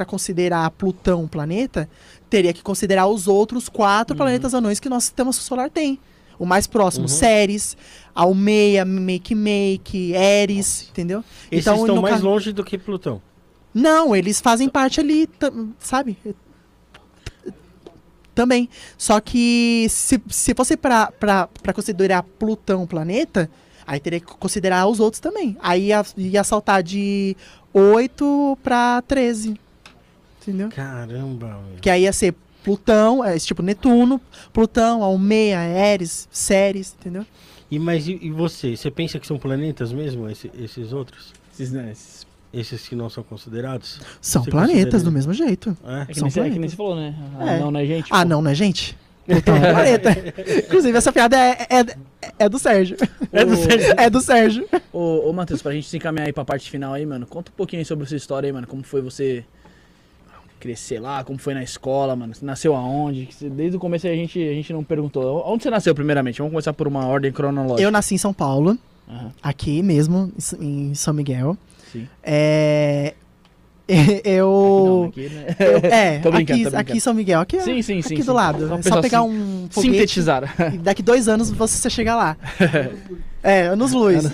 [0.07, 1.89] considerar Plutão um planeta,
[2.29, 5.99] teria que considerar os outros quatro planetas anões que nosso sistema solar tem.
[6.43, 7.09] O mais próximo, Uhum.
[7.09, 7.77] Ceres,
[8.13, 11.23] Almeia, Make Make, Eris, entendeu?
[11.49, 13.23] Esses Então, estão mais longe do que Plutão.
[13.73, 15.29] Não, eles fazem parte ali,
[15.79, 16.19] sabe?
[18.35, 18.69] Também.
[18.99, 21.09] Só que se, se fosse pra
[21.73, 23.49] considerar Plutão planeta,
[23.87, 25.57] aí teria que considerar os outros também.
[25.63, 27.37] Aí ia, ia saltar de
[27.73, 29.55] 8 pra 13.
[30.41, 30.71] Entendeu?
[30.71, 31.79] Caramba, meu.
[31.81, 32.35] Que aí ia ser
[32.65, 34.21] Plutão, é, tipo Netuno,
[34.53, 37.27] Plutão, Almeia, Eris, Ceres, entendeu?
[37.71, 38.77] E, mas e, e você?
[38.77, 41.33] Você pensa que são planetas mesmo, esse- esses outros?
[41.53, 43.99] Esses, né, esses- Esses que não são considerados?
[44.21, 45.75] São Você planetas considera- do mesmo jeito.
[45.87, 46.03] É?
[46.03, 46.71] É que, São nem, você- é que nem planetas.
[46.71, 47.15] você falou, né?
[47.39, 47.59] Ah, É.
[47.61, 48.09] Não, né, gente?
[48.11, 48.95] Ah, não, né, gente?
[49.25, 50.11] Plutão é planeta.
[50.69, 51.97] Inclusive, essa piada é, é,
[52.41, 52.99] é do Sérgio.
[53.33, 53.95] É do Sérgio.
[53.97, 54.69] É do Sérgio.
[54.93, 57.55] Ô, ô Matheus, pra gente se encaminhar aí pra parte final aí, mano, conta um
[57.55, 58.67] pouquinho aí sobre a sua história aí, mano.
[58.67, 59.47] Como foi você
[60.63, 62.33] crescer lá, como foi na escola, mano.
[62.35, 63.29] Você nasceu aonde?
[63.51, 65.43] Desde o começo a gente, a gente não perguntou.
[65.47, 66.39] Onde você nasceu, primeiramente?
[66.39, 67.83] Vamos começar por uma ordem cronológica.
[67.83, 71.57] Eu nasci em São Paulo, Aham, aqui mesmo, em São Miguel.
[71.93, 72.07] sim.
[72.23, 73.15] É.
[74.25, 75.07] Eu.
[75.11, 75.57] aqui, né?
[75.59, 78.15] eu- é, Tô brincando, aqui, aqui em São Miguel, aqui, é- Sim, sim, sim.
[78.15, 78.27] aqui sim.
[78.27, 78.69] do lado.
[78.69, 80.55] Só é só pegar sim- um foguete Sintetizar.
[80.73, 82.37] e daqui dois anos você chega lá.
[83.43, 84.31] é, anos luz.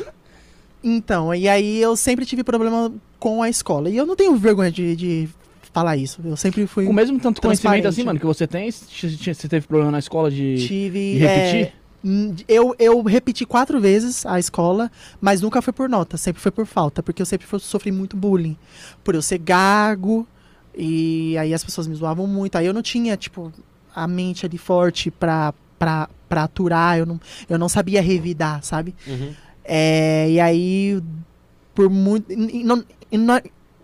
[0.85, 3.89] Então, e aí eu sempre tive problema com a escola.
[3.91, 5.29] E eu não tenho vergonha de, de
[5.73, 6.21] falar isso.
[6.25, 6.85] Eu sempre fui.
[6.85, 10.31] Com o mesmo tanto conhecimento assim, mano, que você tem, você teve problema na escola
[10.31, 11.13] de, tive.
[11.13, 11.67] de repetir?
[11.67, 11.73] é,
[12.49, 14.91] eu, eu repeti quatro vezes a escola,
[15.21, 18.17] mas nunca foi por nota, sempre foi por falta, porque eu sempre fui- sofri muito
[18.17, 18.57] bullying.
[19.03, 20.27] Por eu ser gago,
[20.77, 22.57] e aí as pessoas me zoavam muito.
[22.57, 23.53] Aí eu não tinha, tipo,
[23.95, 28.95] a mente ali forte pra, pra, pra aturar, eu não, eu não sabia revidar, sabe?
[29.65, 31.03] É, e aí,
[31.75, 32.33] por muito.
[32.33, 33.41] E, e não, e, não,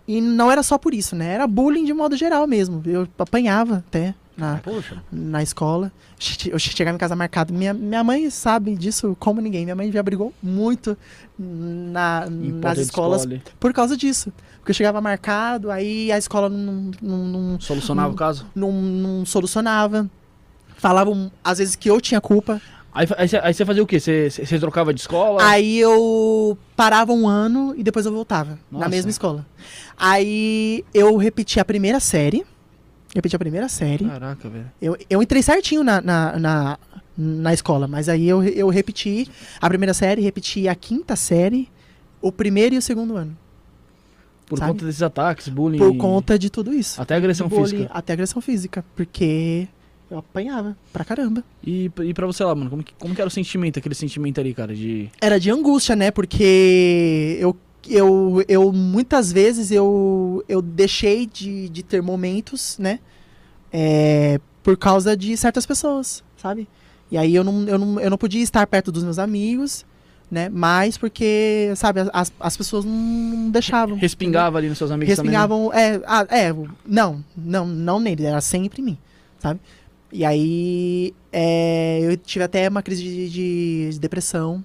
[0.07, 1.33] e não era só por isso, né?
[1.33, 2.81] Era bullying de modo geral mesmo.
[2.85, 5.01] Eu apanhava até na, Poxa.
[5.11, 5.91] na escola.
[6.47, 7.53] Eu chegava em casa marcado.
[7.53, 9.65] Minha, minha mãe sabe disso como ninguém.
[9.65, 10.97] Minha mãe já brigou muito
[11.37, 14.31] na, nas escolas escola por causa disso.
[14.59, 18.47] Porque eu chegava marcado, aí a escola não, não, não, Solucionava o caso?
[18.55, 20.09] não, não solucionava.
[20.77, 22.61] Falavam, às vezes, que eu tinha culpa.
[22.95, 23.99] Aí, aí, você, aí você fazia o quê?
[23.99, 25.43] Você, você você trocava de escola?
[25.43, 28.85] Aí eu parava um ano e depois eu voltava Nossa.
[28.85, 29.45] na mesma escola.
[29.97, 32.45] Aí eu repeti a primeira série.
[33.13, 34.05] Repeti a primeira série.
[34.05, 34.71] Caraca, velho.
[34.81, 36.79] Eu, eu entrei certinho na, na, na,
[37.17, 41.69] na escola, mas aí eu, eu repeti a primeira série, repeti a quinta série,
[42.21, 43.35] o primeiro e o segundo ano.
[44.45, 44.71] Por Sabe?
[44.71, 45.79] conta desses ataques, bullying.
[45.79, 47.01] Por conta de tudo isso.
[47.01, 47.91] Até agressão Bullying, física.
[47.93, 48.85] Até agressão física.
[48.95, 49.67] Porque
[50.15, 51.43] eu apanhava pra caramba.
[51.65, 54.39] E, e pra você lá, mano, como que, como que era o sentimento, aquele sentimento
[54.39, 55.09] ali, cara, de...
[55.21, 56.11] Era de angústia, né?
[56.11, 57.55] Porque eu,
[57.89, 62.99] eu, eu muitas vezes eu, eu deixei de, de ter momentos, né?
[63.71, 66.67] É, por causa de certas pessoas, sabe?
[67.11, 69.85] E aí eu não, eu, não, eu não podia estar perto dos meus amigos,
[70.29, 70.49] né?
[70.49, 73.97] Mas porque, sabe, as, as pessoas não deixavam.
[73.97, 75.71] Respingava ali nos seus amigos Respingavam.
[75.73, 76.53] É, ah, é,
[76.85, 78.97] não, não, não nele, era sempre em mim,
[79.39, 79.59] sabe?
[80.15, 84.63] E aí é, eu tive até uma crise de, de- de depressão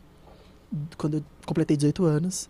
[0.97, 2.49] quando eu completei 18 anos.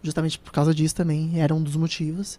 [0.00, 2.38] Justamente por causa disso também, era um dos motivos.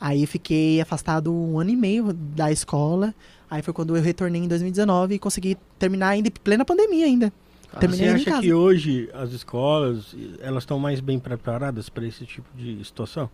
[0.00, 3.14] Aí fiquei afastado um ano e meio da escola.
[3.50, 7.30] Aí foi quando eu retornei em 2019 e consegui terminar ainda em plena pandemia ainda.
[7.70, 12.24] Ah, Terminei Você acha que hoje as escolas elas estão mais bem preparadas para esse
[12.24, 13.28] tipo de situação?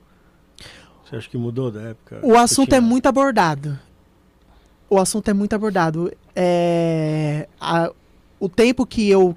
[1.05, 2.18] Você acha que mudou da época?
[2.24, 2.81] O assunto é tinha?
[2.81, 3.78] muito abordado.
[4.94, 6.12] O assunto é muito abordado.
[6.36, 7.90] É, a-
[8.39, 9.36] o tempo que eu.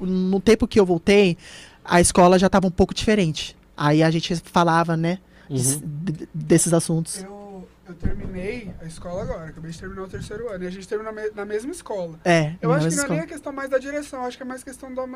[0.00, 1.36] no tempo que eu voltei,
[1.84, 3.54] a escola já estava um pouco diferente.
[3.76, 5.18] Aí a gente falava, né,
[5.50, 5.56] Uhum.
[6.02, 7.22] de- desses assuntos.
[7.22, 10.64] Eu, eu terminei a escola agora, acabei de terminar o terceiro ano.
[10.64, 12.18] E a gente terminou na me- na mesma escola.
[12.24, 14.46] É, Eu acho que não é nem a questão mais da direção, acho que é
[14.46, 15.06] mais questão do,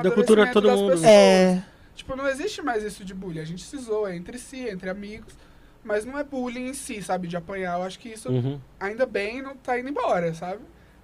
[0.00, 0.90] Da cultura todo das mundo.
[0.92, 1.10] pessoas.
[1.10, 1.60] É,
[1.96, 3.40] Tipo, não existe mais isso de bullying.
[3.40, 5.34] A gente se zoa entre si, entre amigos.
[5.84, 7.26] Mas não é bullying em si, sabe?
[7.26, 7.78] De apanhar.
[7.78, 8.58] Eu acho que isso, Uhum.
[8.78, 10.60] ainda bem, não tá indo embora, sabe?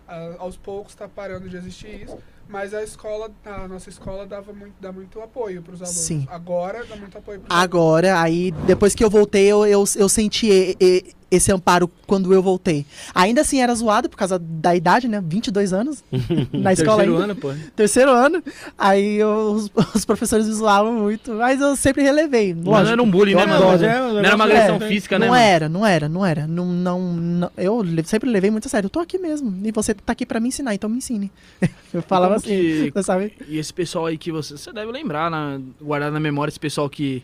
[0.06, 2.16] A- aos poucos tá parando de existir isso.
[2.48, 6.00] Mas a escola, a nossa escola dava muito, dá muito apoio pros alunos.
[6.00, 6.26] Sim.
[6.30, 7.64] Agora dá muito apoio pros alunos.
[7.64, 12.32] agora, aí, depois que eu voltei, eu, eu, eu senti e- e- esse amparo quando
[12.32, 12.86] eu voltei.
[13.14, 15.22] Ainda assim era zoado por causa da idade, né?
[15.24, 16.02] 22 anos
[16.52, 17.24] na escola Terceiro ainda.
[17.24, 17.52] ano, pô.
[17.76, 18.42] terceiro ano,
[18.78, 22.54] aí eu- os, os professores me zoavam muito, mas eu sempre relevei.
[22.54, 23.68] Mas não era um bullying, eu né, mano?
[23.68, 23.84] adoro.
[23.84, 25.44] é, Não era uma agressão é- física, né, não mano?
[25.46, 26.46] era, não era, não era.
[26.46, 28.86] Não, não, não- eu sempre levei muito a sério.
[28.86, 29.54] Eu tô aqui mesmo.
[29.64, 31.30] E você tá aqui pra me ensinar, então me ensine.
[31.92, 33.32] Eu falava Como assim, que- você sabe?
[33.48, 34.56] E esse pessoal aí que você...
[34.56, 37.22] Você deve lembrar, na, guardar na memória, esse pessoal que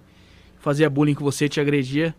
[0.60, 2.15] fazia bullying com você, te agredia.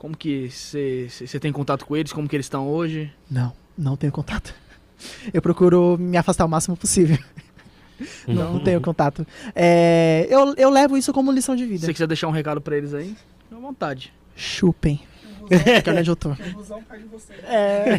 [0.00, 2.10] Como que você tem contato com eles?
[2.10, 3.12] Como que eles estão hoje?
[3.30, 4.54] Não, não tenho contato.
[5.30, 7.18] Eu procuro me afastar o máximo possível.
[8.26, 9.26] Não, não tenho contato.
[9.54, 11.84] É, eu, eu levo isso como lição de Se vida.
[11.86, 13.14] você quiser deixar um recado pra eles aí,
[13.52, 14.10] à vontade.
[14.34, 15.00] Chupem.
[15.84, 16.30] Que é onde eu tô.
[17.44, 17.98] É.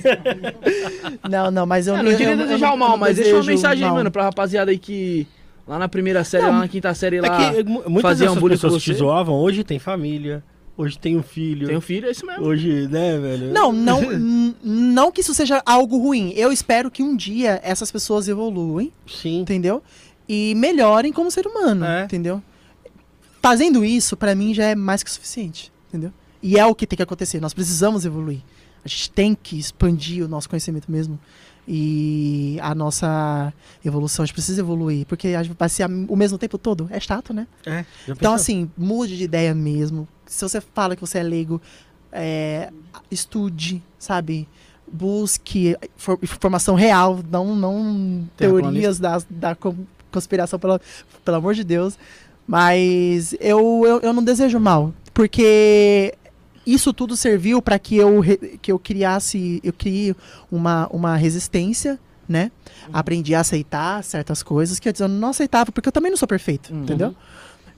[1.30, 3.17] Não, não, mas eu Eu não queria eu- eu desejar não- o mal, não mas
[3.17, 5.27] deixa uma mensagem aí, mano, pra rapaziada aí que
[5.67, 8.33] lá na primeira série, Não, lá na quinta série, É lá que mu- muitas faziam
[8.35, 10.43] dessas pessoas que zoavam hoje tem família,
[10.82, 12.45] hoje tem um filho, tem um filho, é isso mesmo.
[12.45, 13.51] hoje, né, velho?
[13.53, 14.01] Não, não,
[14.64, 16.32] não que isso seja algo ruim.
[16.35, 19.40] Eu espero que um dia essas pessoas evoluem, Sim.
[19.42, 19.82] entendeu?
[20.27, 22.03] E melhorem como ser humano, É.
[22.06, 22.42] entendeu?
[23.42, 26.11] Fazendo isso, pra mim, já é mais que suficiente, entendeu?
[26.43, 27.40] E é o que tem que acontecer.
[27.40, 28.40] Nós precisamos evoluir.
[28.84, 31.19] A gente tem que expandir o nosso conhecimento mesmo.
[31.68, 33.53] E a nossa
[33.85, 35.06] evolução, a gente precisa evoluir.
[35.06, 36.88] Porque a gente vai ser o mesmo tempo todo.
[36.92, 37.48] É chato, né?
[37.66, 40.08] É, Então, assim, mude de ideia mesmo.
[40.32, 41.61] Se você fala que você é leigo,
[42.11, 42.69] é,
[43.10, 44.48] estude, sabe?
[44.92, 49.76] Busque for- informação real, não, não teorias da, da con-
[50.11, 50.80] conspiração, pelo,
[51.24, 51.98] pelo amor de Deus.
[52.48, 56.14] Mas eu, eu, eu não desejo mal, porque
[56.66, 58.22] isso tudo serviu para que eu,
[58.61, 60.14] que eu criasse, eu criei
[60.51, 62.51] uma, uma resistência, né?
[62.92, 66.27] Aprendi a aceitar certas coisas que antes eu não aceitava, porque eu também não sou
[66.27, 66.84] perfeito, Uhum.
[66.84, 67.16] entendeu?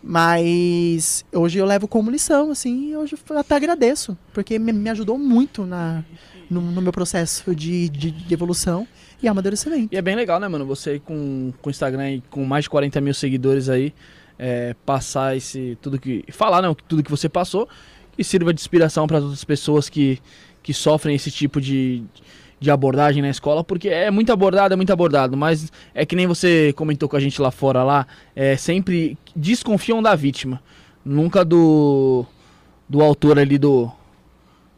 [0.04, 4.90] Mas hoje eu levo como lição, assim, e hoje eu até agradeço, porque me, me
[4.90, 6.04] ajudou muito na,
[6.50, 8.86] no, no meu processo de, de, de evolução
[9.22, 9.94] e amadurecimento.
[9.94, 10.66] E é bem legal, né, mano?
[10.66, 13.94] Você com o Instagram com mais de 40 mil seguidores aí,
[14.38, 15.78] é, passar esse.
[15.82, 16.26] tudo que.
[16.30, 17.70] falar, não, tudo que você passou
[18.18, 20.20] e sirva de inspiração para outras pessoas que,
[20.62, 22.22] que sofrem esse tipo de, de
[22.70, 26.74] abordagem na escola, porque é muito abordado, é muito abordado, mas é que nem você
[26.74, 30.62] comentou com a gente lá fora lá, é, sempre desconfiam da vítima,
[31.04, 32.26] nunca do
[32.88, 33.92] do autor ali do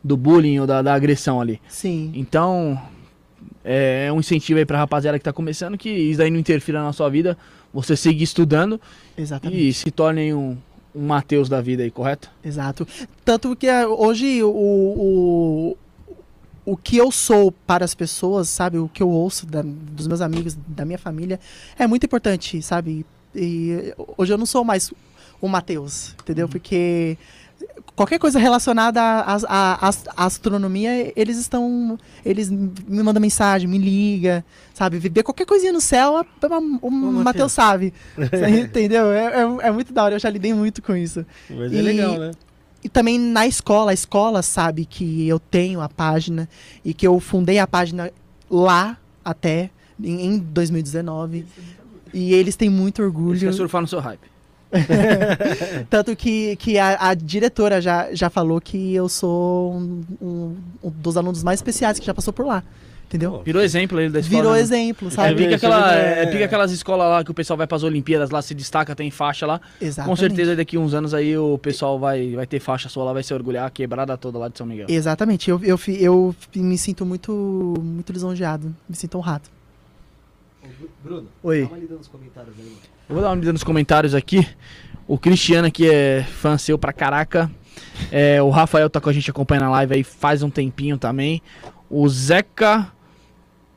[0.03, 1.59] do bullying ou da, da agressão ali.
[1.67, 2.79] Sim, Então,
[3.63, 6.93] é um incentivo aí pra rapaziada que tá começando, que isso daí não interfira na
[6.93, 7.35] sua vida,
[7.73, 8.79] você seguir estudando
[9.17, 9.67] exatamente.
[9.67, 10.55] e se torne um,
[10.93, 12.29] um Mateus da vida aí, correto?
[12.43, 12.87] Exato.
[13.25, 15.77] Tanto que ah, hoje o, o,
[16.65, 18.77] o que eu sou para as pessoas, sabe?
[18.77, 21.39] O que eu ouço da- dos meus amigos, da minha família,
[21.77, 23.05] é muito importante, sabe?
[23.35, 24.91] E hoje eu não sou mais
[25.41, 26.47] o Matheus, entendeu?
[26.49, 27.17] Porque
[27.95, 31.99] qualquer coisa relacionada à à- à- à astronomia, eles estão.
[32.25, 34.97] Eles me mandam mensagem, me liga, sabe?
[34.97, 36.25] Ver qualquer coisinha no céu,
[36.81, 37.23] o Mateus.
[37.23, 37.93] Matheus sabe.
[38.59, 39.11] entendeu?
[39.11, 41.25] É, é, é muito da hora, eu já lidei muito com isso.
[41.49, 42.31] Mas é E- legal, né?
[42.85, 46.47] E também na escola, a escola sabe que eu tenho a página
[46.83, 48.11] e que eu fundei a página
[48.47, 51.47] lá até em, em 2019.
[52.13, 53.39] E eles têm muito orgulho.
[53.39, 54.21] quer surfar no seu hype.
[55.89, 60.89] Tanto que, que a, a diretora já, já falou que eu sou um, um- um
[60.91, 62.63] dos alunos mais especiais que já passou por lá.
[63.07, 63.41] Entendeu?
[63.45, 64.41] Virou exemplo ele da escola.
[64.41, 64.59] Virou né?
[64.59, 65.35] exemplo, É, sabe?
[65.35, 68.31] pica, Isso aquela, é- é, pica aquelas escolas lá que o pessoal vai pras Olimpíadas
[68.31, 69.61] lá, se destaca, tem faixa lá.
[69.79, 70.09] Exatamente.
[70.09, 73.21] Com certeza daqui uns anos aí o pessoal vai, vai ter faixa sua lá, vai
[73.23, 74.87] se orgulhar, a quebrada toda lá de São Miguel.
[74.89, 75.49] Exatamente.
[75.49, 78.75] Eu, eu, eu me sinto muito, muito lisonjeado.
[78.89, 79.43] Me sinto honrado.
[81.03, 81.61] Bruno, Oi.
[81.61, 82.77] dá uma lida nos comentários aí, mano.
[83.07, 84.47] Eu vou dar uma medida nos comentários aqui.
[85.07, 87.51] O Cristiano, que é fã seu pra caraca.
[88.11, 91.41] É, o Rafael tá com a gente acompanhando a live aí faz um tempinho também.
[91.89, 92.91] O Zeca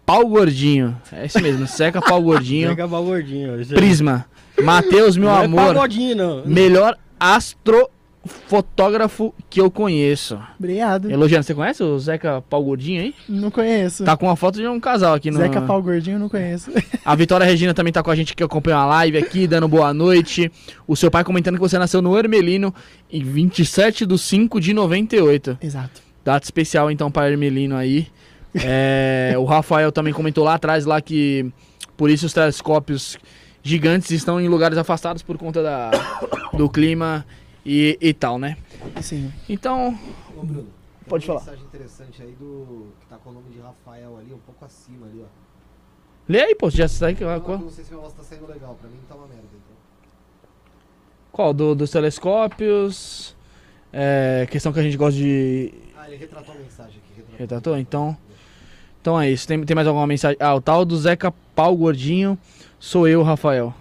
[0.04, 0.96] Pau Gordinho.
[1.12, 2.70] É esse mesmo, Zeca Pau Gordinho.
[2.70, 3.54] Pega mal gordinho.
[3.54, 3.66] aí.
[3.66, 4.24] Prisma.
[4.62, 5.60] Matheus, meu não amor.
[5.60, 6.44] É pagodinho, não.
[6.46, 10.38] Melhor astrofotógrafo que eu conheço.
[10.58, 11.08] Obrigado.
[11.10, 13.14] Elogiando, você conhece o Zeca Pau Gordinho aí?
[13.28, 14.04] Não conheço.
[14.04, 15.36] Tá com uma foto de um casal aqui no.
[15.38, 16.70] Zeca Pau Gordinho, não conheço.
[17.04, 19.92] A Vitória Regina também tá com a gente que acompanha a live aqui, dando boa
[19.94, 20.50] noite.
[20.86, 22.74] O seu pai comentando que você nasceu no Ermelino
[23.10, 25.58] em 27 de 5 de 98.
[25.62, 26.07] Exato.
[26.28, 28.06] Data especial então para Ermelino aí.
[28.54, 31.50] É, o Rafael também comentou lá atrás lá que
[31.96, 33.16] por isso os telescópios
[33.62, 35.90] gigantes estão em lugares afastados por conta da,
[36.52, 37.24] do clima
[37.64, 38.58] e, e tal, né?
[39.00, 39.32] Sim.
[39.48, 39.98] Então,
[40.36, 40.68] Ô, Bruno.
[41.08, 41.52] Pode tem uma falar.
[41.52, 42.88] mensagem interessante aí do.
[43.00, 45.28] que tá com o nome de Rafael ali, um pouco acima ali, ó.
[46.28, 48.76] lê aí, pô, já sai Eu qual, não sei se minha voz tá saindo legal,
[48.78, 49.44] pra mim tá uma merda.
[49.44, 49.76] Então.
[51.32, 53.34] qual do, dos telescópios,
[53.90, 57.22] é, questão que a gente gosta de ele retratou a mensagem aqui.
[57.38, 57.78] Retratou, Retratou?
[57.78, 58.16] Então,
[59.00, 59.46] então é isso.
[59.46, 60.36] Tem, tem mais alguma mensagem?
[60.40, 62.38] Ah, o tal do Zeca Pau Gordinho
[62.78, 63.72] sou eu, Rafael.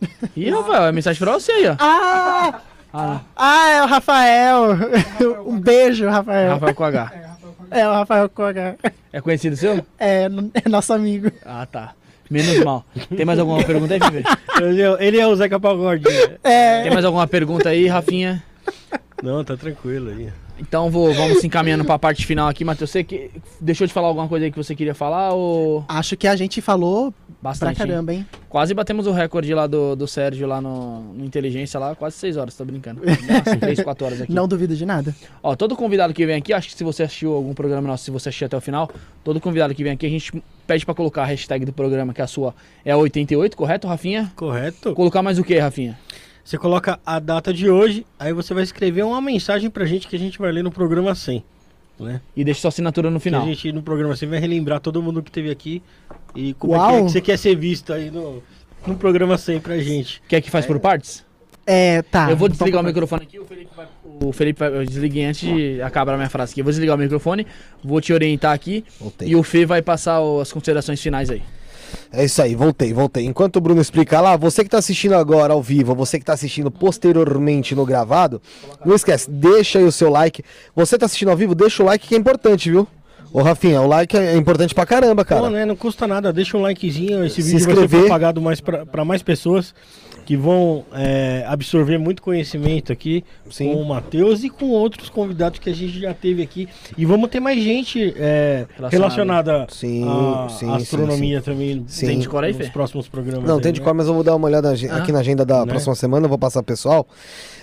[0.36, 1.76] Ih, Rafael, é mensagem pra você aí, ó.
[1.78, 2.60] Ah!
[2.92, 4.62] Ah, Ah, é o Rafael!
[5.46, 6.08] um beijo.
[6.08, 6.50] Rafael.
[6.52, 7.12] Rafael com H.
[7.70, 7.80] É.
[7.80, 8.76] É o Rafael Koga.
[9.12, 9.84] É conhecido seu?
[9.98, 11.32] É, é nosso amigo.
[11.44, 11.94] Ah, tá.
[12.30, 12.84] Menos mal.
[13.16, 14.00] Tem mais alguma pergunta aí?
[14.62, 16.38] Ele é- Ele é o Zeca Pagodinho.
[16.44, 16.82] É.
[16.82, 18.42] Tem mais alguma pergunta aí, Rafinha?
[19.22, 20.32] Não, tá tranquilo aí.
[20.58, 22.90] Então vou, vamos se encaminhando pra parte final aqui, Matheus.
[22.90, 26.26] Você que, deixou de falar alguma coisa aí que você queria falar ou Acho que
[26.26, 27.80] a gente falou pra bastante?
[27.82, 27.88] hein?
[27.88, 28.26] caramba, hein?
[28.48, 32.36] Quase batemos o recorde lá do, do Sérgio lá no, no Inteligência lá, quase 6
[32.36, 33.02] horas, tô brincando.
[33.04, 34.32] Nossa, 3, 4 horas aqui.
[34.32, 35.14] Não duvido de nada.
[35.42, 38.10] Ó, todo convidado que vem aqui, acho que se você assistiu algum programa nosso, se
[38.10, 38.90] você assistiu até o final,
[39.22, 42.22] todo convidado que vem aqui, a gente pede pra colocar a hashtag do programa, que
[42.22, 42.54] a sua
[42.84, 44.32] é a 88, correto, Rafinha?
[44.34, 44.94] Correto?
[44.94, 45.98] Colocar mais o que, Rafinha?
[46.46, 50.14] Você coloca a data de hoje, aí você vai escrever uma mensagem pra gente que
[50.14, 51.42] a gente vai ler no programa 100.
[51.98, 52.20] Né?
[52.36, 53.42] E deixa sua assinatura no Que final.
[53.42, 55.82] a gente no programa 100 vai relembrar todo mundo que esteve aqui
[56.36, 58.40] e como é que, é que você quer ser visto aí no,
[58.86, 60.22] no programa 100 pra gente.
[60.28, 61.26] Quer que faz por partes?
[61.66, 62.30] É, tá.
[62.30, 63.86] eu vou desligar o Vamos- microfone aqui, o Felipe vai.
[64.04, 64.68] O Felipe vai.
[64.68, 66.60] Eu desliguei antes de acabar a minha frase aqui.
[66.60, 67.44] Eu vou desligar o microfone,
[67.82, 69.26] vou te orientar aqui Voltei.
[69.30, 71.42] e o Fê vai passar o- as considerações finais aí.
[72.12, 73.24] É isso aí, voltei, voltei.
[73.24, 76.32] Enquanto o Bruno explica lá, você que tá assistindo agora ao vivo, você que tá
[76.32, 78.40] assistindo posteriormente no gravado,
[78.84, 80.42] não esquece, deixa aí o seu like.
[80.74, 82.86] Você tá assistindo ao vivo, deixa o like que é importante, viu?
[83.38, 85.42] Ô, Rafinha, o like é importante pra caramba, cara.
[85.42, 88.00] Pô, né, não custa nada, deixa um likezinho, esse Se vídeo vai ser inscrever.
[88.00, 89.74] propagado mais para mais pessoas
[90.24, 93.74] que vão é, absorver muito conhecimento aqui Sim.
[93.74, 96.66] com o Matheus e com outros convidados que a gente já teve aqui.
[96.96, 99.66] E vamos ter mais gente é, Relacionada.
[99.70, 102.06] Sim, à sim, astronomia também Sim.
[102.06, 102.72] Tem de cor aí, nos Fê?
[102.72, 103.44] próximos programas.
[103.46, 103.84] Não, aí, tem de né?
[103.84, 104.96] cor, mas eu vou dar uma olhada ag- Ah.
[104.96, 105.66] aqui na agenda da Né?
[105.72, 107.06] próxima semana, vou passar pro pessoal.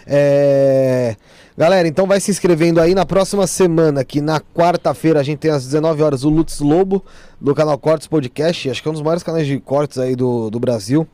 [0.07, 1.15] É...
[1.55, 5.51] Galera, então vai se inscrevendo aí na próxima semana, que na quarta-feira a gente tem
[5.51, 7.03] às 19 horas o Lutz Lobo,
[7.39, 10.49] do canal Cortes Podcast, acho que é um dos maiores canais de cortes aí do,
[10.49, 11.07] do Brasil,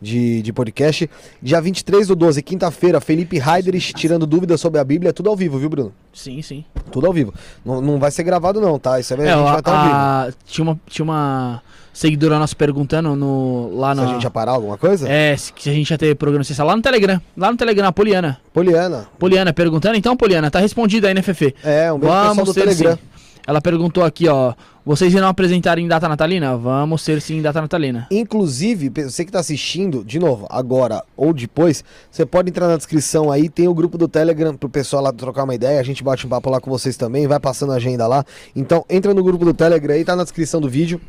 [0.00, 1.10] de, de podcast.
[1.42, 5.58] Dia 23 do 12, quinta-feira, Felipe Heiderich tirando dúvidas sobre a Bíblia, tudo ao vivo,
[5.58, 5.92] viu, Bruno?
[6.12, 6.64] Sim, sim.
[6.92, 7.34] Tudo ao vivo.
[7.64, 9.00] Não, não vai ser gravado não, tá?
[9.00, 10.36] Isso É, a gente vai a- estar ao vivo.
[10.46, 11.62] tinha, uma, tinha uma
[11.92, 14.08] seguidora nossa perguntando no, lá Se na.
[14.08, 15.08] a gente ia parar alguma coisa?
[15.08, 17.20] É, se se a gente ia ter programa especial lá no Telegram.
[17.36, 18.40] Lá no Telegram, a Poliana.
[18.52, 19.08] Poliana.
[19.18, 19.96] Poliana perguntando.
[19.96, 21.54] Então, Poliana, tá respondido aí, né, Fefe?
[21.62, 22.92] É, um beijo Vamos do Telegram.
[22.96, 22.98] sim.
[23.44, 24.54] Ela perguntou aqui, ó.
[24.84, 26.56] Vocês irão apresentar em data natalina?
[26.56, 28.06] Vamos ser sim em data natalina.
[28.10, 33.30] Inclusive, você que tá assistindo, de novo, agora ou depois, você pode entrar na descrição
[33.30, 36.26] aí, tem o grupo do Telegram pro pessoal lá trocar uma ideia, a gente bate
[36.26, 38.24] um papo lá com vocês também, vai passando a agenda lá.
[38.54, 41.00] Então, entra no grupo do Telegram aí, tá na descrição do vídeo.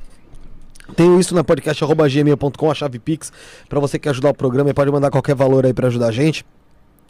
[0.95, 3.31] Tenho isso na podcast.gmail.com, a chave Pix,
[3.67, 6.11] pra você que ajudar o programa e pode mandar qualquer valor aí pra ajudar a
[6.11, 6.45] gente.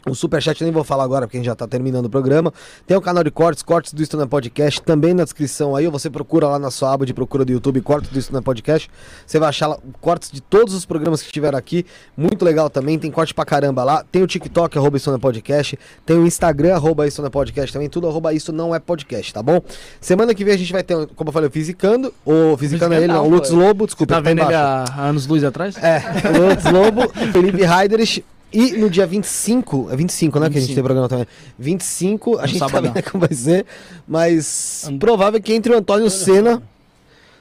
[0.06, 2.52] O Superchat eu nem vou falar agora, porque a gente já tá terminando o programa.
[2.86, 6.46] Tem o canal de cortes, cortes do é Podcast, também na descrição aí, você procura
[6.46, 8.90] lá na sua aba de procura do YouTube, cortes do é Podcast.
[9.26, 11.86] Você vai achar lá cortes de todos os programas que estiveram aqui.
[12.16, 14.04] Muito legal também, tem corte pra caramba lá.
[14.10, 15.78] Tem o TikTok, arroba é Podcast.
[16.04, 17.88] Tem o Instagram, arroba é Podcast também.
[17.88, 19.62] Tudo arroba Isto Não é Podcast, tá bom?
[20.00, 22.98] Semana que vem a gente vai ter, como eu falei, o Fisicando, ou Fisicando é
[22.98, 25.76] ele, não, o Lutz Lobo, desculpa, Tá tá vendo ele há anos luz atrás?
[25.76, 28.24] É, o Lutz Lobo, Felipe Heiderich.
[28.54, 30.74] E no dia 25, é 25, né, que a gente 25.
[30.76, 31.26] tem programa também.
[31.58, 32.92] 25, a No gente sabadão.
[32.92, 33.66] vendo como vai ser,
[34.06, 36.62] mas provável que entre o Antônio Senna,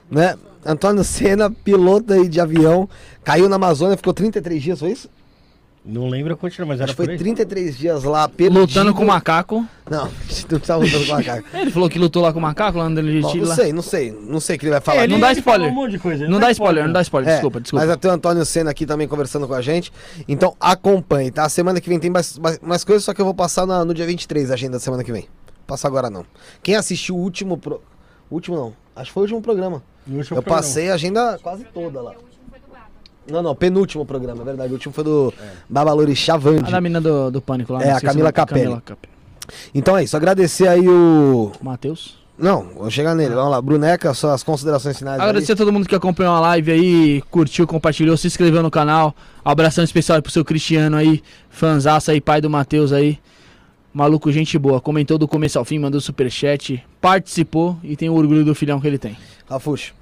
[0.09, 0.35] né?
[0.65, 2.89] Antônio Senna, piloto aí de avião,
[3.23, 5.09] caiu na Amazônia, ficou 33 dias, foi isso?
[5.85, 7.17] Não lembro a quantidade, mas Acho era que foi por aí.
[7.17, 8.61] 33 dias lá, perdido.
[8.61, 9.65] Lutando com o macaco.
[9.91, 10.05] Não,
[10.49, 11.47] não tá lutando com o macaco.
[11.57, 13.55] Ele falou que lutou lá com o macaco, lá andando de Bom, não lá.
[13.55, 15.03] sei, não sei, não sei o que ele vai falar.
[15.03, 15.69] É, não dá ele spoiler.
[15.69, 17.29] Um monte de coisa, ele Não dá spoiler, não dá spoiler.
[17.29, 17.85] É, Desculpa, desculpa.
[17.85, 19.91] Mas até o Antônio Senna aqui também conversando com a gente.
[20.25, 21.49] Então acompanhe, tá?
[21.49, 23.93] Semana que vem tem mais, mais, mais coisas, só que eu vou passar na- no
[23.93, 25.27] dia 23 a agenda da semana que vem.
[25.67, 26.25] Passa agora não.
[26.61, 27.57] Quem assistiu o último.
[27.57, 27.81] Pro...
[28.31, 28.73] Último não.
[28.95, 29.83] Acho que foi o último programa.
[30.07, 30.61] No último eu programa.
[30.61, 32.13] passei a agenda quase toda lá.
[33.29, 34.69] Não, não, penúltimo programa, é verdade.
[34.71, 35.33] O último foi do
[35.69, 36.71] Babalori A Chavandi.
[36.71, 37.83] da mina do, do pânico lá.
[37.83, 38.61] É, a Camila nome, Capelli.
[38.63, 39.13] Camila Capelli.
[39.73, 41.51] Então é isso, agradecer aí o.
[41.61, 42.21] Matheus.
[42.37, 43.35] Não, vou chegar nele.
[43.35, 45.19] Vamos lá, Bruneca, suas considerações finais.
[45.19, 45.27] aí.
[45.27, 49.15] Agradecer a todo mundo que acompanhou a live aí, curtiu, compartilhou, se inscreveu no canal.
[49.45, 53.19] Abração especial aí pro seu Cristiano aí, fanzaço aí, pai do Matheus aí.
[53.93, 54.81] Maluco, gente boa.
[54.81, 58.87] Comentou do começo ao fim, mandou superchat, participou e tem o orgulho do filhão que
[58.87, 59.15] ele tem.
[59.47, 59.93] Rafuxo.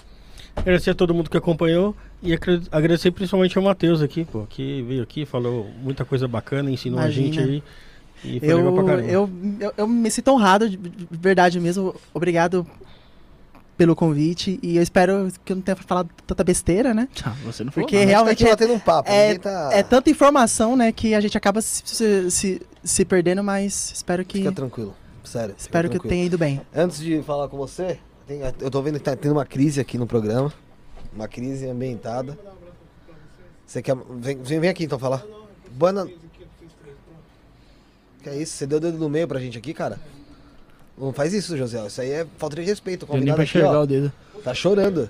[0.56, 2.38] Agradecer a todo mundo que acompanhou e
[2.72, 7.10] agradecer principalmente ao Matheus aqui, pô, que veio aqui, falou muita coisa bacana, ensinou a
[7.10, 7.54] gente Imagina.
[7.54, 7.64] aí.
[8.24, 9.12] E foi legal pra Eu, caramba.
[9.12, 11.96] eu, eu, eu me sinto honrado, de de verdade mesmo.
[12.14, 12.68] Obrigado
[13.76, 14.60] pelo convite.
[14.62, 17.08] E eu espero que eu não tenha falado tanta besteira, né?
[17.26, 18.10] Ah, você não falou Porque nada.
[18.12, 19.10] realmente tá é, um papo.
[19.10, 19.70] é- tá...
[19.74, 20.92] é tanta informação, né?
[20.92, 24.94] Que a gente acaba se, se, se, se perdendo, mas espero que, Fica tranquilo.
[25.24, 25.56] Sério.
[25.58, 26.10] espero que tranquilo.
[26.14, 26.62] tenha ido bem.
[26.76, 27.98] Antes de falar com você,
[28.60, 30.54] eu tô vendo que tá tendo uma crise aqui no programa.
[31.14, 32.38] Uma crise ambientada.
[33.66, 33.96] Você quer.
[33.96, 35.24] Vem, vem vem aqui então falar.
[35.72, 36.08] Bana.
[38.24, 38.54] Que é isso?
[38.54, 40.00] Você deu o dedo no meio pra gente aqui, cara?
[40.98, 41.86] Não faz isso, José.
[41.88, 43.04] Isso aí é falta de respeito.
[43.04, 44.12] O Deu nem pra aqui, enxergar ó, o dedo.
[44.44, 45.10] tá chorando.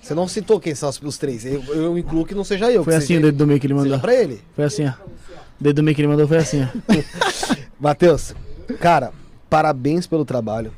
[0.00, 1.44] Você não citou quem são os, três.
[1.44, 2.82] Eu, eu incluo que não seja eu.
[2.82, 3.98] Foi assim o dedo do meio que ele mandou.
[4.00, 4.40] pra ele.
[4.56, 4.92] Foi assim, ó.
[5.60, 6.68] O dedo do meio que ele mandou foi assim, ó.
[7.78, 8.34] Matheus,
[8.80, 9.12] cara,
[9.48, 10.72] parabéns pelo trabalho.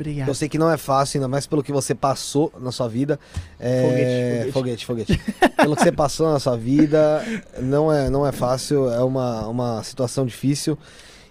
[0.00, 0.28] Obrigado.
[0.28, 3.20] Eu sei que não é fácil, ainda mais pelo que você passou na sua vida.
[3.58, 4.48] É...
[4.50, 5.20] Foguete, foguete.
[5.56, 7.22] pelo que você passou na sua vida,
[7.60, 10.78] não é, não é fácil, é uma, uma situação difícil.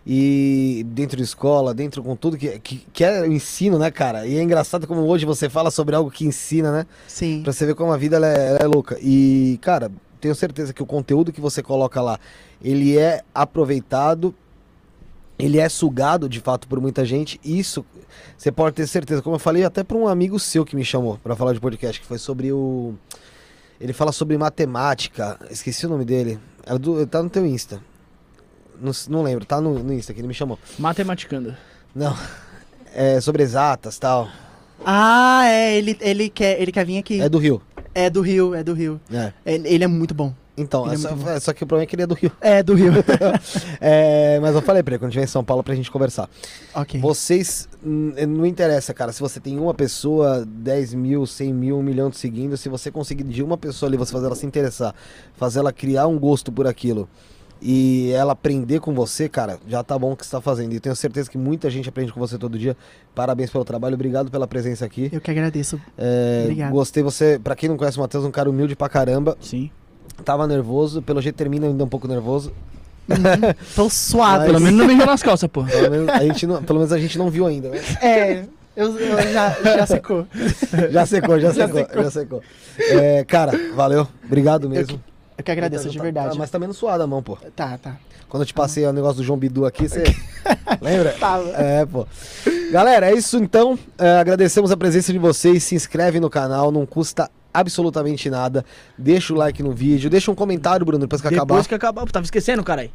[0.05, 4.27] E dentro de escola, dentro com tudo que, que, que é o ensino, né, cara?
[4.27, 6.85] E é engraçado como hoje você fala sobre algo que ensina, né?
[7.07, 7.41] Sim.
[7.43, 8.99] Pra você ver como a vida ela é, ela é louca.
[9.01, 9.91] E, cara,
[10.21, 12.19] tenho certeza que o conteúdo que você coloca lá,
[12.63, 14.33] ele é aproveitado,
[15.39, 17.39] ele é sugado de fato por muita gente.
[17.43, 17.85] Isso
[18.37, 19.21] você pode ter certeza.
[19.21, 22.01] Como eu falei até para um amigo seu que me chamou pra falar de podcast,
[22.01, 22.93] que foi sobre o.
[23.79, 25.39] Ele fala sobre matemática.
[25.49, 26.37] Esqueci o nome dele.
[26.65, 27.81] É do, tá no teu Insta.
[28.81, 30.59] Não, não lembro, tá no, no Insta que ele me chamou.
[30.77, 31.55] Matematicando.
[31.95, 32.15] Não.
[32.93, 34.27] É sobre exatas tal.
[34.85, 37.21] Ah, é, ele, ele, quer, ele quer vir aqui.
[37.21, 37.61] É do Rio.
[37.93, 38.99] É do Rio, é do Rio.
[39.11, 39.31] É.
[39.45, 40.33] Ele, ele é muito bom.
[40.59, 42.31] Então, é só, é só que o problema é que ele é do Rio.
[42.41, 42.91] É, do Rio.
[43.81, 46.29] É, mas eu falei pra ele quando estiver em São Paulo pra gente conversar.
[46.73, 46.99] ok.
[46.99, 52.09] Vocês, não interessa, cara, se você tem uma pessoa, 10 mil, 100 mil, um milhão
[52.09, 54.93] de seguindo, se você conseguir de uma pessoa ali, você fazer ela se interessar,
[55.35, 57.07] fazer ela criar um gosto por aquilo
[57.61, 60.71] e ela aprender com você, cara, já tá bom o que você tá fazendo.
[60.71, 62.75] E eu tenho certeza que muita gente aprende com você todo dia.
[63.13, 65.09] Parabéns pelo trabalho, obrigado pela presença aqui.
[65.11, 65.79] Eu que agradeço.
[65.97, 66.71] É, Obrigado.
[66.71, 69.37] gostei você, pra quem não conhece o Matheus, um cara humilde pra caramba.
[69.41, 69.69] Sim.
[70.23, 72.51] Tava nervoso, pelo jeito termina ainda um pouco nervoso.
[73.75, 74.45] Tô suado.
[74.45, 75.63] Pelo menos não mijou nas calças, pô.
[75.63, 77.79] Pelo menos a gente não, pelo menos a gente não viu ainda, né?
[78.01, 78.43] É,
[78.75, 80.27] eu, eu já, já secou.
[80.91, 82.03] Já secou, já Já secou, secou.
[82.03, 82.43] já secou.
[82.77, 84.07] É, cara, valeu.
[84.25, 85.01] Obrigado mesmo.
[85.37, 86.37] Eu que agradeço, de Tá- verdade.
[86.37, 87.37] Mas tá menos suada a mão, pô.
[87.55, 87.95] Tá, tá.
[88.27, 90.03] Quando eu te passei o negócio do João Bidu aqui, você.
[90.81, 91.15] Lembra?
[91.19, 91.49] Tava.
[91.57, 92.05] É, pô.
[92.71, 93.77] Galera, é isso então.
[93.97, 95.63] É, agradecemos a presença de vocês.
[95.63, 98.65] Se inscreve no canal, não custa absolutamente nada.
[98.97, 101.67] Deixa o like no vídeo, deixa um comentário, Bruno, depois que Depois acabar.
[101.67, 102.05] que acabar.
[102.11, 102.91] Tava esquecendo, caralho.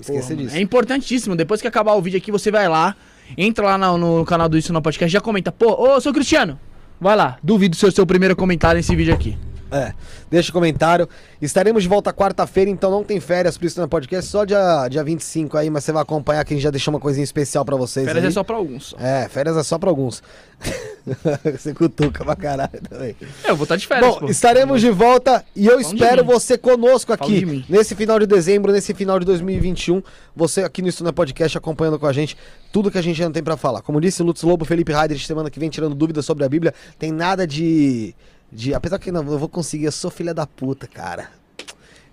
[0.00, 0.56] Esqueça disso.
[0.56, 1.36] É importantíssimo.
[1.36, 2.96] Depois que acabar o vídeo aqui, você vai lá,
[3.36, 5.52] entra lá no, no canal do Isso no Podcast, já comenta.
[5.52, 6.58] Pô, ô, seu Cristiano,
[7.00, 7.38] vai lá.
[7.42, 9.38] Duvido ser o seu primeiro comentário nesse vídeo aqui.
[9.74, 9.92] É,
[10.30, 11.08] deixa o comentário.
[11.42, 15.02] Estaremos de volta quarta-feira, então não tem férias pro Isso no Podcast, só dia, dia
[15.02, 17.74] 25 aí, mas você vai acompanhar que a gente já deixou uma coisinha especial pra
[17.74, 18.06] vocês.
[18.06, 18.28] Férias aí.
[18.28, 18.94] é só pra alguns.
[19.00, 20.22] É, férias é só pra alguns.
[21.58, 23.16] você cutuca pra caralho também.
[23.42, 24.26] É, eu vou estar de férias, Bom, pô.
[24.26, 28.94] estaremos de volta e eu Fala espero você conosco aqui nesse final de dezembro, nesse
[28.94, 30.00] final de 2021.
[30.36, 32.36] Você aqui no Estúdio Podcast acompanhando com a gente
[32.72, 33.82] tudo que a gente não tem pra falar.
[33.82, 36.72] Como disse Lutz Lobo, Felipe Heider, semana que vem tirando dúvidas sobre a Bíblia.
[36.98, 38.14] Tem nada de.
[38.54, 41.28] De apesar que não, eu vou conseguir, eu sou filha da puta, cara.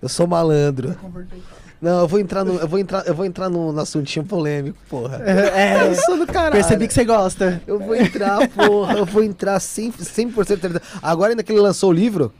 [0.00, 0.96] Eu sou malandro.
[1.80, 4.76] Não, eu vou entrar no, eu vou entrar, eu vou entrar no, no assuntinho polêmico,
[4.88, 5.22] porra.
[5.24, 6.52] É, Eu sou do caralho.
[6.52, 7.62] percebi que você gosta.
[7.66, 10.82] Eu vou entrar, porra, eu vou entrar 100%, 100% de certeza.
[11.00, 12.32] Agora ainda que ele lançou o livro,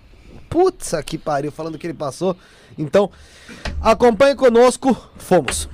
[0.51, 2.37] putz, que pariu, falando que ele passou.
[2.77, 3.11] Então,
[3.81, 5.69] acompanhe conosco, fomos.